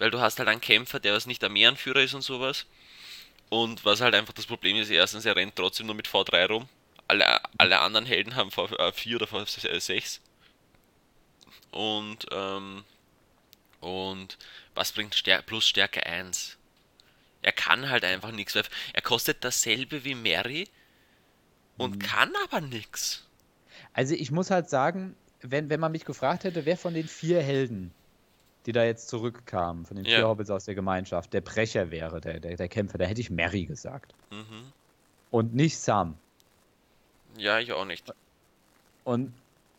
Weil 0.01 0.09
du 0.09 0.19
hast 0.19 0.39
halt 0.39 0.49
einen 0.49 0.61
Kämpfer, 0.61 0.99
der 0.99 1.13
was 1.13 1.27
nicht 1.27 1.43
Armeeanführer 1.43 2.01
ist 2.01 2.15
und 2.15 2.23
sowas. 2.23 2.65
Und 3.49 3.85
was 3.85 4.01
halt 4.01 4.15
einfach 4.15 4.33
das 4.33 4.47
Problem 4.47 4.75
ist, 4.77 4.89
erstens, 4.89 5.25
er 5.25 5.35
rennt 5.35 5.55
trotzdem 5.55 5.85
nur 5.85 5.93
mit 5.93 6.07
V3 6.07 6.47
rum. 6.47 6.67
Alle, 7.07 7.39
alle 7.59 7.79
anderen 7.81 8.07
Helden 8.07 8.35
haben 8.35 8.49
V4 8.49 9.15
oder 9.15 9.27
V6. 9.27 10.19
Und, 11.69 12.25
ähm, 12.31 12.83
und 13.79 14.39
was 14.73 14.91
bringt 14.91 15.13
Stär 15.13 15.43
plus 15.43 15.67
Stärke 15.67 16.03
1? 16.03 16.57
Er 17.43 17.51
kann 17.51 17.87
halt 17.87 18.03
einfach 18.03 18.31
nichts. 18.31 18.55
Er 18.55 19.01
kostet 19.03 19.43
dasselbe 19.43 20.03
wie 20.03 20.15
Mary 20.15 20.67
und 21.77 21.99
kann 21.99 22.33
aber 22.43 22.59
nichts. 22.59 23.27
Also 23.93 24.15
ich 24.15 24.31
muss 24.31 24.49
halt 24.49 24.67
sagen, 24.67 25.15
wenn, 25.41 25.69
wenn 25.69 25.79
man 25.79 25.91
mich 25.91 26.05
gefragt 26.05 26.43
hätte, 26.43 26.65
wer 26.65 26.75
von 26.75 26.95
den 26.95 27.07
vier 27.07 27.43
Helden, 27.43 27.93
die 28.65 28.71
da 28.71 28.83
jetzt 28.83 29.07
zurückkamen, 29.09 29.85
von 29.85 29.97
den 29.97 30.05
vier 30.05 30.19
Ja. 30.19 30.27
Hobbits 30.27 30.49
aus 30.49 30.65
der 30.65 30.75
Gemeinschaft, 30.75 31.33
der 31.33 31.41
Brecher 31.41 31.91
wäre, 31.91 32.21
der, 32.21 32.39
der, 32.39 32.55
der 32.55 32.67
Kämpfer, 32.67 32.97
da 32.97 33.05
hätte 33.05 33.21
ich 33.21 33.29
Mary 33.29 33.65
gesagt. 33.65 34.13
Mhm. 34.31 34.71
Und 35.31 35.55
nicht 35.55 35.77
Sam. 35.77 36.15
Ja, 37.37 37.59
ich 37.59 37.71
auch 37.71 37.85
nicht. 37.85 38.13
Und 39.03 39.33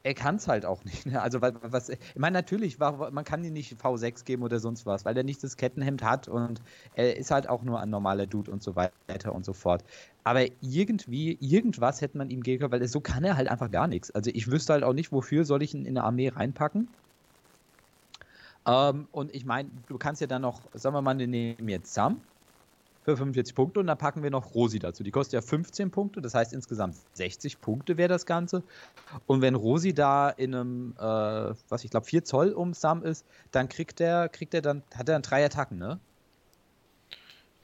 er 0.04 0.14
kann 0.14 0.36
es 0.36 0.48
halt 0.48 0.64
auch 0.64 0.84
nicht. 0.84 1.06
Ne? 1.06 1.20
Also, 1.20 1.40
was, 1.40 1.88
ich 1.88 1.98
meine, 2.16 2.34
natürlich, 2.34 2.80
war, 2.80 3.10
man 3.10 3.24
kann 3.24 3.44
ihm 3.44 3.52
nicht 3.52 3.80
V6 3.80 4.24
geben 4.24 4.42
oder 4.42 4.58
sonst 4.58 4.86
was, 4.86 5.04
weil 5.04 5.16
er 5.16 5.22
nicht 5.22 5.42
das 5.44 5.56
Kettenhemd 5.56 6.02
hat 6.02 6.28
und 6.28 6.60
er 6.94 7.16
ist 7.16 7.30
halt 7.30 7.48
auch 7.48 7.62
nur 7.62 7.80
ein 7.80 7.90
normaler 7.90 8.26
Dude 8.26 8.50
und 8.50 8.62
so 8.62 8.74
weiter 8.74 9.34
und 9.34 9.44
so 9.44 9.52
fort. 9.52 9.84
Aber 10.24 10.44
irgendwie, 10.60 11.38
irgendwas 11.40 12.00
hätte 12.00 12.18
man 12.18 12.30
ihm 12.30 12.42
geben 12.42 12.60
können, 12.60 12.72
weil 12.72 12.88
so 12.88 13.00
kann 13.00 13.24
er 13.24 13.36
halt 13.36 13.48
einfach 13.48 13.70
gar 13.70 13.86
nichts. 13.86 14.10
Also, 14.10 14.30
ich 14.32 14.50
wüsste 14.50 14.72
halt 14.72 14.84
auch 14.84 14.94
nicht, 14.94 15.12
wofür 15.12 15.44
soll 15.44 15.62
ich 15.62 15.74
ihn 15.74 15.84
in 15.84 15.96
eine 15.96 16.04
Armee 16.04 16.28
reinpacken. 16.28 16.88
Ähm, 18.66 19.08
und 19.12 19.34
ich 19.34 19.44
meine, 19.44 19.70
du 19.88 19.98
kannst 19.98 20.20
ja 20.20 20.26
dann 20.26 20.42
noch, 20.42 20.60
sagen 20.74 20.94
wir 20.94 21.02
mal, 21.02 21.18
wir 21.18 21.26
nehmen 21.26 21.68
jetzt 21.68 21.92
Sam 21.92 22.20
für 23.04 23.16
45 23.16 23.54
Punkte 23.54 23.80
und 23.80 23.88
dann 23.88 23.98
packen 23.98 24.22
wir 24.22 24.30
noch 24.30 24.54
Rosi 24.54 24.78
dazu. 24.78 25.02
Die 25.02 25.10
kostet 25.10 25.34
ja 25.34 25.40
15 25.40 25.90
Punkte, 25.90 26.20
das 26.22 26.34
heißt 26.34 26.52
insgesamt 26.52 26.96
60 27.14 27.60
Punkte 27.60 27.96
wäre 27.96 28.08
das 28.08 28.26
Ganze. 28.26 28.62
Und 29.26 29.40
wenn 29.40 29.56
Rosi 29.56 29.92
da 29.92 30.30
in 30.30 30.54
einem, 30.54 30.94
äh, 30.98 31.02
was 31.68 31.84
ich 31.84 31.90
glaube, 31.90 32.06
4 32.06 32.24
Zoll 32.24 32.52
um 32.52 32.74
Sam 32.74 33.02
ist, 33.02 33.26
dann 33.50 33.68
kriegt 33.68 34.00
er, 34.00 34.28
kriegt 34.28 34.54
er 34.54 34.62
dann, 34.62 34.82
hat 34.94 35.08
er 35.08 35.14
dann 35.14 35.22
drei 35.22 35.44
Attacken, 35.44 35.78
ne? 35.78 35.98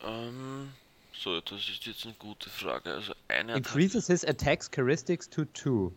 Ähm, 0.05 0.70
so, 1.12 1.40
das 1.40 1.68
ist 1.68 1.86
jetzt 1.86 2.05
eine 2.05 2.14
gute 2.14 2.51
Frage. 2.51 2.92
Also 2.92 3.12
eine 3.28 3.53
Attacke. 3.53 3.59
Increases 3.59 4.07
his 4.09 4.24
attacks 4.24 4.70
characteristics 4.70 5.28
to 5.28 5.44
2. 5.55 5.92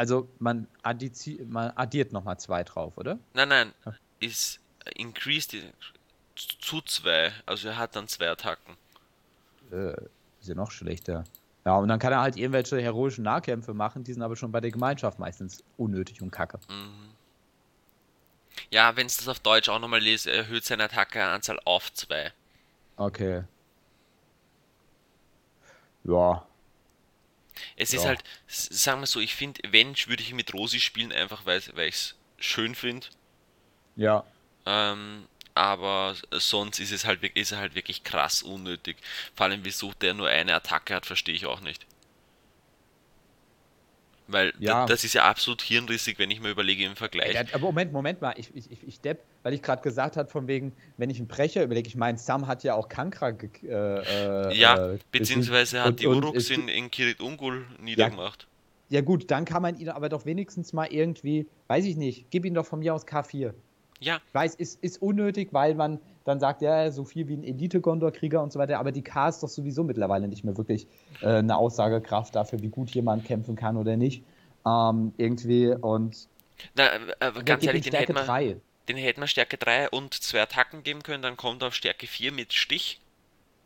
Also 0.00 0.30
man, 0.38 0.66
addizi 0.82 1.44
man 1.46 1.72
addiert 1.76 2.10
nochmal 2.10 2.38
zwei 2.40 2.64
drauf, 2.64 2.96
oder? 2.96 3.18
Nein, 3.34 3.48
nein, 3.50 3.74
Ah. 3.84 3.92
ist 4.18 4.58
äh, 4.86 4.92
increased 4.98 5.52
in- 5.52 5.74
zu 6.34 6.80
zwei. 6.80 7.32
Also 7.44 7.68
er 7.68 7.76
hat 7.76 7.94
dann 7.96 8.08
zwei 8.08 8.30
Attacken. 8.30 8.78
Äh, 9.70 9.90
ist 10.40 10.48
ja 10.48 10.54
noch 10.54 10.70
schlechter. 10.70 11.24
Ja, 11.66 11.76
und 11.76 11.88
dann 11.88 11.98
kann 11.98 12.14
er 12.14 12.22
halt 12.22 12.38
irgendwelche 12.38 12.80
heroischen 12.80 13.24
Nahkämpfe 13.24 13.74
machen, 13.74 14.02
die 14.02 14.14
sind 14.14 14.22
aber 14.22 14.36
schon 14.36 14.50
bei 14.50 14.62
der 14.62 14.70
Gemeinschaft 14.70 15.18
meistens 15.18 15.62
unnötig 15.76 16.22
und 16.22 16.30
kacke. 16.30 16.58
Mhm. 16.70 17.10
Ja, 18.70 18.96
wenn 18.96 19.06
es 19.06 19.18
das 19.18 19.28
auf 19.28 19.40
Deutsch 19.40 19.68
auch 19.68 19.80
nochmal 19.80 20.00
liest, 20.00 20.26
erhöht 20.26 20.64
seine 20.64 20.84
Attackeanzahl 20.84 21.60
auf 21.66 21.92
zwei. 21.92 22.32
Okay. 22.96 23.44
Ja. 26.04 26.46
Es 27.80 27.92
ist 27.94 28.04
Ja. 28.04 28.10
halt, 28.10 28.22
s- 28.48 28.68
sagen 28.70 29.00
wir 29.00 29.06
so, 29.06 29.20
ich 29.20 29.34
finde, 29.34 29.60
wenn, 29.72 29.96
würde 30.06 30.22
ich 30.22 30.32
mit 30.34 30.54
Rosi 30.54 30.80
spielen, 30.80 31.12
einfach 31.12 31.46
weil, 31.46 31.62
weil 31.74 31.88
ich 31.88 31.94
es 31.96 32.14
schön 32.38 32.74
finde. 32.74 33.06
Ja. 33.96 34.24
Ähm, 34.66 35.26
aber 35.54 36.16
sonst 36.32 36.78
ist 36.78 36.92
es 36.92 37.04
halt, 37.04 37.22
ist 37.24 37.52
er 37.52 37.58
halt 37.58 37.74
wirklich 37.74 38.04
krass 38.04 38.42
unnötig. 38.42 38.96
Vor 39.36 39.46
allem, 39.46 39.64
wieso 39.64 39.92
der 39.94 40.14
nur 40.14 40.28
eine 40.28 40.54
Attacke 40.54 40.94
hat, 40.94 41.06
verstehe 41.06 41.34
ich 41.34 41.46
auch 41.46 41.60
nicht. 41.60 41.86
Weil 44.32 44.52
Ja. 44.58 44.80
da, 44.80 44.86
das 44.86 45.04
ist 45.04 45.14
ja 45.14 45.24
absolut 45.24 45.62
hirnrissig, 45.62 46.18
wenn 46.18 46.30
ich 46.30 46.40
mir 46.40 46.50
überlege 46.50 46.84
im 46.84 46.96
Vergleich. 46.96 47.34
Ja, 47.34 47.42
aber 47.52 47.60
Moment, 47.66 47.92
Moment 47.92 48.20
mal, 48.20 48.34
ich, 48.36 48.54
ich, 48.54 48.70
ich, 48.70 48.86
ich 48.86 49.00
depp, 49.00 49.24
weil 49.42 49.52
ich 49.54 49.62
gerade 49.62 49.82
gesagt 49.82 50.16
habe, 50.16 50.28
von 50.28 50.46
wegen, 50.48 50.72
wenn 50.96 51.10
ich 51.10 51.18
einen 51.18 51.28
Brecher 51.28 51.62
überlege, 51.62 51.88
ich 51.88 51.96
meine, 51.96 52.18
Sam 52.18 52.46
hat 52.46 52.62
ja 52.64 52.74
auch 52.74 52.88
Kankra 52.88 53.30
äh, 53.30 53.36
äh, 53.68 54.56
Ja, 54.58 54.92
äh, 54.92 54.98
beziehungsweise 55.12 55.80
hat 55.80 55.88
und- 55.90 56.00
die 56.00 56.06
Uruks 56.06 56.50
in, 56.50 56.68
in 56.68 56.90
Kirit 56.90 57.20
Ungol 57.20 57.66
niedergemacht. 57.80 58.46
Ja 58.88 59.02
gut, 59.02 59.30
dann 59.30 59.44
kann 59.44 59.62
man 59.62 59.78
ihn 59.78 59.88
aber 59.88 60.08
doch 60.08 60.26
wenigstens 60.26 60.72
mal 60.72 60.86
irgendwie, 60.86 61.46
weiß 61.68 61.84
ich 61.84 61.96
nicht, 61.96 62.26
gib 62.30 62.44
ihn 62.44 62.54
doch 62.54 62.66
von 62.66 62.80
mir 62.80 62.92
aus 62.94 63.06
K4. 63.06 63.54
Ja, 64.00 64.20
Ich 64.26 64.34
weiß, 64.34 64.54
ist, 64.56 64.82
ist 64.82 65.00
unnötig, 65.02 65.48
weil 65.52 65.74
man 65.74 66.00
dann 66.24 66.40
sagt, 66.40 66.62
ja, 66.62 66.90
so 66.90 67.04
viel 67.04 67.28
wie 67.28 67.34
ein 67.34 67.44
Elite-Gondor-Krieger 67.44 68.42
und 68.42 68.52
so 68.52 68.58
weiter, 68.58 68.78
aber 68.78 68.92
die 68.92 69.02
K 69.02 69.28
ist 69.28 69.42
doch 69.42 69.48
sowieso 69.48 69.84
mittlerweile 69.84 70.28
nicht 70.28 70.44
mehr 70.44 70.56
wirklich 70.56 70.86
äh, 71.22 71.28
eine 71.28 71.56
Aussagekraft 71.56 72.34
dafür, 72.34 72.60
wie 72.62 72.68
gut 72.68 72.90
jemand 72.90 73.24
kämpfen 73.24 73.56
kann 73.56 73.76
oder 73.76 73.96
nicht. 73.96 74.22
Ähm, 74.66 75.12
irgendwie 75.16 75.68
und 75.68 76.28
na, 76.74 76.86
äh, 76.86 76.98
aber 77.20 77.36
wer 77.36 77.42
ganz 77.42 77.60
gibt 77.60 77.64
ehrlich, 77.64 77.84
den 77.84 77.94
hätten 77.94 78.14
wir, 78.14 78.24
3. 78.24 78.56
den 78.88 78.96
hätten 78.96 79.20
wir 79.20 79.26
Stärke 79.26 79.56
3 79.56 79.90
und 79.90 80.14
zwei 80.14 80.42
Attacken 80.42 80.82
geben 80.82 81.02
können, 81.02 81.22
dann 81.22 81.36
kommt 81.36 81.62
er 81.62 81.68
auf 81.68 81.74
Stärke 81.74 82.06
4 82.06 82.32
mit 82.32 82.52
Stich. 82.52 83.00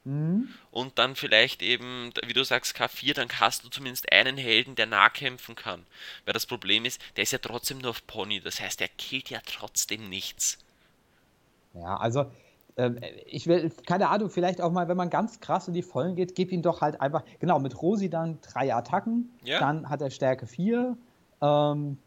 Hm? 0.05 0.49
Und 0.71 0.99
dann 0.99 1.17
vielleicht 1.17 1.63
eben, 1.63 2.13
wie 2.27 2.35
du 2.35 2.45
sagst, 2.45 2.77
K4, 2.77 3.15
dann 3.15 3.29
hast 3.41 3.65
du 3.65 3.69
zumindest 3.71 4.13
einen 4.13 4.37
Helden, 4.37 4.75
der 4.75 4.87
nahkämpfen 4.87 5.55
kann. 5.55 5.87
Weil 6.27 6.35
das 6.35 6.45
Problem 6.45 6.85
ist, 6.85 7.01
der 7.17 7.23
ist 7.23 7.33
ja 7.33 7.39
trotzdem 7.39 7.79
nur 7.79 7.91
auf 7.91 8.07
Pony, 8.07 8.41
das 8.41 8.61
heißt, 8.61 8.81
er 8.83 8.89
killt 8.89 9.31
ja 9.31 9.41
trotzdem 9.45 10.09
nichts. 10.11 10.59
Ja, 11.73 11.97
also 11.97 12.31
ich 13.27 13.47
will, 13.47 13.71
keine 13.87 14.09
Ahnung, 14.09 14.31
vielleicht 14.31 14.61
auch 14.61 14.73
mal, 14.73 14.89
wenn 14.89 14.97
man 14.97 15.09
ganz 15.11 15.39
krass 15.41 15.69
in 15.69 15.75
die 15.75 15.83
Vollen 15.83 16.17
geht, 16.17 16.35
gib 16.35 16.51
ihn 16.51 16.63
doch 16.63 16.81
halt 16.81 17.01
einfach, 17.01 17.23
genau, 17.39 17.61
mit 17.61 17.81
Rosi 17.81 18.11
dann 18.11 18.39
drei 18.41 18.75
Attacken, 18.75 19.31
Ja. 19.45 19.61
dann 19.61 19.89
hat 19.89 20.03
er 20.03 20.11
Stärke 20.11 20.47
4, 20.47 20.97
ähm, 21.41 21.99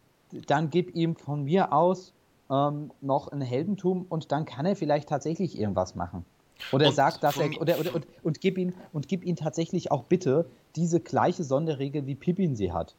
dann 0.47 0.69
gib 0.69 0.93
ihm 0.93 1.15
von 1.15 1.43
mir 1.43 1.71
aus 1.71 2.13
ähm, 2.49 2.91
noch 3.01 3.29
ein 3.29 3.41
Heldentum 3.41 4.05
und 4.09 4.31
dann 4.31 4.45
kann 4.45 4.65
er 4.65 4.75
vielleicht 4.75 5.07
tatsächlich 5.07 5.57
irgendwas 5.57 5.95
machen. 5.95 6.25
Oder 6.73 6.87
Und 6.87 6.95
sagt, 6.95 7.23
dass 7.23 7.37
er, 7.37 7.49
oder, 7.61 7.79
oder, 7.79 7.93
und, 7.93 8.07
und 8.23 8.41
gib 8.41 8.57
ihn, 8.57 8.73
und 8.91 9.07
gib 9.07 9.23
ihn 9.23 9.37
tatsächlich 9.37 9.91
auch 9.91 10.03
bitte 10.03 10.49
diese 10.75 10.99
gleiche 10.99 11.43
Sonderregel, 11.45 12.05
wie 12.07 12.15
Pippin 12.15 12.55
sie 12.55 12.73
hat. 12.73 12.95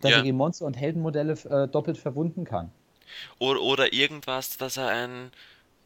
Dass 0.00 0.10
Ja. 0.10 0.16
er 0.18 0.24
gegen 0.24 0.36
Monster- 0.36 0.66
und 0.66 0.76
Heldenmodelle 0.76 1.32
äh, 1.48 1.68
doppelt 1.68 1.96
verwunden 1.96 2.44
kann. 2.44 2.70
Oder, 3.38 3.62
oder 3.62 3.92
irgendwas, 3.92 4.58
dass 4.58 4.76
er 4.76 4.88
ein, 4.88 5.30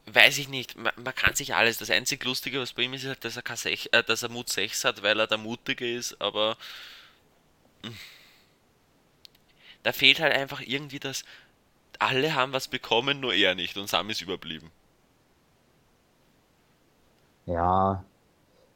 weiß 0.07 0.37
ich 0.37 0.47
nicht, 0.47 0.77
man, 0.77 0.93
man, 0.95 1.13
kann 1.13 1.35
sich 1.35 1.53
alles. 1.53 1.77
Das 1.77 1.89
einzig 1.89 2.23
Lustige, 2.23 2.59
was 2.59 2.73
bei 2.73 2.83
ihm 2.83 2.93
ist, 2.93 3.03
ist 3.03 3.09
halt, 3.09 3.25
dass 3.25 3.37
er, 3.37 3.43
6, 3.55 3.87
äh, 3.87 4.03
dass 4.03 4.23
er 4.23 4.29
Mut 4.29 4.49
6 4.49 4.85
hat, 4.85 5.03
weil 5.03 5.19
er 5.19 5.27
der 5.27 5.37
Mutige 5.37 5.93
ist, 5.93 6.19
aber 6.21 6.57
mh. 7.83 7.89
Hm. 7.89 7.97
da 9.83 9.91
fehlt 9.91 10.19
halt 10.19 10.33
einfach 10.33 10.61
irgendwie 10.61 10.99
das, 10.99 11.23
alle 11.99 12.35
haben 12.35 12.53
was 12.53 12.67
bekommen, 12.67 13.19
nur 13.19 13.33
er 13.33 13.55
nicht 13.55 13.77
und 13.77 13.87
Sam 13.89 14.09
ist 14.09 14.21
überblieben. 14.21 14.71
Ja, 17.45 18.03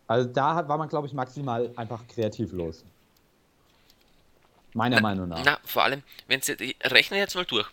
also 0.08 0.30
da 0.30 0.68
war 0.68 0.78
man, 0.78 0.90
glaube 0.90 1.08
ich, 1.08 1.14
maximal 1.14 1.72
einfach 1.76 2.06
kreativlos. 2.08 2.84
Meiner 4.74 4.98
na, 4.98 5.02
Meinung 5.02 5.28
nach. 5.28 5.44
Na, 5.44 5.60
vor 5.66 5.84
allem, 5.84 6.04
wenn 6.28 6.42
Sie 6.42 6.76
rechnen 6.84 7.20
jetzt 7.20 7.36
mal 7.36 7.46
durch. 7.46 7.68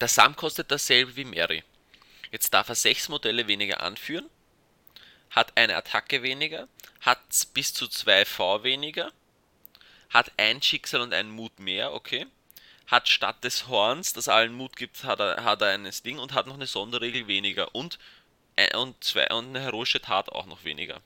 Der 0.00 0.08
Sam 0.08 0.34
kostet 0.34 0.70
dasselbe 0.70 1.14
wie 1.16 1.24
Mary. 1.24 1.62
Jetzt 2.30 2.52
darf 2.54 2.68
er 2.68 2.74
sechs 2.74 3.08
Modelle 3.08 3.48
weniger 3.48 3.80
anführen, 3.80 4.28
hat 5.30 5.56
eine 5.56 5.76
Attacke 5.76 6.22
weniger, 6.22 6.68
hat 7.00 7.20
bis 7.54 7.72
zu 7.74 7.88
zwei 7.88 8.24
V 8.24 8.62
weniger, 8.62 9.12
hat 10.10 10.32
ein 10.36 10.62
Schicksal 10.62 11.00
und 11.00 11.12
einen 11.12 11.30
Mut 11.30 11.58
mehr, 11.58 11.92
okay. 11.92 12.26
Hat 12.86 13.08
statt 13.08 13.42
des 13.42 13.66
Horns, 13.66 14.12
das 14.12 14.28
allen 14.28 14.54
Mut 14.54 14.76
gibt, 14.76 15.02
hat 15.04 15.18
er, 15.18 15.42
hat 15.42 15.60
er 15.60 15.70
ein 15.70 15.90
Ding 16.04 16.18
und 16.18 16.34
hat 16.34 16.46
noch 16.46 16.54
eine 16.54 16.66
Sonderregel 16.66 17.26
weniger 17.26 17.74
und, 17.74 17.98
äh, 18.54 18.76
und, 18.76 19.02
zwei, 19.02 19.26
und 19.28 19.48
eine 19.48 19.60
heroische 19.60 20.00
Tat 20.00 20.28
auch 20.28 20.46
noch 20.46 20.62
weniger. 20.62 21.00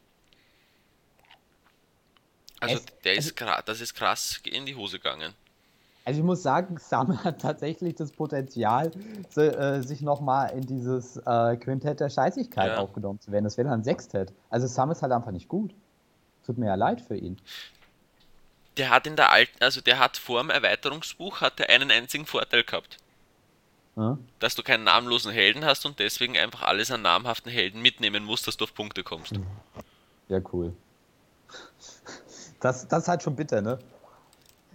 Also 2.61 2.85
der 3.05 3.15
ist 3.15 3.41
also, 3.41 3.63
das 3.65 3.81
ist 3.81 3.95
krass 3.95 4.41
in 4.45 4.67
die 4.67 4.75
Hose 4.75 4.99
gegangen. 4.99 5.35
Also 6.05 6.21
ich 6.21 6.25
muss 6.25 6.43
sagen, 6.43 6.77
Sam 6.81 7.23
hat 7.25 7.41
tatsächlich 7.41 7.95
das 7.95 8.13
Potenzial, 8.13 8.91
so, 9.29 9.43
äh, 9.43 9.83
sich 9.83 10.03
nochmal 10.03 10.51
in 10.51 10.67
dieses 10.67 11.17
äh, 11.19 11.57
Quintett 11.57 12.01
der 12.01 12.11
Scheißigkeit 12.11 12.73
ja. 12.73 12.79
aufgenommen 12.79 13.21
zu 13.21 13.31
werden. 13.33 13.45
Das 13.45 13.57
wäre 13.57 13.69
dann 13.69 13.81
ein 13.81 13.85
Sextett. 13.85 14.33
Also 14.49 14.67
Sam 14.67 14.91
ist 14.91 15.03
halt 15.03 15.13
einfach 15.13 15.33
nicht 15.33 15.49
gut. 15.49 15.75
Tut 16.45 16.59
mir 16.59 16.67
ja 16.67 16.75
leid 16.75 17.01
für 17.01 17.17
ihn. 17.17 17.37
Der 18.77 18.91
hat 18.91 19.07
in 19.07 19.17
der 19.17 19.31
alten, 19.31 19.63
also 19.63 19.81
der 19.81 19.99
hat 19.99 20.17
vor 20.17 20.41
dem 20.41 20.51
Erweiterungsbuch 20.51 21.41
hat 21.41 21.61
er 21.61 21.69
einen 21.69 21.91
einzigen 21.91 22.25
Vorteil 22.25 22.65
gehabt. 22.65 22.99
Hm? 23.97 24.19
Dass 24.39 24.55
du 24.55 24.63
keinen 24.63 24.85
namenlosen 24.85 25.33
Helden 25.33 25.65
hast 25.65 25.85
und 25.85 25.99
deswegen 25.99 26.39
einfach 26.39 26.63
alles 26.63 26.91
an 26.91 27.03
namhaften 27.03 27.51
Helden 27.51 27.83
mitnehmen 27.83 28.25
musst, 28.25 28.47
dass 28.47 28.57
du 28.57 28.65
auf 28.65 28.75
Punkte 28.75 29.03
kommst. 29.03 29.35
Ja, 30.29 30.41
cool. 30.53 30.73
Das, 32.63 32.87
das 32.87 33.05
ist 33.05 33.09
halt 33.09 33.23
schon 33.23 33.37
bitter, 33.37 33.63
ne? 33.63 33.79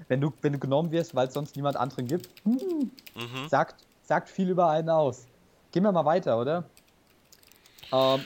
Wenn 0.08 0.22
du, 0.22 0.32
wenn 0.42 0.54
du 0.54 0.60
genommen 0.60 0.92
wirst, 0.92 1.16
weil 1.16 1.28
es 1.28 1.34
sonst 1.34 1.56
niemand 1.56 1.78
anderen 1.78 2.08
gibt, 2.08 2.30
hm, 2.44 2.92
mhm. 3.16 3.50
sagt, 3.50 3.76
sagt 4.04 4.30
viel 4.30 4.50
über 4.50 4.70
einen 4.70 4.90
aus. 4.90 5.26
Gehen 5.72 5.84
wir 5.84 5.92
mal 5.92 6.06
weiter, 6.06 6.40
oder? 6.40 6.64
Ähm, 7.92 8.22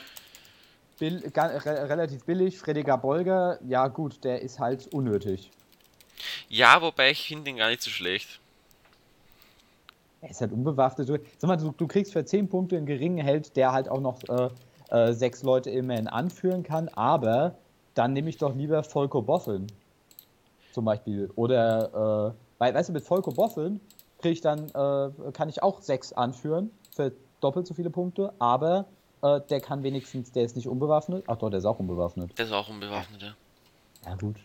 bill, 0.99 1.31
re, 1.35 1.89
relativ 1.89 2.23
billig, 2.25 2.57
Frediger 2.57 2.97
Bolger, 2.97 3.59
ja 3.67 3.87
gut, 3.87 4.23
der 4.23 4.41
ist 4.41 4.59
halt 4.59 4.93
unnötig. 4.93 5.51
Ja, 6.49 6.81
wobei 6.81 7.11
ich 7.11 7.27
finde 7.27 7.49
ihn 7.49 7.57
gar 7.57 7.69
nicht 7.69 7.81
so 7.81 7.89
schlecht. 7.89 8.39
Er 10.21 10.31
ist 10.31 10.41
halt 10.41 10.51
unbewaffnet. 10.51 11.07
Sag 11.37 11.47
mal, 11.47 11.55
du, 11.55 11.71
du 11.71 11.87
kriegst 11.87 12.11
für 12.11 12.25
10 12.25 12.49
Punkte 12.49 12.75
einen 12.75 12.85
geringen 12.85 13.23
Held, 13.23 13.55
der 13.55 13.71
halt 13.71 13.87
auch 13.87 14.01
noch 14.01 14.19
äh, 14.27 14.49
äh, 14.89 15.13
sechs 15.13 15.43
Leute 15.43 15.69
immerhin 15.69 16.07
anführen 16.07 16.63
kann, 16.63 16.89
aber 16.89 17.55
dann 17.93 18.13
nehme 18.13 18.29
ich 18.29 18.37
doch 18.37 18.55
lieber 18.55 18.83
Volko 18.83 19.21
Boffeln. 19.21 19.67
Zum 20.71 20.85
Beispiel. 20.85 21.31
Oder, 21.35 22.33
äh, 22.33 22.59
weil, 22.59 22.73
weißt 22.73 22.89
du, 22.89 22.93
mit 22.93 23.09
Volko 23.09 23.31
Boffeln 23.31 23.79
kriege 24.19 24.33
ich 24.33 24.41
dann, 24.41 24.69
äh, 24.69 25.31
kann 25.31 25.49
ich 25.49 25.63
auch 25.63 25.81
sechs 25.81 26.13
anführen 26.13 26.71
für 26.95 27.11
doppelt 27.41 27.67
so 27.67 27.73
viele 27.73 27.89
Punkte, 27.89 28.33
aber 28.39 28.85
äh, 29.21 29.39
der 29.49 29.61
kann 29.61 29.83
wenigstens, 29.83 30.31
der 30.31 30.43
ist 30.43 30.55
nicht 30.55 30.67
unbewaffnet. 30.67 31.23
Ach 31.27 31.37
doch, 31.37 31.49
der 31.49 31.59
ist 31.59 31.65
auch 31.65 31.79
unbewaffnet. 31.79 32.37
Der 32.37 32.45
ist 32.45 32.51
auch 32.51 32.69
unbewaffnet, 32.69 33.21
ja. 33.21 33.35
Ja, 34.05 34.15
gut. 34.15 34.35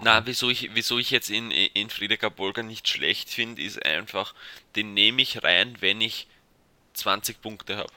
Na, 0.00 0.26
wieso 0.26 0.50
ich, 0.50 0.74
wieso 0.74 0.98
ich 0.98 1.10
jetzt 1.10 1.30
in, 1.30 1.50
in 1.50 1.88
Friedecker 1.88 2.30
Bolger 2.30 2.62
nicht 2.62 2.88
schlecht 2.88 3.30
finde, 3.30 3.62
ist 3.62 3.84
einfach, 3.84 4.34
den 4.76 4.92
nehme 4.94 5.22
ich 5.22 5.42
rein, 5.42 5.76
wenn 5.80 6.00
ich 6.00 6.26
20 6.94 7.40
Punkte 7.40 7.76
habe 7.78 7.92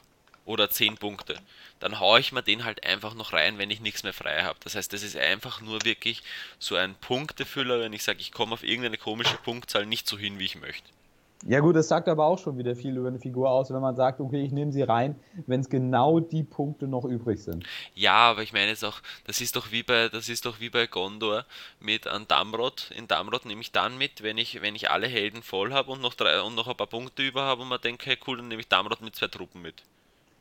oder 0.45 0.69
10 0.69 0.97
Punkte, 0.97 1.37
dann 1.85 1.99
haue 1.99 2.19
ich 2.19 2.31
mir 2.31 2.41
den 2.41 2.65
halt 2.65 2.83
einfach 2.83 3.13
noch 3.13 3.31
rein, 3.31 3.59
wenn 3.59 3.69
ich 3.69 3.79
nichts 3.79 4.01
mehr 4.01 4.11
frei 4.11 4.41
habe. 4.41 4.57
Das 4.63 4.73
heißt, 4.73 4.91
das 4.91 5.03
ist 5.03 5.15
einfach 5.15 5.61
nur 5.61 5.85
wirklich 5.85 6.23
so 6.57 6.75
ein 6.75 6.95
Punktefüller, 6.95 7.79
wenn 7.79 7.93
ich 7.93 8.03
sage, 8.03 8.21
ich 8.21 8.31
komme 8.31 8.53
auf 8.53 8.63
irgendeine 8.63 8.97
komische 8.97 9.37
Punktzahl 9.43 9.85
nicht 9.85 10.07
so 10.07 10.17
hin, 10.17 10.39
wie 10.39 10.45
ich 10.45 10.59
möchte. 10.59 10.89
Ja 11.45 11.59
gut, 11.59 11.75
das 11.75 11.87
sagt 11.87 12.09
aber 12.09 12.25
auch 12.25 12.39
schon 12.39 12.57
wieder 12.57 12.75
viel 12.75 12.97
über 12.97 13.09
eine 13.09 13.19
Figur 13.19 13.51
aus, 13.51 13.71
wenn 13.71 13.81
man 13.81 13.95
sagt, 13.95 14.19
okay, 14.19 14.43
ich 14.43 14.51
nehme 14.51 14.71
sie 14.71 14.81
rein, 14.81 15.15
wenn 15.45 15.59
es 15.59 15.69
genau 15.69 16.19
die 16.19 16.41
Punkte 16.41 16.87
noch 16.87 17.05
übrig 17.05 17.43
sind. 17.43 17.63
Ja, 17.93 18.15
aber 18.15 18.41
ich 18.41 18.51
meine 18.51 18.69
jetzt 18.69 18.83
auch, 18.83 18.99
das 19.27 19.39
ist 19.39 19.55
doch 19.55 19.71
wie 19.71 19.83
bei, 19.83 20.09
das 20.09 20.27
ist 20.27 20.47
doch 20.47 20.59
wie 20.59 20.71
bei 20.71 20.87
Gondor 20.87 21.45
mit 21.79 22.07
an 22.07 22.27
Damrod. 22.27 22.89
In 22.95 23.07
Damrod 23.07 23.45
nehme 23.45 23.61
ich 23.61 23.71
dann 23.71 23.99
mit, 23.99 24.23
wenn 24.23 24.39
ich, 24.39 24.63
wenn 24.63 24.73
ich 24.73 24.89
alle 24.89 25.05
Helden 25.05 25.43
voll 25.43 25.71
habe 25.71 25.91
und 25.91 26.01
noch 26.01 26.15
drei 26.15 26.41
und 26.41 26.55
noch 26.55 26.67
ein 26.67 26.77
paar 26.77 26.87
Punkte 26.87 27.21
über 27.21 27.43
habe 27.43 27.61
und 27.61 27.67
man 27.67 27.79
denkt, 27.79 28.07
hey 28.07 28.17
cool, 28.25 28.37
dann 28.37 28.47
nehme 28.47 28.61
ich 28.61 28.69
Damrod 28.69 29.01
mit 29.01 29.15
zwei 29.15 29.27
Truppen 29.27 29.61
mit. 29.61 29.83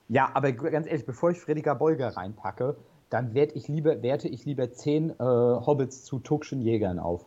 Ja, 0.08 0.30
aber 0.34 0.52
ganz 0.52 0.86
ehrlich, 0.86 1.06
bevor 1.06 1.30
ich 1.30 1.38
Frediger 1.38 1.74
Bolger 1.74 2.08
reinpacke, 2.08 2.76
dann 3.10 3.34
werte 3.34 3.56
ich 3.56 3.68
lieber, 3.68 4.02
werte 4.02 4.28
ich 4.28 4.44
lieber 4.44 4.72
zehn 4.72 5.10
äh, 5.10 5.14
Hobbits 5.18 6.04
zu 6.04 6.18
Tuckschen 6.18 6.60
Jägern 6.60 6.98
auf. 6.98 7.24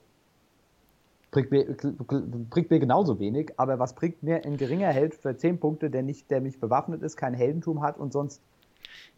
Bringt 1.31 1.51
mir, 1.51 1.65
bringt 1.65 2.69
mir 2.69 2.79
genauso 2.79 3.19
wenig, 3.19 3.53
aber 3.57 3.79
was 3.79 3.93
bringt 3.93 4.23
mir 4.23 4.45
ein 4.45 4.57
geringer 4.57 4.89
Held 4.89 5.13
für 5.13 5.35
zehn 5.35 5.59
Punkte, 5.59 5.89
der 5.89 6.01
nicht, 6.01 6.31
der 6.31 6.41
mich 6.41 6.59
bewaffnet 6.59 7.03
ist, 7.03 7.17
kein 7.17 7.33
Heldentum 7.33 7.81
hat 7.81 7.97
und 7.97 8.13
sonst. 8.13 8.41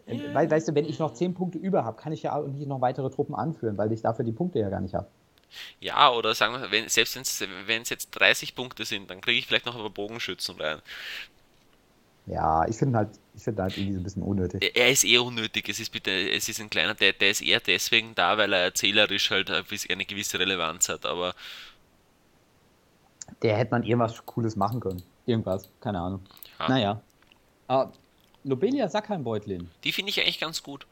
Äh, 0.05 0.33
weil, 0.33 0.49
weißt 0.49 0.69
du, 0.69 0.75
wenn 0.75 0.85
ich 0.85 0.99
noch 0.99 1.13
zehn 1.13 1.33
Punkte 1.33 1.57
über 1.59 1.85
habe, 1.85 2.01
kann 2.01 2.13
ich 2.13 2.23
ja 2.23 2.35
auch 2.35 2.47
nicht 2.47 2.67
noch 2.67 2.81
weitere 2.81 3.09
Truppen 3.09 3.35
anführen, 3.35 3.77
weil 3.77 3.91
ich 3.91 4.01
dafür 4.01 4.25
die 4.25 4.31
Punkte 4.31 4.59
ja 4.59 4.69
gar 4.69 4.81
nicht 4.81 4.95
habe. 4.95 5.07
Ja, 5.79 6.11
oder 6.11 6.35
sagen 6.35 6.53
wir, 6.53 6.71
wenn, 6.71 6.87
selbst 6.89 7.15
wenn 7.65 7.81
es 7.81 7.89
jetzt 7.89 8.11
30 8.11 8.55
Punkte 8.55 8.85
sind, 8.85 9.09
dann 9.09 9.21
kriege 9.21 9.39
ich 9.39 9.47
vielleicht 9.47 9.65
noch 9.65 9.75
ein 9.75 9.81
paar 9.81 9.89
Bogenschützen 9.89 10.59
rein. 10.59 10.79
Ja, 12.29 12.67
ich 12.67 12.77
finde 12.77 12.99
halt, 12.99 13.09
ich 13.35 13.43
finde 13.43 13.63
halt 13.63 13.75
irgendwie 13.75 13.93
so 13.93 13.99
ein 13.99 14.03
bisschen 14.03 14.21
unnötig. 14.21 14.71
Er 14.75 14.91
ist 14.91 15.03
eher 15.03 15.23
unnötig. 15.23 15.67
Es 15.67 15.79
ist 15.79 15.91
bitte, 15.91 16.11
es 16.11 16.47
ist 16.47 16.61
ein 16.61 16.69
kleiner, 16.69 16.93
der, 16.93 17.13
der 17.13 17.31
ist 17.31 17.41
eher 17.41 17.59
deswegen 17.59 18.13
da, 18.13 18.37
weil 18.37 18.53
er 18.53 18.59
erzählerisch 18.59 19.31
halt 19.31 19.49
eine 19.49 20.05
gewisse 20.05 20.37
Relevanz 20.37 20.89
hat, 20.89 21.05
aber. 21.05 21.33
Der 23.41 23.57
hätte 23.57 23.71
man 23.71 23.83
irgendwas 23.83 24.23
Cooles 24.25 24.55
machen 24.55 24.79
können. 24.79 25.01
Irgendwas, 25.25 25.69
keine 25.81 25.99
Ahnung. 25.99 26.21
Ja. 26.59 26.69
Naja. 26.69 27.01
Uh, 27.69 27.87
Lobelia 28.43 28.87
Sackheimbeutlin. 28.87 29.69
Die 29.83 29.91
finde 29.91 30.11
ich 30.11 30.21
eigentlich 30.21 30.39
ganz 30.39 30.61
gut. 30.61 30.85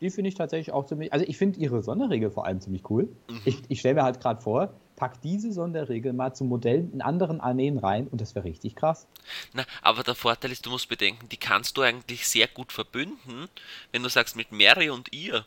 Die 0.00 0.10
finde 0.10 0.28
ich 0.28 0.36
tatsächlich 0.36 0.72
auch 0.72 0.86
ziemlich. 0.86 1.12
Also 1.12 1.24
ich 1.26 1.36
finde 1.36 1.58
ihre 1.58 1.82
Sonderregel 1.82 2.30
vor 2.30 2.46
allem 2.46 2.60
ziemlich 2.60 2.88
cool. 2.88 3.08
Mhm. 3.28 3.40
Ich, 3.44 3.62
ich 3.68 3.80
stelle 3.80 3.96
mir 3.96 4.02
halt 4.04 4.20
gerade 4.20 4.40
vor, 4.40 4.72
pack 4.98 5.22
diese 5.22 5.52
Sonderregel 5.52 6.12
mal 6.12 6.34
zu 6.34 6.44
Modellen 6.44 6.92
in 6.92 7.02
anderen 7.02 7.40
Armeen 7.40 7.78
rein 7.78 8.08
und 8.08 8.20
das 8.20 8.34
wäre 8.34 8.44
richtig 8.44 8.74
krass. 8.74 9.06
Na, 9.52 9.64
aber 9.80 10.02
der 10.02 10.16
Vorteil 10.16 10.50
ist, 10.50 10.66
du 10.66 10.70
musst 10.70 10.88
bedenken, 10.88 11.28
die 11.28 11.36
kannst 11.36 11.76
du 11.76 11.82
eigentlich 11.82 12.26
sehr 12.26 12.48
gut 12.48 12.72
verbünden, 12.72 13.48
wenn 13.92 14.02
du 14.02 14.08
sagst 14.08 14.34
mit 14.34 14.50
Mary 14.50 14.90
und 14.90 15.12
ihr. 15.12 15.44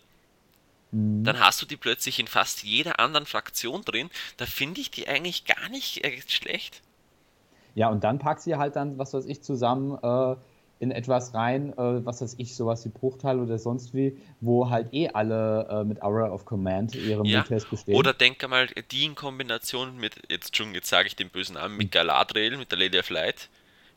Mhm. 0.92 1.26
Dann 1.26 1.40
hast 1.42 1.62
du 1.62 1.66
die 1.66 1.76
plötzlich 1.76 2.18
in 2.20 2.28
fast 2.28 2.64
jeder 2.64 3.00
anderen 3.00 3.26
Fraktion 3.26 3.82
drin. 3.82 4.10
Da 4.38 4.46
finde 4.46 4.80
ich 4.80 4.90
die 4.90 5.10
eigentlich 5.10 5.44
gar 5.44 5.68
nicht 5.70 6.04
äh, 6.06 6.22
schlecht. 6.28 6.82
Ja, 7.76 7.90
und 7.90 8.04
dann 8.06 8.20
pack 8.20 8.40
sie 8.40 8.56
halt 8.56 8.78
dann, 8.78 8.98
was 8.98 9.14
weiß 9.14 9.26
ich, 9.26 9.42
zusammen 9.42 9.98
äh, 10.02 10.36
in 10.82 10.90
etwas 10.90 11.36
rein, 11.36 11.74
äh, 11.74 12.06
was 12.06 12.22
weiß 12.22 12.36
ich, 12.40 12.56
sowas 12.56 12.84
wie 12.86 12.90
Bruchteil 12.90 13.40
oder 13.40 13.60
sonst 13.60 13.94
wie, 13.94 14.18
wo 14.40 14.72
halt 14.72 14.92
eh 14.94 15.10
alle 15.10 15.68
äh, 15.70 15.84
mit 15.84 16.02
Aura 16.02 16.32
of 16.32 16.44
Command 16.46 16.96
ihre 16.96 17.26
ja. 17.26 17.40
Muttests 17.40 17.70
bestehen. 17.70 17.96
Oder 17.96 18.14
denke 18.14 18.48
mal, 18.48 18.66
die 18.90 19.06
in 19.06 19.14
Kombination 19.14 19.98
mit, 19.98 20.16
jetzt 20.30 20.58
schon, 20.58 20.74
jetzt 20.74 20.90
sage 20.90 21.08
ich 21.08 21.16
den 21.16 21.30
bösen 21.30 21.54
Namen, 21.54 21.78
mit 21.78 21.92
Galadriel, 21.92 22.58
mit 22.58 22.72
der 22.72 22.80
Lady 22.80 22.98
of 22.98 23.12
Light, 23.12 23.48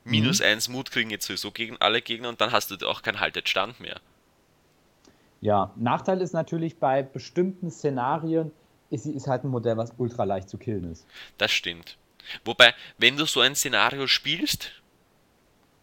minus 0.04 0.40
mhm. 0.40 0.46
1 0.46 0.68
Mut 0.68 0.90
kriegen 0.90 1.08
jetzt 1.08 1.26
sowieso 1.26 1.50
gegen 1.52 1.78
alle 1.80 2.02
Gegner 2.02 2.28
und 2.28 2.42
dann 2.42 2.52
hast 2.52 2.70
du 2.70 2.86
auch 2.86 3.00
keinen 3.00 3.18
Haltetstand 3.18 3.80
mehr. 3.80 3.98
Ja, 5.40 5.72
Nachteil 5.76 6.20
ist 6.20 6.34
natürlich 6.34 6.76
bei 6.76 7.02
bestimmten 7.02 7.70
Szenarien, 7.70 8.52
ist, 8.90 9.06
ist 9.06 9.26
halt 9.26 9.44
ein 9.44 9.48
Modell, 9.48 9.78
was 9.78 9.94
ultra 9.96 10.24
leicht 10.24 10.50
zu 10.50 10.58
killen 10.58 10.92
ist. 10.92 11.06
Das 11.38 11.50
stimmt. 11.50 11.96
Wobei, 12.44 12.74
wenn 12.98 13.16
du 13.16 13.24
so 13.24 13.40
ein 13.40 13.54
Szenario 13.54 14.06
spielst, 14.06 14.70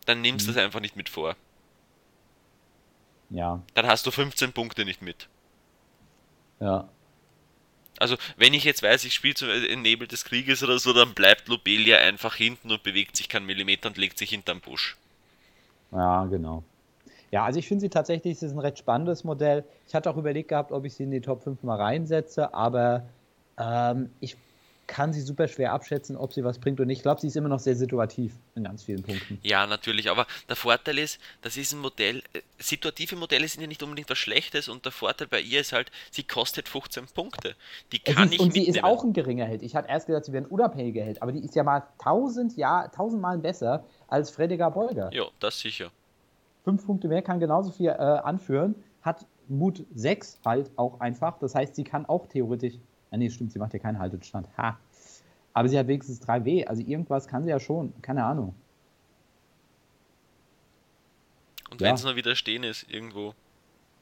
dann 0.05 0.21
nimmst 0.21 0.47
du 0.47 0.51
mhm. 0.51 0.57
es 0.57 0.63
einfach 0.63 0.79
nicht 0.79 0.95
mit 0.95 1.09
vor. 1.09 1.35
Ja. 3.29 3.61
Dann 3.73 3.87
hast 3.87 4.05
du 4.05 4.11
15 4.11 4.53
Punkte 4.53 4.85
nicht 4.85 5.01
mit. 5.01 5.27
Ja. 6.59 6.87
Also, 7.97 8.17
wenn 8.35 8.53
ich 8.53 8.63
jetzt 8.63 8.83
weiß, 8.83 9.05
ich 9.05 9.13
spiele 9.13 9.35
zum 9.35 9.49
in 9.49 9.81
Nebel 9.83 10.07
des 10.07 10.25
Krieges 10.25 10.63
oder 10.63 10.79
so, 10.79 10.91
dann 10.91 11.13
bleibt 11.13 11.47
Lobelia 11.47 11.97
einfach 11.97 12.35
hinten 12.35 12.71
und 12.71 12.83
bewegt 12.83 13.15
sich 13.15 13.29
keinen 13.29 13.45
Millimeter 13.45 13.89
und 13.89 13.97
legt 13.97 14.17
sich 14.17 14.31
hinterm 14.31 14.59
Busch. 14.59 14.97
Ja, 15.91 16.25
genau. 16.25 16.63
Ja, 17.31 17.45
also 17.45 17.59
ich 17.59 17.67
finde 17.67 17.81
sie 17.81 17.89
tatsächlich, 17.89 18.33
es 18.33 18.43
ist 18.43 18.51
ein 18.51 18.59
recht 18.59 18.79
spannendes 18.79 19.23
Modell. 19.23 19.63
Ich 19.87 19.95
hatte 19.95 20.09
auch 20.09 20.17
überlegt 20.17 20.49
gehabt, 20.49 20.71
ob 20.71 20.83
ich 20.85 20.95
sie 20.95 21.03
in 21.03 21.11
die 21.11 21.21
Top 21.21 21.43
5 21.43 21.63
mal 21.63 21.77
reinsetze, 21.77 22.53
aber 22.53 23.05
ähm, 23.57 24.09
ich 24.19 24.35
kann 24.91 25.13
sie 25.13 25.21
super 25.21 25.47
schwer 25.47 25.71
abschätzen, 25.71 26.17
ob 26.17 26.33
sie 26.33 26.43
was 26.43 26.59
bringt 26.59 26.77
oder 26.77 26.85
nicht. 26.85 26.97
Ich 26.97 27.03
glaube, 27.03 27.21
sie 27.21 27.27
ist 27.27 27.37
immer 27.37 27.47
noch 27.47 27.59
sehr 27.59 27.77
situativ 27.77 28.33
in 28.55 28.65
ganz 28.65 28.83
vielen 28.83 29.01
Punkten. 29.03 29.39
Ja, 29.41 29.65
natürlich, 29.65 30.11
aber 30.11 30.27
der 30.49 30.57
Vorteil 30.57 30.97
ist, 30.97 31.17
das 31.41 31.55
ist 31.55 31.71
ein 31.71 31.79
Modell, 31.79 32.21
äh, 32.33 32.41
situative 32.59 33.15
Modelle 33.15 33.47
sind 33.47 33.61
ja 33.61 33.67
nicht 33.67 33.81
unbedingt 33.81 34.09
was 34.09 34.17
Schlechtes 34.17 34.67
und 34.67 34.83
der 34.83 34.91
Vorteil 34.91 35.27
bei 35.27 35.39
ihr 35.39 35.61
ist 35.61 35.71
halt, 35.71 35.91
sie 36.11 36.23
kostet 36.23 36.67
15 36.67 37.05
Punkte. 37.15 37.55
Die 37.93 37.99
kann 37.99 38.25
ist, 38.25 38.33
ich 38.33 38.39
Und 38.41 38.47
mitnehmen. 38.47 38.65
sie 38.65 38.79
ist 38.79 38.83
auch 38.83 39.05
ein 39.05 39.13
geringer 39.13 39.45
Held. 39.45 39.61
Ich 39.63 39.77
hatte 39.77 39.87
erst 39.87 40.07
gedacht, 40.07 40.25
sie 40.25 40.33
wäre 40.33 40.43
ein 40.43 40.49
unabhängiger 40.49 41.03
Held, 41.03 41.21
aber 41.21 41.31
die 41.31 41.39
ist 41.39 41.55
ja 41.55 41.63
mal 41.63 41.83
tausend 41.97 42.57
Jahr, 42.57 42.91
tausendmal 42.91 43.37
besser 43.37 43.85
als 44.09 44.29
Frediger 44.29 44.71
Bolger. 44.71 45.09
Ja, 45.13 45.23
das 45.39 45.57
sicher. 45.57 45.89
Fünf 46.65 46.85
Punkte 46.85 47.07
mehr 47.07 47.21
kann 47.21 47.39
genauso 47.39 47.71
viel 47.71 47.87
äh, 47.87 47.93
anführen, 47.93 48.75
hat 49.01 49.25
Mut 49.47 49.85
6 49.95 50.41
halt 50.43 50.69
auch 50.75 50.99
einfach. 50.99 51.39
Das 51.39 51.55
heißt, 51.55 51.75
sie 51.75 51.85
kann 51.85 52.05
auch 52.05 52.27
theoretisch. 52.27 52.73
Ah, 53.11 53.17
nee, 53.17 53.29
stimmt, 53.29 53.51
sie 53.51 53.59
macht 53.59 53.73
ja 53.73 53.79
keinen 53.79 53.99
Haltestand. 53.99 54.47
Ha. 54.57 54.77
Aber 55.53 55.67
sie 55.67 55.77
hat 55.77 55.87
wenigstens 55.87 56.21
3W. 56.21 56.65
Also 56.65 56.81
irgendwas 56.81 57.27
kann 57.27 57.43
sie 57.43 57.49
ja 57.49 57.59
schon. 57.59 57.93
Keine 58.01 58.23
Ahnung. 58.23 58.55
Und 61.69 61.81
Ja. 61.81 61.87
wenn 61.87 61.95
es 61.95 62.03
nur 62.03 62.15
wieder 62.15 62.35
stehen 62.35 62.63
ist, 62.63 62.89
irgendwo. 62.89 63.33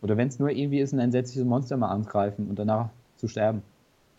Oder 0.01 0.15
wenn 0.15 0.27
es 0.27 0.39
nur 0.39 0.49
irgendwie 0.49 0.79
ist, 0.79 0.93
ein 0.93 0.99
entsetzliches 0.99 1.43
Monster 1.45 1.75
mal 1.77 1.89
angreifen 1.89 2.47
und 2.49 2.57
danach 2.57 2.89
zu 3.17 3.27
sterben. 3.27 3.63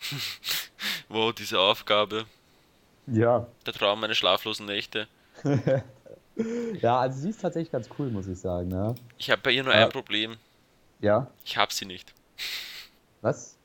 Wow, 1.09 1.33
diese 1.33 1.59
Aufgabe. 1.59 2.23
Ja. 3.05 3.45
Der 3.65 3.73
Traum 3.73 3.99
meiner 3.99 4.13
schlaflosen 4.15 4.65
Nächte. 4.65 5.07
Ja, 6.81 7.01
also 7.01 7.19
sie 7.19 7.29
ist 7.29 7.41
tatsächlich 7.41 7.71
ganz 7.71 7.89
cool, 7.99 8.09
muss 8.09 8.25
ich 8.25 8.39
sagen. 8.39 8.69
Ne? 8.69 8.95
Ich 9.17 9.29
habe 9.29 9.41
bei 9.41 9.51
ihr 9.51 9.63
nur 9.65 9.75
Ja. 9.75 9.83
ein 9.85 9.91
Problem. 9.91 10.37
Ja. 11.01 11.27
Ich 11.43 11.57
habe 11.57 11.73
sie 11.73 11.83
nicht. 11.85 12.13
Was? 13.21 13.57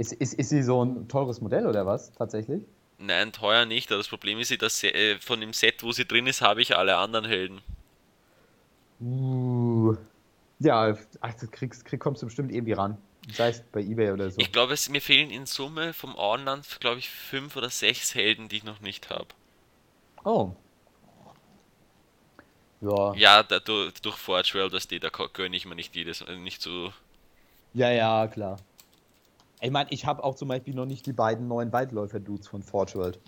Ist, 0.00 0.14
ist, 0.14 0.32
ist 0.32 0.48
sie 0.48 0.62
so 0.62 0.82
ein 0.82 1.08
teures 1.08 1.42
Modell 1.42 1.66
oder 1.66 1.84
was? 1.84 2.10
Tatsächlich? 2.12 2.62
Nein, 2.96 3.32
teuer 3.32 3.66
nicht, 3.66 3.90
das 3.90 4.08
Problem 4.08 4.38
ist, 4.38 4.62
dass 4.62 4.82
äh, 4.82 5.18
von 5.18 5.42
dem 5.42 5.52
Set, 5.52 5.82
wo 5.82 5.92
sie 5.92 6.06
drin 6.06 6.26
ist, 6.26 6.40
habe 6.40 6.62
ich 6.62 6.74
alle 6.74 6.96
anderen 6.96 7.26
Helden. 7.26 7.60
Uh. 8.98 9.94
Ja, 10.58 10.96
ach, 11.20 11.34
kriegst, 11.50 11.84
krieg, 11.84 12.00
kommst 12.00 12.22
du 12.22 12.26
bestimmt 12.26 12.50
irgendwie 12.50 12.72
ran. 12.72 12.96
Sei 13.30 13.50
es 13.50 13.60
bei 13.60 13.82
Ebay 13.82 14.12
oder 14.12 14.30
so. 14.30 14.40
Ich 14.40 14.50
glaube, 14.52 14.72
es, 14.72 14.88
mir 14.88 15.02
fehlen 15.02 15.28
in 15.28 15.44
Summe 15.44 15.92
vom 15.92 16.14
Online, 16.16 16.62
glaube 16.80 16.98
ich, 16.98 17.10
fünf 17.10 17.56
oder 17.56 17.68
sechs 17.68 18.14
Helden, 18.14 18.48
die 18.48 18.56
ich 18.56 18.64
noch 18.64 18.80
nicht 18.80 19.10
habe. 19.10 19.28
Oh. 20.24 20.52
Ja. 22.80 23.12
Ja, 23.16 23.42
da, 23.42 23.60
durch, 23.60 24.00
durch 24.00 24.16
Forge 24.16 24.52
World, 24.54 24.72
das 24.72 24.88
da 24.88 25.10
gönne 25.34 25.56
ich 25.56 25.66
mir 25.66 25.74
nicht 25.74 25.94
jedes, 25.94 26.22
äh, 26.22 26.36
nicht 26.36 26.62
so. 26.62 26.90
Ja, 27.74 27.90
ja, 27.90 28.26
klar. 28.26 28.56
Ich 29.60 29.70
meine, 29.70 29.90
ich 29.90 30.06
habe 30.06 30.24
auch 30.24 30.34
zum 30.34 30.48
Beispiel 30.48 30.74
noch 30.74 30.86
nicht 30.86 31.06
die 31.06 31.12
beiden 31.12 31.46
neuen 31.46 31.72
Waldläufer-Dudes 31.72 32.48
von 32.48 32.62
Forge 32.62 32.94
World. 32.94 33.18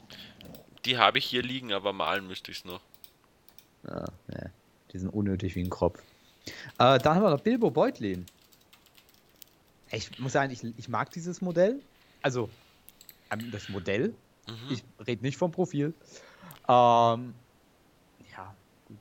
Die 0.85 0.99
habe 0.99 1.19
ich 1.19 1.27
hier 1.27 1.43
liegen, 1.43 1.73
aber 1.73 1.93
malen 1.93 2.27
müsste 2.27 2.51
ich 2.51 2.59
es 2.59 2.65
noch. 2.65 2.81
Ja, 3.87 4.05
ne. 4.29 4.51
Die 4.93 4.99
sind 4.99 5.11
unnötig 5.11 5.55
wie 5.57 5.63
ein 5.63 5.71
Kropf. 5.71 6.03
Äh, 6.79 6.99
dann 6.99 7.15
haben 7.15 7.23
wir 7.23 7.31
noch 7.31 7.41
Bilbo 7.41 7.71
Beutlin. 7.71 8.27
Ich 9.91 10.19
muss 10.19 10.33
sagen, 10.33 10.53
ich, 10.53 10.65
ich 10.79 10.89
mag 10.89 11.11
dieses 11.11 11.41
Modell. 11.41 11.81
Also, 12.23 12.49
das 13.51 13.69
Modell. 13.69 14.15
Mhm. 14.49 14.71
Ich 14.71 14.85
rede 15.07 15.23
nicht 15.23 15.37
vom 15.37 15.53
Profil. 15.53 15.95
Ähm, 16.69 17.35
ja, 18.33 18.55
gut. 18.87 18.99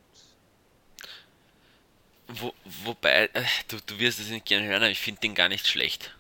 Wo, 2.28 2.54
wobei, 2.86 3.30
äh, 3.34 3.44
du, 3.68 3.78
du 3.86 4.00
wirst 4.00 4.20
es 4.20 4.30
nicht 4.30 4.46
gerne 4.46 4.68
hören, 4.68 4.82
aber 4.82 4.92
ich 4.92 5.00
finde 5.00 5.22
den 5.22 5.36
gar 5.36 5.50
nicht 5.50 5.68
schlecht. 5.68 6.16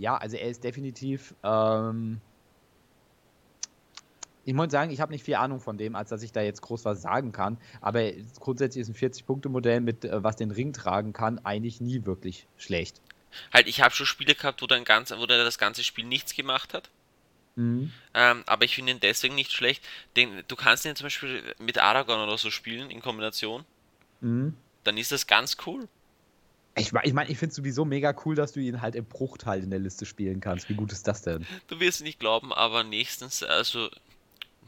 Ja, 0.00 0.16
also 0.16 0.36
er 0.36 0.48
ist 0.48 0.64
definitiv. 0.64 1.34
Ähm, 1.44 2.20
ich 4.46 4.54
muss 4.54 4.72
sagen, 4.72 4.90
ich 4.90 5.00
habe 5.00 5.12
nicht 5.12 5.24
viel 5.24 5.34
Ahnung 5.34 5.60
von 5.60 5.76
dem, 5.76 5.94
als 5.94 6.08
dass 6.08 6.22
ich 6.22 6.32
da 6.32 6.40
jetzt 6.40 6.62
groß 6.62 6.86
was 6.86 7.02
sagen 7.02 7.32
kann. 7.32 7.58
Aber 7.82 8.10
grundsätzlich 8.40 8.80
ist 8.80 8.88
ein 8.88 8.94
40-Punkte-Modell 8.94 9.80
mit, 9.80 10.06
äh, 10.06 10.24
was 10.24 10.36
den 10.36 10.50
Ring 10.50 10.72
tragen 10.72 11.12
kann, 11.12 11.38
eigentlich 11.44 11.82
nie 11.82 12.06
wirklich 12.06 12.46
schlecht. 12.56 13.02
Halt, 13.52 13.68
ich 13.68 13.82
habe 13.82 13.94
schon 13.94 14.06
Spiele 14.06 14.34
gehabt, 14.34 14.62
wo 14.62 14.66
der, 14.66 14.78
ein 14.78 14.84
ganz, 14.84 15.10
wo 15.10 15.26
der 15.26 15.44
das 15.44 15.58
ganze 15.58 15.84
Spiel 15.84 16.06
nichts 16.06 16.34
gemacht 16.34 16.72
hat. 16.72 16.88
Mhm. 17.56 17.92
Ähm, 18.14 18.42
aber 18.46 18.64
ich 18.64 18.74
finde 18.74 18.92
ihn 18.92 19.00
deswegen 19.00 19.34
nicht 19.34 19.52
schlecht. 19.52 19.86
Den, 20.16 20.42
du 20.48 20.56
kannst 20.56 20.86
ihn 20.86 20.96
zum 20.96 21.04
Beispiel 21.04 21.54
mit 21.58 21.76
Aragorn 21.76 22.20
oder 22.20 22.38
so 22.38 22.50
spielen 22.50 22.90
in 22.90 23.02
Kombination. 23.02 23.66
Mhm. 24.22 24.56
Dann 24.84 24.96
ist 24.96 25.12
das 25.12 25.26
ganz 25.26 25.58
cool. 25.66 25.86
Ich 26.76 26.92
meine, 26.92 27.06
ich, 27.06 27.12
mein, 27.12 27.30
ich 27.30 27.38
finde 27.38 27.50
es 27.50 27.56
sowieso 27.56 27.84
mega 27.84 28.14
cool, 28.24 28.34
dass 28.34 28.52
du 28.52 28.60
ihn 28.60 28.80
halt 28.80 28.94
im 28.94 29.04
Bruchteil 29.04 29.62
in 29.62 29.70
der 29.70 29.80
Liste 29.80 30.06
spielen 30.06 30.40
kannst. 30.40 30.68
Wie 30.68 30.74
gut 30.74 30.92
ist 30.92 31.06
das 31.08 31.22
denn? 31.22 31.46
Du 31.66 31.80
wirst 31.80 31.98
es 31.98 32.04
nicht 32.04 32.20
glauben, 32.20 32.52
aber 32.52 32.84
nächstens, 32.84 33.42
also 33.42 33.88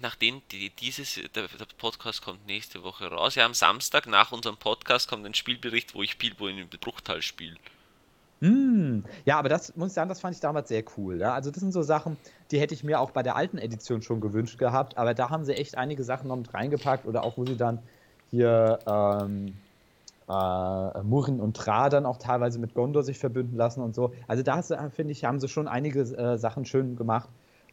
nachdem 0.00 0.42
die, 0.50 0.70
dieses, 0.70 1.14
der, 1.14 1.48
der 1.48 1.66
Podcast 1.78 2.22
kommt 2.22 2.46
nächste 2.46 2.82
Woche 2.82 3.06
raus. 3.06 3.36
Ja, 3.36 3.46
am 3.46 3.54
Samstag 3.54 4.06
nach 4.06 4.32
unserem 4.32 4.56
Podcast 4.56 5.08
kommt 5.08 5.24
ein 5.24 5.34
Spielbericht, 5.34 5.94
wo 5.94 6.02
ich 6.02 6.18
Bilbo 6.18 6.48
in 6.48 6.68
Bruchtal 6.68 7.22
spiele. 7.22 7.56
Hm. 8.40 9.04
Ja, 9.24 9.38
aber 9.38 9.48
das 9.48 9.76
muss 9.76 9.90
ich 9.90 9.94
sagen, 9.94 10.08
das 10.08 10.20
fand 10.20 10.34
ich 10.34 10.40
damals 10.40 10.68
sehr 10.68 10.82
cool. 10.96 11.20
Ja? 11.20 11.32
Also 11.32 11.52
das 11.52 11.60
sind 11.60 11.72
so 11.72 11.82
Sachen, 11.82 12.16
die 12.50 12.58
hätte 12.58 12.74
ich 12.74 12.82
mir 12.82 12.98
auch 12.98 13.12
bei 13.12 13.22
der 13.22 13.36
alten 13.36 13.56
Edition 13.56 14.02
schon 14.02 14.20
gewünscht 14.20 14.58
gehabt, 14.58 14.98
aber 14.98 15.14
da 15.14 15.30
haben 15.30 15.44
sie 15.44 15.54
echt 15.54 15.78
einige 15.78 16.02
Sachen 16.02 16.26
noch 16.26 16.36
mit 16.36 16.52
reingepackt 16.52 17.06
oder 17.06 17.22
auch 17.22 17.38
wo 17.38 17.46
sie 17.46 17.56
dann 17.56 17.78
hier 18.30 18.80
ähm, 18.86 19.54
äh, 20.32 21.02
Murren 21.02 21.40
und 21.40 21.56
Tra 21.56 21.88
dann 21.88 22.06
auch 22.06 22.16
teilweise 22.16 22.58
mit 22.58 22.74
Gondor 22.74 23.02
sich 23.02 23.18
verbünden 23.18 23.56
lassen 23.56 23.82
und 23.82 23.94
so. 23.94 24.12
Also 24.26 24.42
da 24.42 24.60
äh, 24.60 24.90
finde 24.90 25.12
ich, 25.12 25.24
haben 25.24 25.40
sie 25.40 25.48
schon 25.48 25.68
einige 25.68 26.00
äh, 26.00 26.38
Sachen 26.38 26.64
schön 26.64 26.96
gemacht. 26.96 27.28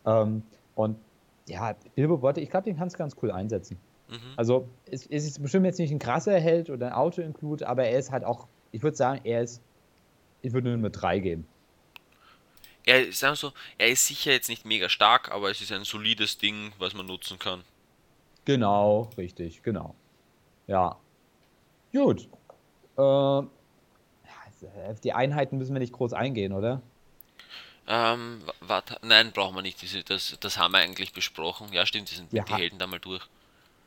Ähm, 0.05 0.43
und 0.75 0.97
ja, 1.47 1.75
Bilbo 1.95 2.17
Botte, 2.17 2.41
ich 2.41 2.49
glaube, 2.49 2.65
den 2.65 2.77
kannst 2.77 2.95
du 2.95 2.97
ganz 2.97 3.15
cool 3.21 3.31
einsetzen. 3.31 3.77
Mhm. 4.09 4.33
Also 4.35 4.67
es, 4.85 5.05
es 5.05 5.25
ist 5.25 5.41
bestimmt 5.41 5.65
jetzt 5.65 5.79
nicht 5.79 5.91
ein 5.91 5.99
krasser 5.99 6.39
Held 6.39 6.69
oder 6.69 6.87
ein 6.87 6.93
Auto-Include, 6.93 7.67
aber 7.67 7.85
er 7.85 7.97
ist 7.97 8.11
halt 8.11 8.23
auch, 8.23 8.47
ich 8.71 8.83
würde 8.83 8.97
sagen, 8.97 9.21
er 9.23 9.41
ist, 9.43 9.61
ich 10.41 10.53
würde 10.53 10.69
nur 10.69 10.77
mit 10.77 11.01
3 11.01 11.19
geben. 11.19 11.47
Er, 12.85 13.11
sagen 13.11 13.33
wir 13.33 13.35
so, 13.35 13.51
er 13.77 13.89
ist 13.89 14.07
sicher 14.07 14.31
jetzt 14.31 14.49
nicht 14.49 14.65
mega 14.65 14.89
stark, 14.89 15.31
aber 15.31 15.51
es 15.51 15.61
ist 15.61 15.71
ein 15.71 15.83
solides 15.83 16.37
Ding, 16.37 16.71
was 16.79 16.93
man 16.93 17.05
nutzen 17.05 17.37
kann. 17.37 17.61
Genau, 18.45 19.09
richtig, 19.17 19.61
genau. 19.61 19.95
Ja. 20.65 20.97
Gut. 21.93 22.29
Äh, 22.99 23.01
ja, 23.01 24.91
auf 24.91 24.99
die 24.99 25.13
Einheiten 25.13 25.57
müssen 25.57 25.73
wir 25.73 25.79
nicht 25.79 25.93
groß 25.93 26.13
eingehen, 26.13 26.53
oder? 26.53 26.81
Ähm, 27.87 28.41
warte, 28.61 28.97
nein, 29.01 29.31
brauchen 29.33 29.55
wir 29.55 29.61
nicht. 29.61 29.81
Das, 30.09 30.37
das 30.39 30.57
haben 30.57 30.73
wir 30.73 30.79
eigentlich 30.79 31.13
besprochen. 31.13 31.67
Ja, 31.71 31.85
stimmt, 31.85 32.11
die 32.11 32.15
sind 32.15 32.31
Ja. 32.33 32.43
die 32.43 32.53
Helden 32.53 32.77
da 32.77 32.85
mal 32.87 32.99
durch. 32.99 33.27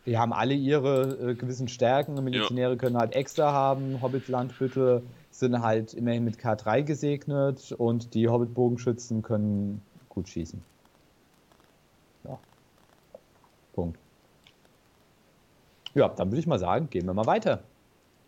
Die 0.07 0.19
haben 0.19 0.33
alle 0.33 0.55
ihre 0.55 1.31
äh, 1.31 1.35
gewissen 1.35 1.69
Stärken. 1.69 2.15
Milizionäre 2.25 2.77
können 2.77 2.97
halt 2.97 3.15
extra 3.15 3.53
haben. 3.53 4.03
Hobbit-Landbütte 4.03 5.03
sind 5.31 5.61
halt 5.63 5.95
immerhin 5.95 6.25
mit 6.25 6.39
K3 6.39 6.83
gesegnet 6.83 7.71
und 7.73 8.15
die 8.15 8.29
Hobbit-Bogenschützen 8.29 9.23
können 9.23 9.81
gut 10.09 10.29
schießen. 10.29 10.61
Ja. 12.25 12.39
Punkt. 13.75 13.99
Ja, 15.95 16.09
dann 16.09 16.31
würde 16.31 16.41
ich 16.41 16.47
mal 16.49 16.59
sagen, 16.59 16.91
gehen 16.91 17.07
wir 17.07 17.15
mal 17.15 17.27
weiter. 17.27 17.63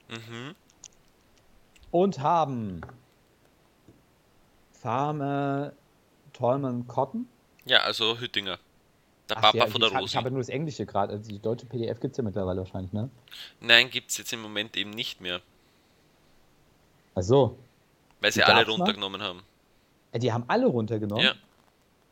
Mhm. 0.09 0.55
Und 1.95 2.19
haben 2.19 2.81
Farmer 4.73 5.75
Tolman 6.33 6.89
Cotton. 6.89 7.29
Ja, 7.67 7.83
also 7.83 8.19
Hüttinger. 8.19 8.59
Der 9.29 9.37
Ach 9.37 9.43
Papa 9.43 9.59
ja, 9.59 9.67
von 9.69 9.81
der 9.81 9.91
ich, 9.91 9.95
Rosi. 9.97 10.05
ich 10.07 10.17
habe 10.17 10.29
nur 10.33 10.41
das 10.41 10.49
Englische 10.49 10.87
gerade. 10.87 11.13
Also 11.13 11.31
die 11.31 11.39
deutsche 11.39 11.67
PDF 11.67 12.01
gibt 12.01 12.15
es 12.15 12.17
ja 12.17 12.25
mittlerweile 12.25 12.63
wahrscheinlich, 12.63 12.93
ne? 12.93 13.11
Nein, 13.61 13.91
gibt's 13.91 14.19
jetzt 14.19 14.33
im 14.33 14.43
Moment 14.43 14.77
eben 14.77 14.91
nicht 14.91 15.21
mehr. 15.21 15.41
Ach 17.15 17.23
so. 17.23 17.57
Weil 18.21 18.33
sie 18.33 18.41
Die 18.41 18.45
alle 18.45 18.67
runtergenommen 18.69 19.23
haben. 19.23 19.45
Äh, 20.11 20.19
Die 20.19 20.33
haben 20.33 20.47
alle 20.49 20.67
runtergenommen. 20.67 21.25
Ja, 21.25 21.35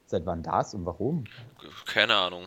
Seit 0.07 0.25
wann 0.27 0.45
das 0.45 0.75
und 0.75 0.87
warum? 0.87 1.25
keine 1.87 2.15
Ahnung. 2.15 2.47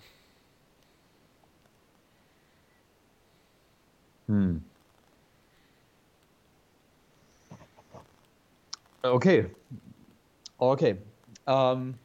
Hm. 4.27 4.63
Okay. 9.11 9.49
Okay. 10.57 10.97
Ähm, 11.47 11.95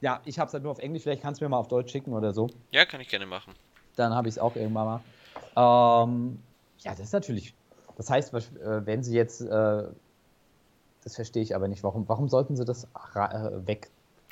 ja, 0.00 0.20
ich 0.24 0.38
habe 0.38 0.48
es 0.48 0.54
halt 0.54 0.62
nur 0.62 0.72
auf 0.72 0.78
Englisch. 0.78 1.02
Vielleicht 1.02 1.22
kannst 1.22 1.40
du 1.40 1.44
mir 1.44 1.50
mal 1.50 1.58
auf 1.58 1.68
Deutsch 1.68 1.92
schicken 1.92 2.12
oder 2.12 2.32
so. 2.32 2.48
Ja, 2.70 2.84
kann 2.84 3.00
ich 3.00 3.08
gerne 3.08 3.26
machen. 3.26 3.54
Dann 3.96 4.14
habe 4.14 4.28
ich 4.28 4.34
es 4.34 4.38
auch 4.38 4.56
irgendwann 4.56 5.02
mal. 5.56 6.04
Ähm, 6.04 6.42
ja, 6.78 6.92
das 6.92 7.00
ist 7.00 7.12
natürlich. 7.12 7.54
Das 7.96 8.10
heißt, 8.10 8.32
äh, 8.34 8.86
wenn 8.86 9.02
sie 9.02 9.14
jetzt. 9.14 9.42
Äh, 9.42 9.84
das 11.02 11.14
verstehe 11.14 11.42
ich 11.42 11.54
aber 11.54 11.68
nicht. 11.68 11.82
Warum, 11.82 12.08
warum 12.08 12.28
sollten 12.28 12.56
sie 12.56 12.64
das 12.64 12.84
äh, 13.14 13.66
weg? 13.66 13.90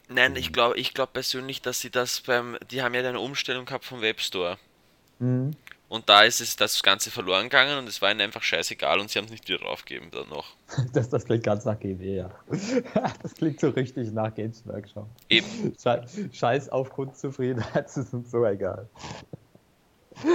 Nein, 0.09 0.37
ich 0.37 0.53
glaube 0.53 0.79
ich 0.79 0.95
glaub 0.95 1.12
persönlich, 1.12 1.62
dass 1.62 1.81
sie 1.81 1.91
das 1.91 2.22
beim. 2.22 2.57
Die 2.70 2.83
haben 2.83 2.95
ja 2.95 3.01
eine 3.01 3.20
Umstellung 3.20 3.64
gehabt 3.64 3.85
vom 3.85 4.01
Webstore. 4.01 4.59
Mhm. 5.18 5.53
Und 5.89 6.09
da 6.11 6.22
ist 6.22 6.41
es 6.41 6.57
das 6.57 6.82
Ganze 6.82 7.11
verloren 7.11 7.45
gegangen 7.45 7.78
und 7.78 7.89
es 7.89 8.03
war 8.03 8.11
ihnen 8.11 8.20
einfach 8.20 8.43
scheißegal 8.43 9.01
und 9.01 9.11
sie 9.11 9.18
haben 9.18 9.24
es 9.24 9.30
nicht 9.30 9.49
wieder 9.49 9.59
draufgegeben 9.59 10.11
dann 10.11 10.28
noch. 10.28 10.55
Das, 10.93 11.09
das 11.09 11.24
klingt 11.24 11.45
ganz 11.45 11.64
nach 11.64 11.78
GW, 11.80 12.16
ja. 12.16 12.30
Das 13.22 13.34
klingt 13.34 13.59
so 13.61 13.70
richtig 13.70 14.12
nach 14.12 14.34
Games 14.34 14.66
Workshop. 14.66 15.07
Eben. 15.30 15.74
Scheiß 16.32 16.68
auf 16.68 16.91
Kundenzufriedenheit, 16.91 17.74
das 17.86 17.97
ist 17.97 18.12
uns 18.12 18.30
so 18.30 18.45
egal. 18.45 18.86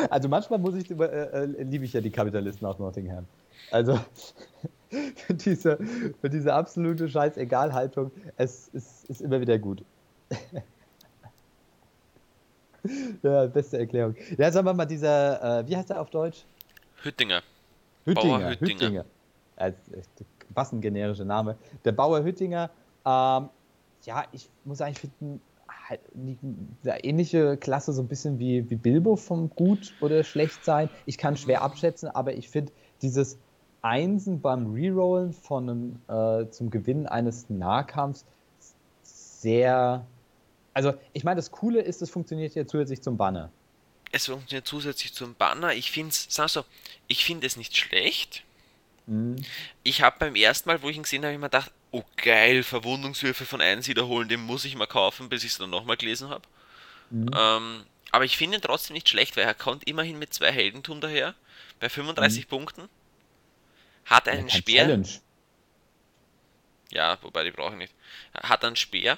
Also 0.10 0.28
manchmal 0.28 0.60
muss 0.60 0.76
ich, 0.76 0.90
äh, 0.90 1.04
äh, 1.04 1.64
liebe 1.64 1.86
ich 1.86 1.94
ja 1.94 2.02
die 2.02 2.12
Kapitalisten 2.12 2.66
aus 2.66 2.80
Nottingham. 2.80 3.28
Also 3.70 4.00
für 4.90 5.34
diese, 5.34 5.78
diese 6.24 6.54
absolute 6.54 7.10
Scheiß-Egal-Haltung, 7.10 8.12
es 8.38 8.70
ist, 8.70 9.06
ist 9.10 9.22
immer 9.22 9.40
wieder 9.42 9.60
gut. 9.60 9.84
ja, 13.24 13.46
beste 13.48 13.80
Erklärung. 13.80 14.16
Ja, 14.38 14.52
sagen 14.52 14.66
wir 14.66 14.74
mal, 14.74 14.86
dieser, 14.86 15.60
äh, 15.60 15.68
wie 15.68 15.76
heißt 15.76 15.90
er 15.90 16.02
auf 16.02 16.10
Deutsch? 16.10 16.46
Hüttinger. 17.02 17.42
Hüttinger. 18.06 18.40
Bauer 18.40 18.50
Hüttinger. 18.52 19.06
Hüttinger. 19.58 20.26
Was 20.54 20.72
ein 20.72 20.82
generischer 20.82 21.26
Name. 21.26 21.58
Der 21.86 21.92
Bauer 21.94 22.24
Hüttinger, 22.24 22.70
ähm, 23.06 23.50
ja, 24.06 24.26
ich 24.32 24.50
muss 24.66 24.82
eigentlich 24.82 25.00
finden, 25.00 25.42
halt 25.90 26.02
eine 26.16 27.04
ähnliche 27.04 27.58
Klasse, 27.58 27.94
so 27.94 28.02
ein 28.02 28.08
bisschen 28.08 28.40
wie, 28.40 28.70
wie 28.70 28.76
Bilbo 28.76 29.16
vom 29.16 29.50
Gut 29.50 29.94
oder 30.02 30.24
Schlecht 30.24 30.64
sein. 30.64 30.90
Ich 31.06 31.18
kann 31.18 31.36
schwer 31.38 31.62
abschätzen, 31.62 32.10
aber 32.10 32.34
ich 32.34 32.50
finde 32.50 32.72
dieses 33.02 33.38
Einsen 33.82 34.42
beim 34.42 34.74
Rerollen 34.74 35.34
von 35.34 35.70
einem, 35.70 36.02
äh, 36.08 36.50
zum 36.50 36.70
Gewinn 36.70 37.06
eines 37.06 37.50
Nahkampfs 37.50 38.26
sehr 39.04 40.06
also, 40.74 40.94
ich 41.14 41.24
meine, 41.24 41.38
das 41.38 41.52
Coole 41.52 41.82
ist, 41.82 42.02
es 42.02 42.10
funktioniert 42.10 42.56
ja 42.56 42.66
zusätzlich 42.66 43.02
zum 43.02 43.18
Banner. 43.18 43.52
Es 44.12 44.26
funktioniert 44.28 44.68
zusätzlich 44.68 45.14
zum 45.14 45.36
Banner. 45.36 45.74
Ich 45.74 45.92
finde 45.92 46.10
es, 46.10 46.28
sag 46.30 46.50
so, 46.50 46.64
ich 47.08 47.26
finde 47.26 47.48
es 47.48 47.58
nicht 47.58 47.76
schlecht. 47.76 48.44
Mhm. 49.08 49.38
Ich 49.84 50.02
habe 50.02 50.18
beim 50.20 50.36
ersten 50.36 50.70
Mal, 50.70 50.82
wo 50.82 50.90
ich 50.90 50.98
ihn 50.98 51.04
gesehen 51.04 51.24
habe, 51.24 51.34
immer 51.34 51.48
gedacht, 51.48 51.72
oh 51.92 52.04
geil, 52.18 52.64
Verwundungswürfe 52.64 53.46
von 53.46 53.62
1 53.62 53.88
wiederholen, 53.88 54.30
den 54.30 54.42
muss 54.42 54.66
ich 54.66 54.76
mal 54.76 54.88
kaufen, 54.88 55.30
bis 55.30 55.44
ich 55.44 55.52
es 55.52 55.58
dann 55.58 55.70
nochmal 55.70 55.98
gelesen 55.98 56.30
habe. 56.30 56.44
Mhm. 57.10 57.30
Ähm, 57.36 57.84
aber 58.12 58.26
ich 58.26 58.38
finde 58.38 58.58
ihn 58.58 58.62
trotzdem 58.62 58.94
nicht 58.94 59.10
schlecht, 59.10 59.38
weil 59.38 59.44
er 59.44 59.54
kommt 59.54 59.88
immerhin 59.88 60.20
mit 60.20 60.34
zwei 60.34 60.52
Heldentum 60.52 61.02
daher, 61.02 61.36
bei 61.80 61.90
35 61.90 62.46
mhm. 62.46 62.50
Punkten. 62.50 62.90
Hat 64.06 64.28
einen 64.28 64.48
ja, 64.48 64.56
Speer. 64.56 64.84
Challenge. 64.84 65.08
Ja, 66.92 67.18
wobei 67.22 67.44
die 67.44 67.52
brauche 67.52 67.74
ich 67.74 67.80
nicht. 67.80 67.94
Hat 68.34 68.64
einen 68.64 68.76
Speer, 68.76 69.18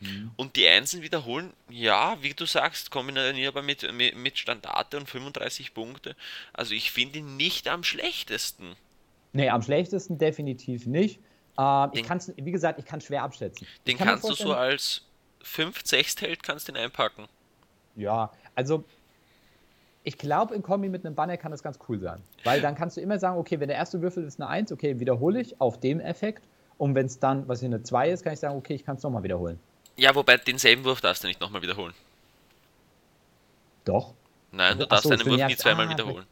Mhm. 0.00 0.30
Und 0.36 0.56
die 0.56 0.66
Einsen 0.66 1.02
wiederholen, 1.02 1.52
ja, 1.68 2.16
wie 2.20 2.34
du 2.34 2.46
sagst, 2.46 2.90
kombinierbar 2.90 3.62
mit, 3.62 3.92
mit, 3.92 4.16
mit 4.16 4.38
Standarte 4.38 4.96
und 4.96 5.08
35 5.08 5.74
Punkte. 5.74 6.16
Also 6.52 6.74
ich 6.74 6.90
finde 6.90 7.20
ihn 7.20 7.36
nicht 7.36 7.68
am 7.68 7.84
schlechtesten. 7.84 8.74
Nee, 9.32 9.50
am 9.50 9.62
schlechtesten 9.62 10.18
definitiv 10.18 10.86
nicht. 10.86 11.20
Äh, 11.58 11.86
ich 11.92 12.02
kann 12.02 12.20
wie 12.36 12.50
gesagt, 12.50 12.78
ich 12.78 12.86
kann 12.86 13.00
schwer 13.00 13.22
abschätzen. 13.22 13.66
Den 13.86 13.98
kann 13.98 14.08
kannst 14.08 14.28
du 14.28 14.34
so 14.34 14.54
als 14.54 15.02
5 15.42 15.80
6 15.84 16.20
Held 16.22 16.42
kannst 16.42 16.68
den 16.68 16.76
einpacken. 16.76 17.26
Ja, 17.94 18.32
also 18.54 18.84
ich 20.02 20.16
glaube, 20.16 20.54
in 20.54 20.62
Kombi 20.62 20.88
mit 20.88 21.04
einem 21.04 21.14
Banner 21.14 21.36
kann 21.36 21.50
das 21.50 21.62
ganz 21.62 21.78
cool 21.88 22.00
sein. 22.00 22.22
Weil 22.44 22.62
dann 22.62 22.74
kannst 22.74 22.96
du 22.96 23.02
immer 23.02 23.18
sagen, 23.18 23.38
okay, 23.38 23.60
wenn 23.60 23.68
der 23.68 23.76
erste 23.76 24.00
Würfel 24.00 24.24
ist 24.24 24.40
eine 24.40 24.48
1, 24.48 24.72
okay, 24.72 24.98
wiederhole 24.98 25.40
ich 25.40 25.60
auf 25.60 25.78
dem 25.78 26.00
Effekt. 26.00 26.42
Und 26.78 26.94
wenn 26.94 27.06
es 27.06 27.18
dann, 27.18 27.46
was 27.46 27.60
hier 27.60 27.68
eine 27.68 27.82
2 27.82 28.10
ist, 28.10 28.24
kann 28.24 28.32
ich 28.32 28.40
sagen, 28.40 28.56
okay, 28.56 28.74
ich 28.74 28.84
kann 28.84 28.96
es 28.96 29.02
nochmal 29.02 29.22
wiederholen. 29.22 29.60
Ja, 30.00 30.14
wobei 30.14 30.38
denselben 30.38 30.82
Wurf 30.84 31.02
darfst 31.02 31.22
du 31.22 31.28
nicht 31.28 31.42
nochmal 31.42 31.60
wiederholen. 31.60 31.92
Doch. 33.84 34.14
Nein, 34.50 34.78
du 34.78 34.86
darfst 34.86 35.04
so, 35.04 35.10
deinen 35.10 35.26
Wurf 35.26 35.46
nie 35.46 35.56
zweimal 35.56 35.86
ah, 35.86 35.90
wiederholen. 35.90 36.26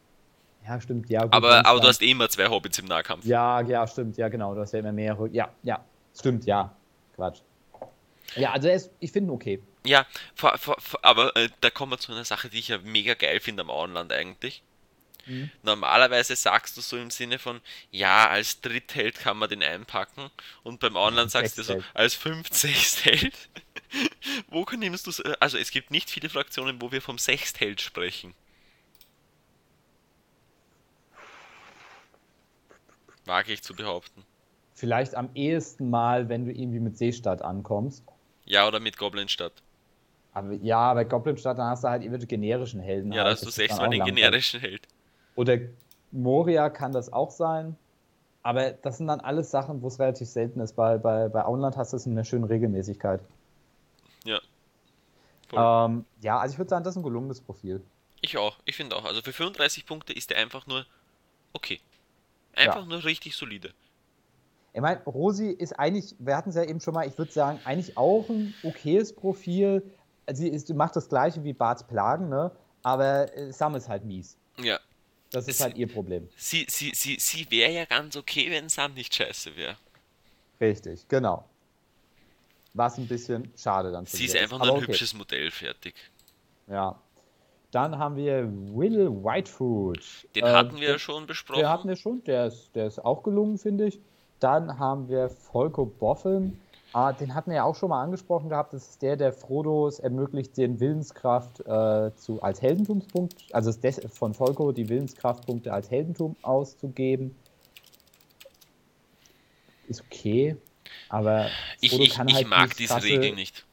Ja, 0.66 0.80
stimmt, 0.80 1.10
ja. 1.10 1.22
Gut, 1.22 1.34
aber 1.34 1.66
aber 1.66 1.80
du 1.80 1.86
hast 1.86 2.00
eh 2.00 2.10
immer 2.10 2.30
zwei 2.30 2.48
Hobbits 2.48 2.78
im 2.78 2.86
Nahkampf. 2.86 3.26
Ja, 3.26 3.60
ja, 3.60 3.86
stimmt, 3.86 4.16
ja, 4.16 4.28
genau. 4.28 4.54
Du 4.54 4.62
hast 4.62 4.72
ja 4.72 4.78
immer 4.78 4.92
mehrere. 4.92 5.28
Ja, 5.28 5.50
ja, 5.64 5.84
stimmt, 6.18 6.46
ja. 6.46 6.74
Quatsch. 7.14 7.40
Ja, 8.36 8.52
also 8.52 8.70
ist, 8.70 8.90
ich 9.00 9.12
finde 9.12 9.32
ihn 9.32 9.34
okay. 9.34 9.62
Ja, 9.84 10.06
aber 11.02 11.36
äh, 11.36 11.50
da 11.60 11.68
kommen 11.68 11.92
wir 11.92 11.98
zu 11.98 12.12
einer 12.12 12.24
Sache, 12.24 12.48
die 12.48 12.60
ich 12.60 12.68
ja 12.68 12.78
mega 12.78 13.12
geil 13.12 13.38
finde 13.38 13.62
am 13.62 13.70
Auenland 13.70 14.14
eigentlich. 14.14 14.62
Mhm. 15.28 15.50
Normalerweise 15.62 16.34
sagst 16.34 16.76
du 16.76 16.80
so 16.80 16.96
im 16.96 17.10
Sinne 17.10 17.38
von, 17.38 17.60
ja, 17.90 18.28
als 18.28 18.60
Drittheld 18.60 19.18
kann 19.18 19.36
man 19.36 19.48
den 19.48 19.62
einpacken 19.62 20.30
und 20.62 20.80
beim 20.80 20.96
Online 20.96 21.28
sagst 21.28 21.58
du 21.58 21.62
so, 21.62 21.82
als 21.94 22.14
50 22.14 23.04
Held. 23.04 23.34
wo 24.48 24.64
nimmst 24.76 25.06
du 25.06 25.32
Also 25.40 25.58
es 25.58 25.70
gibt 25.70 25.90
nicht 25.90 26.10
viele 26.10 26.28
Fraktionen, 26.28 26.80
wo 26.80 26.92
wir 26.92 27.02
vom 27.02 27.18
Sechstheld 27.18 27.80
sprechen. 27.80 28.34
Wage 33.24 33.52
ich 33.52 33.62
zu 33.62 33.74
behaupten. 33.74 34.24
Vielleicht 34.74 35.14
am 35.14 35.30
ehesten 35.34 35.90
mal, 35.90 36.28
wenn 36.28 36.46
du 36.46 36.52
irgendwie 36.52 36.80
mit 36.80 36.96
Seestadt 36.96 37.42
ankommst. 37.42 38.04
Ja, 38.44 38.66
oder 38.66 38.80
mit 38.80 38.96
Goblinstadt. 38.96 39.52
Aber, 40.32 40.52
ja, 40.52 40.94
bei 40.94 41.04
Goblinstadt, 41.04 41.58
dann 41.58 41.70
hast 41.70 41.84
du 41.84 41.88
halt 41.88 42.02
irgendwie 42.02 42.26
generischen 42.26 42.80
Helden. 42.80 43.12
Ja, 43.12 43.24
da 43.24 43.30
hast 43.30 43.44
du 43.44 43.50
sechsmal 43.50 43.90
den 43.90 44.04
generischen 44.04 44.60
Held. 44.60 44.86
Oder 45.38 45.58
Moria 46.10 46.68
kann 46.68 46.90
das 46.90 47.12
auch 47.12 47.30
sein. 47.30 47.76
Aber 48.42 48.72
das 48.72 48.98
sind 48.98 49.06
dann 49.06 49.20
alles 49.20 49.52
Sachen, 49.52 49.82
wo 49.82 49.86
es 49.86 50.00
relativ 50.00 50.28
selten 50.28 50.58
ist. 50.58 50.74
Bei, 50.74 50.98
bei, 50.98 51.28
bei 51.28 51.44
Auenland 51.44 51.76
hast 51.76 51.92
du 51.92 51.96
es 51.96 52.06
in 52.06 52.12
einer 52.12 52.24
schönen 52.24 52.42
Regelmäßigkeit. 52.42 53.20
Ja. 54.24 54.40
Ähm, 55.52 56.04
ja, 56.22 56.40
also 56.40 56.54
ich 56.54 56.58
würde 56.58 56.70
sagen, 56.70 56.82
das 56.82 56.94
ist 56.94 56.96
ein 56.96 57.04
gelungenes 57.04 57.40
Profil. 57.40 57.80
Ich 58.20 58.36
auch, 58.36 58.58
ich 58.64 58.74
finde 58.74 58.96
auch. 58.96 59.04
Also 59.04 59.22
für 59.22 59.32
35 59.32 59.86
Punkte 59.86 60.12
ist 60.12 60.30
der 60.30 60.38
einfach 60.38 60.66
nur 60.66 60.84
okay. 61.52 61.80
Einfach 62.56 62.80
ja. 62.80 62.86
nur 62.86 63.04
richtig 63.04 63.36
solide. 63.36 63.72
Ich 64.72 64.80
meine, 64.80 65.00
Rosi 65.04 65.50
ist 65.50 65.78
eigentlich, 65.78 66.16
wir 66.18 66.36
hatten 66.36 66.50
es 66.50 66.56
ja 66.56 66.64
eben 66.64 66.80
schon 66.80 66.94
mal, 66.94 67.06
ich 67.06 67.16
würde 67.16 67.30
sagen, 67.30 67.60
eigentlich 67.64 67.96
auch 67.96 68.28
ein 68.28 68.54
okayes 68.64 69.14
Profil. 69.14 69.88
Sie 70.32 70.48
ist, 70.48 70.68
macht 70.74 70.96
das 70.96 71.08
gleiche 71.08 71.44
wie 71.44 71.52
Barts 71.52 71.86
Plagen, 71.86 72.28
ne? 72.28 72.50
aber 72.82 73.32
äh, 73.36 73.52
Sam 73.52 73.76
ist 73.76 73.88
halt 73.88 74.04
mies. 74.04 74.36
Ja, 74.58 74.80
das 75.30 75.48
ist 75.48 75.60
halt 75.60 75.76
ihr 75.76 75.88
Problem. 75.88 76.28
Sie, 76.36 76.66
sie, 76.68 76.92
sie, 76.94 77.16
sie 77.18 77.50
wäre 77.50 77.72
ja 77.72 77.84
ganz 77.84 78.16
okay, 78.16 78.50
wenn 78.50 78.68
Sam 78.68 78.94
nicht 78.94 79.14
scheiße 79.14 79.56
wäre. 79.56 79.76
Richtig, 80.60 81.06
genau. 81.08 81.44
Was 82.74 82.98
ein 82.98 83.06
bisschen 83.06 83.52
schade 83.56 83.92
dann. 83.92 84.06
Sie 84.06 84.24
ist 84.24 84.36
einfach 84.36 84.58
nur 84.58 84.68
ein 84.68 84.76
okay. 84.76 84.88
hübsches 84.88 85.14
Modell, 85.14 85.50
fertig. 85.50 85.94
Ja. 86.66 87.00
Dann 87.70 87.98
haben 87.98 88.16
wir 88.16 88.48
Will 88.74 89.10
Whitefoot. 89.10 90.00
Den 90.34 90.44
äh, 90.44 90.48
hatten 90.48 90.80
wir 90.80 90.90
ja 90.90 90.98
schon 90.98 91.26
besprochen. 91.26 91.60
Den 91.60 91.68
hatten 91.68 91.88
wir 91.88 91.96
schon, 91.96 92.24
der 92.24 92.46
ist, 92.46 92.70
der 92.74 92.86
ist 92.86 92.98
auch 93.04 93.22
gelungen, 93.22 93.58
finde 93.58 93.86
ich. 93.86 94.00
Dann 94.40 94.78
haben 94.78 95.08
wir 95.08 95.28
Volko 95.28 95.84
Boffin. 95.84 96.58
Ah, 96.98 97.12
den 97.12 97.32
hatten 97.32 97.50
wir 97.50 97.58
ja 97.58 97.62
auch 97.62 97.76
schon 97.76 97.90
mal 97.90 98.02
angesprochen 98.02 98.48
gehabt. 98.48 98.72
Das 98.72 98.88
ist 98.88 99.02
der, 99.02 99.16
der 99.16 99.32
Frodo 99.32 99.86
es 99.86 100.00
ermöglicht, 100.00 100.56
den 100.56 100.80
Willenskraft 100.80 101.60
äh, 101.60 102.10
zu, 102.16 102.42
als 102.42 102.60
Heldentumspunkt, 102.60 103.44
also 103.52 103.70
des, 103.70 104.00
von 104.12 104.34
Volko 104.34 104.72
die 104.72 104.88
Willenskraftpunkte 104.88 105.72
als 105.72 105.92
Heldentum 105.92 106.34
auszugeben. 106.42 107.36
Ist 109.86 110.02
okay, 110.10 110.56
aber 111.08 111.44
Frodo 111.44 112.02
ich, 112.02 112.08
ich, 112.08 112.14
kann 112.14 112.26
halt 112.32 112.40
ich 112.40 112.48
mag 112.48 112.76
diese 112.76 112.94
krasse, 112.94 113.06
Regel 113.06 113.36
nicht. 113.36 113.64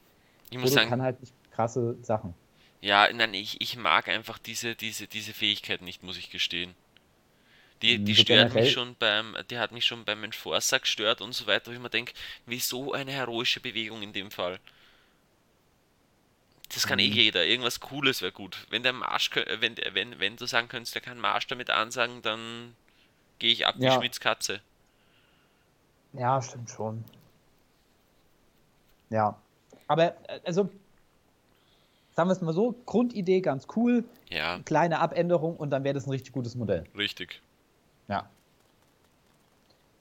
Ich 0.50 0.58
muss 0.58 0.70
Frodo 0.70 0.74
sagen, 0.76 0.90
kann 0.90 1.02
halt 1.02 1.20
nicht 1.20 1.34
krasse 1.50 1.96
Sachen. 2.02 2.32
Ja, 2.80 3.12
nein, 3.12 3.34
ich, 3.34 3.60
ich 3.60 3.76
mag 3.76 4.06
einfach 4.06 4.38
diese, 4.38 4.76
diese, 4.76 5.08
diese 5.08 5.32
Fähigkeit 5.32 5.82
nicht, 5.82 6.04
muss 6.04 6.16
ich 6.16 6.30
gestehen. 6.30 6.76
Die, 7.82 8.02
die 8.02 8.16
stört 8.16 8.54
mich 8.54 8.72
schon 8.72 8.94
beim, 8.98 9.36
die 9.50 9.58
hat 9.58 9.72
mich 9.72 9.84
schon 9.84 10.04
beim 10.04 10.24
Enforcer 10.24 10.80
gestört 10.80 11.20
und 11.20 11.32
so 11.32 11.46
weiter, 11.46 11.70
wo 11.70 11.74
ich 11.74 11.78
mir 11.78 11.90
denke, 11.90 12.14
wieso 12.46 12.92
eine 12.92 13.12
heroische 13.12 13.60
Bewegung 13.60 14.02
in 14.02 14.12
dem 14.12 14.30
Fall? 14.30 14.58
Das 16.74 16.86
kann 16.86 16.98
eh 16.98 17.06
mhm. 17.06 17.12
eh 17.12 17.22
jeder, 17.22 17.44
irgendwas 17.44 17.80
Cooles 17.80 18.22
wäre 18.22 18.32
gut. 18.32 18.66
Wenn 18.70 18.82
der 18.82 18.92
Marsch, 18.92 19.30
wenn, 19.34 19.76
wenn, 19.92 20.18
wenn 20.18 20.36
du 20.36 20.46
sagen 20.46 20.68
könntest, 20.68 20.94
der 20.94 21.02
kann 21.02 21.18
Marsch 21.18 21.46
damit 21.46 21.70
ansagen, 21.70 22.22
dann 22.22 22.74
gehe 23.38 23.52
ich 23.52 23.66
ab 23.66 23.76
wie 23.78 23.84
ja. 23.84 23.92
Schmitz 23.92 24.20
Katze. 24.20 24.60
Ja, 26.14 26.40
stimmt 26.40 26.70
schon. 26.70 27.04
Ja. 29.10 29.38
Aber, 29.86 30.16
äh, 30.28 30.40
also, 30.44 30.70
sagen 32.14 32.28
wir 32.28 32.32
es 32.32 32.40
mal 32.40 32.54
so, 32.54 32.74
Grundidee 32.86 33.40
ganz 33.42 33.66
cool. 33.76 34.04
Ja. 34.28 34.58
Kleine 34.60 34.98
Abänderung 34.98 35.56
und 35.56 35.70
dann 35.70 35.84
wäre 35.84 35.94
das 35.94 36.06
ein 36.06 36.10
richtig 36.10 36.32
gutes 36.32 36.54
Modell. 36.54 36.84
Richtig. 36.96 37.40
Ja. 38.08 38.28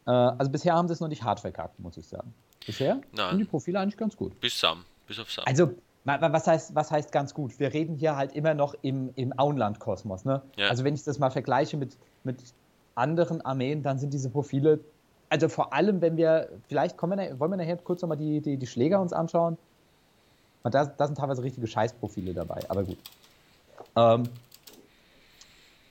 Äh, 0.06 0.12
also 0.12 0.52
bisher 0.52 0.74
haben 0.74 0.88
sie 0.88 0.94
es 0.94 1.00
noch 1.00 1.08
nicht 1.08 1.24
hart 1.24 1.40
verkackt, 1.40 1.80
muss 1.80 1.98
ich 1.98 2.08
sagen. 2.08 2.34
Bisher 2.66 3.02
Nein. 3.12 3.30
sind 3.32 3.40
die 3.40 3.46
Profile 3.46 3.80
eigentlich 3.80 3.98
ganz 3.98 4.16
gut. 4.16 4.40
Bis 4.40 4.60
Sam. 4.60 4.86
Bis 5.08 5.20
auf 5.20 5.32
Sam. 5.32 5.46
Also, 5.48 5.74
was 6.04 6.48
heißt, 6.48 6.76
was 6.76 6.92
heißt 6.92 7.12
ganz 7.12 7.34
gut? 7.34 7.60
Wir 7.60 7.74
reden 7.74 7.96
hier 7.96 8.16
halt 8.16 8.34
immer 8.34 8.54
noch 8.54 8.76
im, 8.82 9.12
im 9.16 9.38
Auenland-Kosmos. 9.38 10.26
Ne? 10.26 10.42
Ja. 10.56 10.68
Also 10.70 10.84
wenn 10.84 10.94
ich 10.94 11.04
das 11.04 11.18
mal 11.20 11.32
vergleiche 11.32 11.78
mit, 11.78 11.98
mit 12.24 12.38
anderen 12.94 13.42
Armeen, 13.42 13.82
dann 13.82 13.98
sind 13.98 14.14
diese 14.14 14.30
Profile, 14.30 14.80
also 15.30 15.50
vor 15.50 15.74
allem, 15.74 16.02
wenn 16.02 16.16
wir, 16.18 16.50
vielleicht 16.68 16.98
kommen 16.98 17.18
wir, 17.18 17.40
wollen 17.40 17.52
wir 17.52 17.58
nachher 17.58 17.78
kurz 17.78 18.02
nochmal 18.02 18.18
die, 18.18 18.40
die, 18.40 18.58
die 18.58 18.68
Schläger 18.68 19.02
uns 19.02 19.14
anschauen. 19.14 19.58
Da, 20.64 20.86
da 20.86 21.06
sind 21.06 21.18
teilweise 21.18 21.44
richtige 21.44 21.68
Scheißprofile 21.68 22.34
dabei, 22.34 22.60
aber 22.70 22.84
gut. 22.84 22.98
Ähm, 23.96 24.24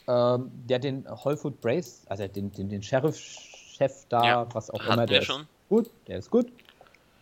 ähm, 0.06 0.50
der 0.66 0.78
den 0.78 1.04
Wholefoot 1.06 1.60
Brace, 1.60 2.02
also 2.08 2.26
den, 2.26 2.52
den, 2.52 2.68
den 2.68 2.82
Sheriff-Chef 2.82 4.06
da, 4.08 4.24
Ja, 4.24 4.54
was 4.54 4.70
auch 4.70 4.84
immer, 4.84 5.06
der 5.06 5.22
schon. 5.22 5.42
ist 5.42 5.68
gut, 5.68 5.90
der 6.06 6.18
ist 6.18 6.30
gut. 6.30 6.52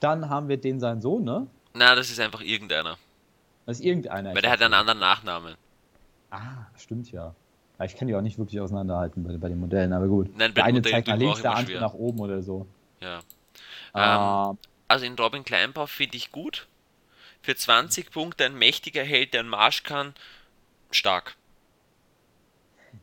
Dann 0.01 0.29
haben 0.29 0.49
wir 0.49 0.57
den 0.57 0.81
seinen 0.81 1.01
Sohn, 1.01 1.25
ne? 1.25 1.47
Na, 1.75 1.95
das 1.95 2.11
ist 2.11 2.19
einfach 2.21 2.41
irgendeiner. 2.41 2.99
Das 3.67 3.79
ist 3.79 3.85
irgendeiner. 3.85 4.35
Weil 4.35 4.43
der 4.43 4.51
hat 4.51 4.61
einen 4.61 4.75
anderen 4.75 4.99
Nachnamen. 4.99 5.55
Ah, 6.31 6.67
stimmt 6.77 7.13
ja. 7.13 7.35
ja 7.79 7.85
ich 7.85 7.97
kann 7.97 8.09
die 8.09 8.15
auch 8.15 8.21
nicht 8.21 8.39
wirklich 8.39 8.61
auseinanderhalten 8.61 9.23
bei, 9.23 9.37
bei 9.37 9.49
den 9.49 9.61
Modellen, 9.61 9.93
aber 9.93 10.09
gut. 10.09 10.37
Nein, 10.37 10.55
der 10.55 10.65
eine 10.65 10.83
zeigt 10.83 11.09
nach 11.09 11.17
links, 11.17 11.43
der 11.43 11.55
andere 11.55 11.81
nach 11.81 11.95
oben 11.95 12.21
oder 12.21 12.43
so. 12.43 12.67
Ja. 13.01 13.21
Ähm, 13.95 14.59
Also 14.89 15.07
in 15.07 15.15
Robin 15.15 15.45
Kleinbau 15.45 15.87
finde 15.87 16.17
ich 16.17 16.33
gut. 16.33 16.67
Für 17.43 17.55
20 17.57 18.11
Punkte 18.11 18.45
ein 18.45 18.55
mächtiger 18.57 19.03
Held, 19.03 19.35
der 19.35 19.41
einen 19.41 19.49
Marsch 19.49 19.83
kann, 19.83 20.15
stark. 20.91 21.37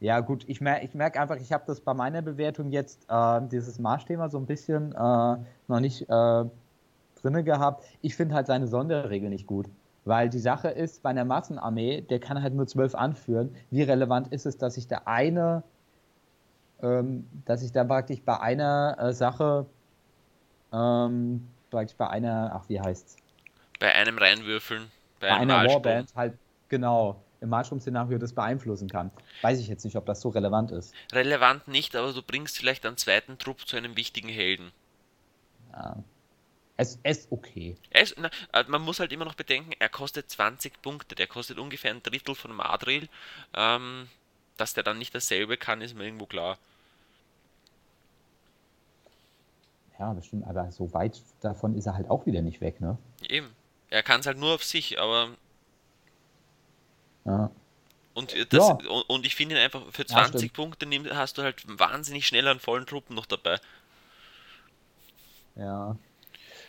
Ja, 0.01 0.21
gut, 0.21 0.45
ich 0.47 0.61
merke 0.61 0.85
ich 0.85 0.93
merk 0.93 1.19
einfach, 1.19 1.35
ich 1.37 1.51
habe 1.51 1.63
das 1.67 1.81
bei 1.81 1.93
meiner 1.93 2.21
Bewertung 2.21 2.71
jetzt, 2.71 3.05
äh, 3.09 3.41
dieses 3.51 3.79
Marschthema 3.79 4.29
so 4.29 4.37
ein 4.37 4.45
bisschen 4.45 4.93
äh, 4.93 5.37
noch 5.67 5.79
nicht 5.79 6.03
äh, 6.09 6.45
drinne 7.21 7.43
gehabt. 7.43 7.83
Ich 8.01 8.15
finde 8.15 8.35
halt 8.35 8.47
seine 8.47 8.67
Sonderregel 8.67 9.29
nicht 9.29 9.45
gut. 9.45 9.67
Weil 10.05 10.29
die 10.29 10.39
Sache 10.39 10.69
ist, 10.69 11.03
bei 11.03 11.09
einer 11.09 11.25
Massenarmee, 11.25 12.01
der 12.01 12.19
kann 12.19 12.41
halt 12.41 12.53
nur 12.53 12.65
zwölf 12.67 12.95
anführen. 12.95 13.53
Wie 13.69 13.83
relevant 13.83 14.29
ist 14.29 14.45
es, 14.45 14.57
dass 14.57 14.77
ich 14.77 14.87
da 14.87 15.01
eine, 15.05 15.63
ähm, 16.81 17.27
dass 17.45 17.61
ich 17.61 17.73
da 17.73 17.83
praktisch 17.83 18.21
bei 18.21 18.39
einer 18.39 18.97
äh, 18.97 19.13
Sache, 19.13 19.65
ähm, 20.71 21.45
praktisch 21.69 21.97
bei 21.97 22.07
einer, 22.07 22.51
ach, 22.55 22.69
wie 22.69 22.79
heißt's? 22.79 23.17
Bei 23.79 23.93
einem 23.93 24.17
reinwürfeln, 24.17 24.89
bei, 25.19 25.27
bei 25.27 25.35
einem 25.35 25.51
einer. 25.51 25.69
Warband 25.69 26.15
halt 26.15 26.33
genau 26.69 27.17
im 27.41 27.49
Marschraum-Szenario 27.49 28.17
das 28.17 28.33
beeinflussen 28.33 28.89
kann. 28.89 29.11
Weiß 29.41 29.59
ich 29.59 29.67
jetzt 29.67 29.85
nicht, 29.85 29.95
ob 29.95 30.05
das 30.05 30.21
so 30.21 30.29
relevant 30.29 30.71
ist. 30.71 30.93
Relevant 31.11 31.67
nicht, 31.67 31.95
aber 31.95 32.11
du 32.13 32.21
bringst 32.21 32.57
vielleicht 32.57 32.85
einen 32.85 32.97
zweiten 32.97 33.37
Trupp 33.37 33.67
zu 33.67 33.77
einem 33.77 33.95
wichtigen 33.95 34.29
Helden. 34.29 34.71
Ja. 35.71 36.03
Es 36.75 36.97
es 37.03 37.17
ist 37.17 37.31
okay. 37.31 37.75
Ist, 37.91 38.15
na, 38.17 38.29
äh, 38.53 38.63
man 38.67 38.81
muss 38.81 39.01
halt 39.01 39.11
immer 39.11 39.25
noch 39.25 39.35
bedenken, 39.35 39.73
er 39.79 39.89
kostet 39.89 40.29
20 40.29 40.81
Punkte, 40.81 41.13
der 41.13 41.27
kostet 41.27 41.59
ungefähr 41.59 41.91
ein 41.91 42.01
Drittel 42.01 42.35
von 42.35 42.53
Madril. 42.53 43.09
Ähm, 43.53 44.07
dass 44.59 44.73
der 44.73 44.83
dann 44.83 44.97
nicht 44.97 45.15
dasselbe 45.15 45.57
kann, 45.57 45.81
ist 45.81 45.95
mir 45.95 46.05
irgendwo 46.05 46.25
klar. 46.25 46.57
Ja, 49.97 50.13
das 50.13 50.25
stimmt, 50.25 50.47
aber 50.47 50.71
so 50.71 50.93
weit 50.93 51.21
davon 51.41 51.75
ist 51.75 51.85
er 51.85 51.95
halt 51.95 52.09
auch 52.09 52.25
wieder 52.25 52.41
nicht 52.41 52.61
weg, 52.61 52.79
ne? 52.79 52.97
Eben. 53.27 53.53
Er 53.89 54.03
kann 54.03 54.19
es 54.19 54.27
halt 54.27 54.37
nur 54.37 54.53
auf 54.55 54.63
sich, 54.63 54.99
aber 54.99 55.29
Ja. 57.29 57.51
Und, 58.15 58.33
äh, 58.33 58.45
das, 58.47 58.67
Ja. 58.67 58.77
und, 59.07 59.25
ich 59.25 59.35
finde 59.35 59.55
ihn 59.55 59.61
einfach, 59.61 59.83
für 59.91 60.01
Ja, 60.01 60.07
20 60.07 60.51
stimmt. 60.51 60.53
Punkte 60.53 61.15
hast 61.15 61.37
du 61.37 61.43
halt 61.43 61.63
wahnsinnig 61.67 62.27
schnell 62.27 62.47
einen 62.47 62.59
vollen 62.59 62.85
Truppen 62.85 63.15
noch 63.15 63.25
dabei. 63.25 63.59
Ja. 65.55 65.95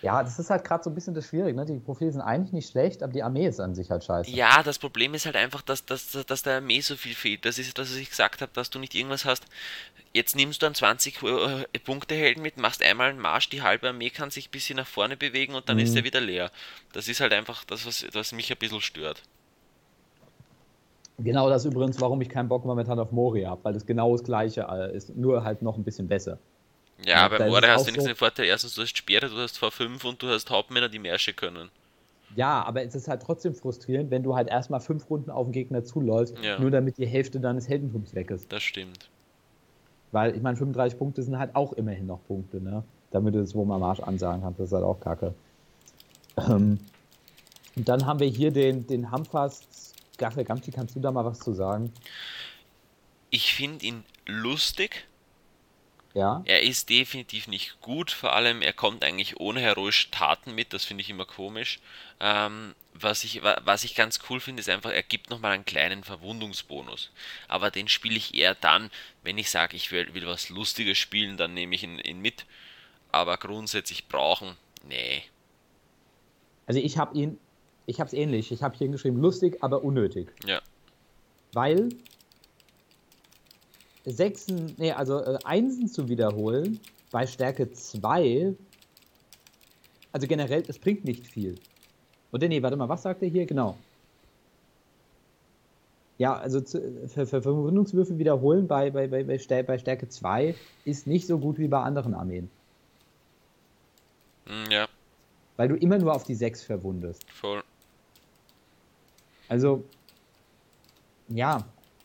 Ja, 0.02 0.22
das 0.22 0.38
ist 0.38 0.48
halt 0.48 0.64
gerade 0.64 0.82
so 0.82 0.88
ein 0.88 0.94
bisschen 0.94 1.14
das 1.14 1.26
Schwierige, 1.26 1.54
ne? 1.54 1.66
Die 1.66 1.78
Profile 1.78 2.10
sind 2.10 2.22
eigentlich 2.22 2.52
nicht 2.54 2.70
schlecht, 2.70 3.02
aber 3.02 3.12
die 3.12 3.22
Armee 3.22 3.46
ist 3.46 3.60
an 3.60 3.74
sich 3.74 3.90
halt 3.90 4.02
scheiße. 4.02 4.30
Ja, 4.30 4.62
das 4.62 4.78
Problem 4.78 5.12
ist 5.12 5.26
halt 5.26 5.36
einfach, 5.36 5.60
dass, 5.60 5.84
dass, 5.84 6.12
dass 6.26 6.42
der 6.42 6.56
Armee 6.56 6.80
so 6.80 6.96
viel 6.96 7.14
fehlt. 7.14 7.44
Das 7.44 7.58
ist 7.58 7.76
das, 7.76 7.90
was 7.90 7.96
ich 7.96 8.08
gesagt 8.08 8.40
habe, 8.40 8.50
dass 8.54 8.70
du 8.70 8.78
nicht 8.78 8.94
irgendwas 8.94 9.26
hast. 9.26 9.44
Jetzt 10.14 10.36
nimmst 10.36 10.62
du 10.62 10.66
einen 10.66 10.74
20 10.74 11.22
äh, 11.22 11.78
Punkte 11.80 12.14
Helden 12.14 12.40
mit, 12.42 12.56
machst 12.56 12.82
einmal 12.82 13.10
einen 13.10 13.18
Marsch, 13.20 13.50
die 13.50 13.60
halbe 13.60 13.88
Armee 13.90 14.08
kann 14.08 14.30
sich 14.30 14.48
ein 14.48 14.52
bisschen 14.52 14.76
nach 14.76 14.86
vorne 14.86 15.18
bewegen 15.18 15.54
und 15.54 15.68
dann 15.68 15.78
ist 15.78 15.90
Mhm. 15.90 15.96
er 15.98 16.04
wieder 16.04 16.20
leer. 16.22 16.50
Das 16.94 17.06
ist 17.06 17.20
halt 17.20 17.34
einfach 17.34 17.64
das, 17.64 17.84
was, 17.84 18.06
was 18.14 18.32
mich 18.32 18.50
ein 18.50 18.58
bisschen 18.58 18.80
stört. 18.80 19.22
Genau 21.22 21.48
das 21.50 21.64
übrigens, 21.64 22.00
warum 22.00 22.20
ich 22.20 22.28
keinen 22.28 22.48
Bock 22.48 22.64
momentan 22.64 22.98
auf 22.98 23.12
Moria 23.12 23.50
habe, 23.50 23.64
weil 23.64 23.72
das 23.74 23.84
genau 23.86 24.12
das 24.12 24.24
gleiche 24.24 24.66
äh, 24.70 24.96
ist, 24.96 25.14
nur 25.16 25.44
halt 25.44 25.62
noch 25.62 25.76
ein 25.76 25.84
bisschen 25.84 26.08
besser. 26.08 26.38
Ja, 27.04 27.22
Ja, 27.22 27.28
bei 27.28 27.46
es 27.48 27.68
hast 27.68 27.86
du 27.86 27.90
nichts 27.92 28.04
so- 28.04 28.10
den 28.10 28.16
Vorteil. 28.16 28.46
Erstens, 28.46 28.74
du 28.74 28.82
hast 28.82 28.96
Speere, 28.96 29.28
du 29.28 29.36
hast 29.36 29.58
V5 29.58 30.04
und 30.06 30.22
du 30.22 30.28
hast 30.28 30.50
Hauptmänner, 30.50 30.88
die 30.88 30.98
Märsche 30.98 31.32
können. 31.32 31.70
Ja, 32.36 32.62
aber 32.62 32.82
es 32.84 32.94
ist 32.94 33.08
halt 33.08 33.22
trotzdem 33.22 33.54
frustrierend, 33.54 34.10
wenn 34.10 34.22
du 34.22 34.36
halt 34.36 34.48
erstmal 34.48 34.80
fünf 34.80 35.08
Runden 35.10 35.30
auf 35.30 35.46
den 35.46 35.52
Gegner 35.52 35.82
zuläufst, 35.82 36.36
Ja. 36.42 36.58
nur 36.60 36.70
damit 36.70 36.96
die 36.98 37.06
Hälfte 37.06 37.40
deines 37.40 37.68
Heldentums 37.68 38.14
weg 38.14 38.30
ist. 38.30 38.52
Das 38.52 38.62
stimmt. 38.62 39.08
Weil, 40.12 40.36
ich 40.36 40.42
meine, 40.42 40.56
35 40.56 40.98
Punkte 40.98 41.22
sind 41.22 41.38
halt 41.38 41.54
auch 41.56 41.72
immerhin 41.72 42.06
noch 42.06 42.20
Punkte, 42.26 42.60
ne? 42.60 42.84
Damit 43.10 43.34
du 43.34 43.40
das 43.40 43.54
Wurmer 43.54 43.78
Marsch 43.78 44.00
ansagen 44.00 44.42
kannst, 44.42 44.60
das 44.60 44.66
ist 44.68 44.72
halt 44.72 44.84
auch 44.84 45.00
kacke. 45.00 45.34
Ähm, 46.36 46.78
und 47.76 47.88
dann 47.88 48.06
haben 48.06 48.20
wir 48.20 48.28
hier 48.28 48.52
den, 48.52 48.86
den 48.86 49.10
Hamfast. 49.10 49.89
Gaffe, 50.20 50.44
Gamti, 50.44 50.70
kannst 50.72 50.94
du 50.96 51.00
da 51.00 51.10
mal 51.12 51.24
was 51.24 51.42
zu 51.42 51.52
sagen? 51.52 51.92
Ich 53.30 53.54
finde 53.54 53.86
ihn 53.86 54.04
lustig. 54.26 55.08
Ja? 56.14 56.44
Er 56.44 56.62
ist 56.62 56.90
definitiv 56.90 57.48
nicht 57.48 57.80
gut, 57.80 58.10
vor 58.10 58.34
allem 58.34 58.60
er 58.60 58.74
kommt 58.74 59.02
eigentlich 59.04 59.40
ohne 59.40 59.60
heroische 59.60 60.10
Taten 60.10 60.54
mit, 60.54 60.74
das 60.74 60.84
finde 60.84 61.00
ich 61.00 61.08
immer 61.08 61.24
komisch. 61.24 61.80
Ähm, 62.20 62.74
was, 62.92 63.24
ich, 63.24 63.42
wa- 63.42 63.60
was 63.64 63.84
ich 63.84 63.94
ganz 63.94 64.20
cool 64.28 64.38
finde, 64.40 64.60
ist 64.60 64.68
einfach, 64.68 64.90
er 64.90 65.02
gibt 65.02 65.30
nochmal 65.30 65.52
einen 65.52 65.64
kleinen 65.64 66.04
Verwundungsbonus. 66.04 67.10
Aber 67.48 67.70
den 67.70 67.88
spiele 67.88 68.16
ich 68.18 68.34
eher 68.34 68.54
dann, 68.54 68.90
wenn 69.22 69.38
ich 69.38 69.50
sage, 69.50 69.76
ich 69.78 69.92
will, 69.92 70.12
will 70.14 70.26
was 70.26 70.50
Lustiges 70.50 70.98
spielen, 70.98 71.36
dann 71.38 71.54
nehme 71.54 71.74
ich 71.74 71.84
ihn, 71.84 71.98
ihn 71.98 72.20
mit. 72.20 72.44
Aber 73.12 73.38
grundsätzlich 73.38 74.08
brauchen, 74.08 74.56
nee. 74.84 75.24
Also 76.66 76.80
ich 76.80 76.98
habe 76.98 77.16
ihn, 77.18 77.38
ich 77.90 78.00
habe 78.00 78.06
es 78.08 78.14
ähnlich. 78.14 78.52
Ich 78.52 78.62
habe 78.62 78.76
hier 78.76 78.88
geschrieben, 78.88 79.18
lustig, 79.20 79.58
aber 79.62 79.82
unnötig. 79.84 80.32
Ja, 80.46 80.60
Weil 81.52 81.88
Sechsen, 84.06 84.74
nee, 84.78 84.92
also 84.92 85.18
äh, 85.18 85.38
Einsen 85.44 85.88
zu 85.88 86.08
wiederholen 86.08 86.80
bei 87.10 87.26
Stärke 87.26 87.70
2, 87.72 88.54
also 90.12 90.26
generell, 90.26 90.62
es 90.68 90.78
bringt 90.78 91.04
nicht 91.04 91.26
viel. 91.26 91.56
Oder 92.32 92.48
nee, 92.48 92.62
warte 92.62 92.76
mal, 92.76 92.88
was 92.88 93.02
sagt 93.02 93.22
er 93.22 93.28
hier? 93.28 93.44
Genau. 93.46 93.76
Ja, 96.18 96.36
also 96.36 96.60
zu, 96.60 97.08
für, 97.08 97.26
für 97.26 97.42
Verwundungswürfe 97.42 98.18
wiederholen 98.18 98.68
bei, 98.68 98.90
bei, 98.90 99.06
bei, 99.08 99.24
bei, 99.24 99.36
Stär- 99.38 99.62
bei 99.64 99.78
Stärke 99.78 100.08
2 100.08 100.54
ist 100.84 101.06
nicht 101.06 101.26
so 101.26 101.38
gut 101.38 101.58
wie 101.58 101.68
bei 101.68 101.80
anderen 101.80 102.14
Armeen. 102.14 102.50
Hm, 104.46 104.70
ja, 104.70 104.86
Weil 105.56 105.68
du 105.68 105.76
immer 105.76 105.98
nur 105.98 106.14
auf 106.14 106.24
die 106.24 106.34
6 106.34 106.62
verwundest. 106.62 107.24
voll. 107.32 107.62
Also, 109.50 109.82
ja, 111.28 111.64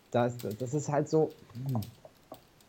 das, 0.09 0.35
das 0.37 0.73
ist 0.73 0.89
halt 0.89 1.07
so. 1.07 1.29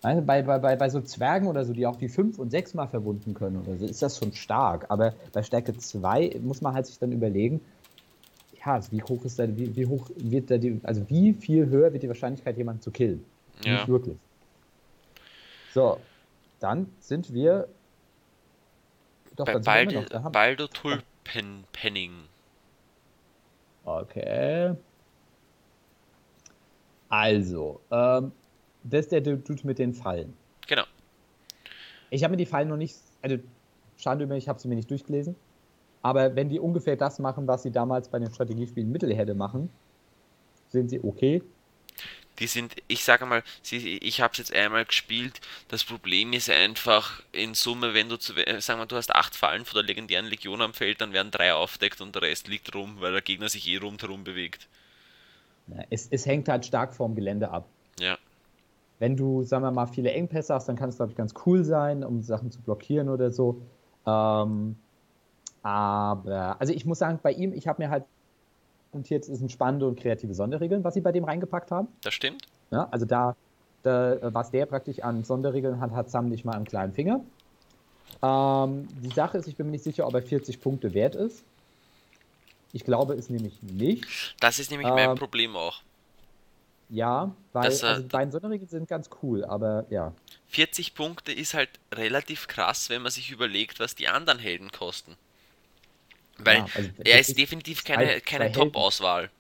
Also 0.03 0.23
bei, 0.23 0.43
bei, 0.43 0.77
bei, 0.77 0.89
so 0.91 1.01
Zwergen 1.01 1.49
oder 1.49 1.65
so, 1.65 1.73
die 1.73 1.87
auch 1.87 1.97
die 1.97 2.11
5 2.11 2.39
und 2.39 2.51
6 2.51 2.75
mal 2.75 2.87
verwunden 2.87 3.33
können 3.33 3.57
oder 3.63 3.77
so, 3.79 3.87
ist 3.87 4.03
das 4.03 4.19
schon 4.19 4.33
stark. 4.35 4.85
Aber 4.91 5.15
bei 5.33 5.43
Stärke 5.43 5.77
2 5.77 6.39
muss 6.43 6.61
man 6.61 6.75
halt 6.75 6.87
sich 6.87 6.99
dann 6.99 7.11
überlegen, 7.11 7.63
ja, 8.59 8.75
also 8.75 8.93
wie 8.93 9.03
hoch 9.03 9.25
ist 9.25 9.39
da, 9.39 9.49
wie, 9.49 9.75
wie 9.75 9.87
hoch 9.87 10.11
wird 10.17 10.51
da 10.51 10.59
die, 10.59 10.79
also 10.83 11.09
wie 11.09 11.33
viel 11.33 11.67
höher 11.67 11.93
wird 11.93 12.03
die 12.03 12.09
Wahrscheinlichkeit, 12.09 12.59
jemanden 12.59 12.83
zu 12.83 12.91
killen? 12.91 13.25
Ja. 13.65 13.79
Nicht 13.79 13.89
wirklich. 13.89 14.19
So, 15.73 15.99
dann 16.61 16.93
sind 17.01 17.33
wir. 17.33 17.67
Doch, 19.37 19.47
Bei 19.47 19.55
sind 19.55 20.11
wir 20.13 20.23
haben, 20.23 20.33
Baldo 20.33 20.67
Tulpenpenning. 20.67 22.13
Okay. 23.87 24.75
Also, 27.09 27.81
ähm, 27.91 28.33
das 28.83 29.03
ist 29.03 29.13
der 29.13 29.21
Dude 29.21 29.45
mit 29.63 29.79
den 29.79 29.95
Fallen. 29.95 30.37
Genau. 30.67 30.83
Ich 32.11 32.25
habe 32.25 32.33
mir 32.33 32.37
die 32.37 32.47
Fallen 32.47 32.69
noch 32.69 32.77
nicht, 32.77 32.97
also 33.23 33.37
Schande 33.97 34.25
über 34.25 34.35
mich, 34.35 34.45
ich 34.45 34.49
habe 34.49 34.59
sie 34.59 34.69
mir 34.69 34.75
nicht 34.75 34.91
durchgelesen. 34.91 35.37
Aber 36.03 36.35
wenn 36.35 36.49
die 36.49 36.59
ungefähr 36.59 36.97
das 36.97 37.21
machen, 37.21 37.47
was 37.47 37.63
sie 37.63 37.71
damals 37.71 38.09
bei 38.09 38.19
den 38.19 38.33
Strategiespielen 38.33 38.91
Mittelherde 38.91 39.35
machen, 39.35 39.71
sind 40.69 40.91
sie 40.91 41.03
okay. 41.03 41.43
Die 42.39 42.47
sind, 42.47 42.77
ich 42.89 43.05
sage 43.05 43.27
mal, 43.27 43.43
sie, 43.63 43.99
ich 43.99 44.21
habe 44.21 44.33
es 44.33 44.39
jetzt 44.39 44.53
einmal 44.55 44.85
gespielt. 44.85 45.41
Das 45.69 45.85
Problem 45.85 46.33
ist 46.33 46.51
einfach 46.51 47.23
in 47.33 47.55
Summe, 47.55 47.95
wenn 47.95 48.09
du 48.09 48.17
zu, 48.19 48.35
sagen 48.59 48.81
wir, 48.81 48.87
du 48.87 48.97
hast 48.97 49.15
acht 49.15 49.35
Fallen 49.37 49.65
von 49.65 49.75
der 49.77 49.85
legendären 49.85 50.27
Legion 50.27 50.61
am 50.63 50.75
Feld, 50.75 51.01
dann 51.01 51.13
werden 51.13 51.31
drei 51.31 51.55
aufdeckt 51.55 52.01
und 52.01 52.15
der 52.15 52.23
Rest 52.23 52.49
liegt 52.49 52.75
rum, 52.75 53.01
weil 53.01 53.13
der 53.13 53.23
Gegner 53.23 53.49
sich 53.49 53.67
eh 53.69 53.79
rundherum 53.79 54.25
bewegt. 54.25 54.69
Ja, 55.69 55.85
Es, 55.91 56.09
es 56.11 56.27
hängt 56.27 56.49
halt 56.49 56.67
stark 56.67 56.95
vom 56.95 57.15
Gelände 57.15 57.51
ab. 57.51 57.69
Ja, 57.99 58.19
Wenn 58.99 59.17
du, 59.17 59.45
sagen 59.45 59.63
wir 59.65 59.71
mal, 59.73 59.87
viele 59.87 60.13
Engpässe 60.13 60.55
hast, 60.55 60.69
dann 60.69 60.77
kann 60.77 60.89
es, 60.89 60.97
glaube 60.97 61.13
ich, 61.13 61.17
ganz 61.19 61.35
cool 61.45 61.65
sein, 61.65 62.03
um 62.05 62.23
Sachen 62.23 62.51
zu 62.51 62.63
blockieren 62.63 63.09
oder 63.11 63.31
so. 63.31 63.63
Ähm, 64.07 64.77
aber, 65.63 66.61
also 66.61 66.73
ich 66.73 66.87
muss 66.87 66.99
sagen, 67.01 67.21
bei 67.23 67.33
ihm, 67.33 67.53
ich 67.53 67.67
habe 67.69 67.83
mir 67.83 67.91
halt 67.91 68.05
notiert, 68.93 69.29
es 69.29 69.39
sind 69.39 69.51
spannende 69.53 69.87
und 69.87 69.99
kreative 69.99 70.35
Sonderregeln, 70.35 70.85
was 70.85 70.95
sie 70.95 71.01
bei 71.01 71.13
dem 71.13 71.25
reingepackt 71.25 71.71
haben. 71.71 71.89
das 72.03 72.15
stimmt. 72.15 72.43
Ja, 72.71 72.89
also 72.91 73.07
da, 73.07 73.37
da, 73.83 74.19
was 74.35 74.51
der 74.51 74.67
praktisch 74.67 75.01
an 75.01 75.23
Sonderregeln 75.25 75.81
hat, 75.81 75.93
hat 75.93 76.11
Sam 76.11 76.29
nicht 76.29 76.45
mal 76.45 76.55
einen 76.57 76.65
kleinen 76.65 76.93
Finger. 76.93 77.21
Ähm, 78.23 78.89
die 79.03 79.11
Sache 79.15 79.39
ist, 79.39 79.47
ich 79.47 79.57
bin 79.57 79.67
mir 79.67 79.73
nicht 79.73 79.85
sicher, 79.85 80.07
ob 80.07 80.15
er 80.15 80.23
40 80.23 80.61
Punkte 80.61 80.95
wert 80.95 81.15
ist. 81.15 81.45
Ich 82.73 82.85
glaube 82.85 83.15
es 83.15 83.31
nämlich 83.31 83.63
nicht. 83.63 84.35
Das 84.41 84.59
ist 84.59 84.71
nämlich 84.71 84.89
mein 84.89 85.11
Ähm, 85.11 85.17
Problem 85.17 85.57
auch. 85.57 85.83
Ja, 86.89 87.33
weil 87.53 87.65
Das, 87.65 87.83
äh, 87.83 87.87
also 87.87 88.03
die 88.03 88.09
beiden 88.09 88.33
Sonderregeln 88.33 88.69
sind 88.69 88.89
ganz 88.89 89.11
cool, 89.23 89.45
aber 89.45 89.87
ja. 89.91 90.13
40 90.49 90.95
Punkte 90.95 91.33
ist 91.33 91.55
halt 91.55 91.71
relativ 91.93 92.49
krass, 92.49 92.91
wenn 92.91 93.03
man 93.03 93.11
sich 93.11 93.31
überlegt, 93.31 93.81
was 93.81 93.95
die 93.95 94.09
anderen 94.09 94.39
Helden 94.39 94.71
kosten. 94.73 95.17
Weil 96.39 96.59
Ja, 96.59 96.67
also 96.75 96.91
er 97.05 97.21
ist 97.21 97.39
definitiv 97.39 97.85
keine, 97.85 98.21
keine. 98.21 98.53
Top-Auswahl. 98.53 99.31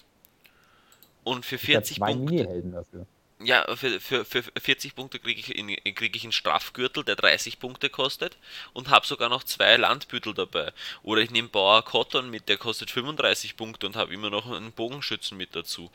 Und 1.24 1.44
für 1.44 1.56
Ich 1.56 1.62
habe 1.74 1.84
40 1.84 1.96
zwei 1.98 2.12
Punkte, 2.12 3.06
ja, 3.38 3.66
für, 3.76 4.00
für, 4.00 4.24
für 4.24 4.42
40 4.58 4.94
Punkte 4.94 5.18
kriege 5.18 5.38
ich, 5.38 5.54
in, 5.54 5.68
krieg 5.94 6.16
ich 6.16 6.22
einen 6.22 6.32
Strafgürtel, 6.32 7.04
der 7.04 7.16
30 7.16 7.58
Punkte 7.58 7.90
kostet 7.90 8.38
und 8.72 8.88
habe 8.88 9.06
sogar 9.06 9.28
noch 9.28 9.44
zwei 9.44 9.76
Landbüttel 9.76 10.32
dabei. 10.32 10.72
Oder 11.02 11.20
ich 11.20 11.30
nehme 11.30 11.48
Bauer 11.48 11.84
Cotton 11.84 12.30
mit, 12.30 12.48
der 12.48 12.56
kostet 12.56 12.90
35 12.90 13.56
Punkte 13.56 13.86
und 13.86 13.96
habe 13.96 14.14
immer 14.14 14.30
noch 14.30 14.50
einen 14.50 14.72
Bogenschützen 14.72 15.36
mit 15.36 15.54
dazu. 15.54 15.90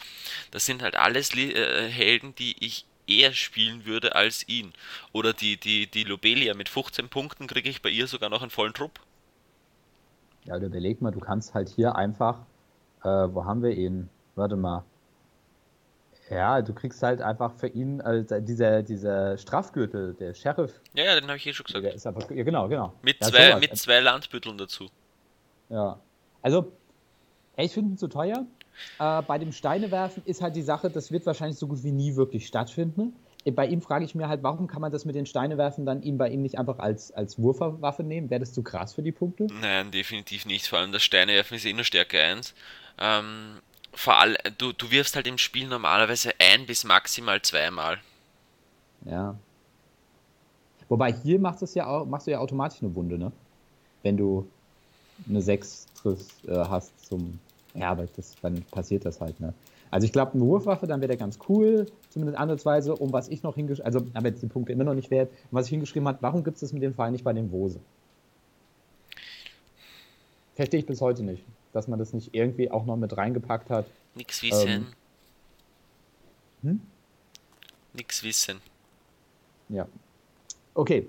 Das 0.52 0.68
sind 0.68 0.84
halt 0.84 0.95
alles 0.95 1.36
äh, 1.36 1.90
Helden, 1.90 2.36
die 2.36 2.56
ich 2.64 2.86
eher 3.07 3.34
spielen 3.34 3.86
würde 3.86 4.15
als 4.15 4.48
ihn. 4.48 4.72
Oder 5.11 5.34
die, 5.34 5.57
die, 5.57 5.88
die 5.88 6.03
Lobelia 6.03 6.53
mit 6.53 6.69
15 6.69 7.10
Punkten 7.10 7.48
kriege 7.48 7.69
ich 7.69 7.82
bei 7.82 7.90
ihr 7.90 8.06
sogar 8.06 8.30
noch 8.30 8.44
einen 8.44 8.52
vollen 8.52 8.73
Trupp. 8.73 8.99
Ja, 10.45 10.55
oder 10.55 10.68
überleg 10.68 11.01
mal, 11.01 11.11
du 11.11 11.19
kannst 11.19 11.53
halt 11.53 11.69
hier 11.69 11.95
einfach, 11.95 12.39
äh, 13.03 13.07
wo 13.07 13.45
haben 13.45 13.61
wir 13.61 13.72
ihn? 13.72 14.09
Warte 14.35 14.55
mal. 14.55 14.84
Ja, 16.30 16.61
du 16.61 16.73
kriegst 16.73 17.03
halt 17.03 17.22
einfach 17.22 17.53
für 17.53 17.68
ihn 17.68 17.99
äh, 17.99 18.41
dieser, 18.41 18.84
dieser 18.84 19.38
Strafgürtel, 19.38 20.13
der 20.13 20.34
Sheriff, 20.34 20.80
Ja, 20.93 21.03
ja, 21.03 21.15
den 21.19 21.26
habe 21.27 21.35
ich 21.38 21.45
eh 21.45 21.53
schon 21.53 21.65
der 21.73 21.81
gesagt. 21.81 21.95
ist 21.95 22.07
einfach, 22.07 22.31
ja 22.31 22.43
genau, 22.43 22.69
genau. 22.69 22.93
Mit 23.01 23.18
Ja, 23.22 23.27
zwei, 23.27 23.47
sowas. 23.49 23.59
mit 23.61 23.77
zwei 23.77 23.99
Landbütteln 23.99 24.57
dazu. 24.57 24.88
Ja. 25.69 25.99
Also, 26.41 26.72
ich 27.57 27.73
finde 27.73 27.91
ihn 27.93 27.97
zu 27.97 28.07
teuer. 28.07 28.45
Äh, 28.97 29.22
bei 29.23 29.38
dem 29.38 29.51
Steinewerfen 29.51 30.23
ist 30.26 30.41
halt 30.41 30.55
die 30.55 30.61
Sache, 30.61 30.89
das 30.89 31.11
wird 31.11 31.26
wahrscheinlich 31.26 31.57
so 31.59 31.68
gut 31.68 31.84
wie 31.84 31.91
nie 31.91 32.15
wirklich 32.15 32.47
stattfinden. 32.47 33.13
Bei 33.43 33.65
ihm 33.65 33.81
frage 33.81 34.05
ich 34.05 34.13
mir 34.13 34.27
halt, 34.27 34.43
warum 34.43 34.68
kann 34.68 34.81
man 34.81 34.91
das 34.91 35.03
mit 35.03 35.15
den 35.15 35.26
Steinewerfen 35.26 35.85
dann 35.85 36.03
ihm 36.03 36.19
bei 36.19 36.30
ihm 36.30 36.43
nicht 36.43 36.59
einfach 36.59 36.77
als, 36.77 37.11
als 37.11 37.39
Wurfwaffe 37.39 38.03
nehmen? 38.03 38.30
Wäre 38.30 38.39
das 38.39 38.53
zu 38.53 38.61
krass 38.61 38.93
für 38.93 39.01
die 39.01 39.11
Punkte? 39.11 39.47
Nein, 39.61 39.89
definitiv 39.89 40.45
nicht. 40.45 40.68
Vor 40.68 40.77
allem 40.77 40.91
das 40.91 41.01
Steinewerfen 41.01 41.57
ist 41.57 41.65
eh 41.65 41.73
nur 41.73 41.84
Stärke 41.84 42.22
1. 42.22 42.53
Ähm, 42.99 43.59
vor 43.93 44.19
allem, 44.19 44.38
du, 44.59 44.73
du 44.73 44.91
wirfst 44.91 45.15
halt 45.15 45.26
im 45.26 45.39
Spiel 45.39 45.68
normalerweise 45.68 46.31
ein 46.39 46.68
bis 46.68 46.84
maximal 46.84 47.41
zweimal. 47.41 47.97
Ja. 49.05 49.35
Wobei 50.88 51.11
hier 51.11 51.39
machst, 51.39 51.63
es 51.63 51.73
ja 51.73 51.88
auch, 51.88 52.05
machst 52.05 52.27
du 52.27 52.31
ja 52.31 52.39
automatisch 52.39 52.81
eine 52.81 52.93
Wunde, 52.93 53.18
ne? 53.18 53.31
Wenn 54.03 54.18
du 54.18 54.47
eine 55.27 55.41
6 55.41 55.88
triffst, 55.95 56.45
äh, 56.47 56.55
hast 56.55 57.05
zum. 57.05 57.39
Ja, 57.73 57.91
aber 57.91 58.07
das, 58.15 58.35
dann 58.41 58.61
passiert 58.63 59.05
das 59.05 59.19
halt, 59.19 59.39
ne? 59.39 59.53
Also 59.89 60.05
ich 60.05 60.11
glaube, 60.11 60.34
eine 60.34 60.43
Wurfwaffe, 60.43 60.88
dann 60.88 61.01
wäre 61.01 61.09
der 61.09 61.18
ganz 61.18 61.39
cool, 61.49 61.85
zumindest 62.11 62.38
ansatzweise, 62.38 62.95
um 62.95 63.11
was 63.13 63.27
ich 63.27 63.43
noch 63.43 63.55
hingeschrieben 63.55 63.85
also 63.85 64.05
aber 64.13 64.27
jetzt 64.27 64.41
die 64.41 64.47
Punkte 64.47 64.73
immer 64.73 64.83
noch 64.83 64.93
nicht 64.93 65.11
wert, 65.11 65.31
um 65.51 65.57
was 65.57 65.65
ich 65.65 65.71
hingeschrieben 65.71 66.07
habe, 66.07 66.17
warum 66.21 66.43
gibt 66.43 66.55
es 66.55 66.61
das 66.61 66.73
mit 66.73 66.83
dem 66.83 66.93
Verein 66.93 67.13
nicht 67.13 67.23
bei 67.23 67.33
den 67.33 67.51
Wose? 67.51 67.79
Verstehe 70.55 70.79
ich 70.79 70.85
bis 70.85 71.01
heute 71.01 71.23
nicht, 71.23 71.43
dass 71.73 71.88
man 71.88 71.97
das 71.97 72.13
nicht 72.13 72.33
irgendwie 72.33 72.69
auch 72.69 72.85
noch 72.85 72.97
mit 72.97 73.15
reingepackt 73.15 73.69
hat. 73.69 73.85
Nix 74.15 74.43
wissen. 74.43 74.67
Ähm. 74.69 74.88
Hm? 76.63 76.81
Nix 77.93 78.23
wissen. 78.23 78.61
Ja. 79.69 79.88
Okay. 80.73 81.07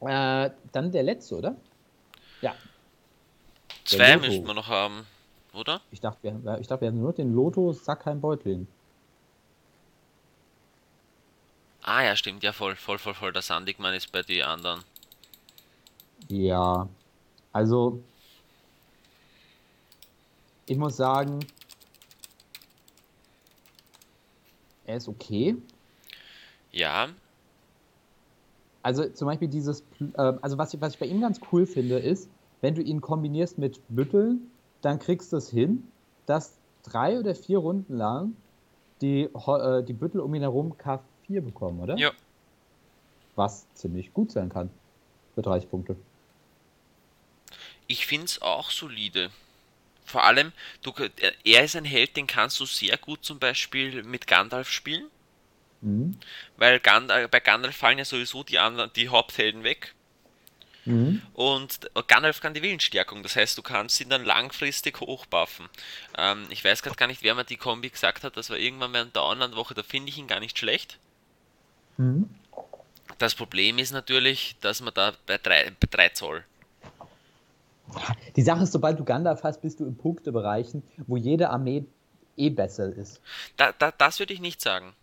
Äh, 0.00 0.50
dann 0.72 0.92
der 0.92 1.02
letzte, 1.02 1.36
oder? 1.36 1.56
Ja, 2.42 2.54
Zwei 3.84 4.16
müssten 4.16 4.46
wir 4.46 4.54
noch 4.54 4.68
haben, 4.68 5.06
oder? 5.52 5.80
Ich 5.90 6.00
dachte, 6.00 6.18
wir, 6.22 6.58
ich 6.58 6.66
dachte, 6.66 6.82
wir 6.82 6.88
hätten 6.88 7.00
nur 7.00 7.12
den 7.12 7.34
Lotto 7.34 7.72
Sackheim 7.72 8.20
Ah 11.84 12.02
ja, 12.02 12.16
stimmt, 12.16 12.42
ja 12.42 12.52
voll, 12.52 12.74
voll, 12.74 12.98
voll, 12.98 13.14
voll. 13.14 13.32
Der 13.32 13.42
Sandigmann 13.42 13.94
ist 13.94 14.10
bei 14.10 14.22
den 14.22 14.42
anderen. 14.42 14.82
Ja, 16.28 16.88
also 17.52 18.02
ich 20.66 20.76
muss 20.76 20.96
sagen, 20.96 21.40
er 24.86 24.96
ist 24.96 25.08
okay. 25.08 25.56
Ja, 26.72 27.08
Also 28.82 29.08
zum 29.08 29.26
Beispiel 29.26 29.48
dieses, 29.48 29.82
Pl- 29.82 30.14
äh, 30.16 30.38
also 30.42 30.58
was 30.58 30.74
ich, 30.74 30.80
was 30.80 30.94
ich 30.94 30.98
bei 30.98 31.06
ihm 31.06 31.20
ganz 31.20 31.40
cool 31.52 31.66
finde, 31.66 31.98
ist, 31.98 32.28
wenn 32.60 32.74
du 32.74 32.82
ihn 32.82 33.00
kombinierst 33.00 33.58
mit 33.58 33.80
Bütteln, 33.88 34.50
dann 34.82 34.98
kriegst 34.98 35.32
du 35.32 35.36
es 35.38 35.48
hin, 35.48 35.84
dass 36.26 36.58
drei 36.82 37.18
oder 37.18 37.34
vier 37.34 37.58
Runden 37.58 37.96
lang 37.96 38.36
die, 39.00 39.22
äh, 39.24 39.82
die 39.84 39.92
Büttel 39.94 40.20
um 40.20 40.34
ihn 40.34 40.42
herum 40.42 40.76
K4 41.28 41.40
bekommen, 41.40 41.80
oder? 41.80 41.96
ja. 41.96 42.12
Was 43.36 43.66
ziemlich 43.74 44.14
gut 44.14 44.30
sein 44.30 44.48
kann. 44.48 44.70
Für 45.34 45.42
30 45.42 45.68
Punkte. 45.68 45.96
Ich 47.88 48.06
find's 48.06 48.40
auch 48.40 48.70
solide. 48.70 49.30
Vor 50.04 50.22
allem, 50.22 50.52
du, 50.82 50.92
er 51.44 51.64
ist 51.64 51.74
ein 51.74 51.84
Held, 51.84 52.16
den 52.16 52.26
kannst 52.26 52.60
du 52.60 52.66
sehr 52.66 52.96
gut 52.96 53.24
zum 53.24 53.38
Beispiel 53.38 54.02
mit 54.04 54.26
Gandalf 54.26 54.70
spielen. 54.70 55.06
Mhm. 55.80 56.16
Weil 56.56 56.78
Gandalf, 56.80 57.30
bei 57.30 57.40
Gandalf 57.40 57.76
fallen 57.76 57.98
ja 57.98 58.04
sowieso 58.04 58.44
die 58.44 58.58
anderen, 58.58 58.90
die 58.94 59.08
Haupthelden 59.08 59.64
weg. 59.64 59.94
Mhm. 60.84 61.22
Und 61.32 61.80
Gandalf 62.06 62.40
kann 62.40 62.54
die 62.54 62.62
Willensstärkung, 62.62 63.22
das 63.22 63.36
heißt, 63.36 63.56
du 63.56 63.62
kannst 63.62 64.00
ihn 64.00 64.10
dann 64.10 64.24
langfristig 64.24 65.00
hochbuffen. 65.00 65.68
Ähm, 66.16 66.46
ich 66.50 66.62
weiß 66.62 66.82
gerade 66.82 66.96
gar 66.96 67.06
nicht, 67.06 67.22
wer 67.22 67.34
mir 67.34 67.44
die 67.44 67.56
Kombi 67.56 67.88
gesagt 67.88 68.24
hat, 68.24 68.36
das 68.36 68.50
war 68.50 68.58
irgendwann 68.58 68.92
während 68.92 69.16
der 69.16 69.24
Online-Woche, 69.24 69.74
da 69.74 69.82
finde 69.82 70.10
ich 70.10 70.18
ihn 70.18 70.26
gar 70.26 70.40
nicht 70.40 70.58
schlecht. 70.58 70.98
Mhm. 71.96 72.28
Das 73.18 73.34
Problem 73.34 73.78
ist 73.78 73.92
natürlich, 73.92 74.56
dass 74.60 74.80
man 74.80 74.92
da 74.94 75.12
bei 75.26 75.38
3, 75.38 75.72
bei 75.80 75.86
3 75.90 76.08
Zoll. 76.10 76.44
Die 78.34 78.42
Sache 78.42 78.64
ist, 78.64 78.72
sobald 78.72 78.98
du 78.98 79.04
Gandalf 79.04 79.42
hast, 79.44 79.60
bist 79.62 79.78
du 79.80 79.84
in 79.84 79.96
Punktebereichen, 79.96 80.82
wo 81.06 81.16
jede 81.16 81.50
Armee 81.50 81.84
eh 82.36 82.50
besser 82.50 82.92
ist. 82.92 83.20
Da, 83.56 83.72
da, 83.72 83.92
das 83.92 84.18
würde 84.18 84.32
ich 84.32 84.40
nicht 84.40 84.60
sagen. 84.60 84.94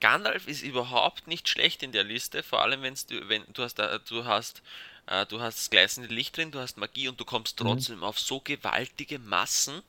Gandalf 0.00 0.46
ist 0.46 0.62
überhaupt 0.62 1.26
nicht 1.26 1.48
schlecht 1.48 1.82
in 1.82 1.92
der 1.92 2.04
Liste, 2.04 2.42
vor 2.42 2.62
allem 2.62 2.82
wenn's 2.82 3.06
du, 3.06 3.28
wenn 3.28 3.42
du 3.52 3.62
hast, 3.62 3.78
du 3.78 4.24
hast, 4.24 4.62
äh, 5.06 5.26
du 5.26 5.40
hast 5.40 5.58
das 5.58 5.70
gleißende 5.70 6.12
Licht 6.12 6.36
drin, 6.36 6.50
du 6.52 6.60
hast 6.60 6.76
Magie 6.76 7.08
und 7.08 7.18
du 7.18 7.24
kommst 7.24 7.58
Mhm. 7.58 7.64
trotzdem 7.64 8.04
auf 8.04 8.18
so 8.18 8.40
gewaltige 8.40 9.18
Massen. 9.18 9.82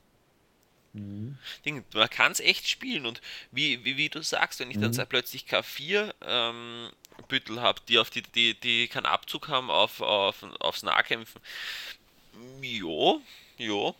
Mhm. 0.94 1.38
Ding, 1.66 1.84
man 1.94 2.10
kann 2.10 2.32
es 2.32 2.40
echt 2.40 2.68
spielen 2.68 3.06
und 3.06 3.22
wie, 3.52 3.84
wie, 3.86 3.98
wie 3.98 4.10
du 4.10 4.22
sagst, 4.24 4.60
wenn 4.60 4.72
ich 4.72 4.80
dann 4.80 4.90
Mhm. 4.90 4.94
so 4.94 5.06
plötzlich 5.06 5.46
K4 5.46 6.14
ähm, 6.26 6.90
Büttel 7.28 7.62
habe, 7.62 7.80
die 7.88 8.00
auf 8.00 8.10
die, 8.10 8.24
die, 8.24 8.60
die 8.60 8.88
keinen 8.88 9.06
Abzug 9.06 9.48
haben 9.50 9.70
auf, 9.70 10.02
auf, 10.02 10.44
aufs 10.60 10.84
Nahkämpfen. 10.84 11.42
Jo, 12.62 13.22
jo. 13.58 13.94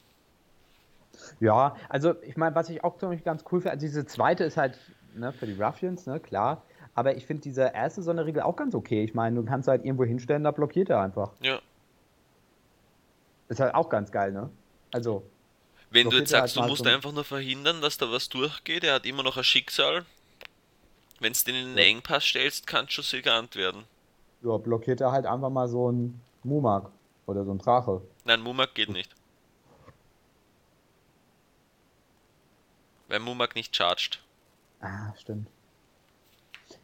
Ja, 1.40 1.76
also 1.90 2.16
ich 2.24 2.38
meine, 2.38 2.56
was 2.56 2.70
ich 2.70 2.84
auch 2.84 2.98
ganz 2.98 3.44
cool 3.52 3.60
finde, 3.62 3.72
also 3.72 3.86
diese 3.86 4.06
zweite 4.06 4.44
ist 4.46 4.58
halt 4.58 4.80
ne, 5.16 5.34
für 5.34 5.48
die 5.48 5.62
Ruffians, 5.62 6.06
ne, 6.06 6.20
klar. 6.20 6.64
Aber 6.96 7.16
ich 7.16 7.26
finde 7.26 7.44
diese 7.44 7.72
erste 7.74 8.02
Sonderregel 8.02 8.42
auch 8.42 8.56
ganz 8.56 8.74
okay. 8.76 9.04
Ich 9.04 9.14
meine, 9.14 9.36
du 9.36 9.46
kannst 9.46 9.68
halt 9.68 9.86
irgendwo 9.86 10.04
hinstellen, 10.06 10.44
da 10.44 10.52
blockiert 10.52 10.90
er 10.90 11.02
einfach. 11.02 11.32
Ja. 11.42 11.60
Ist 13.48 13.60
halt 13.60 13.74
auch 13.74 13.90
ganz 13.90 14.12
geil, 14.12 14.32
ne? 14.32 14.50
Also, 14.92 15.24
Wenn 15.92 16.04
du 16.04 16.10
Blockiert 16.12 16.20
jetzt 16.22 16.30
sagst, 16.32 16.56
du 16.56 16.62
musst 16.64 16.86
einfach 16.86 17.12
nur 17.12 17.24
verhindern, 17.24 17.82
dass 17.82 17.98
da 17.98 18.12
was 18.12 18.30
durchgeht, 18.30 18.84
er 18.84 18.96
hat 18.96 19.06
immer 19.06 19.24
noch 19.24 19.38
ein 19.38 19.44
Schicksal. 19.44 20.06
Wenn 21.20 21.34
du 21.34 21.40
den 21.46 21.56
in 21.56 21.66
den 21.70 21.78
Ja. 21.78 21.84
Engpass 21.86 22.24
stellst, 22.26 22.68
kann 22.68 22.86
es 22.86 22.94
schon 22.94 23.04
sigant 23.04 23.56
werden. 23.56 23.84
ja, 24.44 24.56
blockiert 24.58 25.02
er 25.02 25.12
halt 25.12 25.26
einfach 25.26 25.50
mal 25.50 25.68
so 25.68 25.92
ein 25.92 26.22
Mumak 26.44 26.92
oder 27.26 27.44
so 27.44 27.52
ein 27.52 27.58
Drache. 27.58 28.02
Nein, 28.24 28.40
Mumak 28.42 28.74
geht 28.76 28.90
nicht. 28.90 29.14
Weil 33.08 33.20
Mumak 33.20 33.56
nicht 33.56 33.76
charged. 33.76 34.20
Ah, 34.82 35.14
stimmt. 35.20 35.48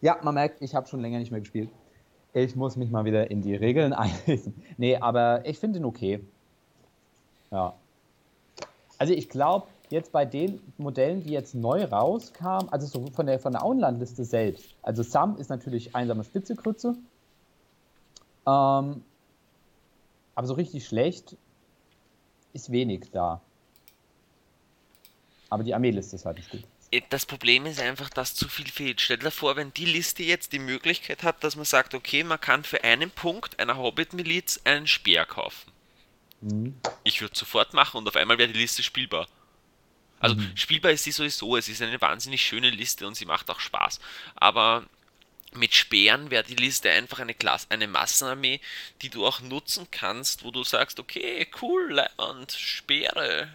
Ja, 0.02 0.18
man 0.24 0.34
merkt, 0.34 0.62
ich 0.62 0.74
habe 0.76 0.88
schon 0.88 1.00
länger 1.02 1.20
nicht 1.20 1.32
mehr 1.32 1.40
gespielt. 1.40 1.70
Ich 2.34 2.56
muss 2.56 2.76
mich 2.76 2.90
mal 2.90 3.06
wieder 3.06 3.30
in 3.32 3.42
die 3.42 3.56
Regeln 3.56 3.94
einlesen. 3.94 4.62
Nee, 4.78 4.98
aber 4.98 5.46
ich 5.46 5.60
finde 5.60 5.80
ihn 5.80 5.86
okay. 5.86 6.20
Ja. 7.52 7.76
Also 8.98 9.14
ich 9.14 9.30
glaube, 9.30 9.68
jetzt 9.90 10.12
bei 10.12 10.26
den 10.26 10.60
Modellen, 10.78 11.24
die 11.24 11.32
jetzt 11.32 11.56
neu 11.56 11.84
rauskamen, 11.84 12.70
also 12.70 12.88
so 12.88 13.06
von 13.14 13.26
der, 13.26 13.40
von 13.40 13.54
der 13.54 13.64
Auenlandliste 13.64 14.24
selbst, 14.24 14.66
also 14.82 15.04
Sam 15.04 15.38
ist 15.38 15.50
natürlich 15.50 15.96
einsame 15.96 16.24
Spitzekrütze. 16.24 16.96
Ähm, 18.48 19.04
aber 20.36 20.48
so 20.48 20.54
richtig 20.54 20.86
schlecht 20.86 21.36
ist 22.54 22.72
wenig 22.72 23.12
da. 23.12 23.42
Aber 25.50 25.64
die 25.64 25.74
Armeeliste 25.74 26.16
ist 26.16 26.26
halt 26.26 26.38
nicht 26.38 26.50
gut. 26.50 26.64
Äh, 26.92 27.02
Das 27.10 27.26
Problem 27.26 27.66
ist 27.66 27.80
einfach, 27.80 28.10
dass 28.10 28.36
zu 28.36 28.48
viel 28.48 28.68
fehlt. 28.68 29.02
Stell 29.02 29.18
dir 29.18 29.32
vor, 29.32 29.56
wenn 29.56 29.74
die 29.74 29.86
Liste 29.86 30.24
jetzt 30.24 30.54
die 30.54 30.60
Möglichkeit 30.60 31.24
hat, 31.24 31.44
dass 31.44 31.56
man 31.56 31.66
sagt, 31.66 31.94
okay, 31.94 32.24
man 32.24 32.40
kann 32.40 32.64
für 32.64 32.84
einen 32.84 33.12
Punkt 33.12 33.60
einer 33.60 33.78
Hobbit-Miliz 33.78 34.62
einen 34.64 34.88
Speer 34.88 35.26
kaufen. 35.26 35.72
Mhm. 36.42 36.76
Ich 37.04 37.22
würde 37.22 37.36
sofort 37.36 37.74
machen 37.74 37.98
und 37.98 38.08
auf 38.08 38.16
einmal 38.16 38.38
wäre 38.38 38.52
die 38.52 38.60
Liste 38.60 38.84
spielbar. 38.84 39.28
Also 40.20 40.36
mhm. 40.36 40.52
spielbar 40.56 40.92
ist 40.92 41.04
sie 41.04 41.12
sowieso, 41.12 41.58
es 41.58 41.68
ist 41.68 41.82
eine 41.82 42.00
wahnsinnig 42.02 42.42
schöne 42.42 42.70
Liste 42.70 43.06
und 43.06 43.16
sie 43.16 43.26
macht 43.26 43.50
auch 43.50 43.60
Spaß. 43.60 44.00
Aber 44.36 44.84
mit 45.56 45.74
Speeren 45.74 46.32
wäre 46.32 46.44
die 46.44 46.56
Liste 46.56 46.90
einfach 46.90 47.20
eine 47.20 47.34
Klasse, 47.34 47.68
eine 47.70 47.88
Massenarmee, 47.88 48.60
die 49.02 49.10
du 49.10 49.26
auch 49.26 49.42
nutzen 49.42 49.88
kannst, 49.92 50.44
wo 50.44 50.52
du 50.52 50.64
sagst, 50.64 51.00
okay, 51.00 51.48
cool, 51.62 52.02
und 52.18 52.52
Speere. 52.52 53.48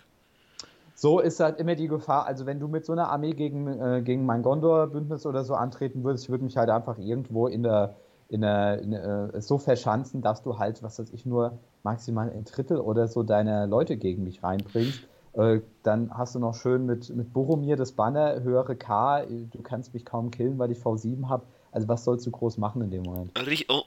So 0.94 1.20
ist 1.20 1.40
halt 1.40 1.59
immer 1.59 1.77
die 1.77 1.89
Gefahr, 1.89 2.27
also 2.27 2.44
wenn 2.44 2.61
du 2.61 2.69
mit 2.69 2.85
so 2.85 2.93
einer 2.93 3.09
Armee 3.09 3.32
gegen, 3.32 3.66
äh, 3.66 4.02
gegen 4.02 4.27
mein 4.27 4.43
Gondor-Bündnis 4.43 5.24
oder 5.24 5.44
so 5.44 5.55
antreten 5.55 6.05
würdest, 6.05 6.24
ich 6.24 6.31
würde 6.31 6.44
mich 6.44 6.57
halt 6.57 6.69
einfach 6.69 6.98
irgendwo 6.98 7.47
in 7.47 7.62
der, 7.62 7.97
in 8.28 8.43
der, 8.43 8.81
in 8.81 8.90
der 8.90 9.31
äh, 9.35 9.40
so 9.40 9.57
verschanzen, 9.59 10.20
dass 10.20 10.43
du 10.43 10.59
halt, 10.59 10.82
was 10.82 10.98
weiß 10.98 11.11
ich, 11.12 11.24
nur 11.24 11.59
maximal 11.82 12.31
ein 12.31 12.44
Drittel 12.44 12.78
oder 12.78 13.09
so 13.09 13.23
deine 13.23 13.66
Leute 13.66 13.97
gegen 13.97 14.24
mich 14.24 14.43
reinbringst. 14.43 15.01
Äh, 15.35 15.61
dann 15.82 16.11
hast 16.16 16.35
du 16.35 16.39
noch 16.39 16.55
schön 16.55 16.86
mit, 16.86 17.09
mit 17.15 17.32
Boromir 17.32 17.77
das 17.77 17.93
Banner, 17.93 18.43
höhere 18.43 18.77
K, 18.77 19.24
du 19.27 19.62
kannst 19.62 19.94
mich 19.94 20.05
kaum 20.05 20.31
killen, 20.31 20.59
weil 20.59 20.73
ich 20.73 20.78
V7 20.78 21.28
habe 21.28 21.44
also 21.73 21.89
was 21.89 22.05
sollst 22.05 22.27
du 22.27 22.31
groß 22.31 22.57
machen 22.57 22.82
in 22.82 22.90
dem 22.90 23.02
Moment? 23.02 23.39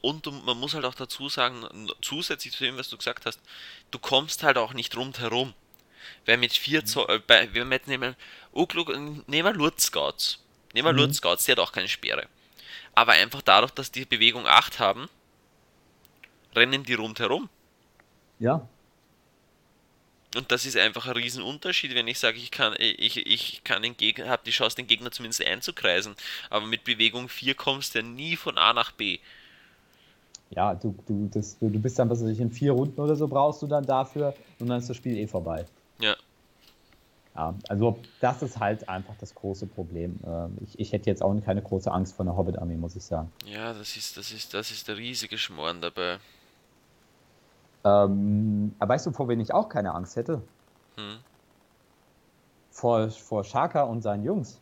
Und 0.01 0.45
man 0.45 0.57
muss 0.57 0.73
halt 0.73 0.85
auch 0.85 0.93
dazu 0.93 1.27
sagen, 1.29 1.65
zusätzlich 2.01 2.53
zu 2.53 2.63
dem, 2.63 2.77
was 2.77 2.89
du 2.89 2.97
gesagt 2.97 3.25
hast, 3.25 3.39
du 3.91 3.99
kommst 3.99 4.43
halt 4.43 4.57
auch 4.57 4.73
nicht 4.73 4.95
rundherum. 4.95 5.53
Weil 6.25 6.37
mit 6.37 6.53
4 6.53 6.81
mhm. 6.81 6.85
Zoll, 6.85 7.23
bei, 7.27 7.53
wenn 7.53 7.69
wir 7.69 7.77
jetzt 7.77 7.87
nehmen, 7.87 8.15
Ugluk, 8.53 8.89
nehmen 9.27 9.27
wir 9.27 9.53
Lurt 9.53 9.81
Scouts. 9.81 10.39
Nehmen 10.73 10.87
wir 10.87 10.93
mhm. 10.93 10.99
Lurt 10.99 11.15
Scouts, 11.15 11.45
die 11.45 11.51
hat 11.51 11.59
auch 11.59 11.71
keine 11.71 11.89
Sperre. 11.89 12.27
Aber 12.95 13.13
einfach 13.13 13.41
dadurch, 13.41 13.71
dass 13.71 13.91
die 13.91 14.05
Bewegung 14.05 14.47
8 14.47 14.79
haben, 14.79 15.09
rennen 16.55 16.83
die 16.83 16.93
rundherum. 16.93 17.49
Ja, 18.39 18.67
und 20.35 20.51
das 20.51 20.65
ist 20.65 20.77
einfach 20.77 21.05
ein 21.05 21.13
Riesenunterschied, 21.13 21.93
wenn 21.93 22.07
ich 22.07 22.19
sage, 22.19 22.37
ich 22.37 22.49
kann, 22.49 22.73
ich, 22.79 23.17
ich 23.25 23.63
kann 23.63 23.81
den 23.83 23.95
Gegner, 23.95 24.29
habe 24.29 24.41
die 24.45 24.51
Chance, 24.51 24.75
den 24.75 24.87
Gegner 24.87 25.11
zumindest 25.11 25.45
einzukreisen. 25.45 26.15
Aber 26.49 26.65
mit 26.65 26.83
Bewegung 26.83 27.29
4 27.29 27.53
kommst 27.55 27.93
du 27.93 27.99
ja 27.99 28.05
nie 28.05 28.35
von 28.35 28.57
A 28.57 28.73
nach 28.73 28.91
B. 28.91 29.19
Ja, 30.49 30.73
du, 30.75 30.95
du, 31.07 31.29
das, 31.33 31.57
du 31.59 31.69
bist 31.69 31.97
dann, 31.99 32.09
was 32.09 32.21
weiß 32.21 32.29
ich, 32.29 32.39
in 32.39 32.51
vier 32.51 32.73
Runden 32.73 32.99
oder 32.99 33.15
so 33.15 33.27
brauchst 33.27 33.61
du 33.61 33.67
dann 33.67 33.85
dafür 33.85 34.35
und 34.59 34.67
dann 34.67 34.79
ist 34.79 34.89
das 34.89 34.97
Spiel 34.97 35.17
eh 35.17 35.27
vorbei. 35.27 35.65
Ja. 35.99 36.15
Ja, 37.35 37.55
also 37.67 37.97
das 38.21 38.43
ist 38.43 38.59
halt 38.59 38.87
einfach 38.87 39.15
das 39.19 39.33
große 39.33 39.65
Problem. 39.65 40.19
Ähm, 40.23 40.55
ich, 40.63 40.79
ich 40.79 40.91
hätte 40.91 41.09
jetzt 41.09 41.23
auch 41.23 41.35
keine 41.43 41.63
große 41.63 41.91
Angst 41.91 42.15
vor 42.15 42.25
einer 42.25 42.37
Hobbit-Armee, 42.37 42.75
muss 42.75 42.95
ich 42.95 43.03
sagen. 43.03 43.31
Ja, 43.45 43.73
das 43.73 43.97
ist, 43.97 44.17
das 44.17 44.31
ist, 44.31 44.53
das 44.53 44.69
ist 44.69 44.87
der 44.87 44.97
riesige 44.97 45.39
Schmoren 45.39 45.81
dabei. 45.81 46.19
Ähm, 47.83 48.73
aber 48.79 48.93
weißt 48.93 49.07
du, 49.07 49.11
vor 49.11 49.27
wen 49.27 49.39
ich 49.39 49.53
auch 49.53 49.69
keine 49.69 49.93
Angst 49.93 50.15
hätte? 50.15 50.41
Hm. 50.95 51.17
Vor, 52.71 53.09
vor 53.09 53.43
Shaka 53.43 53.83
und 53.83 54.01
seinen 54.01 54.23
Jungs. 54.23 54.59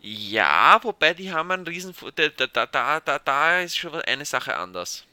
Ja, 0.00 0.78
wobei 0.82 1.14
die 1.14 1.32
haben 1.32 1.50
einen 1.50 1.66
riesen... 1.66 1.94
Da, 2.14 2.28
da, 2.28 2.66
da, 2.66 3.00
da, 3.00 3.18
da 3.18 3.60
ist 3.60 3.76
schon 3.76 3.94
eine 3.94 4.24
Sache 4.24 4.56
anders. 4.56 5.04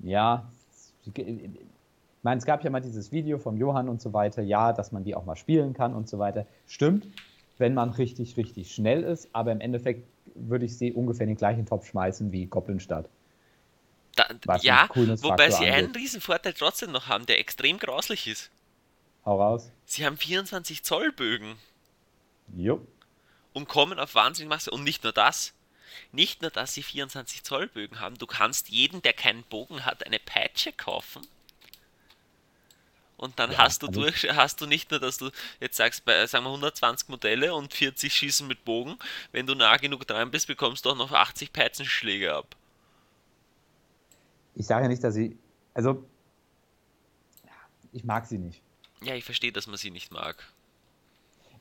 Ja, 0.00 0.44
ich 1.04 2.22
meine, 2.22 2.38
es 2.38 2.44
gab 2.44 2.62
ja 2.62 2.70
mal 2.70 2.80
dieses 2.80 3.12
Video 3.12 3.38
vom 3.38 3.56
Johann 3.56 3.88
und 3.88 4.02
so 4.02 4.12
weiter, 4.12 4.42
ja, 4.42 4.72
dass 4.72 4.92
man 4.92 5.04
die 5.04 5.14
auch 5.14 5.24
mal 5.24 5.36
spielen 5.36 5.72
kann 5.72 5.94
und 5.94 6.08
so 6.08 6.18
weiter. 6.18 6.46
Stimmt, 6.66 7.06
wenn 7.58 7.74
man 7.74 7.90
richtig, 7.90 8.36
richtig 8.36 8.74
schnell 8.74 9.02
ist, 9.04 9.28
aber 9.32 9.52
im 9.52 9.60
Endeffekt 9.60 10.06
würde 10.34 10.66
ich 10.66 10.76
sie 10.76 10.92
ungefähr 10.92 11.24
in 11.24 11.30
den 11.30 11.38
gleichen 11.38 11.64
Topf 11.64 11.86
schmeißen 11.86 12.32
wie 12.32 12.46
Goblinstadt. 12.46 13.08
Da, 14.42 14.56
ja, 14.56 14.88
wobei 14.94 15.50
sie 15.50 15.58
angeht. 15.58 15.74
einen 15.74 15.94
riesen 15.94 16.20
Vorteil 16.20 16.52
trotzdem 16.52 16.92
noch 16.92 17.06
haben, 17.06 17.26
der 17.26 17.38
extrem 17.38 17.78
grauslich 17.78 18.26
ist. 18.26 18.50
Hau 19.24 19.40
raus. 19.40 19.70
Sie 19.84 20.04
haben 20.04 20.16
24 20.16 20.82
Zoll 20.82 21.12
Bögen. 21.12 21.56
Jo. 22.56 22.86
Und 23.52 23.68
kommen 23.68 23.98
auf 23.98 24.14
Wahnsinnmasse. 24.14 24.70
Und 24.70 24.84
nicht 24.84 25.04
nur 25.04 25.12
das. 25.12 25.52
Nicht 26.12 26.42
nur, 26.42 26.50
dass 26.50 26.74
sie 26.74 26.82
24 26.82 27.42
Zoll 27.42 27.66
Bögen 27.66 28.00
haben, 28.00 28.16
du 28.16 28.26
kannst 28.26 28.68
jeden, 28.68 29.02
der 29.02 29.12
keinen 29.12 29.42
Bogen 29.44 29.84
hat, 29.84 30.06
eine 30.06 30.20
Peitsche 30.20 30.72
kaufen. 30.72 31.26
Und 33.16 33.38
dann 33.38 33.52
ja, 33.52 33.58
hast 33.58 33.82
du 33.82 33.88
also 33.88 34.00
durch, 34.00 34.26
hast 34.30 34.60
du 34.60 34.66
nicht 34.66 34.90
nur, 34.90 35.00
dass 35.00 35.18
du 35.18 35.30
jetzt 35.58 35.76
sagst, 35.76 36.04
bei, 36.04 36.26
sagen 36.26 36.44
wir 36.44 36.50
120 36.50 37.08
Modelle 37.08 37.54
und 37.54 37.74
40 37.74 38.14
schießen 38.14 38.46
mit 38.46 38.64
Bogen. 38.64 38.96
Wenn 39.32 39.46
du 39.46 39.54
nah 39.54 39.76
genug 39.76 40.06
dran 40.06 40.30
bist, 40.30 40.46
bekommst 40.46 40.84
du 40.84 40.90
auch 40.90 40.96
noch 40.96 41.12
80 41.12 41.52
Peitschenschläge 41.52 42.32
ab 42.34 42.56
ich 44.60 44.66
sage 44.66 44.82
ja 44.84 44.88
nicht, 44.88 45.02
dass 45.02 45.14
sie, 45.14 45.38
also, 45.72 46.04
ich 47.92 48.04
mag 48.04 48.26
sie 48.26 48.36
nicht. 48.36 48.60
Ja, 49.02 49.14
ich 49.14 49.24
verstehe, 49.24 49.52
dass 49.52 49.66
man 49.66 49.78
sie 49.78 49.90
nicht 49.90 50.12
mag. 50.12 50.36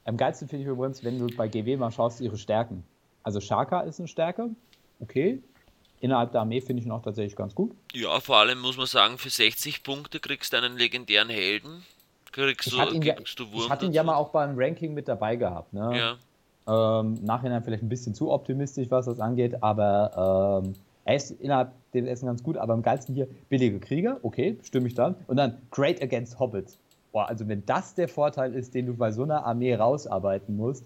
Am 0.04 0.18
geilsten 0.18 0.50
finde 0.50 0.66
ich 0.66 0.70
übrigens, 0.70 1.04
wenn 1.04 1.18
du 1.18 1.34
bei 1.34 1.48
GW 1.48 1.78
mal 1.78 1.92
schaust, 1.92 2.20
ihre 2.20 2.38
Stärken. 2.38 2.84
Also 3.24 3.40
Shaka 3.40 3.82
ist 3.82 4.00
eine 4.00 4.10
Stärke, 4.10 4.50
okay. 5.00 5.42
Innerhalb 6.02 6.32
der 6.32 6.42
Armee 6.42 6.60
finde 6.60 6.82
ich 6.82 6.88
noch 6.88 7.02
tatsächlich 7.02 7.36
ganz 7.38 7.56
gut. 7.56 7.72
Ja, 7.94 8.20
vor 8.20 8.38
allem 8.38 8.60
muss 8.60 8.78
man 8.78 8.86
sagen, 8.86 9.18
für 9.18 9.30
60 9.30 9.84
Punkte 9.84 10.20
kriegst 10.20 10.52
du 10.52 10.58
einen 10.58 10.78
legendären 10.78 11.30
Helden. 11.30 11.86
Kriegst 12.32 12.68
ich 12.68 12.74
du, 12.74 12.92
ihn, 12.92 13.02
ja, 13.02 13.16
du 13.16 13.52
Wurm 13.52 13.64
ich 13.64 13.70
hatte 13.70 13.86
ihn 13.86 13.94
ja 13.94 14.04
mal 14.04 14.16
auch 14.16 14.30
beim 14.30 14.54
Ranking 14.58 14.94
mit 14.94 15.08
dabei 15.08 15.38
gehabt. 15.38 15.74
Ne? 15.74 16.18
Ja. 16.68 17.00
Ähm, 17.00 17.18
Nachhinein 17.24 17.64
vielleicht 17.64 17.84
ein 17.84 17.90
bisschen 17.90 18.14
zu 18.14 18.32
optimistisch, 18.32 18.92
was 18.92 19.06
das 19.06 19.20
angeht, 19.20 19.64
aber 19.64 20.62
ähm, 20.64 20.76
er 21.10 21.16
ist 21.16 21.32
innerhalb 21.32 21.72
dem 21.94 22.06
Essen 22.06 22.28
ganz 22.28 22.44
gut, 22.44 22.56
aber 22.56 22.74
am 22.74 22.84
geilsten 22.84 23.16
hier 23.16 23.28
billige 23.50 23.80
Krieger, 23.80 24.20
okay, 24.22 24.60
stimme 24.62 24.88
ich 24.88 24.94
dann. 24.94 25.16
Und 25.26 25.38
dann 25.38 25.58
Great 25.72 26.04
Against 26.04 26.40
Hobbits. 26.40 26.78
Boah, 27.12 27.28
also 27.28 27.48
wenn 27.48 27.66
das 27.66 27.96
der 27.96 28.08
Vorteil 28.08 28.54
ist, 28.54 28.76
den 28.76 28.86
du 28.86 28.94
bei 28.94 29.12
so 29.12 29.24
einer 29.24 29.44
Armee 29.44 29.74
rausarbeiten 29.74 30.56
musst, 30.56 30.86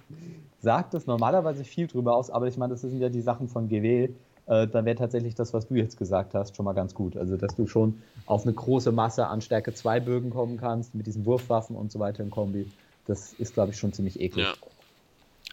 sagt 0.62 0.94
das 0.94 1.08
normalerweise 1.08 1.66
viel 1.66 1.88
drüber 1.88 2.16
aus, 2.16 2.30
aber 2.30 2.48
ich 2.48 2.56
meine, 2.56 2.72
das 2.72 2.82
sind 2.82 3.02
ja 3.02 3.10
die 3.10 3.20
Sachen 3.20 3.50
von 3.50 3.68
GW. 3.68 4.12
Äh, 4.46 4.68
dann 4.68 4.86
wäre 4.86 4.96
tatsächlich 4.96 5.36
das, 5.36 5.54
was 5.54 5.68
du 5.68 5.76
jetzt 5.76 5.98
gesagt 5.98 6.34
hast, 6.34 6.56
schon 6.56 6.64
mal 6.64 6.74
ganz 6.74 6.94
gut. 6.94 7.18
Also, 7.18 7.36
dass 7.36 7.58
du 7.58 7.68
schon 7.68 8.02
auf 8.26 8.44
eine 8.44 8.54
große 8.54 8.94
Masse 8.94 9.28
an 9.28 9.42
Stärke 9.42 9.74
2 9.74 10.00
Bögen 10.00 10.30
kommen 10.30 10.56
kannst, 10.56 10.96
mit 10.96 11.06
diesen 11.06 11.26
Wurfwaffen 11.26 11.76
und 11.76 11.92
so 11.92 12.00
weiter 12.00 12.24
im 12.24 12.30
Kombi. 12.30 12.72
Das 13.08 13.34
ist, 13.34 13.56
glaube 13.56 13.72
ich, 13.72 13.78
schon 13.78 13.92
ziemlich 13.92 14.22
eklig. 14.22 14.46
Ja. 14.46 14.54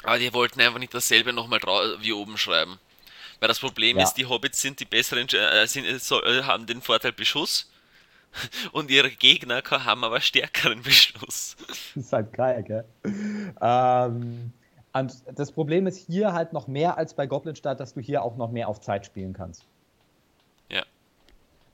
Aber 0.04 0.18
die 0.20 0.32
wollten 0.32 0.60
einfach 0.60 0.78
nicht 0.78 0.94
dasselbe 0.94 1.32
nochmal 1.32 1.58
wie 2.00 2.12
oben 2.12 2.36
schreiben. 2.36 2.78
Weil 3.40 3.48
das 3.48 3.58
Problem 3.58 3.96
ja. 3.96 4.04
ist, 4.04 4.14
die 4.14 4.26
Hobbits 4.26 4.60
sind 4.60 4.78
die 4.80 4.84
besseren, 4.84 5.26
äh, 5.28 5.66
sind, 5.66 5.86
äh, 5.86 5.98
so, 5.98 6.22
äh, 6.22 6.42
haben 6.42 6.66
den 6.66 6.82
Vorteil 6.82 7.12
Beschuss 7.12 7.70
und 8.72 8.90
ihre 8.90 9.10
Gegner 9.10 9.62
haben 9.70 10.04
aber 10.04 10.20
stärkeren 10.20 10.82
Beschuss. 10.82 11.56
Das 11.94 12.04
ist 12.04 12.12
halt 12.12 12.32
geil, 12.32 12.62
gell? 12.62 12.84
Ähm, 13.60 14.52
und 14.92 15.22
das 15.34 15.52
Problem 15.52 15.86
ist 15.86 16.06
hier 16.06 16.32
halt 16.32 16.52
noch 16.52 16.68
mehr 16.68 16.98
als 16.98 17.14
bei 17.14 17.26
Goblinstadt, 17.26 17.80
dass 17.80 17.94
du 17.94 18.00
hier 18.00 18.22
auch 18.22 18.36
noch 18.36 18.50
mehr 18.50 18.68
auf 18.68 18.80
Zeit 18.80 19.06
spielen 19.06 19.32
kannst. 19.32 19.64
Ja. 20.68 20.82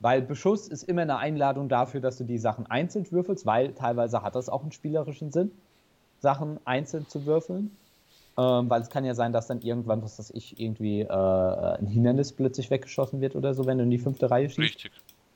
Weil 0.01 0.23
Beschuss 0.23 0.69
ist 0.69 0.85
immer 0.85 1.03
eine 1.03 1.19
Einladung 1.19 1.69
dafür, 1.69 2.01
dass 2.01 2.19
du 2.19 2.25
die 2.25 2.39
Sachen 2.39 2.67
einzeln 2.67 3.11
würfelst, 3.11 3.45
weil 3.47 3.73
teilweise 3.73 4.23
hat 4.23 4.35
das 4.35 4.49
auch 4.49 4.63
einen 4.63 4.73
spielerischen 4.73 5.33
Sinn, 5.33 5.51
Sachen 6.21 6.61
einzeln 6.67 7.09
zu 7.09 7.27
würfeln. 7.27 7.77
Ähm, 8.39 8.69
weil 8.69 8.83
es 8.83 8.91
kann 8.91 9.05
ja 9.05 9.15
sein, 9.15 9.33
dass 9.33 9.47
dann 9.47 9.63
irgendwann, 9.63 10.03
was 10.03 10.19
weiß 10.19 10.31
ich, 10.35 10.61
irgendwie 10.61 11.01
äh, 11.01 11.07
ein 11.09 11.87
Hindernis 11.87 12.33
plötzlich 12.33 12.71
weggeschossen 12.71 13.21
wird 13.21 13.35
oder 13.35 13.55
so, 13.55 13.65
wenn 13.65 13.79
du 13.79 13.85
in 13.85 13.91
die 13.91 13.99
fünfte 13.99 14.31
Reihe 14.31 14.49
schießt. 14.49 14.59
Richtig. 14.59 14.93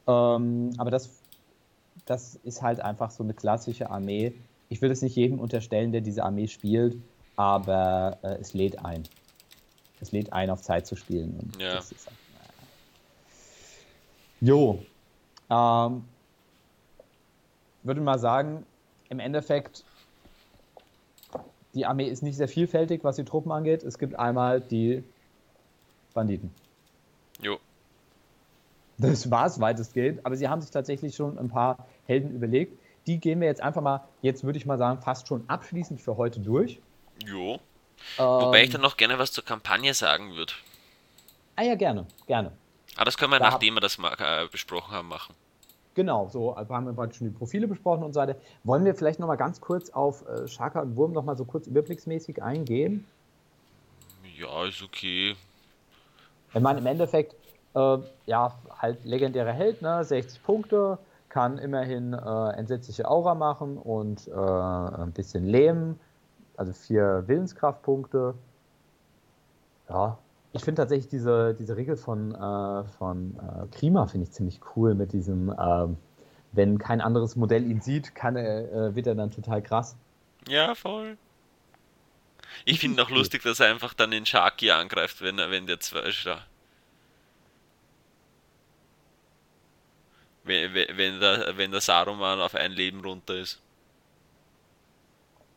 Ähm, 0.07 0.71
aber 0.77 0.91
das, 0.91 1.11
das 2.05 2.39
ist 2.45 2.61
halt 2.61 2.81
einfach 2.81 3.11
so 3.11 3.23
eine 3.23 3.33
klassische 3.33 3.91
Armee. 3.91 4.35
Ich 4.69 4.83
will 4.83 4.91
es 4.91 5.01
nicht 5.01 5.17
jedem 5.17 5.41
unterstellen, 5.41 5.93
der 5.93 6.03
diese 6.03 6.25
Armee 6.25 6.47
spielt, 6.47 6.97
aber 7.37 8.19
äh, 8.23 8.37
es 8.41 8.53
lädt 8.53 8.85
ein. 8.85 9.05
Es 10.01 10.13
lädt 10.13 10.33
ein, 10.33 10.51
auf 10.51 10.61
Zeit 10.61 10.87
zu 10.87 10.97
spielen. 10.97 11.53
ja. 11.59 11.75
Das 11.77 11.91
ist 11.93 12.07
halt, 12.07 12.17
Jo. 14.41 14.83
Ähm, 15.51 16.05
würde 17.83 18.01
mal 18.01 18.19
sagen, 18.19 18.65
im 19.09 19.21
Endeffekt 19.21 19.85
die 21.75 21.87
Armee 21.87 22.09
ist 22.09 22.23
nicht 22.23 22.37
sehr 22.37 22.49
vielfältig, 22.49 23.05
was 23.05 23.17
die 23.17 23.25
Truppen 23.25 23.53
angeht. 23.53 23.83
Es 23.83 23.99
gibt 23.99 24.19
einmal 24.19 24.61
die 24.61 25.05
Banditen. 26.15 26.53
Jo. 27.41 27.59
Das 28.99 29.31
war 29.31 29.47
es 29.47 29.61
weitestgehend, 29.61 30.25
aber 30.27 30.37
sie 30.37 30.49
haben 30.49 30.61
sich 30.61 30.71
tatsächlich 30.71 31.15
schon 31.15 31.39
ein 31.39 31.49
paar 31.49 31.87
Helden 32.07 32.35
überlegt. 32.35 32.79
Die 33.07 33.19
gehen 33.19 33.41
wir 33.41 33.49
jetzt 33.49 33.63
einfach 33.63 33.81
mal, 33.81 34.05
jetzt 34.21 34.45
würde 34.45 34.59
ich 34.59 34.67
mal 34.67 34.77
sagen, 34.77 35.01
fast 35.01 35.27
schon 35.27 35.49
abschließend 35.49 36.01
für 36.01 36.17
heute 36.17 36.41
durch. 36.41 36.81
Jo. 37.27 37.55
Ähm, 38.19 38.25
Wobei 38.25 38.65
ich 38.65 38.71
dann 38.71 38.83
noch 38.83 38.97
gerne 38.97 39.19
was 39.19 39.33
zur 39.33 39.45
Kampagne 39.45 39.95
sagen 39.95 40.35
würde. 40.35 40.53
Ah 41.57 41.63
ja, 41.63 41.75
gerne, 41.75 42.07
gerne. 42.27 42.53
Aber 42.95 43.03
ah, 43.03 43.05
das 43.05 43.17
können 43.17 43.33
wir, 43.33 43.39
da 43.39 43.51
nachdem 43.51 43.75
wir 43.75 43.81
das 43.81 43.99
mal, 43.99 44.15
äh, 44.19 44.49
besprochen 44.49 44.93
haben, 44.93 45.09
machen. 45.09 45.35
Genau, 45.95 46.29
so 46.29 46.53
also 46.53 46.75
haben 46.75 46.87
wir 46.87 46.93
praktisch 46.93 47.19
schon 47.19 47.29
die 47.29 47.37
Profile 47.37 47.67
besprochen 47.67 48.05
und 48.05 48.13
so 48.13 48.21
weiter. 48.21 48.37
Wollen 48.65 48.85
wir 48.85 48.95
vielleicht 48.95 49.19
nochmal 49.19 49.37
ganz 49.37 49.61
kurz 49.61 49.91
auf 49.91 50.27
äh, 50.29 50.47
Shaka 50.47 50.83
und 50.83 50.97
Wurm 50.97 51.13
nochmal 51.13 51.37
so 51.37 51.45
kurz 51.45 51.67
überblicksmäßig 51.67 52.43
eingehen? 52.43 53.07
Ja, 54.39 54.65
ist 54.67 54.83
okay. 54.83 55.37
Ich 56.55 56.61
meine, 56.61 56.79
im 56.79 56.87
Endeffekt, 56.87 57.35
äh, 57.75 57.99
ja, 58.27 58.59
halt 58.79 59.05
legendärer 59.05 59.53
Held, 59.53 59.83
ne? 59.83 60.05
60 60.05 60.43
Punkte, 60.43 60.99
kann 61.29 61.59
immerhin 61.59 62.13
äh, 62.13 62.51
entsetzliche 62.51 63.09
Aura 63.09 63.35
machen 63.35 63.79
und 63.79 64.27
äh, 64.29 64.33
ein 64.33 65.13
bisschen 65.13 65.47
Lehm, 65.47 65.99
also 66.57 66.73
vier 66.73 67.25
Willenskraftpunkte. 67.27 68.35
Ja, 69.89 70.19
ich 70.53 70.65
finde 70.65 70.83
tatsächlich 70.83 71.09
diese, 71.09 71.55
diese 71.55 71.77
Regel 71.77 71.97
von, 71.97 72.35
äh, 72.35 72.85
von 72.99 73.37
äh, 73.37 73.77
Krima 73.77 74.07
finde 74.07 74.27
ich 74.27 74.33
ziemlich 74.33 74.61
cool 74.75 74.95
mit 74.95 75.13
diesem, 75.13 75.51
äh, 75.51 75.87
wenn 76.53 76.79
kein 76.79 77.01
anderes 77.01 77.37
Modell 77.37 77.65
ihn 77.65 77.81
sieht, 77.81 78.15
kann 78.15 78.37
er, 78.37 78.73
äh, 78.73 78.95
wird 78.95 79.07
er 79.07 79.15
dann 79.15 79.31
total 79.31 79.63
krass. 79.63 79.97
Ja, 80.49 80.75
voll. 80.75 81.17
Ich 82.65 82.81
finde 82.81 83.03
auch 83.03 83.11
lustig, 83.11 83.43
dass 83.43 83.61
er 83.61 83.71
einfach 83.71 83.95
dann 83.95 84.11
den 84.11 84.27
Sharky 84.27 84.71
angreift, 84.73 85.23
wenn, 85.23 85.39
er, 85.39 85.51
wenn 85.51 85.67
der 85.67 85.79
zwei 85.79 86.11
Wenn, 90.43 90.75
wenn, 90.75 91.21
der, 91.21 91.57
wenn 91.57 91.71
der 91.71 91.81
Saruman 91.81 92.41
auf 92.41 92.57
ein 92.57 92.73
Leben 92.73 93.01
runter 93.03 93.35
ist. 93.35 93.61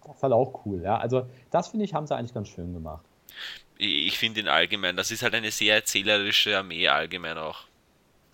Das 0.05 0.17
ist 0.17 0.23
halt 0.23 0.33
auch 0.33 0.65
cool, 0.65 0.81
ja. 0.81 0.97
Also, 0.97 1.25
das 1.49 1.69
finde 1.69 1.85
ich, 1.85 1.93
haben 1.93 2.05
sie 2.05 2.15
eigentlich 2.15 2.33
ganz 2.33 2.49
schön 2.49 2.73
gemacht. 2.73 3.03
Ich, 3.77 4.17
finde 4.17 4.41
ihn 4.41 4.47
allgemein, 4.47 4.95
das 4.95 5.11
ist 5.11 5.23
halt 5.23 5.33
eine 5.33 5.51
sehr 5.51 5.75
erzählerische 5.75 6.57
Armee 6.57 6.87
allgemein 6.87 7.37
auch. 7.37 7.65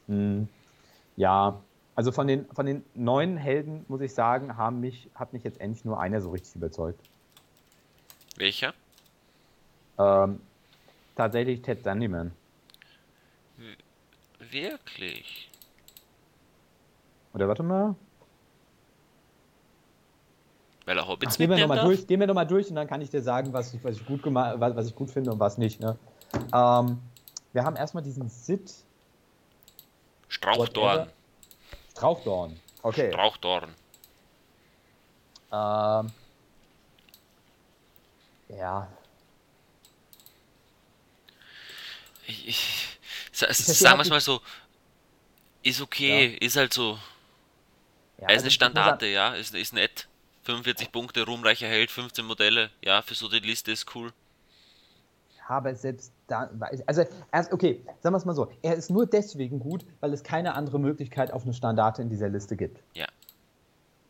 Mm, 0.08 0.44
ja, 1.16 1.62
also 1.96 2.12
von 2.12 2.28
den, 2.28 2.46
von 2.54 2.66
den 2.66 2.84
neuen 2.94 3.38
Helden, 3.38 3.86
muss 3.88 4.02
ich 4.02 4.14
sagen, 4.14 4.58
haben 4.58 4.80
mich, 4.80 5.10
hat 5.16 5.34
mich 5.34 5.44
jetzt 5.44 5.60
endlich 5.60 5.86
nur 5.86 6.00
einer 6.00 6.22
so 6.22 6.32
richtig 6.32 6.56
überzeugt. 6.56 7.00
Welcher? 8.38 8.74
Ähm, 9.98 10.40
tatsächlich 11.16 11.62
Ted 11.62 11.84
Sandyman. 11.84 12.32
Wirklich? 14.40 15.50
Oder 17.34 17.48
warte 17.48 17.64
mal. 17.64 17.96
Er 20.90 21.08
Hobbits 21.08 21.36
Ach, 21.36 21.38
gehen, 21.38 21.52
wir 21.52 21.58
noch 21.60 21.68
mal 21.68 21.84
durch, 21.84 22.08
gehen 22.08 22.20
wir 22.20 22.26
nochmal 22.26 22.48
durch 22.48 22.68
und 22.70 22.76
dann 22.76 22.88
kann 22.88 23.00
ich 23.00 23.12
dir 23.12 23.22
sagen, 23.22 23.54
was 23.54 23.76
ich, 23.76 23.84
was 23.84 23.96
ich, 23.96 24.06
gut, 24.08 24.22
was, 24.24 24.76
was 24.76 24.88
ich 24.88 24.96
gut 24.96 25.12
finde 25.12 25.32
und 25.32 25.40
was 25.40 25.60
nicht. 25.60 25.80
Ne? 25.80 25.96
Ähm, 26.52 27.00
wir 27.54 27.64
haben 27.64 27.76
erstmal 27.76 28.02
diesen 28.02 28.28
Sid. 28.28 28.74
Strauchdorn. 30.30 31.08
Strauchdorn. 31.92 32.60
Okay. 32.82 33.12
Strauchdorn. 33.12 33.70
Ähm, 35.52 36.12
ja. 38.58 38.88
Ich, 42.26 42.48
ich, 42.48 42.98
sagen 43.32 44.00
wir 44.00 44.02
es 44.02 44.10
mal 44.10 44.22
so, 44.22 44.42
ist 45.62 45.82
okay, 45.82 46.32
ja. 46.34 46.38
ist 46.40 46.56
halt 46.56 46.74
so. 46.74 46.98
Ja, 48.18 48.28
er 48.28 48.30
ist 48.30 48.30
also 48.30 48.44
eine 48.44 48.52
Standarte, 48.52 49.06
ja, 49.06 49.36
ist, 49.36 49.54
ist 49.54 49.74
nett. 49.74 50.08
45 50.44 50.92
Punkte, 50.92 51.26
ruhmreicher 51.26 51.68
Held, 51.68 51.92
15 51.92 52.26
Modelle, 52.26 52.70
ja, 52.84 53.02
für 53.02 53.16
so 53.16 53.30
die 53.30 53.40
Liste 53.40 53.72
ist 53.72 53.94
cool. 53.96 54.12
Aber 55.48 55.74
selbst 55.74 56.12
da, 56.28 56.50
also, 56.86 57.04
erst, 57.32 57.52
okay, 57.52 57.82
sagen 58.02 58.14
wir 58.14 58.18
es 58.18 58.26
mal 58.26 58.36
so, 58.36 58.52
er 58.62 58.76
ist 58.76 58.92
nur 58.92 59.08
deswegen 59.08 59.60
gut, 59.60 59.84
weil 60.00 60.14
es 60.14 60.24
keine 60.24 60.54
andere 60.54 60.80
Möglichkeit 60.80 61.34
auf 61.34 61.44
eine 61.44 61.56
Standarte 61.56 62.04
in 62.04 62.10
dieser 62.10 62.30
Liste 62.30 62.56
gibt. 62.56 62.84
Ja. 62.94 63.08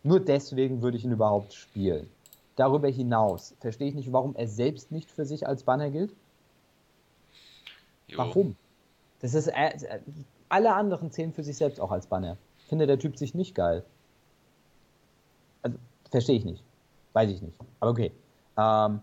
Nur 0.03 0.19
deswegen 0.19 0.81
würde 0.81 0.97
ich 0.97 1.05
ihn 1.05 1.13
überhaupt 1.13 1.53
spielen. 1.53 2.09
Darüber 2.57 2.89
hinaus 2.89 3.55
verstehe 3.61 3.87
ich 3.87 3.95
nicht, 3.95 4.11
warum 4.11 4.35
er 4.35 4.49
selbst 4.49 4.91
nicht 4.91 5.09
für 5.09 5.25
sich 5.25 5.47
als 5.47 5.63
Banner 5.63 5.89
gilt. 5.89 6.13
Jo. 8.07 8.17
Warum? 8.17 8.57
Das 9.21 9.33
ist, 9.33 9.47
äh, 9.47 10.01
alle 10.49 10.73
anderen 10.73 11.11
zählen 11.11 11.31
für 11.31 11.43
sich 11.43 11.55
selbst 11.55 11.79
auch 11.79 11.91
als 11.91 12.07
Banner. 12.07 12.37
Finde 12.67 12.85
der 12.85 12.99
Typ 12.99 13.17
sich 13.17 13.33
nicht 13.33 13.55
geil. 13.55 13.85
Also, 15.61 15.77
verstehe 16.09 16.35
ich 16.37 16.45
nicht. 16.45 16.63
Weiß 17.13 17.29
ich 17.29 17.41
nicht. 17.41 17.57
Aber 17.79 17.91
okay. 17.91 18.11
Ähm, 18.57 19.01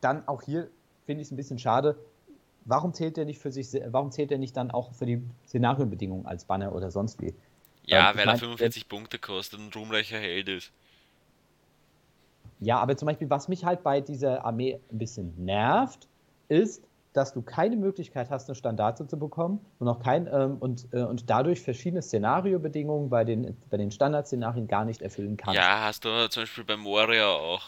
dann 0.00 0.26
auch 0.26 0.42
hier 0.42 0.68
finde 1.06 1.22
ich 1.22 1.28
es 1.28 1.32
ein 1.32 1.36
bisschen 1.36 1.58
schade. 1.58 1.98
Warum 2.64 2.92
zählt 2.92 3.18
er 3.18 3.24
nicht 3.24 3.38
für 3.38 3.50
sich, 3.50 3.68
warum 3.86 4.10
zählt 4.10 4.30
er 4.30 4.38
nicht 4.38 4.56
dann 4.56 4.70
auch 4.70 4.92
für 4.92 5.06
die 5.06 5.22
Szenariobedingungen 5.46 6.26
als 6.26 6.44
Banner 6.44 6.74
oder 6.74 6.90
sonst 6.90 7.20
wie? 7.20 7.34
Ja, 7.84 8.08
weil, 8.14 8.26
weil 8.26 8.34
er 8.34 8.38
45 8.38 8.88
Punkte 8.88 9.18
kostet 9.18 9.58
und 9.58 9.66
ein 9.66 9.72
ruhmreicher 9.72 10.18
Held 10.18 10.48
ist. 10.48 10.72
Ja, 12.60 12.78
aber 12.78 12.96
zum 12.96 13.06
Beispiel, 13.06 13.30
was 13.30 13.48
mich 13.48 13.64
halt 13.64 13.82
bei 13.82 14.00
dieser 14.00 14.44
Armee 14.44 14.78
ein 14.92 14.98
bisschen 14.98 15.32
nervt, 15.44 16.06
ist, 16.48 16.82
dass 17.12 17.32
du 17.32 17.42
keine 17.42 17.76
Möglichkeit 17.76 18.30
hast, 18.30 18.48
eine 18.48 18.54
Standarte 18.54 19.06
zu 19.06 19.18
bekommen 19.18 19.60
und 19.78 19.88
auch 19.88 20.00
kein 20.00 20.28
ähm, 20.32 20.58
und, 20.60 20.86
äh, 20.92 21.02
und 21.02 21.28
dadurch 21.28 21.60
verschiedene 21.60 22.02
Szenariobedingungen 22.02 23.10
bei 23.10 23.24
den, 23.24 23.56
bei 23.68 23.76
den 23.76 23.90
Standardszenarien 23.90 24.68
gar 24.68 24.84
nicht 24.84 25.02
erfüllen 25.02 25.36
kannst. 25.36 25.56
Ja, 25.56 25.84
hast 25.84 26.04
du 26.04 26.28
zum 26.28 26.44
Beispiel 26.44 26.64
bei 26.64 26.76
Moria 26.76 27.26
auch. 27.26 27.62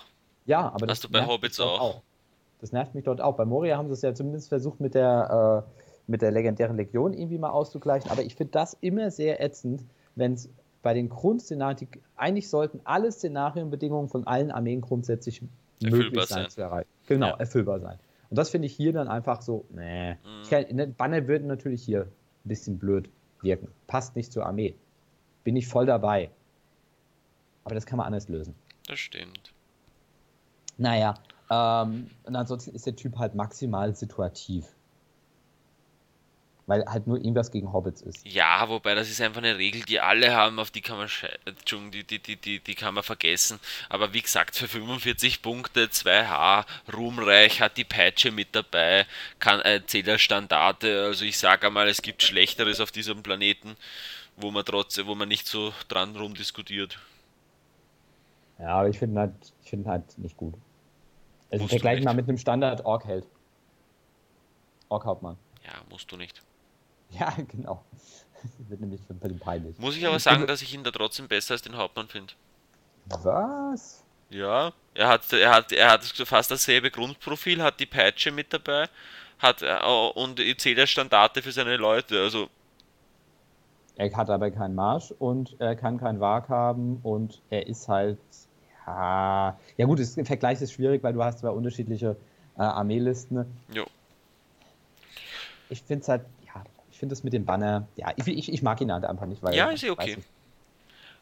Ja, 0.47 0.60
aber 0.73 0.86
das 0.86 0.98
hast 0.98 1.05
du 1.05 1.10
bei 1.10 1.27
Hobbits 1.27 1.59
auch. 1.60 1.81
auch. 1.81 2.02
Das 2.60 2.73
nervt 2.73 2.94
mich 2.94 3.05
dort 3.05 3.20
auch. 3.20 3.36
Bei 3.36 3.44
Moria 3.44 3.77
haben 3.77 3.89
sie 3.89 3.94
es 3.94 4.02
ja 4.02 4.14
zumindest 4.14 4.48
versucht 4.48 4.81
mit 4.81 4.94
der, 4.94 5.64
äh, 5.66 5.73
mit 6.06 6.23
der 6.23 6.31
legendären 6.31 6.77
Legion 6.77 7.12
irgendwie 7.12 7.39
mal 7.39 7.51
auszugleichen, 7.51 8.10
aber 8.10 8.23
ich 8.23 8.36
finde 8.36 8.52
das 8.52 8.77
immer 8.81 9.10
sehr 9.10 9.43
ätzend, 9.43 9.85
wenn 10.14 10.35
es 10.35 10.48
bei 10.82 10.94
den 10.94 11.09
Grundszenarien, 11.09 11.89
eigentlich 12.16 12.48
sollten 12.48 12.81
alle 12.85 13.10
Szenarienbedingungen 13.10 14.09
von 14.09 14.27
allen 14.27 14.51
Armeen 14.51 14.81
grundsätzlich 14.81 15.43
erfüllbar 15.82 16.05
möglich 16.05 16.24
sein, 16.27 16.43
sein, 16.43 16.51
zu 16.51 16.60
erreichen. 16.60 16.89
Genau, 17.06 17.28
ja. 17.28 17.36
erfüllbar 17.36 17.81
sein. 17.81 17.98
Und 18.33 18.39
das 18.39 18.49
finde 18.49 18.65
ich 18.65 18.75
hier 18.75 18.95
dann 18.95 19.09
einfach 19.09 19.43
so, 19.43 19.67
nee. 19.69 20.15
Mhm. 20.15 20.75
Ne, 20.75 20.87
Banner 20.87 21.29
würde 21.29 21.45
natürlich 21.45 21.83
hier 21.83 22.05
ein 22.05 22.49
bisschen 22.49 22.79
blöd 22.79 23.11
wirken. 23.43 23.69
Passt 23.89 24.17
nicht 24.17 24.33
zur 24.33 24.47
Armee. 24.47 24.75
Bin 25.45 25.55
ich 25.55 25.69
voll 25.69 25.85
dabei. 25.85 26.31
Aber 27.65 27.75
das 27.75 27.85
kann 27.85 27.99
man 27.99 28.07
anders 28.07 28.31
lösen. 28.31 28.55
Das 28.87 28.99
stimmt. 28.99 29.53
Naja, 30.79 31.13
ähm, 31.51 32.09
und 32.23 32.35
ansonsten 32.35 32.75
ist 32.75 32.87
der 32.87 32.97
Typ 32.97 33.19
halt 33.19 33.35
maximal 33.35 33.95
situativ 33.95 34.65
weil 36.67 36.85
halt 36.87 37.07
nur 37.07 37.17
irgendwas 37.17 37.51
gegen 37.51 37.73
Hobbits 37.73 38.03
ist. 38.03 38.27
Ja, 38.27 38.69
wobei 38.69 38.95
das 38.95 39.11
ist 39.11 39.21
einfach 39.21 39.43
eine 39.43 39.59
Regel, 39.59 39.83
die 39.83 40.01
alle 40.01 40.35
haben, 40.35 40.59
auf 40.59 40.71
die 40.71 40.81
kann 40.81 40.97
man 40.97 41.09
die, 41.91 42.05
die, 42.05 42.19
die, 42.21 42.37
die, 42.37 42.61
die 42.61 42.75
kann 42.75 42.95
man 42.95 43.03
vergessen. 43.03 43.59
Aber 43.89 44.13
wie 44.13 44.23
gesagt, 44.23 44.57
für 44.57 44.69
45 44.69 45.43
Punkte, 45.43 45.87
2H, 45.87 46.65
ruhmreich, 46.95 47.61
hat 47.61 47.77
die 47.77 47.85
Peitsche 47.85 48.31
mit 48.31 48.55
dabei, 48.55 49.07
kann 49.41 49.61
äh, 49.61 49.85
Zählerstandarte, 49.85 51.05
also 51.07 51.25
ich 51.25 51.39
sage 51.39 51.67
einmal, 51.67 51.89
es 51.89 52.03
gibt 52.03 52.23
Schlechteres 52.23 52.81
auf 52.81 52.93
diesem 52.93 53.23
Planeten, 53.23 53.77
wo 54.37 54.51
man 54.51 54.65
trotzdem, 54.65 55.07
wo 55.09 55.15
man 55.15 55.29
nicht 55.29 55.49
so 55.49 55.73
dran 55.89 56.17
rumdiskutiert. 56.17 56.99
Ja, 58.59 58.77
aber 58.77 58.89
ich 58.89 58.99
finde 58.99 59.21
halt, 59.21 59.35
ich 59.65 59.71
finde 59.71 59.91
halt 59.91 60.17
nicht 60.19 60.37
gut. 60.37 60.55
Also 61.51 61.67
vergleichen 61.67 62.05
mal 62.05 62.15
mit 62.15 62.29
einem 62.29 62.39
Standard 62.39 62.85
Ork-Held. 62.85 63.27
Ork-Hauptmann. 64.89 65.37
Ja, 65.65 65.73
musst 65.91 66.11
du 66.11 66.17
nicht. 66.17 66.43
Ja, 67.19 67.35
genau. 67.49 67.85
Wird 68.69 68.81
nämlich 68.81 69.01
ein 69.09 69.19
bisschen 69.19 69.39
peinlich. 69.39 69.79
Muss 69.79 69.97
ich 69.97 70.07
aber 70.07 70.19
sagen, 70.19 70.47
dass 70.47 70.63
ich 70.63 70.75
ihn 70.75 70.83
da 70.83 70.91
trotzdem 70.91 71.29
besser 71.29 71.53
als 71.53 71.63
den 71.63 71.77
Hauptmann 71.77 72.09
finde. 72.09 72.33
Was? 73.07 74.03
Ja, 74.31 74.73
er 74.95 75.09
hat, 75.09 75.33
er 75.33 75.51
hat, 75.51 75.73
er 75.73 75.91
hat 75.91 76.05
fast 76.05 76.51
dasselbe 76.51 76.91
Grundprofil, 76.91 77.63
hat 77.63 77.79
die 77.81 77.87
Peitsche 77.87 78.31
mit 78.31 78.53
dabei, 78.53 78.89
hat 79.39 79.63
äh, 79.63 79.77
und 80.15 80.41
zählt 80.59 80.89
Standarte 80.89 81.43
für 81.43 81.53
seine 81.53 81.77
Leute, 81.77 82.21
also. 82.21 82.49
Er 83.97 84.17
hat 84.17 84.31
aber 84.31 84.51
keinen 84.51 84.75
Marsch 84.75 85.13
und 85.19 85.55
er 85.59 85.77
kann 85.77 85.99
keinen 85.99 86.19
Wag 86.21 86.49
haben 86.49 86.99
und 87.03 87.43
er 87.51 87.67
ist 87.67 87.89
halt. 87.89 88.19
Ja, 88.87 89.59
ja 89.77 89.87
gut, 89.87 90.01
das 90.01 90.15
Vergleich 90.15 90.61
ist 90.63 90.73
schwierig, 90.73 91.03
weil 91.03 91.13
du 91.13 91.23
hast 91.23 91.41
zwei 91.41 91.51
unterschiedliche 91.51 92.17
äh, 92.57 92.63
Armeelisten. 92.63 93.45
Jo. 93.73 93.85
Ich 95.69 95.83
finde 95.83 96.03
es 96.03 96.09
halt, 96.09 96.23
finde 97.03 97.16
das 97.16 97.24
mit 97.24 97.33
dem 97.33 97.45
Banner, 97.45 97.89
ja, 97.97 98.12
ich, 98.15 98.29
ich, 98.29 98.53
ich 98.53 98.62
mag 98.62 98.81
ihn 98.81 98.93
halt 98.93 99.05
einfach 99.05 99.27
nicht, 99.27 99.43
weil. 99.43 99.57
Ja, 99.57 99.70
ist 99.70 99.83
ja 99.83 99.91
okay. 99.91 100.19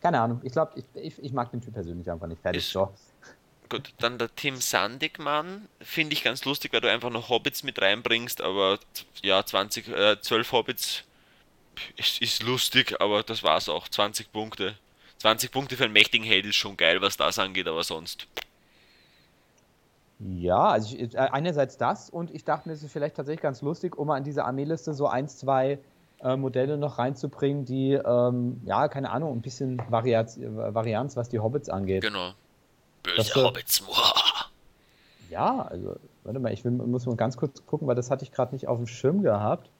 Keine 0.02 0.20
Ahnung, 0.20 0.42
ich 0.44 0.52
glaube, 0.52 0.72
ich, 0.76 0.84
ich, 0.92 1.24
ich, 1.24 1.32
mag 1.32 1.50
den 1.52 1.62
Typ 1.62 1.72
persönlich 1.72 2.10
einfach 2.10 2.26
nicht. 2.26 2.42
Fertig, 2.42 2.62
ist, 2.62 2.70
so. 2.70 2.92
Gut, 3.70 3.94
dann 3.98 4.18
der 4.18 4.34
Tim 4.34 4.56
Sandigmann 4.56 5.68
finde 5.80 6.12
ich 6.12 6.22
ganz 6.22 6.44
lustig, 6.44 6.74
weil 6.74 6.82
du 6.82 6.90
einfach 6.90 7.08
noch 7.08 7.30
Hobbits 7.30 7.62
mit 7.62 7.80
reinbringst, 7.80 8.42
aber 8.42 8.78
ja, 9.22 9.42
20, 9.42 9.88
äh, 9.88 10.20
12 10.20 10.52
Hobbits 10.52 11.04
ist, 11.96 12.20
ist 12.20 12.42
lustig, 12.42 13.00
aber 13.00 13.22
das 13.22 13.42
war's 13.42 13.70
auch. 13.70 13.88
20 13.88 14.32
Punkte. 14.32 14.76
20 15.16 15.50
Punkte 15.50 15.78
für 15.78 15.84
einen 15.84 15.94
mächtigen 15.94 16.26
Held 16.26 16.44
ist 16.44 16.56
schon 16.56 16.76
geil, 16.76 17.00
was 17.00 17.16
das 17.16 17.38
angeht, 17.38 17.68
aber 17.68 17.84
sonst. 17.84 18.26
Ja, 20.20 20.68
also 20.68 20.96
ich, 20.96 21.14
äh, 21.14 21.18
einerseits 21.18 21.78
das 21.78 22.10
und 22.10 22.30
ich 22.34 22.44
dachte 22.44 22.68
mir, 22.68 22.74
es 22.74 22.82
ist 22.82 22.92
vielleicht 22.92 23.16
tatsächlich 23.16 23.40
ganz 23.40 23.62
lustig, 23.62 23.96
um 23.96 24.10
an 24.10 24.22
diese 24.22 24.44
Armeeliste 24.44 24.92
so 24.92 25.06
ein, 25.06 25.28
zwei 25.28 25.78
äh, 26.22 26.36
Modelle 26.36 26.76
noch 26.76 26.98
reinzubringen, 26.98 27.64
die, 27.64 27.92
ähm, 27.92 28.60
ja, 28.66 28.88
keine 28.88 29.10
Ahnung, 29.10 29.32
ein 29.32 29.40
bisschen 29.40 29.80
Variaz 29.88 30.38
Varianz, 30.38 31.16
was 31.16 31.30
die 31.30 31.38
Hobbits 31.38 31.70
angeht. 31.70 32.02
Genau. 32.02 32.32
Böse 33.02 33.16
das, 33.16 33.34
Hobbits. 33.34 33.82
ja, 35.30 35.62
also, 35.62 35.96
warte 36.24 36.38
mal, 36.38 36.52
ich 36.52 36.64
will, 36.64 36.72
muss 36.72 37.06
mal 37.06 37.16
ganz 37.16 37.38
kurz 37.38 37.64
gucken, 37.64 37.88
weil 37.88 37.96
das 37.96 38.10
hatte 38.10 38.22
ich 38.22 38.30
gerade 38.30 38.54
nicht 38.54 38.68
auf 38.68 38.76
dem 38.76 38.86
Schirm 38.86 39.22
gehabt. 39.22 39.70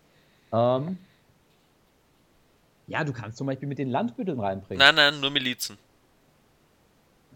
Ähm, 0.53 0.97
ja, 2.87 3.05
du 3.05 3.13
kannst 3.13 3.37
zum 3.37 3.47
Beispiel 3.47 3.69
mit 3.69 3.79
den 3.79 3.91
Landmitteln 3.91 4.41
reinbringen. 4.41 4.79
Nein, 4.79 4.95
nein, 4.95 5.21
nur 5.21 5.31
Milizen. 5.31 5.77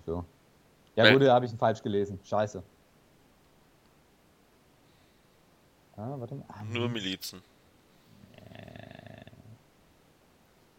So. 0.07 0.25
Ja, 0.97 1.05
Weil- 1.05 1.13
gut, 1.13 1.23
da 1.23 1.35
habe 1.35 1.45
ich 1.45 1.53
ihn 1.53 1.59
falsch 1.59 1.83
gelesen. 1.83 2.19
Scheiße. 2.25 2.63
Ah, 5.97 6.15
warte 6.19 6.35
mal. 6.35 6.45
Ah, 6.49 6.65
Nur 6.65 6.89
Milizen. 6.89 7.43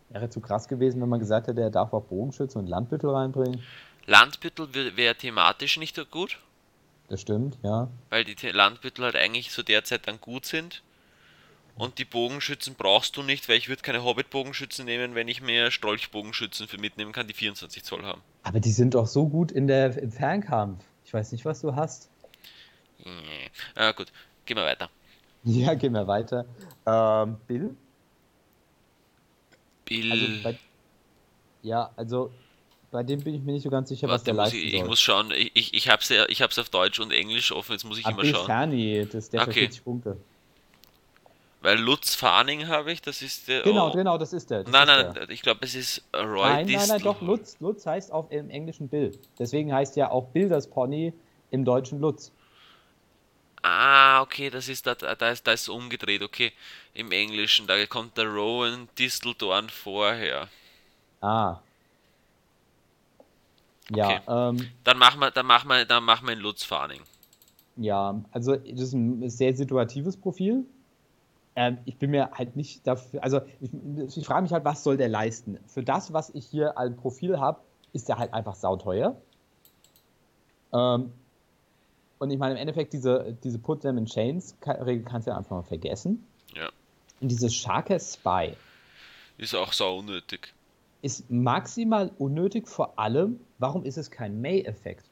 Wäre 0.10 0.30
zu 0.30 0.40
krass 0.40 0.68
gewesen, 0.68 1.02
wenn 1.02 1.10
man 1.10 1.20
gesagt 1.20 1.48
hätte, 1.48 1.62
er 1.62 1.70
darf 1.72 1.92
auch 1.94 2.04
Bogenschützen 2.04 2.62
und 2.62 2.68
Landbüttel 2.68 3.10
reinbringen. 3.10 3.62
Landbüttel 4.06 4.96
wäre 4.96 5.16
thematisch 5.16 5.78
nicht 5.78 5.96
so 5.96 6.06
gut, 6.06 6.40
Das 7.10 7.22
stimmt, 7.22 7.58
ja. 7.64 7.90
weil 8.10 8.24
die 8.24 8.36
Landbüttel 8.48 9.04
halt 9.06 9.16
eigentlich 9.16 9.52
so 9.52 9.62
derzeit 9.64 10.08
dann 10.08 10.22
gut 10.22 10.46
sind. 10.46 10.84
Und 11.76 11.98
die 11.98 12.06
Bogenschützen 12.06 12.76
brauchst 12.76 13.18
du 13.18 13.24
nicht, 13.24 13.50
weil 13.50 13.58
ich 13.58 13.68
würde 13.68 13.82
keine 13.82 14.06
Hobbit-Bogenschützen 14.06 14.86
nehmen, 14.86 15.14
wenn 15.16 15.28
ich 15.28 15.42
mehr 15.42 15.72
Strolch-Bogenschützen 15.72 16.70
für 16.70 16.78
mitnehmen 16.78 17.12
kann, 17.12 17.28
die 17.28 17.34
24 17.34 17.84
Zoll 17.84 18.04
haben. 18.04 18.22
Aber 18.44 18.62
die 18.62 18.72
sind 18.72 18.94
doch 18.94 19.08
so 19.08 19.28
gut 19.28 19.52
in 19.52 19.68
der, 19.68 19.98
im 20.02 20.12
Fernkampf. 20.14 20.82
Ich 21.04 21.14
weiß 21.14 21.34
nicht, 21.34 21.44
was 21.44 21.60
du 21.60 21.76
hast. 21.76 22.10
Nee. 23.04 23.52
Ah, 23.76 23.92
gut, 23.92 24.14
gehen 24.46 24.56
wir 24.56 24.64
weiter. 24.64 24.90
Ja, 25.48 25.76
gehen 25.76 25.94
wir 25.94 26.08
weiter. 26.08 26.46
Ähm, 26.88 27.38
Bill? 27.48 27.76
Bill. 29.86 30.12
Also 30.12 30.26
bei, 30.44 30.58
ja, 31.62 31.92
also 31.96 32.32
bei 32.92 33.04
dem 33.04 33.22
bin 33.22 33.36
ich 33.36 33.42
mir 33.44 33.52
nicht 33.52 33.64
so 33.64 33.70
ganz 33.70 33.90
sicher, 33.90 34.08
was 34.08 34.22
Warte, 34.26 34.26
der 34.26 34.34
muss 34.34 34.54
ich, 34.54 34.74
ich 34.74 34.86
muss 34.86 35.00
schauen. 35.00 35.32
Ich, 35.32 35.52
ich, 35.54 35.74
ich 35.74 35.90
hab's 35.90 36.10
ja, 36.10 36.26
ich 36.30 36.42
hab's 36.42 36.58
auf 36.58 36.70
Deutsch 36.70 37.00
und 37.00 37.12
Englisch 37.12 37.52
offen, 37.52 37.74
jetzt 37.74 37.84
muss 37.84 38.00
ich 38.00 38.08
immer 38.08 38.26
schauen. 38.26 38.46
Fernie, 38.46 39.06
das 39.06 39.26
ist 39.26 39.34
der 39.34 39.42
für 39.42 39.50
Okay. 39.50 39.60
40 39.62 39.84
Punkte. 39.84 40.18
Weil 41.62 41.80
Lutz 41.80 42.14
Farning 42.14 42.68
habe 42.68 42.92
ich, 42.92 43.02
das 43.02 43.24
ist 43.24 43.48
der. 43.48 43.64
Genau, 43.64 43.90
oh. 43.90 43.92
genau, 43.92 44.18
das 44.20 44.34
ist 44.34 44.52
der. 44.52 44.64
Das 44.64 44.72
Nein, 44.72 44.88
ist 44.88 45.04
nein, 45.04 45.14
der. 45.16 45.30
ich 45.30 45.42
glaube, 45.42 45.60
es 45.64 45.74
ist 45.74 46.04
Roy 46.16 46.24
Nein, 46.24 46.38
nein, 46.38 46.68
Distel. 46.68 46.88
nein, 46.90 47.02
doch, 47.04 47.22
Lutz. 47.22 47.58
Lutz 47.60 47.86
heißt 47.86 48.12
auf, 48.12 48.32
im 48.32 48.50
Englischen 48.52 48.88
Bill. 48.88 49.18
Deswegen 49.40 49.74
heißt 49.74 49.96
ja 49.96 50.12
auch 50.12 50.28
Bill 50.28 50.48
das 50.48 50.68
Pony 50.68 51.12
im 51.50 51.66
Deutschen 51.66 52.00
Lutz. 52.00 52.32
Ah, 53.66 54.22
okay, 54.22 54.50
das 54.50 54.70
ist 54.70 54.86
da, 54.88 54.96
da 54.96 55.30
ist 55.30 55.46
da 55.48 55.52
ist 55.54 55.68
umgedreht, 55.70 56.22
okay. 56.22 56.54
Im 56.94 57.12
Englischen, 57.12 57.68
da 57.68 57.86
kommt 57.88 58.18
der 58.18 58.26
Rowan 58.28 58.88
Disteldorn 58.98 59.70
vorher. 59.70 60.50
Ah. 61.22 61.62
Ja, 63.90 64.10
Okay. 64.10 64.22
ähm, 64.28 64.72
Dann 64.84 64.98
machen 64.98 65.20
wir, 65.20 65.32
dann 65.32 65.46
machen 65.48 65.68
wir, 65.70 65.86
dann 65.86 66.04
machen 66.04 66.26
wir 66.28 66.34
einen 66.34 66.42
Lutz 66.42 66.64
Farning. 66.64 67.02
ja, 67.76 68.24
also 68.32 68.56
das 68.56 68.82
ist 68.82 68.94
ein 68.94 69.30
sehr 69.30 69.56
situatives 69.56 70.18
Profil. 70.18 70.66
Ähm, 71.56 71.80
ich 71.86 71.98
bin 71.98 72.12
mir 72.12 72.32
halt 72.34 72.56
nicht 72.56 72.86
dafür, 72.88 73.24
also 73.24 73.42
ich, 73.62 73.72
ich 74.18 74.26
frage 74.26 74.44
mich 74.44 74.54
halt, 74.54 74.66
was 74.66 74.84
soll 74.84 74.98
der 74.98 75.10
leisten? 75.10 75.60
Für 75.68 75.84
das, 75.84 76.14
was 76.14 76.30
ich 76.32 76.46
hier 76.48 76.78
als 76.78 76.96
Profil 76.98 77.40
habe, 77.40 77.62
ist 77.94 78.10
der 78.10 78.18
halt 78.18 78.34
einfach 78.34 78.56
sauteuer. 78.56 79.22
Ähm, 80.74 81.12
und 82.26 82.31
ich 82.31 82.38
meine, 82.38 82.56
im 82.56 82.60
Endeffekt, 82.61 82.91
diese, 82.93 83.38
diese 83.43 83.57
Put 83.60 83.81
them 83.81 83.97
in 83.97 84.06
Chains 84.06 84.56
Ka- 84.60 84.73
Regel 84.73 85.06
kannst 85.06 85.27
du 85.27 85.31
ja 85.31 85.38
einfach 85.38 85.52
mal 85.56 85.64
vergessen. 85.64 86.26
Ja. 86.53 86.69
Und 87.22 87.30
dieses 87.30 87.56
Sharker 87.56 87.99
Spy 87.99 88.53
Ist 89.38 89.56
auch 89.56 89.72
sau 89.73 89.99
unnötig. 89.99 90.53
ist 91.02 91.30
maximal 91.31 92.11
unnötig, 92.18 92.68
vor 92.68 92.99
allem, 92.99 93.39
warum 93.60 93.85
ist 93.85 93.97
es 93.97 94.11
kein 94.11 94.41
May-Effekt? 94.41 95.06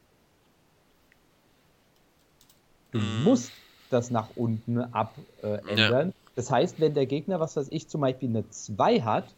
Du 2.91 2.99
Mm. 2.99 3.23
musst 3.23 3.51
das 3.89 4.09
nach 4.11 4.29
unten 4.35 4.79
abändern. 4.79 5.25
Äh, 5.43 5.71
ändern. 5.71 6.13
Das 6.35 6.49
heißt, 6.51 6.79
wenn 6.79 6.93
der 6.95 7.05
Gegner, 7.05 7.39
was 7.39 7.55
weiß 7.55 7.67
ich, 7.71 7.87
zum 7.87 8.01
Beispiel 8.01 8.29
eine 8.29 8.49
2 8.49 9.01
hat, 9.01 9.35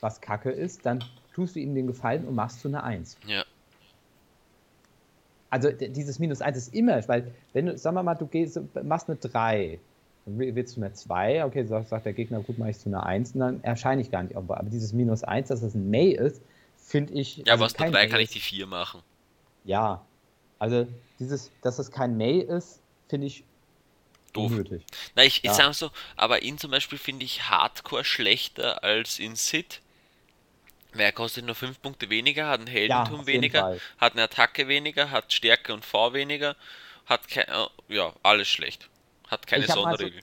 was 0.00 0.20
kacke 0.20 0.50
ist, 0.50 0.86
dann 0.86 1.04
tust 1.34 1.56
du 1.56 1.60
ihm 1.60 1.74
den 1.74 1.86
Gefallen 1.88 2.26
und 2.26 2.34
machst 2.34 2.60
zu 2.60 2.68
einer 2.68 2.84
1. 2.84 3.16
Ja. 3.26 3.44
Also 5.52 5.70
dieses 5.70 6.18
Minus 6.18 6.40
1 6.40 6.56
ist 6.56 6.74
immer, 6.74 7.06
weil 7.08 7.30
wenn 7.52 7.66
du, 7.66 7.76
sagen 7.76 7.94
wir 7.94 8.02
mal, 8.02 8.14
du 8.14 8.26
gehst, 8.26 8.58
machst 8.82 9.10
eine 9.10 9.18
3, 9.18 9.78
dann 10.24 10.38
will- 10.38 10.54
willst 10.54 10.78
du 10.78 10.80
eine 10.80 10.94
2, 10.94 11.44
okay, 11.44 11.66
sagt, 11.66 11.88
sagt 11.90 12.06
der 12.06 12.14
Gegner, 12.14 12.40
gut, 12.40 12.56
mach 12.56 12.68
ich 12.68 12.78
zu 12.78 12.88
einer 12.88 13.04
1 13.04 13.32
und 13.32 13.40
dann 13.40 13.62
erscheine 13.62 14.00
ich 14.00 14.10
gar 14.10 14.22
nicht 14.22 14.34
auf. 14.34 14.50
Aber 14.50 14.62
dieses 14.70 14.94
Minus 14.94 15.24
1, 15.24 15.48
dass 15.48 15.60
das 15.60 15.74
ein 15.74 15.90
May 15.90 16.12
ist, 16.12 16.40
finde 16.78 17.12
ich. 17.12 17.36
Ja, 17.36 17.52
also 17.52 17.64
aber 17.64 17.72
der 17.72 17.76
kein 17.84 17.92
3 17.92 17.98
May 17.98 18.08
kann 18.08 18.20
ich 18.20 18.30
die 18.30 18.40
4 18.40 18.66
machen. 18.66 19.02
Ja. 19.64 20.00
Also 20.58 20.86
dieses, 21.18 21.50
dass 21.60 21.76
das 21.76 21.90
kein 21.90 22.16
May 22.16 22.38
ist, 22.38 22.80
finde 23.10 23.26
ich 23.26 23.44
Doof. 24.32 24.52
unnötig. 24.52 24.86
Na, 25.14 25.22
ich, 25.22 25.38
ich 25.44 25.50
Ja. 25.50 25.52
sag 25.54 25.74
so, 25.74 25.90
aber 26.16 26.42
ihn 26.42 26.56
zum 26.56 26.70
Beispiel 26.70 26.96
finde 26.96 27.26
ich 27.26 27.50
hardcore 27.50 28.04
schlechter 28.04 28.82
als 28.82 29.18
in 29.18 29.36
Sid. 29.36 29.81
Weil 30.94 31.02
er 31.06 31.12
kostet 31.12 31.44
nur 31.46 31.54
5 31.54 31.80
Punkte 31.80 32.10
weniger, 32.10 32.48
hat 32.48 32.60
ein 32.60 32.66
Heldentum 32.66 33.16
jeden 33.20 33.26
weniger, 33.26 33.60
Fall. 33.60 33.80
hat 33.98 34.12
eine 34.12 34.22
Attacke 34.24 34.68
weniger, 34.68 35.10
hat 35.10 35.32
Stärke 35.32 35.72
und 35.72 35.84
V 35.84 36.12
weniger, 36.12 36.54
hat 37.06 37.28
kein, 37.28 37.44
äh, 37.44 37.94
ja, 37.94 38.12
alles 38.22 38.48
schlecht. 38.48 38.88
Hat 39.28 39.46
keine 39.46 39.62
Ich 39.64 39.68
mal 39.68 39.74
so- 39.76 39.80
Sonderregel. 39.82 40.20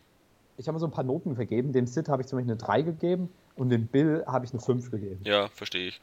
Ich 0.57 0.67
habe 0.67 0.73
mal 0.73 0.79
so 0.79 0.85
ein 0.87 0.91
paar 0.91 1.03
Noten 1.05 1.35
vergeben. 1.35 1.71
Dem 1.73 1.87
Sid 1.87 2.09
habe 2.09 2.21
ich 2.21 2.27
zum 2.27 2.37
Beispiel 2.37 2.51
eine 2.51 2.59
3 2.61 2.81
gegeben 2.83 3.33
und 3.55 3.69
dem 3.69 3.87
Bill 3.87 4.23
habe 4.27 4.45
ich 4.45 4.51
eine 4.51 4.61
5 4.61 4.91
gegeben. 4.91 5.21
Ja, 5.23 5.47
verstehe 5.47 5.87
ich. 5.87 6.01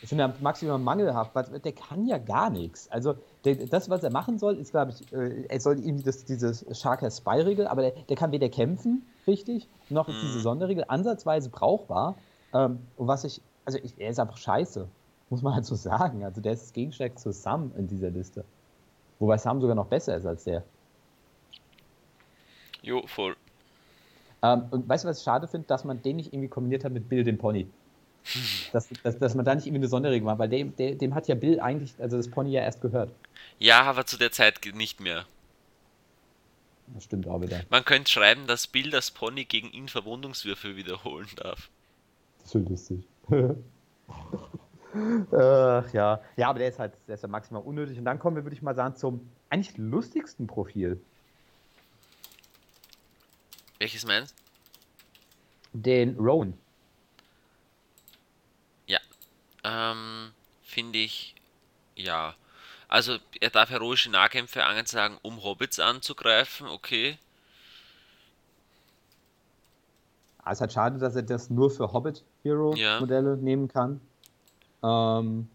Ich 0.00 0.08
finde, 0.08 0.24
er 0.24 0.34
maximal 0.40 0.78
mangelhaft, 0.78 1.34
weil 1.34 1.44
der 1.60 1.72
kann 1.72 2.06
ja 2.06 2.18
gar 2.18 2.50
nichts. 2.50 2.88
Also, 2.90 3.16
der, 3.44 3.56
das, 3.56 3.90
was 3.90 4.02
er 4.04 4.10
machen 4.10 4.38
soll, 4.38 4.56
ist, 4.56 4.70
glaube 4.70 4.92
ich, 4.92 5.12
äh, 5.12 5.44
er 5.48 5.60
soll 5.60 5.78
irgendwie 5.78 6.04
das, 6.04 6.24
diese 6.24 6.54
Sharker 6.74 7.10
Spy-Regel, 7.10 7.66
aber 7.66 7.82
der, 7.82 7.90
der 7.90 8.16
kann 8.16 8.30
weder 8.32 8.48
kämpfen, 8.48 9.04
richtig, 9.26 9.66
noch 9.90 10.08
ist 10.08 10.14
Mhm. 10.16 10.20
diese 10.26 10.40
Sonderregel 10.40 10.84
ansatzweise 10.88 11.50
brauchbar. 11.50 12.16
Ähm, 12.54 12.78
und 12.96 13.08
was 13.08 13.24
ich, 13.24 13.40
also, 13.68 13.78
ich, 13.82 13.92
er 13.98 14.08
ist 14.08 14.18
einfach 14.18 14.38
scheiße, 14.38 14.88
muss 15.28 15.42
man 15.42 15.54
halt 15.54 15.66
so 15.66 15.74
sagen. 15.74 16.24
Also, 16.24 16.40
der 16.40 16.54
ist 16.54 16.62
das 16.62 16.72
Gegenstück 16.72 17.18
zu 17.18 17.32
Sam 17.32 17.70
in 17.76 17.86
dieser 17.86 18.08
Liste. 18.08 18.46
Wobei 19.18 19.36
Sam 19.36 19.60
sogar 19.60 19.74
noch 19.76 19.88
besser 19.88 20.16
ist 20.16 20.24
als 20.24 20.44
der. 20.44 20.64
Jo, 22.80 23.06
voll. 23.06 23.36
Ähm, 24.42 24.62
und 24.70 24.88
weißt 24.88 25.04
du, 25.04 25.08
was 25.08 25.18
ich 25.18 25.24
schade 25.24 25.46
finde, 25.48 25.66
dass 25.66 25.84
man 25.84 26.00
den 26.00 26.16
nicht 26.16 26.32
irgendwie 26.32 26.48
kombiniert 26.48 26.82
hat 26.82 26.92
mit 26.92 27.10
Bill, 27.10 27.24
dem 27.24 27.36
Pony. 27.36 27.68
Dass, 28.72 28.88
dass, 29.02 29.18
dass 29.18 29.34
man 29.34 29.44
da 29.44 29.54
nicht 29.54 29.66
irgendwie 29.66 29.80
eine 29.80 29.88
Sonderregel 29.88 30.24
macht, 30.24 30.38
weil 30.38 30.48
dem, 30.48 30.74
der, 30.76 30.94
dem 30.94 31.14
hat 31.14 31.28
ja 31.28 31.34
Bill 31.34 31.60
eigentlich, 31.60 31.94
also 31.98 32.16
das 32.16 32.30
Pony 32.30 32.52
ja 32.52 32.62
erst 32.62 32.80
gehört. 32.80 33.10
Ja, 33.58 33.82
aber 33.82 34.06
zu 34.06 34.16
der 34.16 34.32
Zeit 34.32 34.60
nicht 34.74 35.00
mehr. 35.00 35.26
Das 36.94 37.04
stimmt 37.04 37.28
auch 37.28 37.42
wieder. 37.42 37.60
Man 37.68 37.84
könnte 37.84 38.10
schreiben, 38.10 38.46
dass 38.46 38.66
Bill 38.66 38.90
das 38.90 39.10
Pony 39.10 39.44
gegen 39.44 39.70
ihn 39.72 39.88
Verwundungswürfe 39.88 40.76
wiederholen 40.76 41.28
darf. 41.36 41.68
Das 42.38 42.46
ist 42.46 42.52
schon 42.52 42.66
lustig. 42.66 43.04
Ach 45.32 45.92
ja. 45.92 46.20
Ja, 46.36 46.48
aber 46.48 46.58
der 46.58 46.68
ist 46.68 46.78
halt, 46.78 46.94
der 47.06 47.14
ist 47.14 47.22
ja 47.22 47.28
maximal 47.28 47.62
unnötig. 47.62 47.98
Und 47.98 48.04
dann 48.04 48.18
kommen 48.18 48.36
wir, 48.36 48.44
würde 48.44 48.56
ich 48.56 48.62
mal 48.62 48.74
sagen, 48.74 48.96
zum 48.96 49.30
eigentlich 49.50 49.76
lustigsten 49.76 50.46
Profil. 50.46 51.00
Welches 53.78 54.06
meinst 54.06 54.34
Den 55.72 56.16
Rowan. 56.16 56.54
Ähm, 59.68 60.32
finde 60.62 60.98
ich, 60.98 61.34
ja. 61.94 62.34
Also, 62.88 63.18
er 63.40 63.50
darf 63.50 63.70
heroische 63.70 64.10
Nahkämpfe 64.10 64.64
ansagen, 64.64 65.18
um 65.22 65.42
Hobbits 65.42 65.78
anzugreifen, 65.78 66.68
okay. 66.68 67.18
Ah, 70.42 70.52
ist 70.52 70.60
halt 70.62 70.72
schade, 70.72 70.98
dass 70.98 71.16
er 71.16 71.22
das 71.22 71.50
nur 71.50 71.70
für 71.70 71.92
Hobbit-Hero-Modelle 72.50 73.36
nehmen 73.36 73.68
kann. 73.68 74.00
Ähm, 74.82 75.48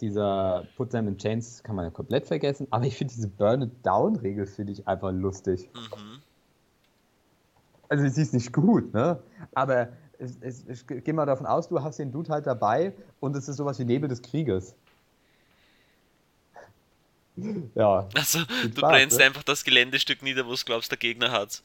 dieser 0.00 0.66
Put 0.76 0.90
Them 0.90 1.08
in 1.08 1.18
Chains 1.18 1.62
kann 1.62 1.76
man 1.76 1.86
ja 1.86 1.90
komplett 1.90 2.26
vergessen, 2.26 2.66
aber 2.70 2.86
ich 2.86 2.96
finde 2.96 3.14
diese 3.14 3.28
Burn 3.28 3.62
It 3.62 3.72
Down-Regel 3.84 4.46
finde 4.46 4.72
ich 4.72 4.86
einfach 4.86 5.12
lustig. 5.12 5.68
Mhm. 5.74 6.22
Also 7.88 8.06
sie 8.06 8.22
ist 8.22 8.34
nicht 8.34 8.52
gut, 8.52 8.92
ne? 8.92 9.18
Aber 9.54 9.88
es, 10.18 10.36
es, 10.40 10.66
ich 10.68 10.86
gehe 10.86 11.14
mal 11.14 11.26
davon 11.26 11.46
aus, 11.46 11.68
du 11.68 11.82
hast 11.82 11.98
den 11.98 12.12
Dude 12.12 12.30
halt 12.30 12.46
dabei 12.46 12.92
und 13.20 13.34
es 13.36 13.48
ist 13.48 13.56
sowas 13.56 13.78
wie 13.78 13.84
Nebel 13.84 14.08
des 14.08 14.22
Krieges. 14.22 14.74
Ja. 17.76 18.08
Also, 18.14 18.40
du 18.44 18.78
Spaß, 18.78 18.90
brennst 18.90 19.18
ne? 19.18 19.26
einfach 19.26 19.44
das 19.44 19.62
Geländestück 19.62 20.24
nieder, 20.24 20.44
wo 20.44 20.50
du 20.50 20.58
glaubst, 20.64 20.90
der 20.90 20.98
Gegner 20.98 21.30
hat's. 21.30 21.62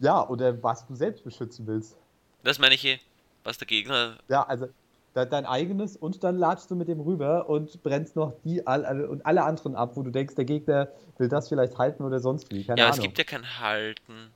Ja, 0.00 0.28
oder 0.28 0.60
was 0.62 0.84
du 0.84 0.96
selbst 0.96 1.22
beschützen 1.22 1.64
willst. 1.68 1.96
Das 2.42 2.58
meine 2.58 2.74
ich 2.74 2.84
eh. 2.84 2.98
Was 3.44 3.58
der 3.58 3.66
Gegner. 3.66 4.18
Ja, 4.28 4.42
also 4.42 4.68
de 5.16 5.26
dein 5.26 5.46
eigenes 5.46 5.96
und 5.96 6.22
dann 6.22 6.36
latschst 6.36 6.70
du 6.70 6.76
mit 6.76 6.88
dem 6.88 7.00
rüber 7.00 7.48
und 7.48 7.82
brennst 7.82 8.16
noch 8.16 8.34
die 8.44 8.66
all, 8.66 9.04
und 9.04 9.24
alle 9.26 9.42
anderen 9.44 9.74
ab, 9.74 9.92
wo 9.96 10.02
du 10.02 10.10
denkst, 10.10 10.34
der 10.34 10.44
Gegner 10.44 10.88
will 11.18 11.28
das 11.28 11.48
vielleicht 11.48 11.76
halten 11.78 12.04
oder 12.04 12.20
sonst 12.20 12.52
wie. 12.52 12.64
Keine 12.64 12.80
ja, 12.80 12.86
Ahnung. 12.86 12.98
es 12.98 13.02
gibt 13.02 13.18
ja 13.18 13.24
kein 13.24 13.60
Halten. 13.60 14.30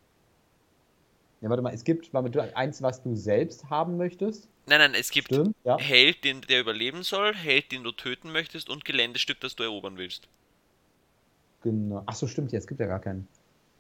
ja, 1.41 1.51
warte 1.51 1.63
mal, 1.63 1.73
es 1.73 1.85
gibt 1.85 2.11
eins, 2.15 2.83
was 2.83 3.03
du 3.03 3.15
selbst 3.15 3.69
haben 3.71 3.97
möchtest. 3.97 4.49
Nein, 4.67 4.79
nein, 4.79 4.95
es 4.95 5.11
gibt 5.11 5.27
Stimmt, 5.27 5.57
ja. 5.65 5.77
Held, 5.79 6.25
den 6.25 6.41
der 6.43 6.61
überleben 6.61 7.03
soll, 7.03 7.35
Held, 7.35 7.73
den 7.73 7.83
du 7.83 7.93
töten 7.93 8.31
möchtest 8.31 8.71
und 8.71 8.85
Geländestück, 8.85 9.41
das 9.41 9.57
du 9.57 9.65
erobern 9.65 9.99
willst. 9.99 10.29
Genau. 11.63 12.03
Ach 12.07 12.15
so, 12.15 12.27
stimmt, 12.27 12.53
ja, 12.53 12.59
es 12.59 12.67
gibt 12.67 12.81
ja 12.81 12.87
gar 12.87 13.01
keinen. 13.01 13.27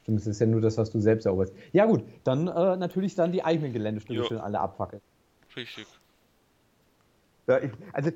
Stimmt, 0.03 0.21
es 0.21 0.27
ist 0.27 0.41
ja 0.41 0.47
nur 0.47 0.61
das, 0.61 0.79
was 0.79 0.91
du 0.91 1.01
selbst 1.01 1.27
eroberst. 1.27 1.55
Ja, 1.73 1.87
gut, 1.87 2.05
dann 2.25 2.49
äh, 2.49 2.77
natürlich 2.77 3.15
dann 3.15 3.33
die 3.33 3.45
eigenen 3.45 3.73
Geländestücke 3.73 4.25
schön 4.25 4.39
alle 4.39 4.61
abfackeln. 4.61 5.03
Richtig. 5.57 5.87
Ja, 7.47 7.59
ich, 7.61 7.71
also 7.93 8.11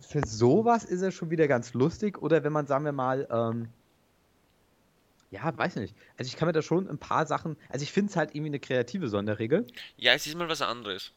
für 0.00 0.26
sowas 0.26 0.84
ist 0.84 1.02
er 1.02 1.10
schon 1.10 1.30
wieder 1.30 1.48
ganz 1.48 1.74
lustig. 1.74 2.22
Oder 2.22 2.44
wenn 2.44 2.52
man, 2.52 2.66
sagen 2.66 2.84
wir 2.84 2.92
mal, 2.92 3.26
ähm, 3.30 3.68
ja, 5.30 5.56
weiß 5.56 5.76
nicht. 5.76 5.94
Also 6.16 6.28
ich 6.28 6.36
kann 6.36 6.46
mir 6.46 6.52
da 6.52 6.62
schon 6.62 6.88
ein 6.88 6.98
paar 6.98 7.26
Sachen. 7.26 7.56
Also 7.68 7.82
ich 7.82 7.92
finde 7.92 8.10
es 8.10 8.16
halt 8.16 8.34
irgendwie 8.34 8.50
eine 8.50 8.60
kreative 8.60 9.08
Sonderregel. 9.08 9.66
Ja, 9.96 10.14
es 10.14 10.26
ist 10.26 10.36
mal 10.36 10.48
was 10.48 10.62
anderes. 10.62 11.12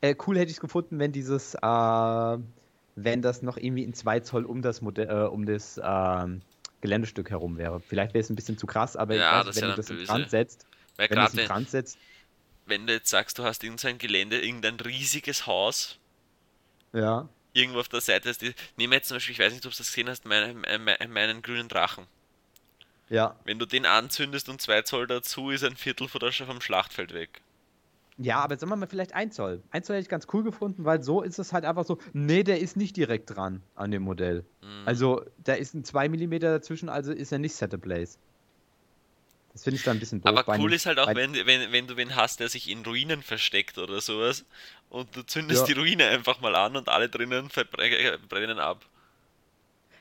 Äh, 0.00 0.14
cool 0.26 0.38
hätte 0.38 0.46
ich 0.46 0.56
es 0.56 0.60
gefunden, 0.60 0.98
wenn 0.98 1.12
dieses, 1.12 1.54
äh, 1.54 2.38
wenn 2.96 3.22
das 3.22 3.42
noch 3.42 3.58
irgendwie 3.58 3.84
in 3.84 3.92
2 3.92 4.20
Zoll 4.20 4.44
um 4.46 4.62
das 4.62 4.80
Modell, 4.80 5.08
äh, 5.08 5.28
um 5.28 5.44
das 5.44 5.78
ähm, 5.82 6.40
Geländestück 6.80 7.30
herum 7.30 7.58
wäre. 7.58 7.80
Vielleicht 7.80 8.14
wäre 8.14 8.22
es 8.22 8.30
ein 8.30 8.36
bisschen 8.36 8.58
zu 8.58 8.66
krass, 8.66 8.96
aber 8.96 9.14
Ja, 9.16 9.46
weiß, 9.46 9.56
wenn 9.56 9.64
ja 9.64 9.70
du 9.70 9.76
das 9.76 9.86
dann 9.86 9.96
in 9.96 10.02
böse. 10.02 10.12
Brand 10.12 10.30
setzt, 10.30 10.66
Weil 10.96 11.10
wenn 11.10 11.18
du 11.18 11.40
in 11.42 11.48
Brand 11.48 11.70
setzt, 11.70 11.98
wenn 12.66 12.86
du 12.86 12.92
jetzt 12.92 13.10
sagst, 13.10 13.38
du 13.38 13.44
hast 13.44 13.62
irgendein 13.64 13.98
Gelände, 13.98 14.40
irgendein 14.40 14.78
riesiges 14.80 15.46
Haus, 15.46 15.98
ja, 16.92 17.28
irgendwo 17.52 17.80
auf 17.80 17.88
der 17.88 18.00
Seite 18.00 18.30
ist 18.30 18.42
die. 18.42 18.54
Nehmen 18.76 18.92
jetzt 18.94 19.08
zum 19.08 19.16
Beispiel, 19.16 19.32
ich 19.32 19.38
weiß 19.40 19.52
nicht, 19.52 19.66
ob 19.66 19.72
du 19.72 19.78
das 19.78 19.88
gesehen 19.88 20.08
hast, 20.08 20.24
meinen, 20.24 20.60
meinen, 20.60 21.12
meinen 21.12 21.42
grünen 21.42 21.68
Drachen. 21.68 22.06
ja. 23.08 23.36
Wenn 23.44 23.58
du 23.58 23.66
den 23.66 23.86
anzündest 23.86 24.48
und 24.48 24.60
2 24.60 24.82
Zoll 24.82 25.06
dazu, 25.06 25.50
ist 25.50 25.64
ein 25.64 25.76
Viertel 25.76 26.08
von 26.08 26.20
der, 26.20 26.32
vom 26.32 26.60
Schlachtfeld 26.60 27.12
weg. 27.12 27.42
Ja, 28.22 28.40
aber 28.40 28.58
sagen 28.58 28.70
wir 28.70 28.76
mal 28.76 28.86
vielleicht 28.86 29.14
1 29.14 29.34
Zoll. 29.34 29.62
1 29.70 29.86
Zoll 29.86 29.96
hätte 29.96 30.02
ich 30.02 30.08
ganz 30.10 30.26
cool 30.34 30.42
gefunden, 30.42 30.84
weil 30.84 31.02
so 31.02 31.22
ist 31.22 31.38
es 31.38 31.54
halt 31.54 31.64
einfach 31.64 31.84
so, 31.84 31.98
nee, 32.12 32.42
der 32.42 32.60
ist 32.60 32.76
nicht 32.76 32.94
direkt 32.96 33.34
dran 33.34 33.62
an 33.74 33.90
dem 33.90 34.02
Modell. 34.02 34.44
Mhm. 34.60 34.82
Also, 34.84 35.24
da 35.38 35.54
ist 35.54 35.74
ein 35.74 35.84
2 35.84 36.08
mm 36.10 36.38
dazwischen, 36.40 36.90
also 36.90 37.12
ist 37.12 37.32
er 37.32 37.38
nicht 37.38 37.54
Set 37.54 37.72
a 37.72 37.78
Place. 37.78 38.18
Das 39.52 39.64
finde 39.64 39.78
ich 39.78 39.84
dann 39.84 39.96
ein 39.96 40.00
bisschen 40.00 40.20
doof. 40.20 40.36
Aber 40.36 40.58
cool 40.58 40.72
ist 40.72 40.86
halt 40.86 40.98
auch, 40.98 41.12
wenn, 41.14 41.34
wenn, 41.34 41.72
wenn 41.72 41.86
du 41.86 41.96
wen 41.96 42.14
hast, 42.14 42.40
der 42.40 42.48
sich 42.48 42.70
in 42.70 42.84
Ruinen 42.84 43.22
versteckt 43.22 43.78
oder 43.78 44.00
sowas 44.00 44.44
und 44.90 45.16
du 45.16 45.22
zündest 45.22 45.66
Ja. 45.66 45.74
die 45.74 45.80
Ruine 45.80 46.04
einfach 46.06 46.40
mal 46.40 46.54
an 46.54 46.76
und 46.76 46.88
alle 46.88 47.08
drinnen 47.08 47.48
brennen 48.28 48.58
ab. 48.58 48.84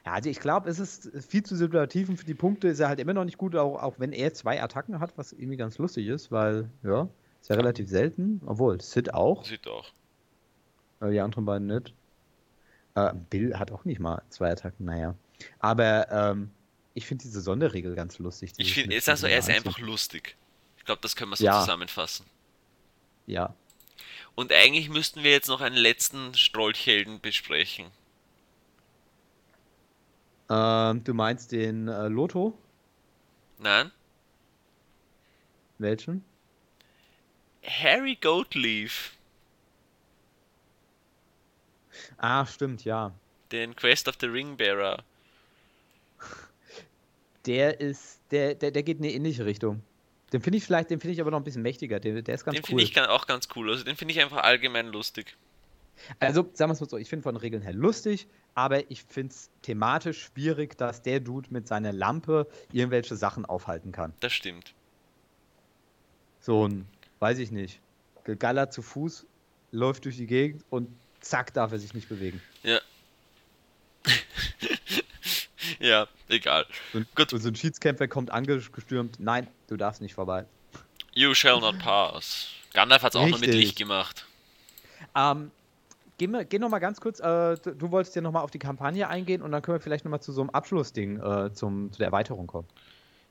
Ja, 0.06 0.14
also 0.14 0.30
ich 0.30 0.40
glaube, 0.40 0.70
es 0.70 0.80
ist 0.80 1.10
viel 1.28 1.44
zu 1.44 1.56
situativ 1.56 2.10
und 2.10 2.18
für 2.18 2.26
die 2.26 2.36
Punkte 2.36 2.68
ist 2.68 2.80
er 2.80 2.90
halt 2.90 3.00
immer 3.00 3.14
noch 3.14 3.26
nicht 3.26 3.38
gut, 3.38 3.56
auch, 3.56 3.82
auch 3.82 3.96
wenn 3.98 4.12
er 4.12 4.34
zwei 4.34 4.62
Attacken 4.62 5.00
hat, 5.00 5.18
was 5.18 5.34
irgendwie 5.34 5.58
ganz 5.58 5.78
lustig 5.78 6.08
ist, 6.08 6.32
weil, 6.32 6.70
ja, 6.84 7.08
ist 7.42 7.50
ja 7.50 7.56
relativ 7.56 7.90
selten. 7.90 8.42
Obwohl, 8.46 8.82
Sid 8.82 9.14
auch, 9.14 9.46
Sieht 9.46 9.68
auch. 9.68 9.88
äh, 11.02 11.12
die 11.12 11.20
anderen 11.20 11.46
beiden 11.46 11.68
nicht. 11.68 11.94
Äh, 12.96 13.14
Bill 13.30 13.58
hat 13.58 13.72
auch 13.72 13.86
nicht 13.86 14.00
mal 14.00 14.22
zwei 14.30 14.52
Attacken, 14.52 14.86
naja. 14.86 15.16
Aber 15.60 16.12
ähm, 16.12 16.52
ich 16.94 17.06
finde 17.06 17.24
diese 17.24 17.42
Sonderregel 17.42 17.96
ganz 17.96 18.20
lustig. 18.20 18.54
Ich 18.58 18.74
finde, 18.74 18.96
ist 18.96 19.08
also, 19.10 19.28
er 19.28 19.40
ist 19.40 19.50
einfach 19.50 19.80
lustig. 19.80 20.36
Ich 20.78 20.86
glaube, 20.86 21.02
das 21.02 21.16
können 21.16 21.32
wir 21.32 21.38
so 21.38 21.46
Ja. 21.46 21.60
zusammenfassen. 21.62 22.26
Ja. 23.28 23.54
Und 24.36 24.52
eigentlich 24.52 24.90
müssten 24.90 25.24
wir 25.24 25.32
jetzt 25.32 25.48
noch 25.48 25.62
einen 25.62 25.76
letzten 25.76 26.34
Strolchhelden 26.34 27.20
besprechen. 27.22 27.88
Ähm, 30.50 31.04
du 31.04 31.14
meinst 31.14 31.52
den 31.52 31.88
äh, 31.88 32.08
Lotto? 32.08 32.58
Nein? 33.60 33.92
Welchen? 35.78 36.24
Harry 37.64 38.16
Goatleaf, 38.20 39.14
Ah, 42.18 42.46
stimmt, 42.46 42.86
ja. 42.86 43.12
den 43.52 43.76
Quest 43.76 44.08
of 44.08 44.16
the 44.22 44.28
Ringbearer. 44.28 45.04
Der 47.46 47.80
ist, 47.80 48.20
der, 48.32 48.56
der, 48.56 48.72
der 48.72 48.84
geht 48.84 48.98
in 49.00 49.06
eine 49.06 49.14
ähnliche 49.14 49.46
Richtung. 49.46 49.82
Den 50.34 50.42
finde 50.42 50.58
ich 50.58 50.66
vielleicht, 50.66 50.90
den 50.92 51.00
finde 51.00 51.14
ich 51.14 51.22
aber 51.22 51.32
noch 51.32 51.40
ein 51.40 51.44
bisschen 51.44 51.62
mächtiger. 51.62 52.00
Der, 52.00 52.22
der 52.22 52.36
ist 52.36 52.46
ganz 52.46 52.56
Den 52.56 52.64
cool. 52.64 52.68
finde 52.68 52.84
ich 52.84 53.00
auch 53.02 53.26
ganz 53.26 53.48
cool. 53.56 53.70
Also 53.72 53.84
den 53.84 53.96
finde 53.96 54.14
ich 54.14 54.22
einfach 54.22 54.44
allgemein 54.44 54.88
lustig. 54.88 55.36
Also, 56.20 56.50
sagen 56.54 56.70
wir 56.70 56.74
es 56.74 56.80
mal 56.82 56.90
so, 56.90 56.98
ich 56.98 57.10
finde 57.10 57.24
von 57.24 57.36
den 57.36 57.42
Regeln 57.42 57.62
her 57.62 57.74
lustig, 57.74 58.28
aber 58.56 58.90
ich 58.90 59.04
finde 59.04 59.34
es 59.34 59.50
thematisch 59.64 60.26
schwierig, 60.26 60.78
dass 60.78 61.02
der 61.02 61.20
Dude 61.20 61.48
mit 61.52 61.68
seiner 61.68 61.92
Lampe 61.92 62.48
irgendwelche 62.72 63.16
Sachen 63.18 63.46
aufhalten 63.46 63.92
kann. 63.92 64.14
Das 64.22 64.32
stimmt. 64.32 64.74
So 66.40 66.68
ein, 66.68 66.88
weiß 67.20 67.40
ich 67.40 67.52
nicht, 67.52 67.80
Gegaller 68.24 68.70
zu 68.70 68.82
Fuß 68.82 69.26
läuft 69.72 70.06
durch 70.06 70.18
die 70.18 70.28
Gegend 70.28 70.64
und 70.70 70.90
zack, 71.20 71.54
darf 71.54 71.72
er 71.72 71.80
sich 71.80 71.94
nicht 71.94 72.10
bewegen. 72.10 72.42
Ja. 72.64 72.80
ja, 75.80 76.08
egal. 76.28 76.66
Und, 76.94 77.14
Gut. 77.16 77.34
und 77.34 77.42
so 77.42 77.50
ein 77.50 77.56
Schiedskämpfer 77.56 78.08
kommt 78.08 78.32
angestürmt, 78.32 79.20
nein, 79.20 79.48
du 79.68 79.78
darfst 79.78 80.02
nicht 80.02 80.14
vorbei. 80.14 80.46
You 81.14 81.34
shall 81.34 81.60
not 81.60 81.80
pass. 81.80 82.48
Gandalf 82.74 83.04
hat 83.04 83.14
es 83.14 83.16
auch 83.16 83.28
noch 83.28 83.40
mit 83.40 83.50
Richtig. 83.50 83.66
Licht 83.66 83.78
gemacht. 83.78 84.26
Ähm, 85.16 85.52
gehen 86.18 86.32
wir, 86.32 86.46
geh 86.46 86.60
noch 86.60 86.70
mal 86.70 86.80
ganz 86.80 87.02
kurz, 87.02 87.20
äh, 87.20 87.58
du, 87.58 87.76
du 87.76 87.92
wolltest 87.92 88.16
ja 88.16 88.22
noch 88.22 88.32
mal 88.32 88.42
auf 88.42 88.52
die 88.52 88.60
Kampagne 88.60 89.08
eingehen 89.08 89.42
und 89.42 89.52
dann 89.52 89.62
können 89.62 89.78
wir 89.78 89.82
vielleicht 89.82 90.06
noch 90.06 90.12
mal 90.12 90.22
zu 90.22 90.32
so 90.32 90.42
einem 90.42 90.52
Abschlussding, 90.52 91.20
äh, 91.20 91.54
zum, 91.54 91.92
zu 91.92 91.98
der 91.98 92.08
Erweiterung 92.08 92.48
kommen. 92.48 92.68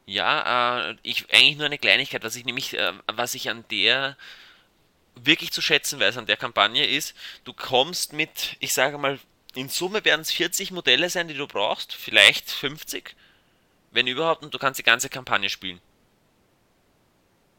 Ja, 0.09 0.89
äh, 0.89 0.97
ich 1.03 1.31
eigentlich 1.35 1.59
nur 1.59 1.67
eine 1.67 1.77
Kleinigkeit, 1.77 2.25
was 2.25 2.35
ich 2.35 2.47
nämlich, 2.47 2.73
äh, 2.73 2.93
was 3.07 3.35
ich 3.35 3.51
an 3.51 3.67
der 3.71 4.17
wirklich 5.15 5.53
zu 5.53 5.61
schätzen 5.61 6.01
weiß 6.01 6.17
an 6.17 6.25
der 6.25 6.39
Kampagne 6.39 6.87
ist, 6.87 7.15
du 7.45 7.53
kommst 7.53 8.15
mit, 8.15 8.57
ich 8.61 8.73
sage 8.73 8.97
mal, 8.97 9.19
in 9.55 9.69
Summe 9.69 10.03
werden 10.07 10.23
es 10.23 10.33
40 10.33 10.71
Modelle 10.71 11.11
sein, 11.11 11.29
die 11.29 11.35
du 11.35 11.47
brauchst, 11.47 11.93
vielleicht 11.93 12.51
50, 12.51 13.15
wenn 13.91 14.07
überhaupt, 14.07 14.43
und 14.43 14.55
du 14.55 14.59
kannst 14.59 14.79
die 14.79 14.85
ganze 14.85 15.11
Kampagne 15.11 15.51
spielen. 15.51 15.79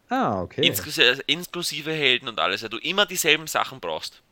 Ah, 0.09 0.41
okay. 0.41 0.65
Inklusive, 0.65 1.21
inklusive 1.27 1.93
Helden 1.93 2.30
und 2.30 2.39
alles, 2.39 2.61
ja, 2.61 2.69
du 2.69 2.77
immer 2.77 3.05
dieselben 3.05 3.45
Sachen 3.45 3.80
brauchst. 3.80 4.23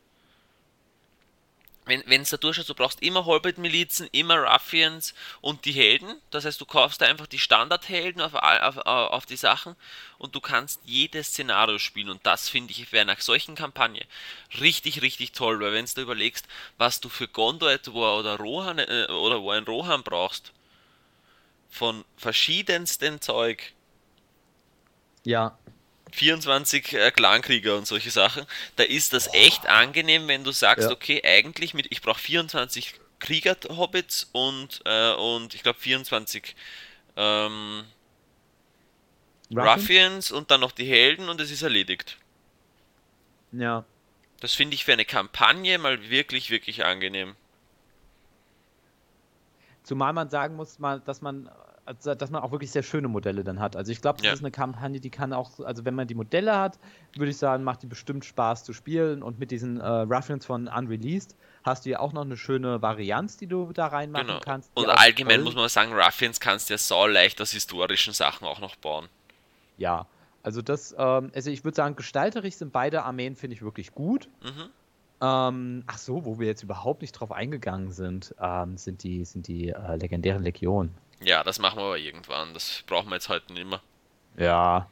Wenn 1.88 2.22
es 2.22 2.30
da 2.30 2.36
durchschaut, 2.36 2.68
du 2.68 2.74
brauchst 2.74 3.02
immer 3.02 3.24
Hobbit-Milizen, 3.26 4.08
immer 4.12 4.36
Ruffians 4.36 5.14
und 5.40 5.64
die 5.64 5.72
Helden. 5.72 6.14
Das 6.30 6.44
heißt, 6.44 6.60
du 6.60 6.66
kaufst 6.66 7.00
da 7.00 7.06
einfach 7.06 7.26
die 7.26 7.38
Standardhelden 7.38 8.20
auf, 8.20 8.34
auf, 8.34 8.76
auf, 8.76 9.26
die 9.26 9.36
Sachen 9.36 9.74
und 10.18 10.34
du 10.34 10.40
kannst 10.40 10.80
jedes 10.84 11.28
Szenario 11.28 11.78
spielen. 11.78 12.10
Und 12.10 12.24
das 12.26 12.48
finde 12.48 12.72
ich 12.72 12.92
wäre 12.92 13.06
nach 13.06 13.20
solchen 13.20 13.54
Kampagne 13.54 14.04
richtig, 14.60 15.02
richtig 15.02 15.32
toll, 15.32 15.60
weil 15.60 15.72
wenn 15.72 15.86
du 15.86 16.00
überlegst, 16.00 16.46
was 16.76 17.00
du 17.00 17.08
für 17.08 17.26
Gondor 17.26 17.70
etwa 17.70 18.18
oder 18.18 18.36
Rohan 18.36 18.78
äh, 18.78 19.06
oder 19.08 19.40
wo 19.40 19.50
ein 19.50 19.64
Rohan 19.64 20.02
brauchst, 20.02 20.52
von 21.70 22.04
verschiedensten 22.16 23.20
Zeug, 23.20 23.72
ja, 25.24 25.58
24 26.12 26.92
äh, 26.94 27.10
Clankrieger 27.10 27.76
und 27.76 27.86
solche 27.86 28.10
Sachen, 28.10 28.46
da 28.76 28.84
ist 28.84 29.12
das 29.12 29.32
echt 29.34 29.66
angenehm, 29.66 30.28
wenn 30.28 30.44
du 30.44 30.52
sagst, 30.52 30.88
Ja. 30.88 30.94
okay, 30.94 31.22
eigentlich 31.24 31.74
mit, 31.74 31.86
ich 31.90 32.02
brauche 32.02 32.20
24 32.20 32.94
Krieger-Hobbits 33.18 34.28
und, 34.32 34.80
äh, 34.84 35.12
und 35.14 35.54
ich 35.54 35.62
glaube 35.62 35.78
24 35.78 36.54
ähm? 37.16 37.84
Ruffians 39.50 40.30
und 40.30 40.50
dann 40.50 40.60
noch 40.60 40.72
die 40.72 40.84
Helden 40.86 41.28
und 41.28 41.40
es 41.40 41.50
ist 41.50 41.62
erledigt. 41.62 42.18
Ja. 43.52 43.84
Das 44.40 44.54
finde 44.54 44.74
ich 44.74 44.84
für 44.84 44.92
eine 44.92 45.04
Kampagne 45.04 45.78
mal 45.78 46.10
wirklich, 46.10 46.50
wirklich 46.50 46.84
angenehm. 46.84 47.34
Zumal 49.82 50.12
man 50.12 50.28
sagen 50.28 50.54
muss, 50.54 50.76
dass 51.04 51.22
man, 51.22 51.50
also, 51.88 52.14
dass 52.14 52.30
man 52.30 52.42
auch 52.42 52.52
wirklich 52.52 52.70
sehr 52.70 52.82
schöne 52.82 53.08
Modelle 53.08 53.42
dann 53.44 53.60
hat. 53.60 53.74
Also 53.74 53.90
ich 53.90 54.02
glaube, 54.02 54.18
das 54.18 54.26
Ja. 54.26 54.32
ist 54.34 54.40
eine 54.40 54.50
Kampagne, 54.50 55.00
die 55.00 55.10
kann 55.10 55.32
auch, 55.32 55.58
also 55.60 55.84
wenn 55.86 55.94
man 55.94 56.06
die 56.06 56.14
Modelle 56.14 56.56
hat, 56.58 56.78
würde 57.16 57.30
ich 57.30 57.38
sagen, 57.38 57.64
macht 57.64 57.82
die 57.82 57.86
bestimmt 57.86 58.24
Spaß 58.26 58.64
zu 58.64 58.72
spielen. 58.74 59.22
Und 59.22 59.38
mit 59.38 59.50
diesen 59.50 59.80
äh, 59.80 59.86
Ruffians 59.86 60.44
von 60.44 60.68
Unreleased 60.68 61.34
hast 61.64 61.86
du 61.86 61.90
ja 61.90 62.00
auch 62.00 62.12
noch 62.12 62.22
eine 62.22 62.36
schöne 62.36 62.82
Varianz, 62.82 63.38
die 63.38 63.46
du 63.46 63.72
da 63.72 63.86
reinmachen 63.86 64.26
Genau. 64.26 64.40
kannst. 64.40 64.70
Und 64.74 64.86
allgemein 64.90 65.42
muss 65.42 65.54
man 65.54 65.68
sagen, 65.68 65.92
Ruffians 65.94 66.40
kannst 66.40 66.68
du 66.68 66.74
ja 66.74 66.78
sau 66.78 67.06
leicht 67.06 67.40
aus 67.40 67.52
historischen 67.52 68.12
Sachen 68.12 68.46
auch 68.46 68.60
noch 68.60 68.76
bauen. 68.76 69.06
Ja, 69.78 70.06
also 70.42 70.60
das, 70.62 70.94
ähm, 70.98 71.30
also 71.34 71.50
ich 71.50 71.64
würde 71.64 71.74
sagen, 71.76 71.96
gestalterisch 71.96 72.54
sind 72.56 72.72
beide 72.72 73.02
Armeen, 73.04 73.34
finde 73.34 73.54
ich, 73.56 73.62
wirklich 73.62 73.92
gut. 73.92 74.28
Mhm. 74.42 74.68
Ähm, 75.20 75.82
ach 75.86 75.98
so, 75.98 76.24
wo 76.24 76.38
wir 76.38 76.46
jetzt 76.46 76.62
überhaupt 76.62 77.02
nicht 77.02 77.12
drauf 77.12 77.32
eingegangen 77.32 77.90
sind, 77.90 78.34
ähm, 78.40 78.76
sind 78.76 79.02
die, 79.02 79.24
sind 79.24 79.48
die 79.48 79.70
äh, 79.70 79.96
legendären 79.96 80.42
Legionen. 80.42 80.94
Ja, 81.20 81.42
das 81.42 81.58
machen 81.58 81.78
wir 81.78 81.84
aber 81.84 81.98
irgendwann. 81.98 82.54
Das 82.54 82.84
brauchen 82.86 83.08
wir 83.08 83.16
jetzt 83.16 83.28
heute 83.28 83.52
nicht 83.52 83.68
mehr. 83.68 83.80
Ja. 84.36 84.88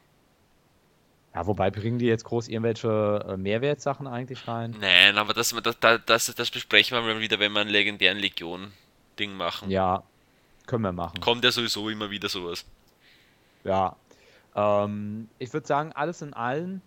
Ja, 1.33 1.45
wobei 1.45 1.69
bringen 1.69 1.99
die 1.99 2.07
jetzt 2.07 2.25
groß 2.25 2.47
irgendwelche 2.47 3.25
äh, 3.27 3.37
Mehrwertsachen 3.37 4.07
eigentlich 4.07 4.47
rein? 4.47 4.75
Nein, 4.79 5.17
aber 5.17 5.33
das, 5.33 5.55
das, 5.79 6.01
das, 6.05 6.33
das 6.35 6.51
besprechen 6.51 6.97
wir 6.97 7.01
mal 7.01 7.19
wieder, 7.19 7.39
wenn 7.39 7.51
wir 7.51 7.61
einen 7.61 7.69
legendären 7.69 8.17
Legion-Ding 8.17 9.33
machen. 9.33 9.69
Ja, 9.69 10.03
können 10.65 10.83
wir 10.83 10.91
machen. 10.91 11.19
Kommt 11.19 11.43
ja 11.43 11.51
sowieso 11.51 11.89
immer 11.89 12.09
wieder 12.09 12.27
sowas. 12.27 12.65
Ja. 13.63 13.95
Ähm, 14.55 15.29
ich 15.37 15.53
würde 15.53 15.67
sagen, 15.67 15.91
alles 15.93 16.21
in 16.21 16.33
allem. 16.33 16.81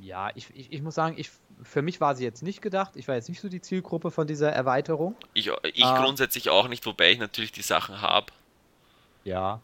Ja, 0.00 0.30
ich, 0.34 0.48
ich, 0.54 0.70
ich 0.72 0.82
muss 0.82 0.94
sagen, 0.94 1.14
ich, 1.16 1.30
für 1.62 1.82
mich 1.82 2.00
war 2.00 2.14
sie 2.14 2.24
jetzt 2.24 2.42
nicht 2.42 2.62
gedacht. 2.62 2.92
Ich 2.96 3.08
war 3.08 3.14
jetzt 3.14 3.28
nicht 3.28 3.40
so 3.40 3.48
die 3.48 3.60
Zielgruppe 3.60 4.10
von 4.10 4.26
dieser 4.26 4.50
Erweiterung. 4.52 5.16
Ich, 5.34 5.50
ich 5.72 5.84
Ah. 5.84 6.02
grundsätzlich 6.02 6.50
auch 6.50 6.68
nicht, 6.68 6.84
wobei 6.86 7.12
ich 7.12 7.18
natürlich 7.18 7.52
die 7.52 7.62
Sachen 7.62 8.00
habe. 8.02 8.26
Ja. 9.24 9.60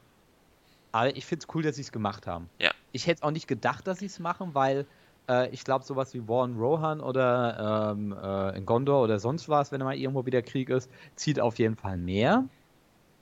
Aber 0.92 1.14
ich 1.16 1.26
finde 1.26 1.44
es 1.48 1.54
cool, 1.54 1.62
dass 1.62 1.76
sie 1.76 1.82
es 1.82 1.92
gemacht 1.92 2.26
haben. 2.26 2.48
Ja. 2.58 2.70
Ich 2.92 3.06
hätte 3.06 3.22
auch 3.22 3.30
nicht 3.30 3.46
gedacht, 3.46 3.86
dass 3.86 3.98
sie 4.00 4.06
es 4.06 4.18
machen, 4.18 4.54
weil 4.54 4.86
Äh, 5.28 5.50
ich 5.50 5.62
glaube, 5.62 5.84
sowas 5.84 6.12
wie 6.12 6.26
War 6.26 6.44
in 6.44 6.56
Rohan 6.58 7.00
oder 7.00 7.92
ähm, 7.94 8.12
äh, 8.20 8.56
in 8.56 8.66
Gondor 8.66 9.04
oder 9.04 9.20
sonst 9.20 9.48
was, 9.48 9.70
wenn 9.70 9.80
mal 9.80 9.96
irgendwo 9.96 10.26
wieder 10.26 10.42
Krieg 10.42 10.70
ist, 10.70 10.90
zieht 11.14 11.38
auf 11.38 11.58
jeden 11.60 11.76
Fall 11.76 11.96
mehr. 11.98 12.44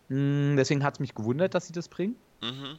Mm, 0.09 0.57
deswegen 0.57 0.85
hat 0.85 0.95
es 0.95 1.01
mich 1.01 1.15
gewundert, 1.15 1.55
dass 1.55 1.67
sie 1.67 1.73
das 1.75 1.89
bringen. 1.89 2.17
Mhm. 2.41 2.79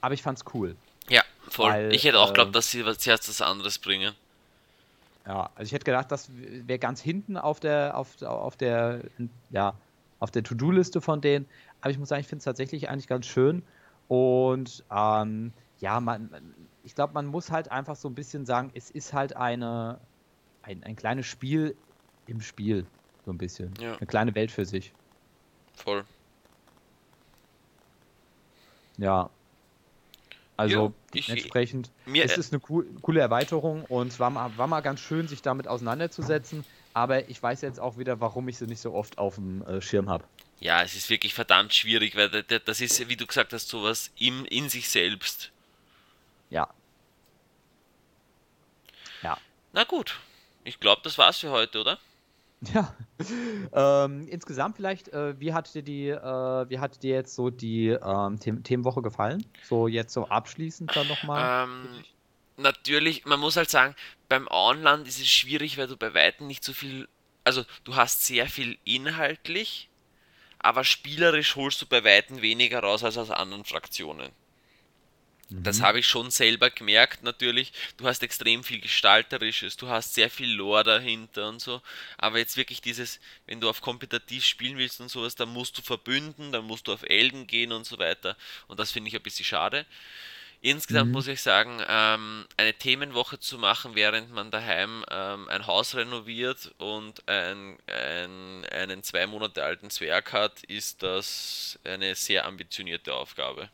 Aber 0.00 0.14
ich 0.14 0.22
fand's 0.22 0.44
cool. 0.54 0.76
Ja, 1.10 1.22
voll. 1.50 1.70
Weil, 1.70 1.94
ich 1.94 2.04
hätte 2.04 2.18
auch 2.18 2.28
äh, 2.28 2.32
geglaubt, 2.32 2.54
dass 2.54 2.70
sie 2.70 2.86
was 2.86 3.40
anderes 3.42 3.78
bringen. 3.78 4.14
Ja, 5.26 5.50
also 5.54 5.66
ich 5.66 5.72
hätte 5.72 5.84
gedacht, 5.84 6.10
das 6.10 6.30
wäre 6.32 6.78
ganz 6.78 7.00
hinten 7.00 7.36
auf 7.36 7.58
der, 7.58 7.96
auf, 7.96 8.20
auf 8.22 8.56
der, 8.56 9.02
ja, 9.50 9.74
auf 10.18 10.30
der 10.30 10.42
To-Do-Liste 10.42 11.00
von 11.00 11.20
denen. 11.20 11.46
Aber 11.80 11.90
ich 11.90 11.98
muss 11.98 12.10
sagen, 12.10 12.20
ich 12.20 12.28
finde 12.28 12.40
es 12.40 12.44
tatsächlich 12.44 12.88
eigentlich 12.88 13.06
ganz 13.06 13.26
schön. 13.26 13.62
Und 14.08 14.84
ähm, 14.90 15.52
ja, 15.78 16.00
man, 16.00 16.30
ich 16.82 16.94
glaube, 16.94 17.14
man 17.14 17.26
muss 17.26 17.50
halt 17.50 17.70
einfach 17.70 17.96
so 17.96 18.08
ein 18.08 18.14
bisschen 18.14 18.44
sagen, 18.44 18.70
es 18.74 18.90
ist 18.90 19.12
halt 19.12 19.36
eine, 19.36 19.98
ein, 20.62 20.82
ein 20.84 20.96
kleines 20.96 21.26
Spiel 21.26 21.74
im 22.26 22.40
Spiel. 22.40 22.86
So 23.24 23.32
ein 23.32 23.38
bisschen. 23.38 23.72
Ja. 23.80 23.96
Eine 23.96 24.06
kleine 24.06 24.34
Welt 24.34 24.50
für 24.50 24.66
sich. 24.66 24.92
Voll. 25.74 26.04
Ja. 28.98 29.30
Also 30.56 30.86
Ja, 31.12 31.18
ich- 31.18 31.28
entsprechend, 31.28 31.90
mir- 32.06 32.24
es 32.24 32.36
ist 32.38 32.52
eine 32.52 32.62
cool, 32.68 32.86
coole 33.02 33.20
Erweiterung 33.20 33.84
und 33.86 34.08
es 34.08 34.20
war 34.20 34.30
mal, 34.30 34.56
war 34.56 34.66
mal 34.68 34.80
ganz 34.82 35.00
schön, 35.00 35.26
sich 35.26 35.42
damit 35.42 35.66
auseinanderzusetzen. 35.66 36.64
Aber 36.92 37.28
ich 37.28 37.42
weiß 37.42 37.62
jetzt 37.62 37.80
auch 37.80 37.98
wieder, 37.98 38.20
warum 38.20 38.46
ich 38.48 38.58
sie 38.58 38.66
nicht 38.66 38.80
so 38.80 38.94
oft 38.94 39.18
auf 39.18 39.34
dem 39.34 39.62
äh, 39.66 39.80
Schirm 39.80 40.08
habe. 40.08 40.22
Ja, 40.60 40.82
es 40.82 40.94
ist 40.94 41.10
wirklich 41.10 41.34
verdammt 41.34 41.74
schwierig, 41.74 42.14
weil 42.14 42.30
da- 42.30 42.42
da- 42.42 42.60
das 42.60 42.80
ist, 42.80 43.08
wie 43.08 43.16
du 43.16 43.26
gesagt 43.26 43.52
hast, 43.52 43.68
sowas 43.68 44.12
im, 44.16 44.44
in 44.44 44.68
sich 44.68 44.88
selbst. 44.88 45.50
Ja. 46.50 46.68
Ja. 49.22 49.36
Na 49.72 49.82
gut, 49.84 50.20
ich 50.62 50.78
glaube, 50.78 51.00
das 51.02 51.18
war's 51.18 51.38
für 51.38 51.50
heute, 51.50 51.80
oder? 51.80 51.98
Ja. 52.72 52.94
ähm, 54.04 54.26
insgesamt 54.28 54.76
vielleicht, 54.76 55.08
äh, 55.08 55.38
wie 55.38 55.52
hat 55.52 55.74
dir 55.74 55.82
die, 55.82 56.08
äh, 56.08 56.68
wie 56.68 56.78
hat 56.78 57.02
dir 57.02 57.14
jetzt 57.14 57.34
so 57.34 57.50
die 57.50 57.88
ähm, 57.88 58.38
The 58.38 58.52
Themenwoche 58.62 59.02
gefallen? 59.02 59.44
So 59.62 59.88
jetzt 59.88 60.12
so 60.12 60.28
abschließend 60.28 60.94
dann 60.94 61.08
nochmal. 61.08 61.68
Ähm, 61.68 62.04
natürlich, 62.56 63.24
man 63.24 63.40
muss 63.40 63.56
halt 63.56 63.70
sagen, 63.70 63.94
beim 64.28 64.48
Auenland 64.48 65.06
ist 65.08 65.20
es 65.20 65.28
schwierig, 65.28 65.78
weil 65.78 65.86
du 65.86 65.96
bei 65.96 66.14
Weitem 66.14 66.46
nicht 66.46 66.64
so 66.64 66.72
viel, 66.72 67.08
also 67.44 67.64
du 67.84 67.96
hast 67.96 68.26
sehr 68.26 68.46
viel 68.46 68.78
inhaltlich, 68.84 69.88
aber 70.58 70.84
spielerisch 70.84 71.56
holst 71.56 71.82
du 71.82 71.86
bei 71.86 72.04
Weitem 72.04 72.42
weniger 72.42 72.80
raus 72.80 73.04
als 73.04 73.18
aus 73.18 73.30
anderen 73.30 73.64
Fraktionen. 73.64 74.30
Das 75.50 75.82
habe 75.82 75.98
ich 75.98 76.06
schon 76.06 76.30
selber 76.30 76.70
gemerkt, 76.70 77.22
natürlich. 77.22 77.72
Du 77.96 78.06
hast 78.06 78.22
extrem 78.22 78.64
viel 78.64 78.80
Gestalterisches, 78.80 79.76
du 79.76 79.88
hast 79.88 80.14
sehr 80.14 80.30
viel 80.30 80.50
Lore 80.50 80.84
dahinter 80.84 81.48
und 81.48 81.60
so. 81.60 81.82
Aber 82.16 82.38
jetzt 82.38 82.56
wirklich 82.56 82.80
dieses, 82.80 83.20
wenn 83.46 83.60
du 83.60 83.68
auf 83.68 83.80
kompetitiv 83.80 84.44
spielen 84.44 84.78
willst 84.78 85.00
und 85.00 85.10
sowas, 85.10 85.34
dann 85.34 85.50
musst 85.50 85.76
du 85.76 85.82
verbünden, 85.82 86.50
dann 86.50 86.64
musst 86.64 86.88
du 86.88 86.92
auf 86.92 87.02
Elden 87.02 87.46
gehen 87.46 87.72
und 87.72 87.84
so 87.84 87.98
weiter. 87.98 88.36
Und 88.68 88.80
das 88.80 88.90
finde 88.90 89.08
ich 89.08 89.16
ein 89.16 89.22
bisschen 89.22 89.44
schade. 89.44 89.86
Insgesamt 90.62 91.12
muss 91.12 91.28
ich 91.28 91.42
sagen, 91.42 91.82
ähm, 91.86 92.46
eine 92.56 92.72
Themenwoche 92.72 93.38
zu 93.38 93.58
machen, 93.58 93.94
während 93.94 94.30
man 94.30 94.50
daheim 94.50 95.04
ähm, 95.10 95.46
ein 95.50 95.66
Haus 95.66 95.94
renoviert 95.94 96.74
und 96.78 97.28
ein, 97.28 97.76
ein, 97.86 98.64
einen 98.72 99.02
zwei 99.02 99.26
Monate 99.26 99.62
alten 99.62 99.90
Zwerg 99.90 100.32
hat, 100.32 100.64
ist 100.64 101.02
das 101.02 101.78
eine 101.84 102.14
sehr 102.14 102.46
ambitionierte 102.46 103.12
Aufgabe. 103.12 103.68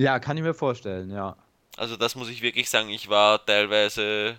Ja, 0.00 0.18
kann 0.18 0.38
ich 0.38 0.42
mir 0.42 0.54
vorstellen, 0.54 1.10
ja. 1.10 1.36
Also 1.76 1.94
das 1.96 2.14
muss 2.14 2.30
ich 2.30 2.40
wirklich 2.40 2.70
sagen, 2.70 2.88
ich 2.88 3.08
war 3.10 3.44
teilweise, 3.44 4.38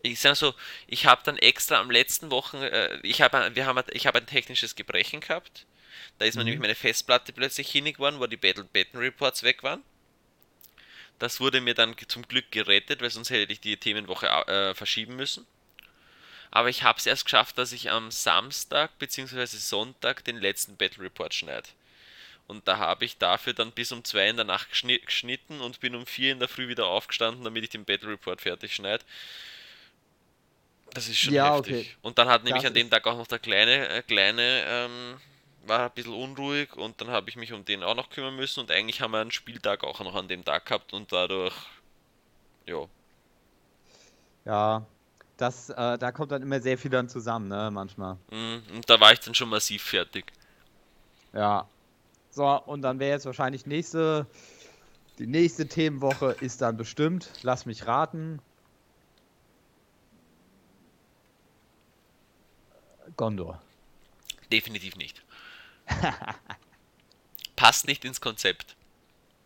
ich 0.00 0.18
sag 0.20 0.36
so, 0.36 0.54
ich 0.86 1.04
habe 1.04 1.20
dann 1.22 1.36
extra 1.36 1.78
am 1.78 1.90
letzten 1.90 2.30
Wochen, 2.30 2.56
äh, 2.56 2.98
ich 3.02 3.20
habe, 3.20 3.54
wir 3.54 3.66
haben, 3.66 3.84
ich 3.90 4.06
habe 4.06 4.18
ein 4.18 4.26
technisches 4.26 4.74
Gebrechen 4.74 5.20
gehabt. 5.20 5.66
Da 6.18 6.24
ist 6.24 6.36
mir 6.36 6.44
Mhm. 6.44 6.46
nämlich 6.46 6.62
meine 6.62 6.74
Festplatte 6.74 7.34
plötzlich 7.34 7.68
hinig 7.70 7.96
geworden, 7.96 8.20
wo 8.20 8.26
die 8.26 8.38
Battle 8.38 8.64
Batten 8.64 8.96
Reports 8.98 9.42
weg 9.42 9.62
waren. 9.62 9.82
Das 11.18 11.38
wurde 11.38 11.60
mir 11.60 11.74
dann 11.74 11.94
zum 12.08 12.26
Glück 12.26 12.50
gerettet, 12.50 13.02
weil 13.02 13.10
sonst 13.10 13.28
hätte 13.28 13.52
ich 13.52 13.60
die 13.60 13.76
Themenwoche 13.76 14.26
äh, 14.28 14.74
verschieben 14.74 15.14
müssen. 15.16 15.46
Aber 16.50 16.70
ich 16.70 16.82
habe 16.84 16.98
es 16.98 17.04
erst 17.06 17.24
geschafft, 17.24 17.58
dass 17.58 17.72
ich 17.72 17.90
am 17.90 18.10
Samstag 18.10 18.98
bzw. 18.98 19.44
Sonntag 19.46 20.24
den 20.24 20.38
letzten 20.38 20.76
Battle 20.78 21.04
Report 21.04 21.34
schneide. 21.34 21.68
Und 22.52 22.68
da 22.68 22.78
habe 22.78 23.04
ich 23.04 23.18
dafür 23.18 23.54
dann 23.54 23.72
bis 23.72 23.92
um 23.92 24.04
2 24.04 24.28
in 24.28 24.36
der 24.36 24.44
Nacht 24.44 24.70
geschni- 24.72 25.04
geschnitten 25.04 25.60
und 25.60 25.80
bin 25.80 25.94
um 25.94 26.06
4 26.06 26.32
in 26.32 26.38
der 26.38 26.48
Früh 26.48 26.68
wieder 26.68 26.86
aufgestanden, 26.86 27.44
damit 27.44 27.64
ich 27.64 27.70
den 27.70 27.84
Battle 27.84 28.10
Report 28.10 28.40
fertig 28.42 28.74
schneide. 28.74 29.04
Das 30.94 31.08
ist 31.08 31.18
schon 31.18 31.34
Ja, 31.34 31.44
heftig. 31.54 31.56
okay. 31.56 31.86
Und 32.02 32.18
dann 32.18 32.28
hat 32.28 32.44
nämlich 32.44 32.64
Das 32.64 32.70
an 32.70 32.74
dem 32.74 32.90
Tag 32.90 33.06
auch 33.06 33.16
noch 33.16 33.26
der 33.26 33.38
kleine, 33.38 33.88
äh, 33.88 34.02
kleine 34.02 34.62
ähm, 34.66 35.20
war 35.64 35.86
ein 35.86 35.92
bisschen 35.94 36.12
unruhig 36.12 36.74
und 36.76 37.00
dann 37.00 37.08
habe 37.08 37.30
ich 37.30 37.36
mich 37.36 37.52
um 37.52 37.64
den 37.64 37.82
auch 37.82 37.94
noch 37.94 38.10
kümmern 38.10 38.36
müssen 38.36 38.60
und 38.60 38.70
eigentlich 38.70 39.00
haben 39.00 39.12
wir 39.12 39.20
einen 39.20 39.30
Spieltag 39.30 39.84
auch 39.84 40.00
noch 40.00 40.14
an 40.14 40.28
dem 40.28 40.44
Tag 40.44 40.66
gehabt 40.66 40.92
und 40.92 41.10
dadurch, 41.12 41.54
ja, 42.66 42.88
Ja. 44.44 44.86
Das, 45.36 45.70
äh, 45.70 45.98
da 45.98 46.12
kommt 46.12 46.30
dann 46.32 46.42
immer 46.42 46.60
sehr 46.60 46.78
viel 46.78 46.90
dann 46.90 47.08
zusammen, 47.08 47.48
ne, 47.48 47.70
manchmal. 47.72 48.18
mm, 48.30 48.58
und 48.74 48.90
da 48.90 48.98
war 49.00 49.12
ich 49.12 49.20
dann 49.20 49.34
schon 49.34 49.48
massiv 49.48 49.82
fertig. 49.84 50.32
Ja. 51.32 51.68
So, 52.32 52.46
und 52.46 52.80
dann 52.80 52.98
wäre 52.98 53.12
jetzt 53.12 53.26
wahrscheinlich 53.26 53.66
nächste, 53.66 54.26
die 55.18 55.26
nächste 55.26 55.68
Themenwoche 55.68 56.34
ist 56.40 56.62
dann 56.62 56.78
bestimmt, 56.78 57.30
lass 57.42 57.66
mich 57.66 57.86
raten. 57.86 58.40
Gondor. 63.18 63.60
Definitiv 64.50 64.96
nicht. 64.96 65.22
Passt 67.56 67.86
nicht 67.86 68.04
ins 68.04 68.20
Konzept. 68.20 68.76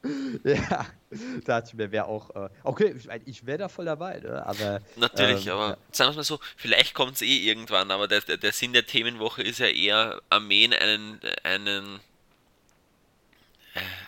Ja, 0.44 0.86
da 1.10 1.60
dachte 1.60 1.70
ich 1.70 1.74
mir, 1.74 1.90
wäre 1.90 2.06
auch, 2.06 2.30
äh, 2.36 2.48
okay, 2.62 2.94
ich, 3.24 3.44
wäre 3.44 3.58
da 3.58 3.68
voll 3.68 3.86
dabei, 3.86 4.20
ne? 4.20 4.44
aber 4.46 4.80
Natürlich, 4.94 5.46
ähm, 5.46 5.52
aber 5.54 5.70
ja. 5.70 5.76
sagen 5.90 6.08
wir 6.08 6.10
es 6.10 6.16
mal 6.16 6.36
so, 6.36 6.40
vielleicht 6.56 6.94
kommt 6.94 7.16
es 7.16 7.22
eh 7.22 7.38
irgendwann, 7.38 7.90
aber 7.90 8.06
der, 8.06 8.20
der, 8.20 8.52
Sinn 8.52 8.72
der 8.72 8.86
Themenwoche 8.86 9.42
ist 9.42 9.58
ja 9.58 9.66
eher, 9.66 10.20
Armeen 10.28 10.72
einen, 10.74 11.20
einen, 11.42 12.00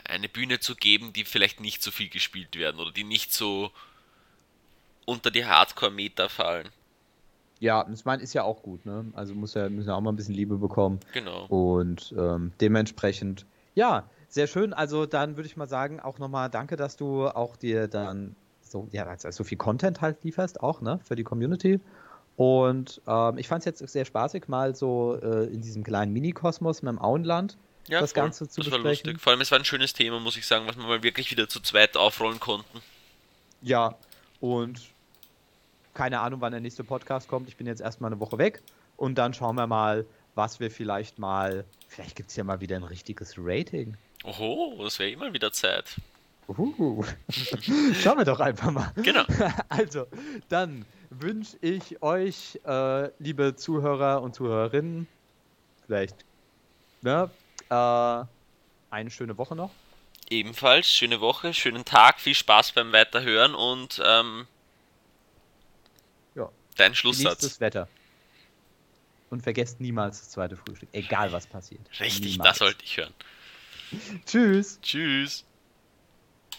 eine 0.09 0.29
Bühne 0.29 0.59
zu 0.59 0.75
geben, 0.75 1.13
die 1.13 1.25
vielleicht 1.25 1.61
nicht 1.61 1.83
so 1.83 1.91
viel 1.91 2.09
gespielt 2.09 2.57
werden 2.57 2.81
oder 2.81 2.93
die 2.93 3.05
nicht 3.05 3.33
so 3.33 3.71
unter 5.07 5.31
die 5.31 5.47
Hardcore-Meter 5.47 6.29
fallen. 6.29 6.69
ja, 7.61 7.87
ich 7.93 8.05
meine, 8.05 8.23
ist 8.23 8.35
ja 8.35 8.45
auch 8.45 8.63
gut, 8.63 8.87
ne? 8.87 9.07
Also 9.15 9.35
muss 9.35 9.55
ja, 9.55 9.69
müssen 9.69 9.89
ja 9.89 9.95
auch 9.95 10.01
mal 10.01 10.13
ein 10.13 10.17
bisschen 10.17 10.35
Liebe 10.35 10.59
bekommen. 10.59 11.01
Genau. 11.13 11.47
Und 11.47 12.15
ähm, 12.17 12.53
dementsprechend, 12.61 13.47
ja, 13.75 14.09
sehr 14.29 14.47
schön. 14.47 14.73
Also 14.73 15.07
dann 15.07 15.37
würde 15.37 15.49
ich 15.49 15.57
mal 15.57 15.69
sagen, 15.69 16.01
auch 16.01 16.19
nochmal 16.19 16.51
danke, 16.51 16.77
dass 16.77 16.97
du 16.97 17.27
auch 17.27 17.57
dir 17.57 17.89
dann 17.89 18.37
so, 18.61 18.89
ja, 18.93 19.07
also 19.07 19.31
so 19.31 19.45
viel 19.45 19.59
Content 19.59 20.01
halt 20.01 20.23
lieferst, 20.25 20.61
auch, 20.61 20.81
ne, 20.81 21.01
für 21.03 21.17
die 21.17 21.25
Community. 21.25 21.81
Und 22.37 23.01
ähm, 23.09 23.39
ich 23.39 23.49
fand 23.49 23.67
es 23.67 23.81
jetzt 23.81 23.93
sehr 23.93 24.05
spaßig, 24.05 24.47
mal 24.47 24.77
so 24.77 25.19
äh, 25.21 25.47
in 25.47 25.61
diesem 25.61 25.83
kleinen 25.83 26.13
Mini-Kosmos 26.13 26.83
mit 26.83 26.93
dem 26.93 27.01
Auenland 27.01 27.59
Ja, 27.89 28.01
das 28.01 28.13
voll. 28.13 28.23
Ganze 28.23 28.49
zu 28.49 28.61
das 28.61 28.71
war 28.71 28.79
besprechen. 28.79 29.07
lustig. 29.11 29.23
Vor 29.23 29.33
allem, 29.33 29.41
es 29.41 29.51
war 29.51 29.59
ein 29.59 29.65
schönes 29.65 29.93
Thema, 29.93 30.21
muss 30.21 30.37
ich 30.37 30.47
sagen, 30.47 30.67
was 30.67 30.77
wir 30.77 30.85
mal 30.85 31.03
wirklich 31.03 31.31
wieder 31.31 31.49
zu 31.49 31.61
zweit 31.61 31.97
aufrollen 31.97 32.41
konnten. 32.41 32.81
Ja, 33.63 33.97
und 34.41 34.81
keine 35.95 36.21
Ahnung, 36.21 36.41
wann 36.41 36.53
der 36.53 36.61
nächste 36.61 36.85
Podcast 36.85 37.29
kommt. 37.29 37.49
Ich 37.49 37.57
bin 37.57 37.67
jetzt 37.67 37.81
erstmal 37.81 38.13
eine 38.13 38.21
Woche 38.21 38.39
weg 38.39 38.63
und 38.97 39.17
dann 39.17 39.35
schauen 39.35 39.57
wir 39.57 39.67
mal, 39.67 40.07
was 40.35 40.61
wir 40.61 40.71
vielleicht 40.71 41.19
mal. 41.19 41.65
Vielleicht 41.89 42.15
gibt 42.15 42.31
es 42.31 42.37
ja 42.37 42.45
mal 42.45 42.61
wieder 42.61 42.77
ein 42.77 42.85
richtiges 42.85 43.35
Rating. 43.37 43.97
Oho, 44.25 44.79
das 44.85 44.99
wäre 44.99 45.11
immer 45.11 45.33
wieder 45.33 45.51
Zeit. 45.53 45.97
Uhu. 46.49 47.05
Schauen 48.01 48.19
wir 48.19 48.25
doch 48.25 48.41
einfach 48.41 48.71
mal. 48.71 48.93
Genau. 48.97 49.25
Also, 49.69 50.07
dann 50.49 50.87
wünsche 51.11 51.57
ich 51.61 52.03
euch, 52.03 52.59
äh, 52.65 53.11
liebe 53.19 53.57
Zuhörer 53.57 54.23
und 54.23 54.35
Zuhörerinnen, 54.35 55.07
vielleicht 55.85 56.25
ne, 57.03 57.31
äh, 57.71 58.25
eine 58.91 59.11
schöne 59.11 59.37
Woche 59.39 59.55
noch. 59.57 59.71
Ebenfalls, 60.31 60.89
schöne 60.89 61.21
Woche, 61.21 61.55
schönen 61.55 61.85
Tag, 61.85 62.21
viel 62.21 62.35
Spaß 62.35 62.73
beim 62.73 62.93
Weiterhören 62.93 63.55
und 63.55 64.01
ähm, 64.05 64.47
Ja. 66.35 66.51
dein 66.77 66.95
Schlusssatz. 66.95 67.41
das 67.41 67.61
Wetter. 67.61 67.89
Und 69.31 69.43
vergesst 69.43 69.81
niemals 69.81 70.21
das 70.21 70.31
zweite 70.31 70.57
Frühstück, 70.57 70.89
egal 70.93 71.33
was 71.33 71.47
passiert. 71.47 71.81
Richtig, 72.01 72.33
niemals. 72.33 72.51
das 72.51 72.59
sollte 72.59 72.85
ich 72.85 72.97
hören. 72.97 73.15
Tschüss. 74.27 74.79
Tschüss. 74.83 75.45